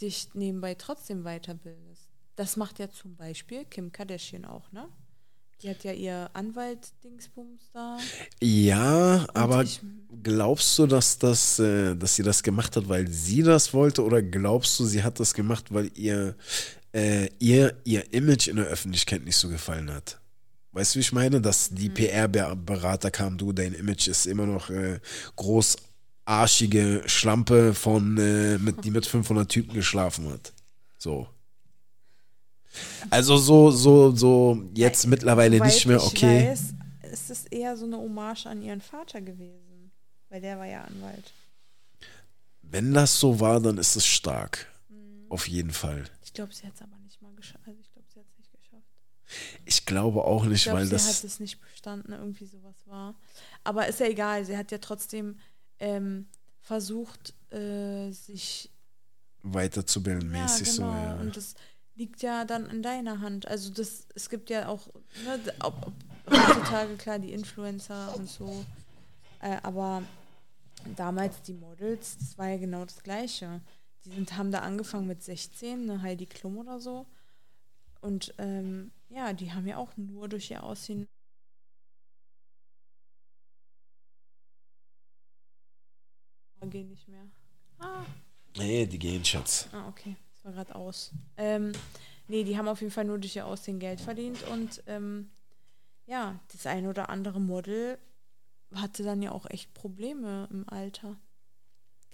dich 0.00 0.28
nebenbei 0.34 0.74
trotzdem 0.74 1.24
weiterbildest. 1.24 2.08
Das 2.36 2.56
macht 2.56 2.78
ja 2.78 2.90
zum 2.90 3.16
Beispiel 3.16 3.64
Kim 3.64 3.90
Kardashian 3.92 4.44
auch, 4.44 4.70
ne? 4.72 4.86
Die 5.62 5.70
hat 5.70 5.84
ja 5.84 5.92
ihr 5.92 6.28
Anwalt-Dingsbums 6.34 7.70
da. 7.72 7.98
ja, 8.42 9.26
aber 9.34 9.62
ich- 9.62 9.80
glaubst 10.22 10.78
du, 10.78 10.86
dass, 10.86 11.18
das, 11.18 11.58
äh, 11.58 11.94
dass 11.96 12.14
sie 12.16 12.22
das 12.22 12.42
gemacht 12.42 12.76
hat, 12.76 12.88
weil 12.88 13.08
sie 13.08 13.42
das 13.42 13.72
wollte, 13.72 14.04
oder 14.04 14.22
glaubst 14.22 14.78
du, 14.78 14.84
sie 14.84 15.02
hat 15.02 15.18
das 15.18 15.32
gemacht, 15.34 15.72
weil 15.72 15.90
ihr, 15.94 16.36
äh, 16.92 17.28
ihr, 17.38 17.74
ihr 17.84 18.12
Image 18.12 18.48
in 18.48 18.56
der 18.56 18.66
Öffentlichkeit 18.66 19.24
nicht 19.24 19.36
so 19.36 19.48
gefallen 19.48 19.90
hat? 19.90 20.20
Weißt 20.72 20.94
du, 20.94 20.98
wie 20.98 21.00
ich 21.02 21.12
meine? 21.12 21.40
Dass 21.40 21.70
die 21.70 21.88
PR-Berater 21.88 23.10
kamen, 23.10 23.38
du, 23.38 23.52
dein 23.52 23.72
Image 23.72 24.08
ist 24.08 24.26
immer 24.26 24.44
noch 24.44 24.68
äh, 24.68 25.00
großarschige 26.26 27.02
Schlampe 27.06 27.72
von, 27.74 28.18
äh, 28.18 28.58
mit, 28.58 28.84
die 28.84 28.90
mit 28.90 29.06
500 29.06 29.48
Typen 29.48 29.72
geschlafen 29.74 30.28
hat. 30.30 30.52
So. 30.98 31.28
Also 33.10 33.36
so, 33.36 33.70
so, 33.70 34.14
so 34.14 34.62
jetzt 34.74 35.06
mittlerweile 35.06 35.58
Soweit 35.58 35.72
nicht 35.72 35.86
mehr, 35.86 36.02
okay. 36.02 36.50
Weiß, 36.50 36.74
ist 37.12 37.30
es 37.30 37.44
eher 37.46 37.76
so 37.76 37.84
eine 37.86 37.96
Hommage 37.96 38.46
an 38.46 38.62
ihren 38.62 38.80
Vater 38.80 39.20
gewesen. 39.20 39.90
Weil 40.28 40.40
der 40.40 40.58
war 40.58 40.66
ja 40.66 40.82
Anwalt. 40.82 41.32
Wenn 42.62 42.92
das 42.92 43.18
so 43.20 43.38
war, 43.40 43.60
dann 43.60 43.78
ist 43.78 43.94
es 43.96 44.06
stark. 44.06 44.66
Mhm. 44.88 45.26
Auf 45.30 45.46
jeden 45.48 45.70
Fall. 45.70 46.04
Ich 46.24 46.32
glaube, 46.32 46.52
sie 46.52 46.66
hat 46.66 46.74
es 46.74 46.82
aber 46.82 46.98
nicht 46.98 47.22
mal 47.22 47.32
geschafft. 47.34 47.62
Also 47.66 47.80
ich 47.80 47.92
glaube, 47.92 48.08
sie 48.12 48.18
hat 48.18 48.26
es 48.28 48.38
nicht 48.38 48.52
geschafft. 48.52 48.82
Ich 49.64 49.86
glaube 49.86 50.24
auch 50.24 50.44
nicht, 50.44 50.58
Ich 50.58 50.62
glaube, 50.64 50.78
weil 50.80 50.84
sie 50.86 50.90
das. 50.92 51.06
hat 51.06 51.24
es 51.24 51.40
nicht 51.40 51.60
bestanden, 51.60 52.12
irgendwie 52.12 52.46
sowas 52.46 52.76
war. 52.86 53.14
Aber 53.64 53.86
ist 53.86 54.00
ja 54.00 54.06
egal, 54.06 54.44
sie 54.44 54.56
hat 54.56 54.72
ja 54.72 54.78
trotzdem 54.78 55.38
ähm, 55.78 56.26
versucht, 56.60 57.34
äh, 57.52 58.10
sich. 58.10 58.70
weiterzubilden 59.42 60.34
Ja, 60.34 60.42
mäßig 60.42 60.76
genau. 60.76 60.90
so, 60.90 60.96
ja. 60.96 61.14
Und 61.20 61.36
das 61.36 61.54
liegt 61.96 62.22
ja 62.22 62.44
dann 62.44 62.66
in 62.66 62.82
deiner 62.82 63.20
Hand. 63.20 63.48
Also 63.48 63.72
das, 63.72 64.06
es 64.14 64.30
gibt 64.30 64.50
ja 64.50 64.68
auch, 64.68 64.86
ne, 65.24 65.40
ob, 65.60 65.86
ob, 65.86 65.92
heutzutage 66.30 66.96
klar 66.96 67.18
die 67.18 67.32
Influencer 67.32 68.14
und 68.16 68.28
so. 68.28 68.64
Äh, 69.40 69.56
aber 69.62 70.02
damals 70.96 71.42
die 71.42 71.54
Models, 71.54 72.18
das 72.18 72.38
war 72.38 72.48
ja 72.48 72.58
genau 72.58 72.84
das 72.84 73.02
Gleiche. 73.02 73.60
Die 74.04 74.10
sind, 74.10 74.36
haben 74.36 74.52
da 74.52 74.60
angefangen 74.60 75.06
mit 75.06 75.22
16, 75.22 75.90
eine 75.90 76.02
Heidi 76.02 76.26
Klum 76.26 76.58
oder 76.58 76.80
so. 76.80 77.06
Und 78.00 78.34
ähm, 78.38 78.92
ja, 79.08 79.32
die 79.32 79.52
haben 79.52 79.66
ja 79.66 79.78
auch 79.78 79.96
nur 79.96 80.28
durch 80.28 80.50
ihr 80.50 80.62
Aussehen 80.62 81.08
gehen 86.70 86.88
nicht 86.88 87.08
mehr. 87.08 87.26
Ah, 87.78 88.04
Nee, 88.58 88.86
die 88.86 88.98
gehen, 88.98 89.24
Schatz. 89.24 89.68
ah 89.72 89.88
okay. 89.88 90.16
War 90.46 90.52
gerade 90.52 90.76
aus. 90.76 91.10
Ähm, 91.36 91.72
nee, 92.28 92.44
die 92.44 92.56
haben 92.56 92.68
auf 92.68 92.80
jeden 92.80 92.92
Fall 92.92 93.04
nur 93.04 93.18
durch 93.18 93.34
ihr 93.34 93.46
Aussehen 93.46 93.80
Geld 93.80 94.00
verdient 94.00 94.44
und 94.44 94.80
ähm, 94.86 95.28
ja, 96.06 96.38
das 96.52 96.66
eine 96.66 96.88
oder 96.88 97.08
andere 97.10 97.40
Model 97.40 97.98
hatte 98.72 99.02
dann 99.02 99.22
ja 99.22 99.32
auch 99.32 99.46
echt 99.50 99.74
Probleme 99.74 100.46
im 100.52 100.68
Alter. 100.68 101.16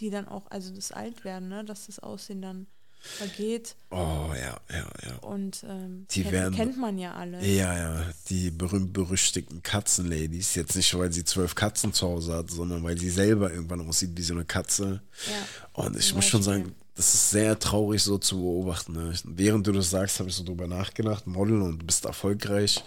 Die 0.00 0.08
dann 0.08 0.26
auch, 0.28 0.50
also 0.50 0.74
das 0.74 0.92
Altwerden, 0.92 1.50
ne, 1.50 1.62
dass 1.62 1.86
das 1.86 1.98
Aussehen 1.98 2.40
dann 2.40 2.66
vergeht 3.02 3.76
Oh, 3.90 4.30
ja, 4.34 4.58
ja, 4.70 4.86
ja. 5.06 5.16
und 5.22 5.62
ähm, 5.68 6.06
Die 6.10 6.22
kennt, 6.22 6.32
werden- 6.32 6.54
kennt 6.54 6.78
man 6.78 6.96
ja 6.98 7.12
alle. 7.14 7.44
Ja, 7.44 7.76
ja, 7.76 8.06
die 8.30 8.50
berühmt-berüchtigten 8.50 9.62
Katzenladies. 9.62 10.54
Jetzt 10.54 10.74
nicht, 10.76 10.96
weil 10.96 11.12
sie 11.12 11.24
zwölf 11.24 11.54
Katzen 11.54 11.92
zu 11.92 12.06
Hause 12.08 12.32
hat, 12.34 12.50
sondern 12.50 12.82
weil 12.82 12.96
sie 12.96 13.10
selber 13.10 13.52
irgendwann 13.52 13.86
aussieht 13.86 14.12
wie 14.16 14.22
so 14.22 14.32
eine 14.32 14.44
Katze. 14.46 15.02
Ja. 15.26 15.82
Und 15.84 15.96
ich 15.98 16.14
muss 16.14 16.24
schon 16.24 16.42
sagen, 16.42 16.74
das 16.94 17.14
ist 17.14 17.30
sehr 17.30 17.58
traurig 17.58 18.02
so 18.02 18.18
zu 18.18 18.36
beobachten. 18.38 18.92
Ne? 18.92 19.14
Während 19.24 19.66
du 19.66 19.72
das 19.72 19.90
sagst, 19.90 20.18
habe 20.20 20.28
ich 20.28 20.36
so 20.36 20.44
drüber 20.44 20.66
nachgedacht, 20.66 21.26
Model 21.26 21.62
und 21.62 21.80
du 21.80 21.86
bist 21.86 22.04
erfolgreich 22.04 22.82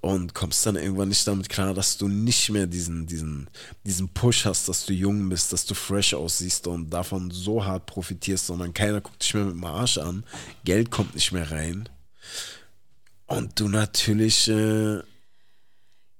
und 0.00 0.34
kommst 0.34 0.66
dann 0.66 0.76
irgendwann 0.76 1.08
nicht 1.08 1.26
damit 1.26 1.48
klar, 1.48 1.72
dass 1.72 1.96
du 1.96 2.08
nicht 2.08 2.50
mehr 2.50 2.66
diesen, 2.66 3.06
diesen, 3.06 3.48
diesen 3.86 4.08
Push 4.10 4.44
hast, 4.44 4.68
dass 4.68 4.84
du 4.84 4.92
jung 4.92 5.28
bist, 5.28 5.52
dass 5.52 5.64
du 5.64 5.74
fresh 5.74 6.12
aussiehst 6.14 6.66
und 6.66 6.90
davon 6.90 7.30
so 7.30 7.64
hart 7.64 7.86
profitierst, 7.86 8.46
sondern 8.46 8.74
keiner 8.74 9.00
guckt 9.00 9.22
dich 9.22 9.32
mehr 9.32 9.46
mit 9.46 9.54
dem 9.54 9.64
Arsch 9.64 9.96
an, 9.96 10.24
Geld 10.64 10.90
kommt 10.90 11.14
nicht 11.14 11.32
mehr 11.32 11.50
rein. 11.50 11.88
Und 13.26 13.58
du 13.58 13.68
natürlich, 13.68 14.48
äh, 14.48 14.96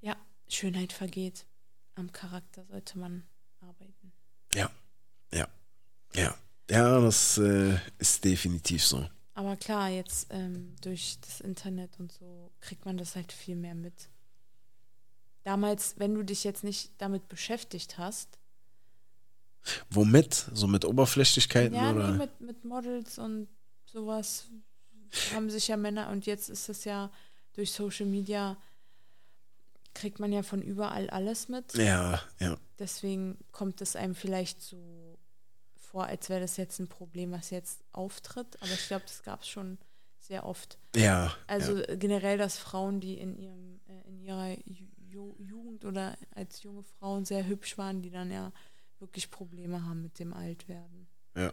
ja, 0.01 0.17
Schönheit 0.49 0.93
vergeht. 0.93 1.45
Am 1.95 2.11
Charakter 2.11 2.65
sollte 2.65 2.99
man 2.99 3.23
arbeiten. 3.61 4.13
ja, 4.55 4.71
ja, 5.33 5.47
ja, 6.15 6.35
ja, 6.71 7.01
das 7.01 7.39
äh, 7.39 7.77
ist 7.99 8.25
definitiv 8.25 8.85
so. 8.85 9.07
Aber 9.35 9.57
klar, 9.57 9.89
jetzt 9.89 10.29
ähm, 10.31 10.75
durch 10.81 11.19
das 11.21 11.41
Internet 11.41 11.99
und 11.99 12.13
so 12.13 12.51
kriegt 12.61 12.85
man 12.85 12.97
das 12.97 13.17
halt 13.17 13.33
viel 13.33 13.57
mehr 13.57 13.75
mit. 13.75 14.09
Damals, 15.43 15.95
wenn 15.99 16.15
du 16.15 16.23
dich 16.23 16.45
jetzt 16.45 16.65
nicht 16.65 16.93
damit 16.99 17.29
beschäftigt 17.29 17.99
hast, 17.99 18.39
Womit? 19.91 20.51
So 20.53 20.67
mit 20.67 20.85
Oberflächlichkeiten 20.85 21.75
ja, 21.75 21.93
oder? 21.93 22.11
nee, 22.11 22.19
mit, 22.19 22.41
mit 22.41 22.65
Models 22.65 23.19
und 23.19 23.49
sowas 23.87 24.47
haben 25.35 25.49
sich 25.49 25.69
ja 25.69 25.77
Männer 25.77 26.11
und 26.11 26.27
jetzt 26.27 26.51
ist 26.51 26.69
es 26.69 26.85
ja 26.85 27.11
durch 27.55 27.73
Social 27.73 28.07
Media 28.07 28.57
kriegt 29.95 30.19
man 30.19 30.33
ja 30.33 30.43
von 30.43 30.61
überall 30.61 31.09
alles 31.11 31.49
mit. 31.49 31.75
Ja, 31.75 32.21
ja. 32.41 32.57
Deswegen 32.79 33.39
kommt 33.53 33.81
es 33.81 33.95
einem 33.95 34.17
vielleicht 34.17 34.61
so 34.61 35.04
vor, 35.95 36.07
als 36.07 36.29
wäre 36.29 36.41
das 36.41 36.57
jetzt 36.57 36.81
ein 36.81 36.89
Problem, 36.89 37.31
was 37.31 37.51
jetzt 37.51 37.85
auftritt. 37.93 38.61
Aber 38.61 38.73
ich 38.73 38.89
glaube, 38.89 39.05
das 39.07 39.23
gab 39.23 39.43
es 39.43 39.49
schon 39.49 39.79
sehr 40.19 40.45
oft. 40.45 40.77
Ja. 40.97 41.33
Also 41.47 41.79
ja. 41.79 41.95
generell, 41.95 42.37
dass 42.37 42.59
Frauen, 42.59 42.99
die 42.99 43.15
in 43.17 43.39
ihrem, 43.39 43.81
äh, 43.87 44.09
in 44.09 44.21
ihrer 44.21 44.57
Ju 44.67 45.37
Jugend 45.39 45.85
oder 45.85 46.19
als 46.35 46.65
junge 46.65 46.83
Frauen 46.83 47.25
sehr 47.25 47.47
hübsch 47.47 47.79
waren, 47.79 48.03
die 48.03 48.11
dann 48.11 48.33
ja 48.33 48.51
wirklich 48.99 49.31
Probleme 49.31 49.85
haben 49.85 50.03
mit 50.03 50.19
dem 50.19 50.33
Altwerden. 50.33 51.07
Ja. 51.37 51.53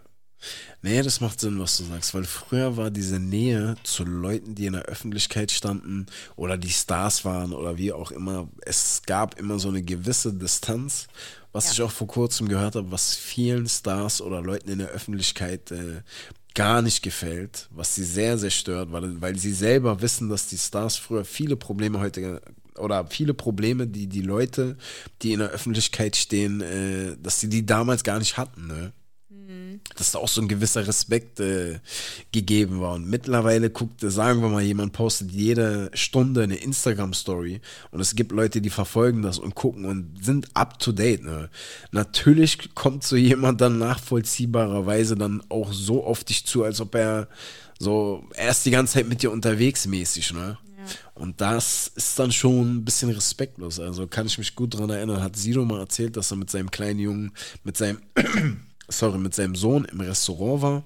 Nee, 0.81 1.01
das 1.01 1.21
macht 1.21 1.39
Sinn, 1.39 1.59
was 1.59 1.77
du 1.77 1.83
sagst, 1.83 2.13
weil 2.13 2.23
früher 2.23 2.77
war 2.77 2.89
diese 2.89 3.19
Nähe 3.19 3.75
zu 3.83 4.03
Leuten, 4.03 4.55
die 4.55 4.65
in 4.65 4.73
der 4.73 4.83
Öffentlichkeit 4.83 5.51
standen 5.51 6.07
oder 6.35 6.57
die 6.57 6.71
Stars 6.71 7.23
waren 7.25 7.53
oder 7.53 7.77
wie 7.77 7.91
auch 7.91 8.11
immer, 8.11 8.49
es 8.61 9.01
gab 9.05 9.39
immer 9.39 9.59
so 9.59 9.69
eine 9.69 9.83
gewisse 9.83 10.33
Distanz, 10.33 11.07
was 11.51 11.65
ja. 11.65 11.71
ich 11.71 11.81
auch 11.83 11.91
vor 11.91 12.07
kurzem 12.07 12.47
gehört 12.47 12.75
habe, 12.75 12.91
was 12.91 13.15
vielen 13.15 13.67
Stars 13.67 14.21
oder 14.21 14.41
Leuten 14.41 14.69
in 14.69 14.79
der 14.79 14.89
Öffentlichkeit 14.89 15.71
äh, 15.71 16.01
gar 16.53 16.81
nicht 16.81 17.01
gefällt, 17.01 17.67
was 17.71 17.95
sie 17.95 18.03
sehr, 18.03 18.37
sehr 18.37 18.49
stört, 18.49 18.91
weil, 18.91 19.21
weil 19.21 19.37
sie 19.37 19.53
selber 19.53 20.01
wissen, 20.01 20.29
dass 20.29 20.47
die 20.47 20.57
Stars 20.57 20.97
früher 20.97 21.25
viele 21.25 21.55
Probleme 21.55 21.99
heute 21.99 22.41
oder 22.77 23.05
viele 23.05 23.33
Probleme, 23.33 23.87
die 23.87 24.07
die 24.07 24.21
Leute, 24.21 24.77
die 25.21 25.33
in 25.33 25.39
der 25.39 25.49
Öffentlichkeit 25.49 26.15
stehen, 26.15 26.61
äh, 26.61 27.15
dass 27.21 27.39
sie 27.39 27.49
die 27.49 27.65
damals 27.65 28.03
gar 28.03 28.19
nicht 28.19 28.37
hatten. 28.37 28.67
Ne? 28.67 28.93
Dass 29.95 30.11
da 30.11 30.19
auch 30.19 30.27
so 30.27 30.41
ein 30.41 30.47
gewisser 30.47 30.87
Respekt 30.87 31.39
äh, 31.39 31.79
gegeben 32.31 32.81
war. 32.81 32.93
Und 32.93 33.09
mittlerweile 33.09 33.69
guckt, 33.69 34.01
sagen 34.01 34.41
wir 34.41 34.49
mal, 34.49 34.61
jemand 34.61 34.93
postet 34.93 35.31
jede 35.31 35.89
Stunde 35.93 36.43
eine 36.43 36.55
Instagram-Story 36.55 37.61
und 37.91 37.99
es 37.99 38.15
gibt 38.15 38.31
Leute, 38.31 38.61
die 38.61 38.69
verfolgen 38.69 39.21
das 39.21 39.39
und 39.39 39.55
gucken 39.55 39.85
und 39.85 40.23
sind 40.23 40.55
up 40.55 40.79
to 40.79 40.91
date. 40.91 41.23
Ne? 41.23 41.49
Natürlich 41.91 42.73
kommt 42.75 43.03
so 43.03 43.15
jemand 43.15 43.61
dann 43.61 43.77
nachvollziehbarerweise 43.77 45.15
dann 45.15 45.41
auch 45.49 45.73
so 45.73 46.03
auf 46.03 46.23
dich 46.23 46.45
zu, 46.45 46.63
als 46.63 46.81
ob 46.81 46.95
er 46.95 47.27
so, 47.79 48.23
er 48.35 48.51
ist 48.51 48.65
die 48.65 48.71
ganze 48.71 48.93
Zeit 48.93 49.07
mit 49.07 49.23
dir 49.23 49.31
unterwegs 49.31 49.87
mäßig, 49.87 50.33
ne? 50.33 50.57
Und 51.13 51.41
das 51.41 51.91
ist 51.95 52.17
dann 52.17 52.31
schon 52.31 52.77
ein 52.77 52.85
bisschen 52.85 53.09
respektlos. 53.09 53.79
Also 53.79 54.07
kann 54.07 54.25
ich 54.25 54.37
mich 54.37 54.55
gut 54.55 54.73
daran 54.73 54.89
erinnern, 54.89 55.21
hat 55.21 55.35
Sido 55.35 55.63
mal 55.65 55.79
erzählt, 55.79 56.17
dass 56.17 56.31
er 56.31 56.37
mit 56.37 56.49
seinem 56.49 56.71
kleinen 56.71 56.99
Jungen, 56.99 57.31
mit 57.63 57.77
seinem 57.77 57.99
sorry, 58.91 59.17
mit 59.17 59.33
seinem 59.33 59.55
Sohn 59.55 59.85
im 59.85 60.01
Restaurant 60.01 60.61
war. 60.61 60.83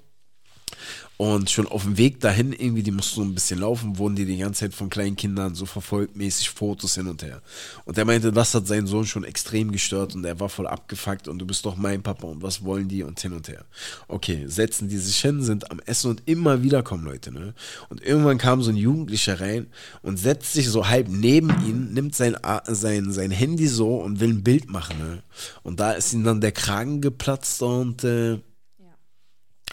Und 1.17 1.49
schon 1.49 1.67
auf 1.67 1.83
dem 1.83 1.97
Weg 1.97 2.19
dahin, 2.19 2.51
irgendwie, 2.51 2.83
die 2.83 2.91
mussten 2.91 3.15
so 3.15 3.21
ein 3.21 3.33
bisschen 3.33 3.59
laufen, 3.59 3.97
wurden 3.97 4.15
die 4.15 4.25
die 4.25 4.37
ganze 4.37 4.61
Zeit 4.61 4.73
von 4.73 4.89
kleinen 4.89 5.15
Kindern 5.15 5.55
so 5.55 5.65
verfolgt, 5.65 6.17
mäßig 6.17 6.49
Fotos 6.49 6.95
hin 6.95 7.07
und 7.07 7.23
her. 7.23 7.41
Und 7.85 7.97
er 7.97 8.03
meinte, 8.03 8.33
das 8.33 8.53
hat 8.53 8.67
seinen 8.67 8.85
Sohn 8.85 9.05
schon 9.05 9.23
extrem 9.23 9.71
gestört 9.71 10.13
und 10.13 10.25
er 10.25 10.39
war 10.41 10.49
voll 10.49 10.67
abgefuckt 10.67 11.29
und 11.29 11.39
du 11.39 11.45
bist 11.45 11.65
doch 11.65 11.77
mein 11.77 12.03
Papa 12.03 12.27
und 12.27 12.43
was 12.43 12.65
wollen 12.65 12.89
die 12.89 13.03
und 13.03 13.17
hin 13.19 13.31
und 13.31 13.47
her. 13.47 13.63
Okay, 14.09 14.43
setzen 14.47 14.89
die 14.89 14.97
sich 14.97 15.17
hin, 15.21 15.41
sind 15.41 15.71
am 15.71 15.79
Essen 15.85 16.11
und 16.11 16.23
immer 16.25 16.63
wieder 16.63 16.83
kommen 16.83 17.05
Leute, 17.05 17.31
ne? 17.31 17.53
Und 17.87 18.01
irgendwann 18.01 18.37
kam 18.37 18.61
so 18.61 18.71
ein 18.71 18.77
Jugendlicher 18.77 19.39
rein 19.39 19.67
und 20.01 20.17
setzt 20.17 20.51
sich 20.51 20.67
so 20.69 20.89
halb 20.89 21.07
neben 21.07 21.49
ihn, 21.65 21.93
nimmt 21.93 22.15
sein, 22.15 22.35
sein, 22.67 23.11
sein 23.13 23.31
Handy 23.31 23.67
so 23.67 23.95
und 23.97 24.19
will 24.19 24.29
ein 24.29 24.43
Bild 24.43 24.69
machen, 24.69 24.97
ne? 24.97 25.23
Und 25.63 25.79
da 25.79 25.93
ist 25.93 26.11
ihm 26.11 26.25
dann 26.25 26.41
der 26.41 26.51
Kragen 26.51 26.99
geplatzt 26.99 27.61
und, 27.61 28.03
äh, 28.03 28.39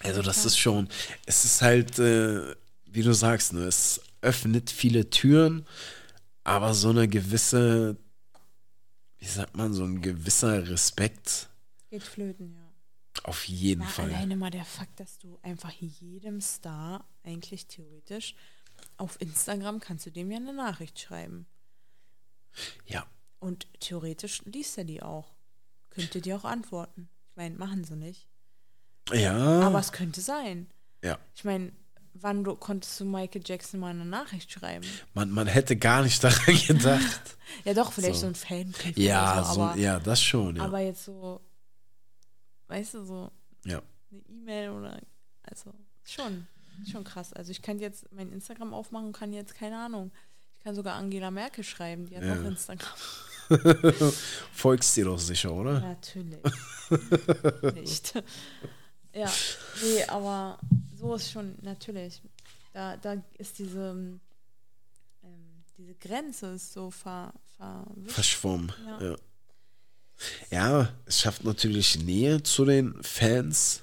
also 0.02 0.22
das 0.22 0.44
ist 0.44 0.58
schon, 0.58 0.88
es 1.26 1.44
ist 1.44 1.62
halt, 1.62 1.98
äh, 1.98 2.54
wie 2.86 3.02
du 3.02 3.12
sagst, 3.12 3.52
ne, 3.52 3.64
es 3.64 4.00
öffnet 4.20 4.70
viele 4.70 5.10
Türen, 5.10 5.66
aber 6.44 6.74
so 6.74 6.90
eine 6.90 7.08
gewisse, 7.08 7.96
wie 9.18 9.26
sagt 9.26 9.56
man, 9.56 9.72
so 9.72 9.84
ein 9.84 10.00
gewisser 10.00 10.68
Respekt. 10.68 11.48
Geht 11.90 12.02
flöten, 12.02 12.54
ja. 12.54 12.60
Auf 13.24 13.44
jeden 13.44 13.82
Na, 13.82 13.88
Fall. 13.88 14.06
Alleine 14.06 14.36
mal 14.36 14.50
der 14.50 14.64
Fakt, 14.64 14.98
dass 14.98 15.18
du 15.18 15.38
einfach 15.42 15.70
jedem 15.70 16.40
Star 16.40 17.04
eigentlich 17.22 17.66
theoretisch 17.66 18.34
auf 18.96 19.20
Instagram 19.20 19.80
kannst 19.80 20.06
du 20.06 20.10
dem 20.10 20.30
ja 20.30 20.36
eine 20.36 20.52
Nachricht 20.52 20.98
schreiben. 20.98 21.46
Ja. 22.86 23.06
Und 23.38 23.66
theoretisch 23.80 24.42
liest 24.44 24.78
er 24.78 24.84
die 24.84 25.02
auch. 25.02 25.32
Könnte 25.90 26.20
dir 26.20 26.36
auch 26.36 26.44
antworten. 26.44 27.08
Ich 27.30 27.36
meine, 27.36 27.56
machen 27.56 27.84
sie 27.84 27.96
nicht. 27.96 28.28
Ja. 29.10 29.60
Aber 29.62 29.78
es 29.78 29.92
könnte 29.92 30.20
sein. 30.20 30.68
Ja. 31.02 31.18
Ich 31.34 31.44
meine, 31.44 31.72
wann 32.14 32.44
du, 32.44 32.54
konntest 32.54 32.98
du 33.00 33.04
Michael 33.04 33.42
Jackson 33.44 33.80
mal 33.80 33.90
eine 33.90 34.04
Nachricht 34.04 34.50
schreiben? 34.50 34.86
Man, 35.14 35.30
man 35.30 35.46
hätte 35.46 35.76
gar 35.76 36.02
nicht 36.02 36.22
daran 36.24 36.56
gedacht. 36.66 37.36
ja, 37.64 37.74
doch, 37.74 37.92
vielleicht 37.92 38.16
so, 38.16 38.22
so 38.22 38.26
ein 38.28 38.34
Fan. 38.34 38.74
Ja, 38.96 39.44
so, 39.44 39.62
aber, 39.62 39.78
ja, 39.78 39.98
das 39.98 40.22
schon. 40.22 40.56
Ja. 40.56 40.64
Aber 40.64 40.80
jetzt 40.80 41.04
so, 41.04 41.40
weißt 42.68 42.94
du, 42.94 43.04
so 43.04 43.30
ja. 43.64 43.82
eine 44.10 44.20
E-Mail 44.28 44.70
oder, 44.70 45.00
also 45.42 45.72
schon, 46.04 46.46
schon 46.90 47.04
krass. 47.04 47.32
Also 47.32 47.50
ich 47.50 47.62
kann 47.62 47.78
jetzt 47.78 48.10
mein 48.12 48.30
Instagram 48.32 48.72
aufmachen 48.72 49.08
und 49.08 49.12
kann 49.12 49.32
jetzt, 49.32 49.54
keine 49.54 49.78
Ahnung, 49.78 50.12
ich 50.58 50.64
kann 50.64 50.74
sogar 50.74 50.94
Angela 50.94 51.30
Merkel 51.30 51.64
schreiben, 51.64 52.06
die 52.06 52.16
hat 52.16 52.24
ja. 52.24 52.34
auch 52.34 52.44
Instagram. 52.44 52.88
Folgst 54.52 54.96
dir 54.96 55.06
doch 55.06 55.18
sicher, 55.18 55.52
oder? 55.52 55.80
Natürlich. 55.80 56.38
Nicht. 57.74 58.14
Ja, 59.14 59.30
nee, 59.82 60.04
aber 60.04 60.58
so 60.98 61.14
ist 61.14 61.30
schon 61.30 61.54
natürlich. 61.62 62.22
Da, 62.72 62.96
da 62.96 63.16
ist 63.36 63.58
diese, 63.58 63.90
ähm, 63.90 64.20
diese 65.76 65.94
Grenze 65.94 66.54
ist 66.54 66.72
so 66.72 66.90
ver, 66.90 67.34
ver 67.56 67.86
verschwommen. 68.06 68.72
Ja. 68.86 69.02
ja. 69.02 69.16
Ja, 70.50 70.92
es 71.06 71.20
schafft 71.20 71.44
natürlich 71.44 71.98
Nähe 71.98 72.42
zu 72.42 72.64
den 72.64 73.02
Fans, 73.02 73.82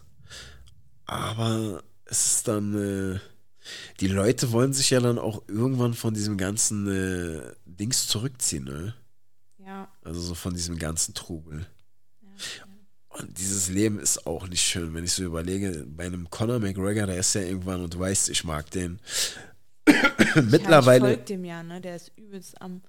aber 1.05 1.83
es 2.05 2.25
ist 2.25 2.47
dann, 2.47 2.75
äh, 3.15 3.19
die 3.99 4.07
Leute 4.07 4.51
wollen 4.51 4.73
sich 4.73 4.89
ja 4.89 4.99
dann 4.99 5.19
auch 5.19 5.43
irgendwann 5.47 5.93
von 5.93 6.13
diesem 6.13 6.37
ganzen 6.37 6.87
äh, 6.87 7.53
Dings 7.65 8.07
zurückziehen, 8.07 8.63
ne? 8.63 8.95
Ja. 9.57 9.87
Also 10.01 10.21
so 10.21 10.33
von 10.33 10.53
diesem 10.53 10.79
ganzen 10.79 11.13
Trubel. 11.13 11.67
Und 13.09 13.37
dieses 13.37 13.69
Leben 13.69 13.99
ist 13.99 14.27
auch 14.27 14.47
nicht 14.47 14.61
schön, 14.61 14.93
wenn 14.93 15.03
ich 15.03 15.13
so 15.13 15.23
überlege, 15.23 15.85
bei 15.87 16.05
einem 16.05 16.29
Conor 16.29 16.59
McGregor, 16.59 17.07
der 17.07 17.17
ist 17.17 17.33
ja 17.33 17.41
irgendwann 17.41 17.81
und 17.81 17.93
du 17.93 17.99
weißt, 17.99 18.29
ich 18.29 18.43
mag 18.43 18.69
den. 18.71 18.99
Mittlerweile. 20.35 21.07
Ja, 21.07 21.17
ich 21.17 21.25
dem 21.25 21.43
ja, 21.43 21.63
ne? 21.63 21.81
Der 21.81 21.95
ist 21.95 22.11
übelst 22.15 22.61
am, 22.61 22.81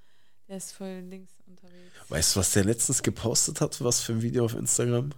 der 0.48 0.58
ist 0.58 0.72
voll 0.72 1.00
links 1.08 1.32
unterwegs. 1.46 1.92
Weißt 2.08 2.36
du, 2.36 2.40
was 2.40 2.52
der 2.52 2.64
letztens 2.64 3.02
gepostet 3.02 3.60
hat, 3.60 3.82
was 3.82 4.02
für 4.02 4.12
ein 4.12 4.22
Video 4.22 4.44
auf 4.44 4.54
Instagram? 4.54 5.10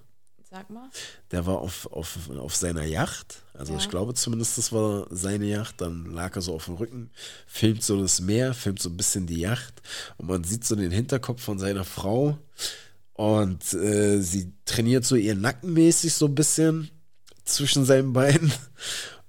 Sag 0.53 0.69
mal. 0.69 0.91
Der 1.31 1.47
war 1.47 1.59
auf, 1.59 1.91
auf, 1.91 2.29
auf 2.29 2.55
seiner 2.55 2.85
Yacht. 2.85 3.43
Also 3.55 3.73
ja. 3.73 3.79
ich 3.79 3.89
glaube 3.89 4.13
zumindest, 4.13 4.59
das 4.59 4.71
war 4.71 5.07
seine 5.09 5.47
Yacht. 5.47 5.81
Dann 5.81 6.05
lag 6.13 6.37
er 6.37 6.43
so 6.43 6.55
auf 6.55 6.67
dem 6.67 6.75
Rücken, 6.75 7.11
filmt 7.47 7.83
so 7.83 7.99
das 7.99 8.21
Meer, 8.21 8.53
filmt 8.53 8.81
so 8.81 8.91
ein 8.91 8.97
bisschen 8.99 9.27
die 9.27 9.41
Yacht. 9.41 9.81
Und 10.19 10.29
man 10.29 10.45
sieht 10.45 10.67
so 10.67 10.77
den 10.77 10.91
Hinterkopf 10.91 11.43
von 11.43 11.59
seiner 11.59 11.85
Frau. 11.85 12.37
Und 13.15 13.75
äh, 13.75 14.21
sie 14.21 14.53
trainiert 14.65 15.05
so 15.05 15.17
ihr 15.17 15.35
Nacken 15.35 15.73
mäßig 15.73 16.15
so 16.15 16.27
ein 16.27 16.35
bisschen 16.35 16.91
zwischen 17.45 17.85
seinen 17.85 18.13
Beinen. 18.13 18.53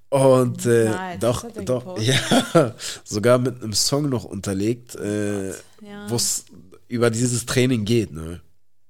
Und 0.10 0.66
äh, 0.68 0.90
Nein, 0.90 1.20
doch, 1.20 1.44
doch, 1.66 2.00
ja, 2.00 2.76
sogar 3.04 3.40
mit 3.40 3.64
einem 3.64 3.74
Song 3.74 4.10
noch 4.10 4.26
unterlegt, 4.26 4.96
äh, 4.96 5.50
ja. 5.50 6.08
wo 6.08 6.16
es 6.16 6.46
über 6.88 7.10
dieses 7.10 7.48
Training 7.48 7.84
geht, 7.84 8.12
ne? 8.12 8.40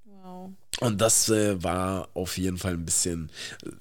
Wow. 0.04 0.50
Und 0.82 1.00
das 1.00 1.30
äh, 1.30 1.64
war 1.64 2.10
auf 2.14 2.38
jeden 2.38 2.58
Fall 2.58 2.74
ein 2.74 2.84
bisschen 2.84 3.30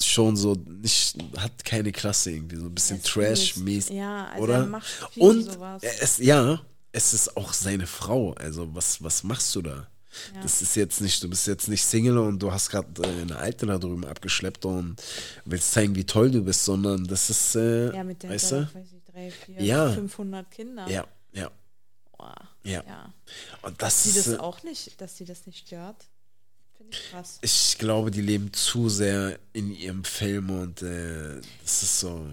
schon 0.01 0.37
so, 0.37 0.55
nicht, 0.55 1.17
hat 1.37 1.65
keine 1.65 1.91
Klasse 1.91 2.31
irgendwie, 2.31 2.57
so 2.57 2.67
ein 2.67 2.75
bisschen 2.77 3.03
Trash-mäßig. 3.03 3.97
Ja, 3.97 4.29
also 4.29 4.45
oder? 4.45 4.59
Er 5.17 5.21
Und 5.21 5.43
sowas. 5.43 5.83
es, 5.83 6.19
ja, 6.19 6.61
es 6.93 7.13
ist 7.13 7.37
auch 7.37 7.53
seine 7.53 7.89
Frau. 7.89 8.35
Also, 8.35 8.73
was, 8.73 9.03
was 9.03 9.25
machst 9.25 9.53
du 9.57 9.63
da? 9.63 9.89
Ja. 10.35 10.43
Das 10.43 10.63
ist 10.63 10.77
jetzt 10.77 11.01
nicht, 11.01 11.23
du 11.23 11.29
bist 11.29 11.47
jetzt 11.47 11.69
nicht 11.69 11.85
Single 11.85 12.19
und 12.19 12.39
du 12.39 12.53
hast 12.53 12.71
gerade 12.71 13.03
äh, 13.03 13.23
eine 13.23 13.37
Alte 13.37 13.67
da 13.67 13.79
drüben 13.79 14.05
abgeschleppt 14.05 14.65
und 14.65 14.97
willst 15.45 15.73
zeigen, 15.73 15.95
wie 15.95 16.05
toll 16.05 16.31
du 16.31 16.43
bist, 16.43 16.65
sondern 16.65 17.07
das 17.07 17.31
ist, 17.31 17.55
äh, 17.57 17.95
ja, 17.95 18.05
mit 18.05 18.23
der 18.23 18.31
weißt 18.31 18.53
du? 18.53 18.69
Weiß 18.75 18.93
ich, 18.93 19.05
drei, 19.05 19.31
vier, 19.31 19.63
ja. 19.63 19.93
500 19.93 20.51
Kinder. 20.51 20.89
Ja, 20.89 21.07
ja. 21.33 21.51
Boah. 22.17 22.35
Ja. 22.65 22.85
ja. 22.87 23.15
Und 23.63 23.81
das 23.83 23.95
dass 23.95 24.05
sie 24.05 24.13
das 24.13 24.29
äh, 24.29 24.37
auch 24.39 24.63
nicht, 24.63 25.01
dass 25.01 25.17
sie 25.17 25.25
das 25.25 25.47
nicht 25.47 25.67
stört. 25.67 26.05
Finde 26.83 26.97
ich 26.97 27.11
krass. 27.11 27.39
Ich 27.43 27.79
glaube, 27.79 28.11
die 28.11 28.21
leben 28.21 28.53
zu 28.53 28.89
sehr 28.89 29.39
in 29.53 29.75
ihrem 29.75 30.05
Film 30.05 30.51
und 30.51 30.83
äh, 30.83 31.41
das 31.63 31.83
ist 31.83 32.01
so. 32.01 32.27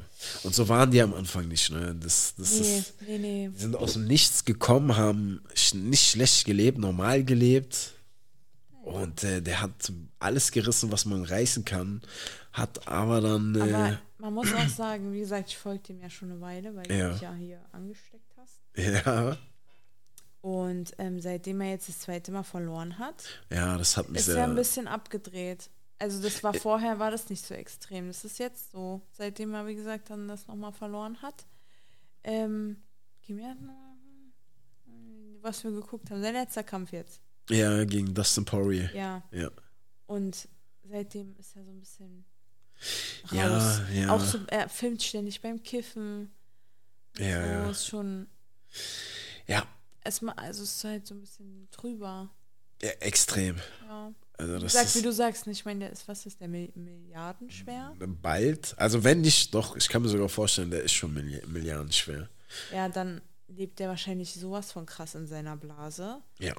Und 0.44 0.56
so 0.56 0.68
waren 0.68 0.92
die 0.92 1.02
am 1.02 1.14
Anfang 1.14 1.48
nicht, 1.48 1.72
ne? 1.72 1.96
Das, 2.00 2.34
das 2.38 2.60
nee, 2.60 2.78
ist, 2.78 2.94
nee, 3.08 3.18
nee. 3.18 3.50
Die 3.54 3.60
sind 3.60 3.76
aus 3.76 3.94
dem 3.94 4.06
Nichts 4.06 4.46
gekommen, 4.46 4.98
haben 4.98 5.42
nicht 5.74 6.10
schlecht 6.10 6.46
gelebt, 6.46 6.78
normal 6.78 7.24
gelebt. 7.24 7.94
Und 8.84 9.24
äh, 9.24 9.42
der 9.42 9.62
hat 9.62 9.92
alles 10.20 10.52
gerissen, 10.52 10.92
was 10.92 11.06
man 11.06 11.24
reißen 11.24 11.64
kann, 11.64 12.02
hat 12.52 12.88
aber 12.88 13.22
dann. 13.22 13.56
Äh, 13.56 13.62
aber 13.62 14.00
man 14.18 14.34
muss 14.34 14.54
auch 14.54 14.68
sagen, 14.68 15.14
wie 15.14 15.20
gesagt, 15.20 15.50
ich 15.50 15.58
folge 15.58 15.84
dem 15.84 16.02
ja 16.02 16.10
schon 16.10 16.32
eine 16.32 16.42
Weile, 16.42 16.76
weil 16.76 16.92
ja. 16.92 17.08
du 17.08 17.14
mich 17.14 17.22
ja 17.22 17.34
hier 17.36 17.60
angesteckt 17.72 18.34
hast. 18.38 18.60
Ja. 18.76 19.38
Und 20.42 20.94
ähm, 21.00 21.20
seitdem 21.20 21.60
er 21.62 21.72
jetzt 21.72 21.90
das 21.90 22.00
zweite 22.00 22.32
Mal 22.32 22.44
verloren 22.44 22.98
hat, 22.98 23.42
Ja, 23.52 23.78
das 23.78 23.98
hat 23.98 24.10
mich 24.10 24.22
ist 24.22 24.30
er 24.30 24.46
ein 24.46 24.56
bisschen 24.56 24.88
abgedreht. 24.88 25.70
Also 25.98 26.22
das 26.22 26.42
war 26.44 26.54
vorher, 26.54 26.98
war 26.98 27.12
das 27.12 27.30
nicht 27.30 27.46
so 27.46 27.54
extrem. 27.54 28.08
Das 28.08 28.24
ist 28.24 28.40
jetzt 28.40 28.72
so, 28.72 29.02
seitdem 29.12 29.54
er, 29.54 29.68
wie 29.68 29.76
gesagt, 29.76 30.10
dann 30.10 30.30
das 30.30 30.48
nochmal 30.48 30.72
verloren 30.72 31.22
hat. 31.22 31.46
Ähm, 32.24 32.78
hm, 33.26 33.70
was 35.42 35.64
wir 35.64 35.72
geguckt 35.72 36.10
haben. 36.10 36.22
Sein 36.22 36.34
letzter 36.34 36.64
Kampf 36.64 36.94
jetzt. 36.94 37.22
ja, 37.50 37.84
gegen 37.84 38.14
Dustin 38.14 38.46
Poirier. 38.46 38.90
Ja. 38.96 39.24
Ja. 39.32 39.50
Und 40.06 40.48
seitdem 40.90 41.36
ist 41.38 41.56
er 41.58 41.66
so 41.66 41.72
ein 41.72 41.80
bisschen 41.80 42.26
raus. 43.32 43.34
Ja, 43.34 43.88
ja. 43.94 44.10
Auch 44.16 44.22
so, 44.22 44.40
er 44.48 44.70
filmt 44.70 45.04
ständig 45.04 45.42
beim 45.42 45.62
Kiffen. 45.62 46.32
Ja, 47.18 47.44
so, 47.44 47.50
ja. 47.52 47.70
Ist 47.72 47.88
schon, 47.88 48.28
Ja, 49.48 49.68
erstmal, 50.10 50.36
also 50.36 50.64
es 50.64 50.76
ist 50.76 50.84
halt 50.84 51.08
so 51.08 51.14
ein 51.16 51.22
bisschen 51.22 51.68
drüber. 51.72 52.30
ja 52.82 52.90
extrem. 53.00 53.58
Ja. 53.88 54.12
Also 54.38 54.58
das 54.58 54.72
Sag, 54.74 54.96
wie 54.96 55.02
du 55.02 55.12
sagst, 55.12 55.48
nicht, 55.48 55.60
ich 55.60 55.66
meine, 55.66 55.82
der 55.82 55.92
ist, 55.92 56.08
was 56.08 56.26
ist 56.26 56.40
der, 56.40 56.48
Mil- 56.48 56.72
Milliardenschwer? 56.76 57.94
bald. 58.22 58.74
Also 58.78 59.04
wenn 59.04 59.22
nicht, 59.22 59.54
doch, 59.54 59.76
ich 59.76 59.90
kann 59.90 60.02
mir 60.02 60.08
sogar 60.10 60.30
vorstellen, 60.30 60.72
der 60.72 60.84
ist 60.84 60.94
schon 60.94 61.14
Milli 61.14 61.42
Milliarden 61.48 61.92
schwer. 61.92 62.30
Ja, 62.74 62.88
dann 62.88 63.22
lebt 63.50 63.80
der 63.80 63.90
wahrscheinlich 63.90 64.34
sowas 64.34 64.72
von 64.72 64.86
krass 64.86 65.14
in 65.16 65.28
seiner 65.28 65.58
Blase. 65.58 66.22
Ja. 66.40 66.56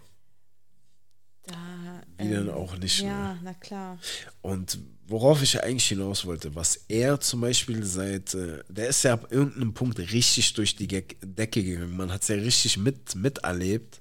Da, 1.46 2.02
Wie 2.18 2.28
denn 2.28 2.50
auch 2.50 2.76
nicht, 2.76 3.00
Ja, 3.00 3.34
ne? 3.34 3.40
na 3.42 3.54
klar. 3.54 3.98
Und 4.42 4.78
worauf 5.06 5.42
ich 5.42 5.62
eigentlich 5.62 5.88
hinaus 5.88 6.24
wollte, 6.24 6.54
was 6.54 6.84
er 6.88 7.18
zum 7.20 7.40
Beispiel 7.40 7.82
seit, 7.84 8.34
äh, 8.34 8.62
der 8.68 8.88
ist 8.88 9.02
ja 9.02 9.14
ab 9.14 9.28
irgendeinem 9.30 9.74
Punkt 9.74 9.98
richtig 9.98 10.52
durch 10.54 10.76
die 10.76 10.86
Decke 10.86 11.64
gegangen. 11.64 11.96
Man 11.96 12.12
hat 12.12 12.22
es 12.22 12.28
ja 12.28 12.36
richtig 12.36 12.76
mit, 12.76 13.14
miterlebt, 13.16 14.00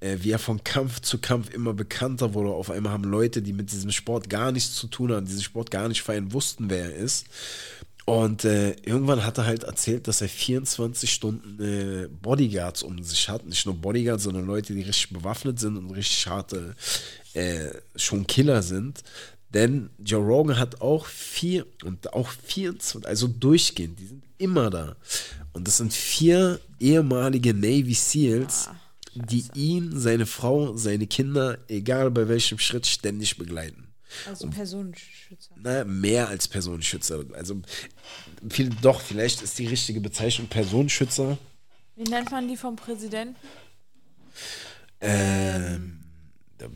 äh, 0.00 0.16
wie 0.20 0.30
er 0.30 0.38
von 0.38 0.64
Kampf 0.64 1.00
zu 1.00 1.18
Kampf 1.18 1.50
immer 1.50 1.74
bekannter 1.74 2.34
wurde. 2.34 2.50
Auf 2.50 2.70
einmal 2.70 2.92
haben 2.92 3.04
Leute, 3.04 3.42
die 3.42 3.52
mit 3.52 3.70
diesem 3.70 3.92
Sport 3.92 4.28
gar 4.30 4.50
nichts 4.50 4.74
zu 4.74 4.88
tun 4.88 5.12
haben, 5.12 5.26
diesen 5.26 5.42
Sport 5.42 5.70
gar 5.70 5.86
nicht 5.88 6.02
feiern, 6.02 6.32
wussten, 6.32 6.70
wer 6.70 6.86
er 6.86 6.94
ist. 6.94 7.26
Und 8.10 8.44
äh, 8.44 8.72
irgendwann 8.82 9.24
hat 9.24 9.38
er 9.38 9.46
halt 9.46 9.62
erzählt, 9.62 10.08
dass 10.08 10.20
er 10.20 10.28
24 10.28 11.12
Stunden 11.12 11.62
äh, 11.62 12.08
Bodyguards 12.08 12.82
um 12.82 13.00
sich 13.04 13.28
hat. 13.28 13.46
Nicht 13.46 13.66
nur 13.66 13.76
Bodyguards, 13.76 14.24
sondern 14.24 14.46
Leute, 14.46 14.74
die 14.74 14.82
richtig 14.82 15.10
bewaffnet 15.10 15.60
sind 15.60 15.76
und 15.76 15.92
richtig 15.92 16.26
harte, 16.26 16.74
äh, 17.34 17.68
schon 17.94 18.26
Killer 18.26 18.62
sind. 18.62 19.04
Denn 19.54 19.90
Joe 20.04 20.24
Rogan 20.24 20.58
hat 20.58 20.80
auch 20.80 21.06
vier 21.06 21.64
und 21.84 22.12
auch 22.12 22.30
24, 22.30 23.06
also 23.06 23.28
durchgehend, 23.28 24.00
die 24.00 24.06
sind 24.06 24.24
immer 24.38 24.70
da. 24.70 24.96
Und 25.52 25.68
das 25.68 25.76
sind 25.76 25.92
vier 25.92 26.58
ehemalige 26.80 27.54
Navy 27.54 27.94
SEALs, 27.94 28.70
die 29.14 29.44
ihn, 29.54 29.92
seine 29.94 30.26
Frau, 30.26 30.76
seine 30.76 31.06
Kinder, 31.06 31.58
egal 31.68 32.10
bei 32.10 32.26
welchem 32.26 32.58
Schritt, 32.58 32.88
ständig 32.88 33.38
begleiten. 33.38 33.89
Also 34.26 34.48
Personenschützer. 34.48 35.54
Na, 35.56 35.84
mehr 35.84 36.28
als 36.28 36.48
Personenschützer. 36.48 37.24
Also 37.32 37.60
viel, 38.48 38.70
doch, 38.82 39.00
vielleicht 39.00 39.42
ist 39.42 39.58
die 39.58 39.66
richtige 39.66 40.00
Bezeichnung 40.00 40.48
Personenschützer. 40.48 41.38
Wie 41.96 42.04
nennt 42.04 42.30
man 42.30 42.48
die 42.48 42.56
vom 42.56 42.76
Präsidenten? 42.76 43.36
Ähm, 45.00 46.04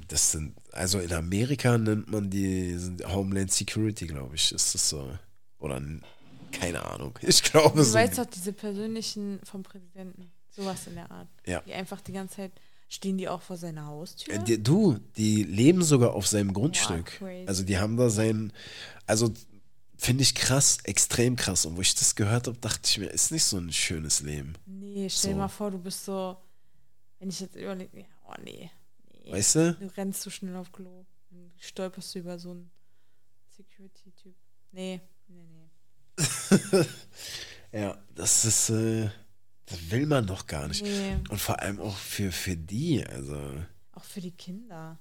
das 0.09 0.33
sind, 0.33 0.55
also 0.73 0.99
in 0.99 1.13
Amerika 1.13 1.77
nennt 1.77 2.11
man 2.11 2.31
die 2.31 2.79
Homeland 3.07 3.53
Security, 3.53 4.07
glaube 4.07 4.35
ich, 4.35 4.53
ist 4.53 4.75
das 4.75 4.89
so. 4.89 5.17
Oder 5.59 5.81
keine 6.53 6.85
Ahnung. 6.85 7.19
Ich 7.23 7.43
glaube 7.43 7.77
Du 7.79 7.85
so. 7.85 7.95
weißt 7.95 8.19
doch, 8.19 8.27
diese 8.27 8.53
persönlichen 8.53 9.41
vom 9.45 9.63
Präsidenten. 9.63 10.31
Sowas 10.51 10.87
in 10.87 10.95
der 10.95 11.11
Art. 11.11 11.29
Ja. 11.47 11.61
Die 11.67 11.73
einfach 11.73 12.01
die 12.01 12.13
ganze 12.13 12.37
Zeit, 12.37 12.53
stehen 12.89 13.19
die 13.19 13.29
auch 13.29 13.43
vor 13.43 13.57
seiner 13.57 13.87
Haustür? 13.87 14.35
Äh, 14.35 14.45
die, 14.45 14.63
du, 14.63 14.99
die 15.17 15.43
leben 15.45 15.83
sogar 15.83 16.15
auf 16.15 16.27
seinem 16.27 16.53
Grundstück. 16.53 17.07
crazy. 17.07 17.47
also 17.47 17.63
die 17.65 17.79
haben 17.79 17.97
da 17.97 18.11
sein, 18.11 18.53
also 19.07 19.33
finde 19.97 20.23
ich 20.23 20.35
krass, 20.35 20.79
extrem 20.85 21.37
krass. 21.37 21.67
Und 21.67 21.77
wo 21.77 21.81
ich 21.81 21.95
das 21.95 22.15
gehört 22.15 22.47
habe, 22.47 22.59
dachte 22.59 22.81
ich 22.85 22.99
mir, 22.99 23.07
ist 23.07 23.31
nicht 23.33 23.45
so 23.45 23.57
ein 23.59 23.73
schönes 23.73 24.21
Leben. 24.21 24.55
nee, 24.67 25.09
stell 25.09 25.31
dir 25.31 25.35
So. 25.37 25.41
mal 25.41 25.49
vor, 25.49 25.71
du 25.71 25.79
bist 25.79 26.05
so, 26.05 26.37
wenn 27.19 27.29
ich 27.31 27.41
jetzt 27.41 27.57
überlege, 27.57 28.01
ja, 28.01 28.07
oh 28.29 28.35
nee. 28.45 28.71
nee. 29.25 29.33
Weißt 29.33 29.55
du? 29.57 29.75
Du 29.75 29.87
rennst 29.97 30.23
so 30.23 30.31
schnell 30.31 30.57
auf 30.57 30.71
Klo. 30.73 31.07
Dann 31.31 31.51
stolperst 31.59 32.15
du 32.15 32.19
über 32.21 32.39
so 32.39 32.51
einen 32.51 32.71
Security-Typ. 33.57 34.35
Nee, 34.73 35.01
nee, 35.29 35.47
nee. 35.53 36.85
Ja, 37.73 37.99
das 38.15 38.45
ist, 38.45 38.71
äh, 38.71 39.09
das 39.67 39.91
will 39.91 40.07
man 40.07 40.27
doch 40.27 40.47
gar 40.47 40.69
nicht. 40.69 40.83
Nee, 40.83 41.17
Und 41.29 41.41
vor 41.41 41.61
allem 41.61 41.81
auch 41.81 41.97
für, 41.97 42.33
für 42.33 42.57
die, 42.57 43.05
also 43.07 43.37
auch 43.93 44.05
für 44.05 44.21
die 44.21 44.33
Kinder. 44.33 44.99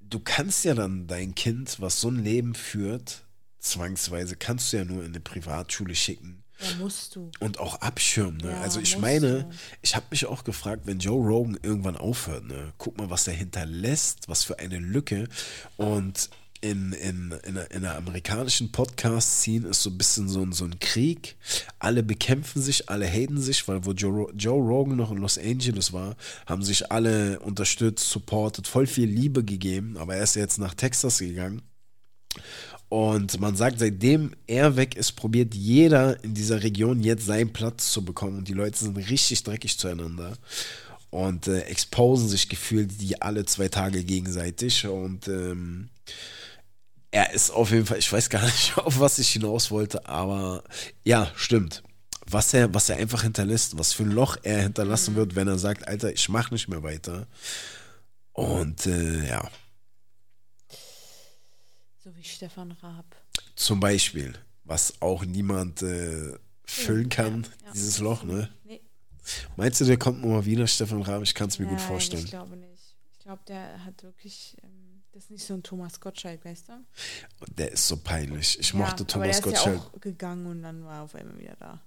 du 0.00 0.18
kannst 0.20 0.64
ja 0.64 0.74
dann 0.74 1.06
dein 1.06 1.34
Kind, 1.34 1.80
was 1.80 2.00
so 2.00 2.08
ein 2.08 2.22
Leben 2.24 2.54
führt, 2.54 3.24
zwangsweise 3.58 4.36
kannst 4.36 4.72
du 4.72 4.78
ja 4.78 4.84
nur 4.84 5.02
in 5.04 5.10
eine 5.10 5.20
Privatschule 5.20 5.94
schicken 5.94 6.42
Ja, 6.60 6.74
musst 6.78 7.14
du. 7.14 7.30
und 7.40 7.58
auch 7.58 7.76
abschirmen. 7.82 8.38
Ne? 8.38 8.50
Ja, 8.52 8.60
also 8.62 8.80
ich 8.80 8.96
meine, 8.98 9.44
du. 9.44 9.50
ich 9.82 9.94
habe 9.94 10.06
mich 10.10 10.24
auch 10.26 10.44
gefragt, 10.44 10.82
wenn 10.86 10.98
Joe 10.98 11.22
Rogan 11.24 11.58
irgendwann 11.62 11.96
aufhört, 11.96 12.44
ne? 12.44 12.72
guck 12.78 12.96
mal, 12.96 13.10
was 13.10 13.26
er 13.28 13.34
hinterlässt, 13.34 14.28
was 14.28 14.44
für 14.44 14.58
eine 14.58 14.78
Lücke. 14.78 15.28
Und 15.76 16.30
in, 16.62 16.92
in, 16.92 17.32
in, 17.46 17.56
einer- 17.56 17.70
in 17.70 17.84
einer 17.84 17.96
amerikanischen 17.96 18.70
Podcast-Scene 18.70 19.68
ist 19.68 19.82
so 19.82 19.90
ein 19.90 19.96
bisschen 19.98 20.28
so, 20.28 20.42
ein- 20.42 20.52
so 20.52 20.64
ein 20.64 20.78
Krieg. 20.78 21.36
Alle 21.78 22.02
bekämpfen 22.02 22.60
sich, 22.60 22.88
alle 22.90 23.06
haten 23.06 23.40
sich, 23.40 23.66
weil 23.68 23.84
wo 23.84 23.92
Joe, 23.92 24.30
Joe 24.36 24.60
Rogan 24.60 24.96
noch 24.96 25.10
in 25.10 25.18
Los 25.18 25.38
Angeles 25.38 25.92
war, 25.92 26.16
haben 26.46 26.62
sich 26.62 26.92
alle 26.92 27.40
unterstützt, 27.40 28.08
supportet, 28.10 28.66
voll 28.66 28.86
viel 28.86 29.08
Liebe 29.08 29.42
gegeben. 29.44 29.96
Aber 29.96 30.16
er 30.16 30.22
ist 30.24 30.36
jetzt 30.36 30.58
nach 30.58 30.74
Texas 30.74 31.18
gegangen. 31.18 31.62
Und 32.88 33.40
man 33.40 33.54
sagt, 33.56 33.78
seitdem 33.78 34.32
er 34.48 34.74
weg 34.76 34.96
ist, 34.96 35.12
probiert 35.12 35.54
jeder 35.54 36.22
in 36.24 36.34
dieser 36.34 36.62
Region 36.62 37.00
jetzt 37.02 37.24
seinen 37.24 37.52
Platz 37.52 37.92
zu 37.92 38.04
bekommen. 38.04 38.38
Und 38.38 38.48
die 38.48 38.52
Leute 38.52 38.78
sind 38.78 38.96
richtig 38.96 39.42
dreckig 39.44 39.78
zueinander 39.78 40.36
und 41.10 41.46
äh, 41.48 41.60
exposen 41.62 42.28
sich 42.28 42.48
gefühlt 42.48 43.00
die 43.00 43.22
alle 43.22 43.44
zwei 43.46 43.68
Tage 43.68 44.02
gegenseitig. 44.04 44.86
Und 44.86 45.28
ähm, 45.28 45.88
er 47.10 47.32
ist 47.32 47.50
auf 47.50 47.70
jeden 47.70 47.86
Fall, 47.86 47.98
ich 47.98 48.12
weiß 48.12 48.30
gar 48.30 48.44
nicht, 48.44 48.76
auf 48.78 49.00
was 49.00 49.18
ich 49.18 49.30
hinaus 49.30 49.70
wollte, 49.70 50.06
aber 50.06 50.62
ja, 51.04 51.30
stimmt. 51.34 51.82
Was 52.26 52.54
er, 52.54 52.72
was 52.72 52.88
er 52.88 52.96
einfach 52.98 53.22
hinterlässt, 53.22 53.76
was 53.76 53.92
für 53.92 54.04
ein 54.04 54.12
Loch 54.12 54.36
er 54.44 54.62
hinterlassen 54.62 55.16
wird, 55.16 55.34
wenn 55.34 55.48
er 55.48 55.58
sagt, 55.58 55.88
Alter, 55.88 56.12
ich 56.12 56.28
mach 56.28 56.52
nicht 56.52 56.68
mehr 56.68 56.82
weiter. 56.84 57.26
Und 58.32 58.86
äh, 58.86 59.28
ja, 59.28 59.50
So 62.04 62.14
wie 62.16 62.22
Stefan 62.22 62.70
Raab. 62.82 63.16
Zum 63.56 63.80
Beispiel, 63.80 64.34
was 64.64 65.02
auch 65.02 65.24
niemand 65.24 65.82
äh, 65.82 66.38
füllen 66.64 67.08
kann, 67.08 67.46
ja. 67.64 67.72
dieses 67.72 67.98
Loch, 67.98 68.22
ne? 68.22 68.48
Nee. 68.64 68.80
Meinst 69.56 69.80
du, 69.80 69.84
der 69.84 69.98
kommt 69.98 70.20
nochmal 70.22 70.44
wieder, 70.44 70.66
Stefan 70.66 71.02
Raab? 71.02 71.22
Ich 71.22 71.34
kann 71.34 71.48
es 71.48 71.58
mir 71.58 71.66
gut 71.66 71.78
Nein, 71.78 71.86
vorstellen. 71.88 72.24
Ich 72.24 72.30
glaube 72.30 72.56
nicht. 72.56 72.96
Ich 73.12 73.18
glaube, 73.18 73.42
der 73.48 73.84
hat 73.84 74.02
wirklich, 74.02 74.56
ähm, 74.62 74.69
das 75.12 75.24
ist 75.24 75.30
nicht 75.30 75.44
so 75.44 75.54
ein 75.54 75.62
Thomas 75.62 76.00
Gottschalk, 76.00 76.44
weißt 76.44 76.68
du? 76.68 76.72
Der 77.56 77.72
ist 77.72 77.86
so 77.88 77.96
peinlich. 77.96 78.58
Ich 78.60 78.72
Ja, 78.72 78.78
mochte 78.78 79.02
aber 79.02 79.06
Thomas 79.06 79.26
der 79.28 79.36
ist 79.36 79.42
Gottschalk. 79.42 79.76
ja 79.76 79.90
auch 79.94 80.00
gegangen 80.00 80.46
und 80.46 80.62
dann 80.62 80.84
war 80.84 80.96
er 80.98 81.02
auf 81.02 81.14
einmal 81.14 81.38
wieder 81.38 81.56
da. 81.58 81.80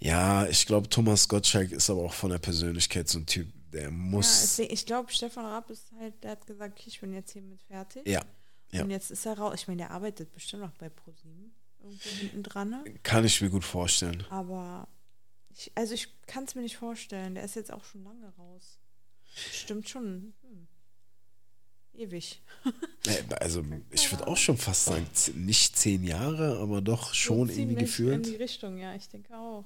Ja, 0.00 0.46
ich 0.46 0.66
glaube, 0.66 0.88
Thomas 0.88 1.28
Gottschalk 1.28 1.72
ist 1.72 1.88
aber 1.88 2.02
auch 2.02 2.12
von 2.12 2.30
der 2.30 2.38
Persönlichkeit 2.38 3.08
so 3.08 3.18
ein 3.20 3.26
Typ, 3.26 3.48
der 3.72 3.84
Ja, 3.84 3.90
muss. 3.90 4.40
deswegen, 4.42 4.74
ich 4.74 4.84
glaube, 4.86 5.10
Stefan 5.12 5.46
Raab 5.46 5.70
ist 5.70 5.92
halt, 5.98 6.22
der 6.22 6.32
hat 6.32 6.46
gesagt, 6.46 6.78
okay, 6.78 6.88
ich 6.88 7.00
bin 7.00 7.14
jetzt 7.14 7.32
hiermit 7.32 7.62
fertig. 7.62 8.06
Ja, 8.06 8.22
ja. 8.72 8.82
Und 8.82 8.90
jetzt 8.90 9.10
ist 9.10 9.24
er 9.24 9.38
raus. 9.38 9.54
Ich 9.54 9.68
meine, 9.68 9.78
der 9.78 9.90
arbeitet 9.92 10.32
bestimmt 10.32 10.62
noch 10.62 10.72
bei 10.72 10.88
ProSieben 10.88 11.54
irgendwo 11.82 12.08
hinten 12.10 12.42
dran. 12.42 12.70
Ne? 12.70 12.84
kann 13.02 13.24
ich 13.24 13.40
mir 13.40 13.48
gut 13.50 13.64
vorstellen. 13.64 14.26
Aber 14.30 14.88
ich, 15.54 15.70
also 15.76 15.94
ich 15.94 16.08
kann 16.26 16.44
es 16.44 16.54
mir 16.56 16.62
nicht 16.62 16.76
vorstellen. 16.76 17.36
Der 17.36 17.44
ist 17.44 17.54
jetzt 17.54 17.72
auch 17.72 17.84
schon 17.84 18.02
lange 18.04 18.28
raus. 18.36 18.78
Stimmt 19.34 19.88
schon. 19.88 20.34
Hm. 20.42 20.66
Ewig. 21.98 22.40
Also, 23.40 23.64
ich 23.90 24.10
würde 24.10 24.26
auch 24.26 24.36
schon 24.36 24.56
fast 24.58 24.86
sagen, 24.86 25.06
nicht 25.34 25.76
zehn 25.76 26.04
Jahre, 26.04 26.58
aber 26.58 26.80
doch 26.80 27.14
schon 27.14 27.48
So 27.48 27.54
irgendwie 27.54 27.76
gefühlt. 27.76 28.14
In 28.26 28.32
die 28.32 28.36
Richtung, 28.36 28.78
ja, 28.78 28.94
ich 28.94 29.08
denke 29.08 29.36
auch. 29.36 29.64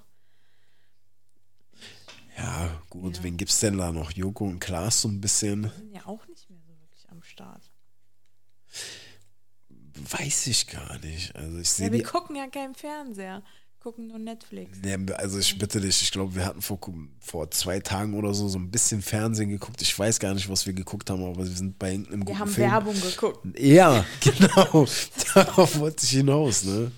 Ja, 2.37 2.83
gut, 2.91 3.19
Ja. 3.19 3.23
wen 3.25 3.37
gibt's 3.37 3.61
denn 3.61 3.77
da 3.79 3.93
noch? 3.93 4.13
Joko 4.13 4.45
und 4.47 4.61
Klaas 4.61 5.03
so 5.03 5.09
ein 5.09 5.21
bisschen? 5.21 5.63
Die 5.65 5.69
sind 5.69 5.93
ja 5.95 6.07
auch 6.07 6.27
nicht 6.27 6.49
mehr 6.49 6.61
so 6.67 6.73
wirklich 6.81 7.09
am 7.11 7.23
Start. 7.23 7.63
Weiß 10.11 10.47
ich 10.47 10.67
gar 10.67 10.99
nicht. 11.01 11.35
Also, 11.37 11.59
ich 11.59 11.69
sehe 11.69 11.87
Ja, 11.87 11.93
die 11.93 11.99
wir 11.99 12.05
gucken 12.05 12.37
ja 12.37 12.47
keinen 12.49 12.75
Fernseher. 12.75 13.43
Gucken 13.81 14.09
nur 14.09 14.19
Netflix. 14.19 14.79
Nee, 14.83 14.99
also 15.15 15.39
ich 15.39 15.59
bitte 15.59 15.81
dich, 15.81 16.03
ich 16.03 16.11
glaube, 16.11 16.35
wir 16.35 16.45
hatten 16.45 16.61
vor, 16.61 16.79
vor 17.19 17.51
zwei 17.51 17.81
Tagen 17.81 18.13
oder 18.13 18.35
so 18.35 18.47
so 18.47 18.59
ein 18.59 18.71
bisschen 18.71 19.01
Fernsehen 19.01 19.49
geguckt. 19.49 19.81
Ich 19.81 19.99
weiß 19.99 20.19
gar 20.21 20.35
nicht, 20.35 20.51
was 20.51 20.67
wir 20.67 20.75
geguckt 20.75 21.09
haben, 21.09 21.25
aber 21.25 21.39
wir 21.39 21.47
sind 21.47 21.79
bei 21.79 21.93
irgendeinem 21.93 22.21
Wir 22.21 22.25
guten 22.27 22.39
haben 22.41 22.51
Film. 22.51 22.71
Werbung 22.71 23.01
geguckt. 23.01 23.59
Ja, 23.59 24.05
genau. 24.21 24.87
Darauf 25.35 25.79
wollte 25.79 26.05
ich 26.05 26.11
hinaus, 26.11 26.65
ne? 26.65 26.93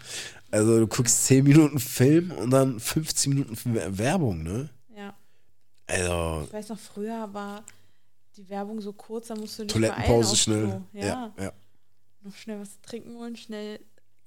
Also 0.51 0.81
du 0.81 0.87
guckst 0.89 1.25
10 1.27 1.45
Minuten 1.45 1.79
Film 1.79 2.33
und 2.33 2.51
dann 2.51 2.81
15 2.81 3.33
Minuten 3.33 3.57
Werbung, 3.97 4.43
ne? 4.43 4.69
Ja. 4.97 5.15
Also, 5.87 6.47
Ich 6.49 6.53
weiß 6.53 6.69
noch, 6.71 6.79
früher 6.81 7.33
war 7.33 7.65
die 8.37 8.49
Werbung 8.49 8.81
so 8.81 8.93
kurz, 8.93 9.29
da 9.29 9.37
musst 9.37 9.57
du 9.59 9.63
dich 9.63 9.73
Toilettenpause 9.73 10.35
schnell. 10.35 10.83
Ja. 10.93 11.05
Ja, 11.05 11.33
ja. 11.39 11.53
Noch 12.23 12.35
schnell 12.35 12.61
was 12.61 12.81
trinken 12.81 13.15
holen, 13.17 13.37
schnell 13.37 13.79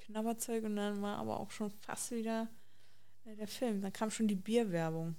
Knabberzeug 0.06 0.64
und 0.64 0.76
dann 0.76 1.02
war 1.02 1.18
aber 1.18 1.40
auch 1.40 1.52
schon 1.52 1.72
fast 1.82 2.11
wieder 2.11 2.48
äh, 3.26 3.36
der 3.36 3.48
Film. 3.48 3.82
Dann 3.82 3.94
kam 3.94 4.11
schon 4.11 4.27
die 4.27 4.36
Bierwerbung, 4.36 5.15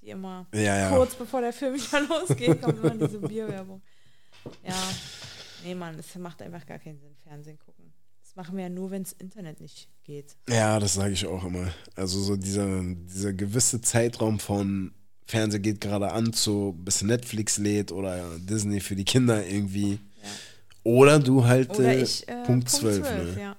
die 0.00 0.10
immer 0.10 0.46
Ja, 0.54 0.60
ja. 0.60 0.90
kurz 0.90 1.14
bevor 1.14 1.40
der 1.40 1.52
Film 1.52 1.74
wieder 1.76 2.00
losgeht, 2.00 2.60
kommt 2.62 2.78
immer 2.78 2.94
diese 2.94 3.18
Bierwerbung. 3.18 3.82
Ja, 4.64 4.74
nee, 5.64 5.74
Mann, 5.74 5.98
es 5.98 6.14
macht 6.16 6.40
einfach 6.42 6.64
gar 6.64 6.78
keinen 6.78 6.98
Sinn, 6.98 7.14
Fernsehen 7.16 7.58
gucken. 7.58 7.92
Das 8.22 8.36
machen 8.36 8.56
wir 8.56 8.64
ja 8.64 8.70
nur, 8.70 8.90
wenn 8.90 9.02
das 9.02 9.12
Internet 9.12 9.60
nicht 9.60 9.88
geht. 10.04 10.36
Ja, 10.48 10.78
das 10.78 10.94
sage 10.94 11.12
ich 11.12 11.26
auch 11.26 11.44
immer. 11.44 11.72
Also 11.96 12.20
so 12.20 12.36
dieser, 12.36 12.82
dieser 12.82 13.32
gewisse 13.32 13.80
Zeitraum 13.80 14.38
von 14.38 14.92
Fernseher 15.26 15.60
geht 15.60 15.80
gerade 15.80 16.12
an 16.12 16.32
zu 16.32 16.74
bis 16.78 17.02
Netflix 17.02 17.58
lädt 17.58 17.92
oder 17.92 18.38
Disney 18.38 18.80
für 18.80 18.96
die 18.96 19.04
Kinder 19.04 19.44
irgendwie. 19.44 19.92
Ja. 19.92 20.28
Oder 20.84 21.18
du 21.18 21.44
halt 21.44 21.70
Oder 21.70 21.96
äh, 21.96 22.02
ich, 22.02 22.26
äh, 22.28 22.44
Punkt 22.44 22.70
12. 22.70 23.00
ne? 23.00 23.36
ja. 23.40 23.56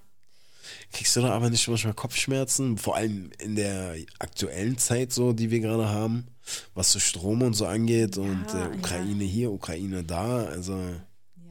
Kriegst 0.91 1.15
du 1.15 1.21
da 1.21 1.31
aber 1.33 1.49
nicht 1.49 1.67
manchmal 1.67 1.93
Kopfschmerzen? 1.93 2.77
Vor 2.77 2.95
allem 2.95 3.29
in 3.39 3.55
der 3.55 3.95
aktuellen 4.17 4.77
Zeit 4.77 5.11
so, 5.13 5.33
die 5.33 5.51
wir 5.51 5.59
gerade 5.59 5.87
haben, 5.89 6.27
was 6.73 6.91
so 6.91 6.99
Strom 6.99 7.41
und 7.43 7.53
so 7.53 7.67
angeht 7.67 8.17
und 8.17 8.45
Ja, 8.51 8.71
äh, 8.71 8.77
Ukraine 8.77 9.23
hier, 9.23 9.51
Ukraine 9.51 10.03
da. 10.03 10.45
Also 10.45 10.73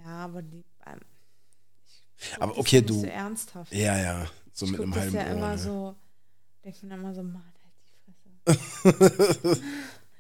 Ja, 0.05 0.24
aber 0.24 0.43
die. 0.43 0.65
Ähm, 0.86 0.98
ich 2.19 2.35
Aber 2.43 2.52
das 2.52 2.59
okay, 2.59 2.77
ja 2.77 2.82
du- 2.82 3.01
So 3.01 3.06
ernsthaft. 3.06 3.73
ja, 3.73 3.97
ja, 3.98 4.27
so 4.52 4.66
ich 4.66 4.73
mit 4.73 4.81
einem 4.81 4.90
das 4.93 5.01
halben 5.02 5.16
ja 5.16 5.27
Ohr. 5.27 5.31
immer 5.32 5.51
ne? 5.52 5.59
so. 5.59 5.94
Denkt 6.65 6.82
man 6.82 6.98
immer 6.98 7.15
so, 7.15 7.23
Mann, 7.23 7.43
halt 7.62 7.74
die 8.47 8.52
Fresse. 9.44 9.60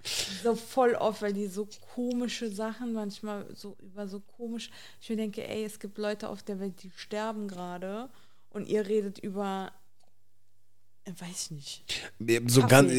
so 0.44 0.54
voll 0.54 0.94
oft, 0.94 1.22
weil 1.22 1.32
die 1.32 1.48
so 1.48 1.68
komische 1.94 2.48
Sachen 2.50 2.92
manchmal 2.92 3.46
so 3.54 3.76
über 3.80 4.06
so 4.06 4.20
komisch. 4.20 4.70
Ich 5.00 5.10
mir 5.10 5.16
denke, 5.16 5.46
ey, 5.46 5.64
es 5.64 5.80
gibt 5.80 5.98
Leute 5.98 6.28
auf 6.28 6.42
der 6.44 6.60
Welt, 6.60 6.82
die 6.84 6.92
sterben 6.94 7.48
gerade 7.48 8.08
und 8.50 8.68
ihr 8.68 8.86
redet 8.86 9.18
über. 9.18 9.72
äh, 11.04 11.12
Weiß 11.18 11.46
ich 11.46 11.50
nicht. 11.52 12.10
So 12.48 12.66
ganz, 12.66 12.92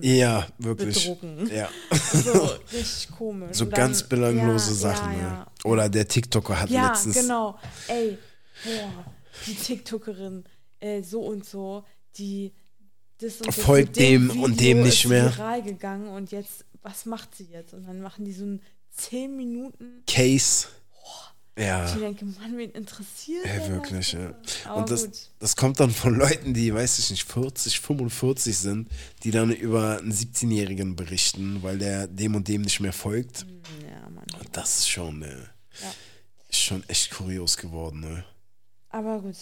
ja, 0.00 0.46
wirklich. 0.58 1.04
bedrucken. 1.04 1.50
Ja. 1.54 1.68
So 2.12 2.32
richtig 2.72 3.10
komisch. 3.16 3.56
So 3.56 3.64
Und 3.64 3.74
ganz 3.74 4.00
dann- 4.00 4.08
belanglose 4.08 4.70
ja, 4.70 4.76
Sachen. 4.76 5.12
Ja, 5.12 5.16
ne? 5.16 5.22
ja. 5.22 5.46
Oder 5.64 5.88
der 5.88 6.06
TikToker 6.06 6.60
hat 6.60 6.70
Ja, 6.70 6.88
letztens. 6.90 7.16
genau. 7.16 7.58
Ey, 7.88 8.18
boah, 8.64 9.04
die 9.46 9.54
TikTokerin, 9.54 10.44
äh, 10.80 11.02
so 11.02 11.20
und 11.22 11.44
so, 11.44 11.84
die 12.18 12.52
das 13.18 13.40
und 13.40 13.52
Folgt 13.54 13.96
dem 13.96 14.28
dem 14.28 14.42
und 14.42 14.60
dem 14.60 14.82
nicht 14.82 15.06
mehr. 15.08 15.32
viral 15.36 15.62
gegangen 15.62 16.08
und 16.08 16.30
jetzt, 16.32 16.64
was 16.82 17.06
macht 17.06 17.34
sie 17.34 17.44
jetzt? 17.44 17.72
Und 17.74 17.86
dann 17.86 18.00
machen 18.00 18.24
die 18.26 18.32
so 18.32 18.44
ein 18.44 18.62
10 18.92 19.34
Minuten. 19.36 20.02
Case. 20.06 20.68
Ja. 21.58 21.86
Ich 21.86 21.98
denke, 21.98 22.24
Mann, 22.26 22.58
wen 22.58 22.70
interessiert 22.72 23.46
Ja, 23.46 23.68
wirklich, 23.68 24.10
das? 24.10 24.20
ja. 24.20 24.34
Aber 24.70 24.76
Und 24.80 24.90
das, 24.90 25.04
gut. 25.06 25.30
das 25.38 25.56
kommt 25.56 25.80
dann 25.80 25.90
von 25.90 26.14
Leuten, 26.14 26.52
die, 26.52 26.72
weiß 26.74 26.98
ich 26.98 27.10
nicht, 27.10 27.24
40, 27.24 27.80
45 27.80 28.56
sind, 28.58 28.88
die 29.22 29.30
dann 29.30 29.50
über 29.52 29.98
einen 29.98 30.12
17-Jährigen 30.12 30.96
berichten, 30.96 31.62
weil 31.62 31.78
der 31.78 32.08
dem 32.08 32.34
und 32.34 32.46
dem 32.48 32.60
nicht 32.62 32.80
mehr 32.80 32.92
folgt. 32.92 33.46
Ja, 33.90 34.08
Mann. 34.10 34.26
Und 34.38 34.48
das 34.54 34.80
ist 34.80 34.88
schon, 34.90 35.22
äh, 35.22 35.28
Ja. 35.30 35.94
ist 36.50 36.60
schon 36.60 36.86
echt 36.88 37.10
kurios 37.12 37.56
geworden, 37.56 38.00
ne? 38.00 38.24
Aber 38.90 39.20
gut, 39.20 39.36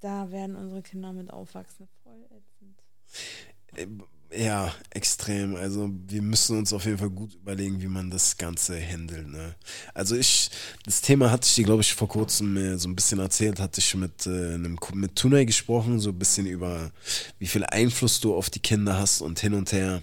da 0.00 0.30
werden 0.32 0.56
unsere 0.56 0.82
Kinder 0.82 1.12
mit 1.12 1.30
aufwachsen. 1.30 1.88
Voll 2.02 2.24
ätzend. 2.24 4.02
Ja, 4.34 4.74
extrem. 4.90 5.56
Also 5.56 5.90
wir 6.06 6.22
müssen 6.22 6.58
uns 6.58 6.72
auf 6.72 6.84
jeden 6.86 6.98
Fall 6.98 7.10
gut 7.10 7.34
überlegen, 7.34 7.82
wie 7.82 7.88
man 7.88 8.10
das 8.10 8.36
Ganze 8.36 8.80
handelt. 8.80 9.28
Ne? 9.28 9.54
Also 9.92 10.16
ich, 10.16 10.50
das 10.84 11.02
Thema 11.02 11.30
hatte 11.30 11.46
ich 11.46 11.54
dir, 11.54 11.64
glaube 11.64 11.82
ich, 11.82 11.92
vor 11.92 12.08
kurzem 12.08 12.78
so 12.78 12.88
ein 12.88 12.96
bisschen 12.96 13.18
erzählt, 13.18 13.60
hatte 13.60 13.80
ich 13.80 13.94
mit 13.94 14.26
äh, 14.26 14.54
einem 14.54 14.78
mit 14.94 15.16
Tunay 15.16 15.44
gesprochen, 15.44 16.00
so 16.00 16.10
ein 16.10 16.18
bisschen 16.18 16.46
über 16.46 16.92
wie 17.38 17.46
viel 17.46 17.64
Einfluss 17.64 18.20
du 18.20 18.34
auf 18.34 18.48
die 18.48 18.60
Kinder 18.60 18.98
hast 18.98 19.20
und 19.20 19.38
hin 19.38 19.54
und 19.54 19.72
her. 19.72 20.02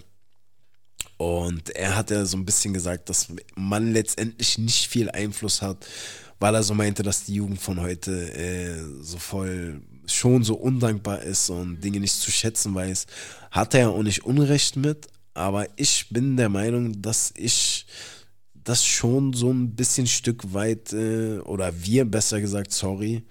Und 1.16 1.70
er 1.70 1.96
hat 1.96 2.10
ja 2.10 2.24
so 2.24 2.36
ein 2.36 2.46
bisschen 2.46 2.72
gesagt, 2.72 3.08
dass 3.08 3.28
man 3.54 3.92
letztendlich 3.92 4.58
nicht 4.58 4.86
viel 4.86 5.10
Einfluss 5.10 5.60
hat, 5.60 5.86
weil 6.38 6.54
er 6.54 6.62
so 6.62 6.72
meinte, 6.74 7.02
dass 7.02 7.24
die 7.24 7.34
Jugend 7.34 7.60
von 7.60 7.80
heute 7.80 8.32
äh, 8.32 8.82
so 9.02 9.18
voll 9.18 9.82
schon 10.12 10.44
so 10.44 10.54
undankbar 10.54 11.22
ist 11.22 11.50
und 11.50 11.80
Dinge 11.82 12.00
nicht 12.00 12.14
zu 12.14 12.30
schätzen 12.30 12.74
weiß. 12.74 13.06
Hat 13.50 13.74
er 13.74 13.80
ja 13.80 13.88
auch 13.88 14.02
nicht 14.02 14.24
Unrecht 14.24 14.76
mit, 14.76 15.08
aber 15.34 15.66
ich 15.76 16.08
bin 16.10 16.36
der 16.36 16.48
Meinung, 16.48 17.00
dass 17.00 17.32
ich 17.36 17.86
das 18.64 18.84
schon 18.84 19.32
so 19.32 19.50
ein 19.50 19.74
bisschen 19.74 20.06
Stück 20.06 20.52
weit, 20.52 20.92
äh, 20.92 21.38
oder 21.38 21.72
wir 21.82 22.04
besser 22.04 22.40
gesagt, 22.40 22.72
sorry, 22.72 23.24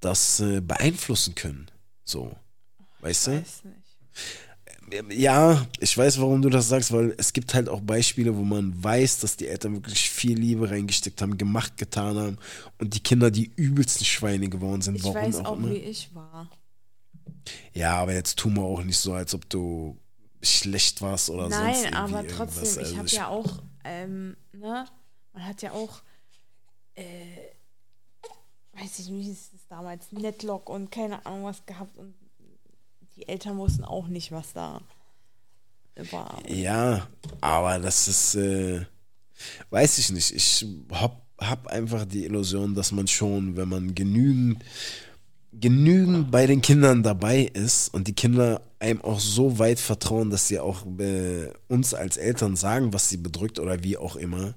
das 0.00 0.40
äh, 0.40 0.60
beeinflussen 0.60 1.34
können. 1.34 1.70
So. 2.04 2.36
Weißt 3.00 3.28
du? 3.28 3.30
Weiß 3.32 3.64
nicht. 3.64 3.78
Ja, 5.10 5.66
ich 5.80 5.96
weiß, 5.96 6.20
warum 6.20 6.42
du 6.42 6.48
das 6.48 6.68
sagst, 6.68 6.92
weil 6.92 7.14
es 7.18 7.32
gibt 7.32 7.54
halt 7.54 7.68
auch 7.68 7.80
Beispiele, 7.80 8.36
wo 8.36 8.42
man 8.42 8.82
weiß, 8.82 9.20
dass 9.20 9.36
die 9.36 9.46
Eltern 9.46 9.74
wirklich 9.74 10.10
viel 10.10 10.38
Liebe 10.38 10.70
reingesteckt 10.70 11.20
haben, 11.22 11.36
gemacht, 11.38 11.76
getan 11.76 12.16
haben 12.16 12.38
und 12.78 12.94
die 12.94 13.00
Kinder 13.00 13.30
die 13.30 13.50
übelsten 13.56 14.04
Schweine 14.04 14.48
geworden 14.48 14.82
sind. 14.82 14.96
Ich 14.96 15.04
warum 15.04 15.16
weiß 15.16 15.36
auch, 15.36 15.44
auch, 15.46 15.56
immer. 15.56 15.70
wie 15.70 15.76
ich 15.76 16.14
war. 16.14 16.50
Ja, 17.72 17.96
aber 17.96 18.14
jetzt 18.14 18.38
tun 18.38 18.54
wir 18.54 18.62
auch 18.62 18.82
nicht 18.82 18.98
so, 18.98 19.12
als 19.12 19.34
ob 19.34 19.48
du 19.48 19.96
schlecht 20.42 21.02
warst 21.02 21.30
oder 21.30 21.50
sonst 21.50 21.82
Nein, 21.82 21.94
aber 21.94 22.26
trotzdem, 22.26 22.64
ich 22.64 22.78
Also 22.78 22.96
habe 22.96 23.08
ja 23.08 23.28
auch, 23.28 23.62
ähm, 23.84 24.36
ne, 24.52 24.86
man 25.32 25.46
hat 25.46 25.62
ja 25.62 25.72
auch, 25.72 26.02
äh, 26.94 27.04
weiß 28.72 29.00
ich 29.00 29.08
nicht, 29.08 29.28
es 29.28 29.50
damals, 29.68 30.12
Netlock 30.12 30.68
und 30.68 30.90
keine 30.90 31.24
Ahnung 31.26 31.44
was 31.44 31.64
gehabt 31.66 31.96
und 31.96 32.14
die 33.18 33.28
Eltern 33.28 33.58
wussten 33.58 33.84
auch 33.84 34.06
nicht, 34.06 34.30
was 34.30 34.52
da 34.52 34.80
war. 36.12 36.40
Ja, 36.48 37.08
aber 37.40 37.80
das 37.80 38.06
ist, 38.06 38.36
äh, 38.36 38.84
weiß 39.70 39.98
ich 39.98 40.10
nicht. 40.10 40.30
Ich 40.32 40.64
hab, 40.92 41.26
hab 41.38 41.66
einfach 41.66 42.04
die 42.04 42.24
Illusion, 42.24 42.74
dass 42.74 42.92
man 42.92 43.08
schon, 43.08 43.56
wenn 43.56 43.68
man 43.68 43.94
genügend, 43.96 44.64
genügend 45.52 46.30
bei 46.30 46.46
den 46.46 46.62
Kindern 46.62 47.02
dabei 47.02 47.42
ist 47.42 47.92
und 47.92 48.06
die 48.06 48.14
Kinder 48.14 48.62
einem 48.78 49.00
auch 49.00 49.18
so 49.18 49.58
weit 49.58 49.80
vertrauen, 49.80 50.30
dass 50.30 50.46
sie 50.46 50.60
auch 50.60 50.86
äh, 51.00 51.48
uns 51.66 51.94
als 51.94 52.16
Eltern 52.16 52.54
sagen, 52.54 52.92
was 52.92 53.08
sie 53.08 53.16
bedrückt 53.16 53.58
oder 53.58 53.82
wie 53.82 53.96
auch 53.96 54.14
immer, 54.14 54.54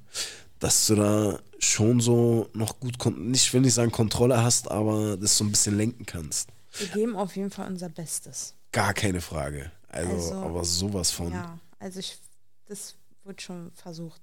dass 0.60 0.86
du 0.86 0.96
da 0.96 1.40
schon 1.58 2.00
so 2.00 2.48
noch 2.54 2.80
gut, 2.80 3.18
nicht 3.18 3.52
will 3.54 3.62
nicht 3.62 3.74
sagen 3.74 3.92
Kontrolle 3.92 4.44
hast, 4.44 4.70
aber 4.70 5.18
das 5.18 5.36
so 5.36 5.44
ein 5.44 5.50
bisschen 5.50 5.76
lenken 5.76 6.06
kannst. 6.06 6.50
Wir 6.78 6.88
geben 6.88 7.16
auf 7.16 7.36
jeden 7.36 7.52
Fall 7.52 7.68
unser 7.68 7.90
Bestes. 7.90 8.56
Gar 8.72 8.94
keine 8.94 9.22
Frage. 9.22 9.72
Also, 9.90 10.12
Also, 10.14 10.36
aber 10.36 10.64
sowas 10.64 11.12
von. 11.12 11.32
Ja, 11.34 11.60
also 11.80 12.00
ich, 12.00 12.18
das 12.68 12.96
wird 13.24 13.42
schon 13.42 13.72
versucht. 13.74 14.22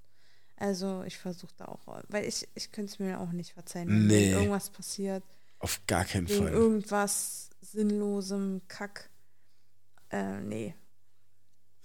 Also 0.57 1.05
ich 1.07 1.19
versuche 1.19 1.53
da 1.57 1.66
auch, 1.66 1.81
weil 2.09 2.25
ich, 2.25 2.49
ich 2.55 2.73
könnte 2.73 2.93
es 2.93 2.99
mir 2.99 3.20
auch 3.20 3.31
nicht 3.31 3.53
verzeihen, 3.53 3.89
wenn 3.89 4.07
Nee. 4.07 4.33
irgendwas 4.33 4.70
passiert. 4.70 5.23
Auf 5.61 5.81
gar 5.87 6.05
keinen 6.05 6.27
Fall. 6.27 6.49
irgendwas 6.49 7.51
sinnlosem 7.61 8.62
Kack. 8.69 9.11
Äh, 10.11 10.41
nee. 10.41 10.75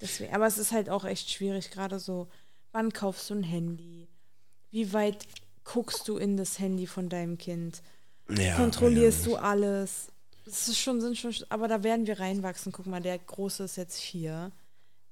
Deswegen. 0.02 0.34
Aber 0.34 0.48
es 0.48 0.58
ist 0.58 0.72
halt 0.72 0.90
auch 0.90 1.06
echt 1.06 1.30
schwierig, 1.30 1.72
gerade 1.72 2.00
so, 2.00 2.30
wann 2.72 2.92
kaufst 2.94 3.30
du 3.30 3.36
ein 3.36 3.44
Handy? 3.44 4.08
Wie 4.72 4.92
weit 4.94 5.28
guckst 5.64 6.08
du 6.08 6.18
in 6.18 6.36
das 6.38 6.58
Handy 6.60 6.88
von 6.88 7.10
deinem 7.10 7.38
Kind? 7.38 7.82
Ja, 8.30 8.56
Kontrollierst 8.56 9.26
ja. 9.26 9.32
du 9.32 9.36
alles? 9.38 10.08
Das 10.46 10.68
ist 10.68 10.78
schon, 10.80 11.00
sind 11.00 11.18
schon, 11.18 11.34
aber 11.50 11.68
da 11.68 11.84
werden 11.84 12.06
wir 12.06 12.20
reinwachsen. 12.20 12.72
Guck 12.72 12.86
mal, 12.86 13.02
der 13.02 13.18
Große 13.18 13.64
ist 13.64 13.78
jetzt 13.78 13.98
hier. 13.98 14.52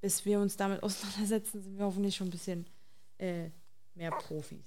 Bis 0.02 0.26
wir 0.26 0.40
uns 0.40 0.58
damit 0.58 0.82
auseinandersetzen, 0.82 1.62
sind 1.62 1.78
wir 1.78 1.86
hoffentlich 1.86 2.16
schon 2.16 2.28
ein 2.28 2.32
bisschen 2.32 2.66
äh, 3.20 3.49
mehr 3.94 4.12
Profis. 4.12 4.66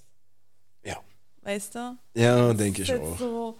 Ja. 0.84 1.02
Weißt 1.42 1.74
du? 1.74 1.98
Ja, 2.14 2.54
denke 2.54 2.82
ich 2.82 2.94
auch. 2.94 3.18
So, 3.18 3.58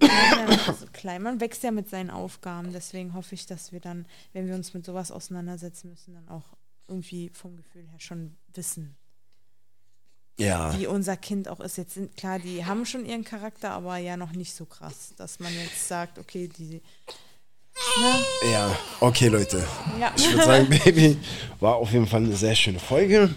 ja 0.00 0.72
so 0.74 0.86
klein. 0.92 1.22
Man 1.22 1.40
wächst 1.40 1.62
ja 1.62 1.70
mit 1.70 1.88
seinen 1.88 2.10
Aufgaben. 2.10 2.72
Deswegen 2.72 3.14
hoffe 3.14 3.34
ich, 3.34 3.46
dass 3.46 3.72
wir 3.72 3.80
dann, 3.80 4.06
wenn 4.32 4.46
wir 4.46 4.54
uns 4.54 4.74
mit 4.74 4.84
sowas 4.84 5.10
auseinandersetzen 5.10 5.90
müssen, 5.90 6.14
dann 6.14 6.28
auch 6.28 6.44
irgendwie 6.88 7.30
vom 7.30 7.56
Gefühl 7.56 7.88
her 7.88 8.00
schon 8.00 8.36
wissen, 8.54 8.96
Ja. 10.38 10.78
wie 10.78 10.86
unser 10.86 11.16
Kind 11.16 11.48
auch 11.48 11.60
ist. 11.60 11.78
Jetzt 11.78 11.94
sind 11.94 12.16
klar, 12.16 12.38
die 12.38 12.64
haben 12.64 12.84
schon 12.84 13.06
ihren 13.06 13.24
Charakter, 13.24 13.70
aber 13.70 13.96
ja 13.96 14.16
noch 14.18 14.32
nicht 14.32 14.54
so 14.54 14.66
krass, 14.66 15.14
dass 15.16 15.40
man 15.40 15.52
jetzt 15.54 15.88
sagt, 15.88 16.18
okay, 16.18 16.48
die. 16.48 16.82
Ne? 18.00 18.50
Ja, 18.52 18.76
okay, 19.00 19.28
Leute. 19.28 19.64
Ja, 19.98 20.12
Ich 20.16 20.30
würde 20.30 20.44
sagen, 20.44 20.68
Baby, 20.84 21.16
war 21.60 21.76
auf 21.76 21.90
jeden 21.92 22.06
Fall 22.06 22.20
eine 22.24 22.36
sehr 22.36 22.54
schöne 22.54 22.78
Folge. 22.78 23.34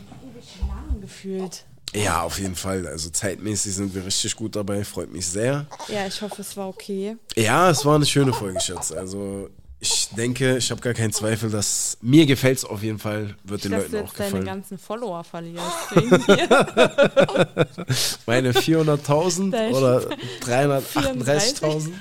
gefühlt. 1.01 1.65
Ja, 1.93 2.21
auf 2.21 2.37
jeden 2.37 2.55
Fall. 2.55 2.85
Also 2.85 3.09
zeitmäßig 3.09 3.73
sind 3.73 3.95
wir 3.95 4.05
richtig 4.05 4.35
gut 4.35 4.55
dabei. 4.55 4.83
Freut 4.83 5.11
mich 5.11 5.25
sehr. 5.25 5.65
Ja, 5.87 6.05
ich 6.05 6.21
hoffe, 6.21 6.41
es 6.41 6.55
war 6.55 6.67
okay. 6.67 7.17
Ja, 7.35 7.69
es 7.69 7.83
war 7.83 7.95
eine 7.95 8.05
schöne 8.05 8.31
Folge, 8.31 8.59
Schatz. 8.61 8.91
Also 8.91 9.49
ich 9.81 10.09
denke, 10.09 10.57
ich 10.57 10.71
habe 10.71 10.81
gar 10.81 10.93
keinen 10.93 11.13
Zweifel, 11.13 11.49
dass 11.49 11.97
mir 12.01 12.25
gefällt 12.25 12.57
es 12.57 12.65
auf 12.65 12.83
jeden 12.83 12.99
Fall, 12.99 13.35
wird 13.43 13.63
den 13.63 13.71
dass 13.71 13.83
Leuten 13.83 13.91
du 13.93 13.99
auch 13.99 14.03
jetzt 14.07 14.19
deine 14.19 14.29
gefallen. 14.31 14.45
ganzen 14.45 14.77
Follower 14.77 15.23
verlierst. 15.23 15.65
Meine 18.25 18.51
400.000 18.51 19.51
Dein- 19.51 19.73
oder 19.73 20.01
338.000. 20.41 21.91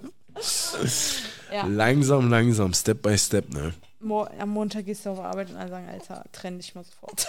Ja. 1.52 1.66
Langsam, 1.66 2.30
langsam, 2.30 2.72
Step 2.72 3.02
by 3.02 3.18
Step, 3.18 3.52
ne? 3.52 3.74
Mo 3.98 4.22
am 4.38 4.50
Montag 4.50 4.86
gehst 4.86 5.04
du 5.04 5.10
auf 5.10 5.18
Arbeit 5.18 5.50
und 5.50 5.56
alle 5.56 5.68
sagen, 5.68 5.88
Alter, 5.88 6.22
trenn 6.30 6.58
dich 6.58 6.76
mal 6.76 6.84
sofort. 6.84 7.26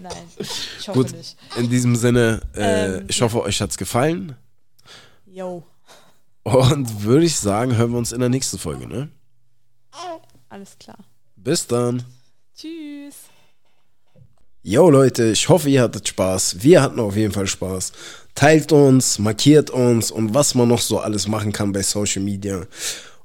Nein, 0.00 0.12
ich 0.36 0.88
hoffe 0.88 0.98
Gut. 0.98 1.12
nicht. 1.12 1.36
In 1.56 1.70
diesem 1.70 1.94
Sinne, 1.94 2.40
äh, 2.56 2.96
Ähm, 2.96 3.04
ich 3.06 3.20
ja. 3.20 3.24
hoffe, 3.24 3.40
euch 3.42 3.60
hat's 3.60 3.78
gefallen. 3.78 4.34
Yo, 5.26 5.62
Und 6.52 7.02
würde 7.02 7.26
ich 7.26 7.36
sagen, 7.36 7.76
hören 7.76 7.90
wir 7.90 7.98
uns 7.98 8.12
in 8.12 8.20
der 8.20 8.28
nächsten 8.30 8.58
Folge, 8.58 8.86
ne? 8.86 9.10
alles 10.48 10.78
klar. 10.78 10.98
Bis 11.36 11.66
dann. 11.66 12.02
Tschüss. 12.56 13.16
Yo 14.62 14.88
Leute, 14.90 15.30
ich 15.30 15.48
hoffe, 15.48 15.68
ihr 15.68 15.82
hattet 15.82 16.08
Spaß. 16.08 16.62
Wir 16.62 16.82
hatten 16.82 17.00
auf 17.00 17.16
jeden 17.16 17.32
Fall 17.32 17.46
Spaß. 17.46 17.92
Teilt 18.34 18.72
uns, 18.72 19.18
markiert 19.18 19.70
uns 19.70 20.10
und 20.10 20.34
was 20.34 20.54
man 20.54 20.68
noch 20.68 20.80
so 20.80 20.98
alles 20.98 21.28
machen 21.28 21.52
kann 21.52 21.72
bei 21.72 21.82
Social 21.82 22.22
Media. 22.22 22.66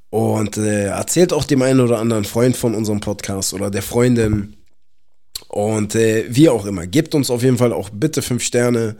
Und 0.09 0.57
äh, 0.57 0.87
erzählt 0.87 1.33
auch 1.33 1.45
dem 1.45 1.61
einen 1.61 1.79
oder 1.79 1.99
anderen 1.99 2.25
Freund 2.25 2.57
von 2.57 2.75
unserem 2.75 2.99
Podcast 2.99 3.53
oder 3.53 3.71
der 3.71 3.81
Freundin. 3.81 4.57
Und 5.47 5.95
äh, 5.95 6.25
wie 6.29 6.49
auch 6.49 6.65
immer, 6.65 6.87
gebt 6.87 7.15
uns 7.15 7.29
auf 7.29 7.41
jeden 7.41 7.57
Fall 7.57 7.73
auch 7.73 7.89
bitte 7.89 8.21
fünf 8.21 8.43
Sterne, 8.43 8.95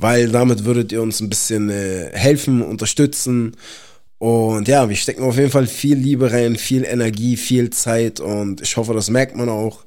weil 0.00 0.30
damit 0.30 0.64
würdet 0.64 0.92
ihr 0.92 1.02
uns 1.02 1.20
ein 1.20 1.28
bisschen 1.28 1.70
äh, 1.70 2.10
helfen, 2.12 2.62
unterstützen. 2.62 3.56
Und 4.18 4.68
ja, 4.68 4.88
wir 4.88 4.96
stecken 4.96 5.22
auf 5.22 5.36
jeden 5.36 5.50
Fall 5.50 5.66
viel 5.66 5.96
Liebe 5.96 6.30
rein, 6.30 6.56
viel 6.56 6.84
Energie, 6.84 7.36
viel 7.36 7.70
Zeit 7.70 8.20
und 8.20 8.60
ich 8.60 8.76
hoffe, 8.76 8.92
das 8.92 9.08
merkt 9.08 9.36
man 9.36 9.48
auch. 9.48 9.84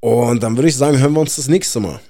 Und 0.00 0.42
dann 0.42 0.56
würde 0.56 0.68
ich 0.68 0.76
sagen, 0.76 0.98
hören 0.98 1.12
wir 1.12 1.20
uns 1.20 1.36
das 1.36 1.48
nächste 1.48 1.80
Mal. 1.80 2.00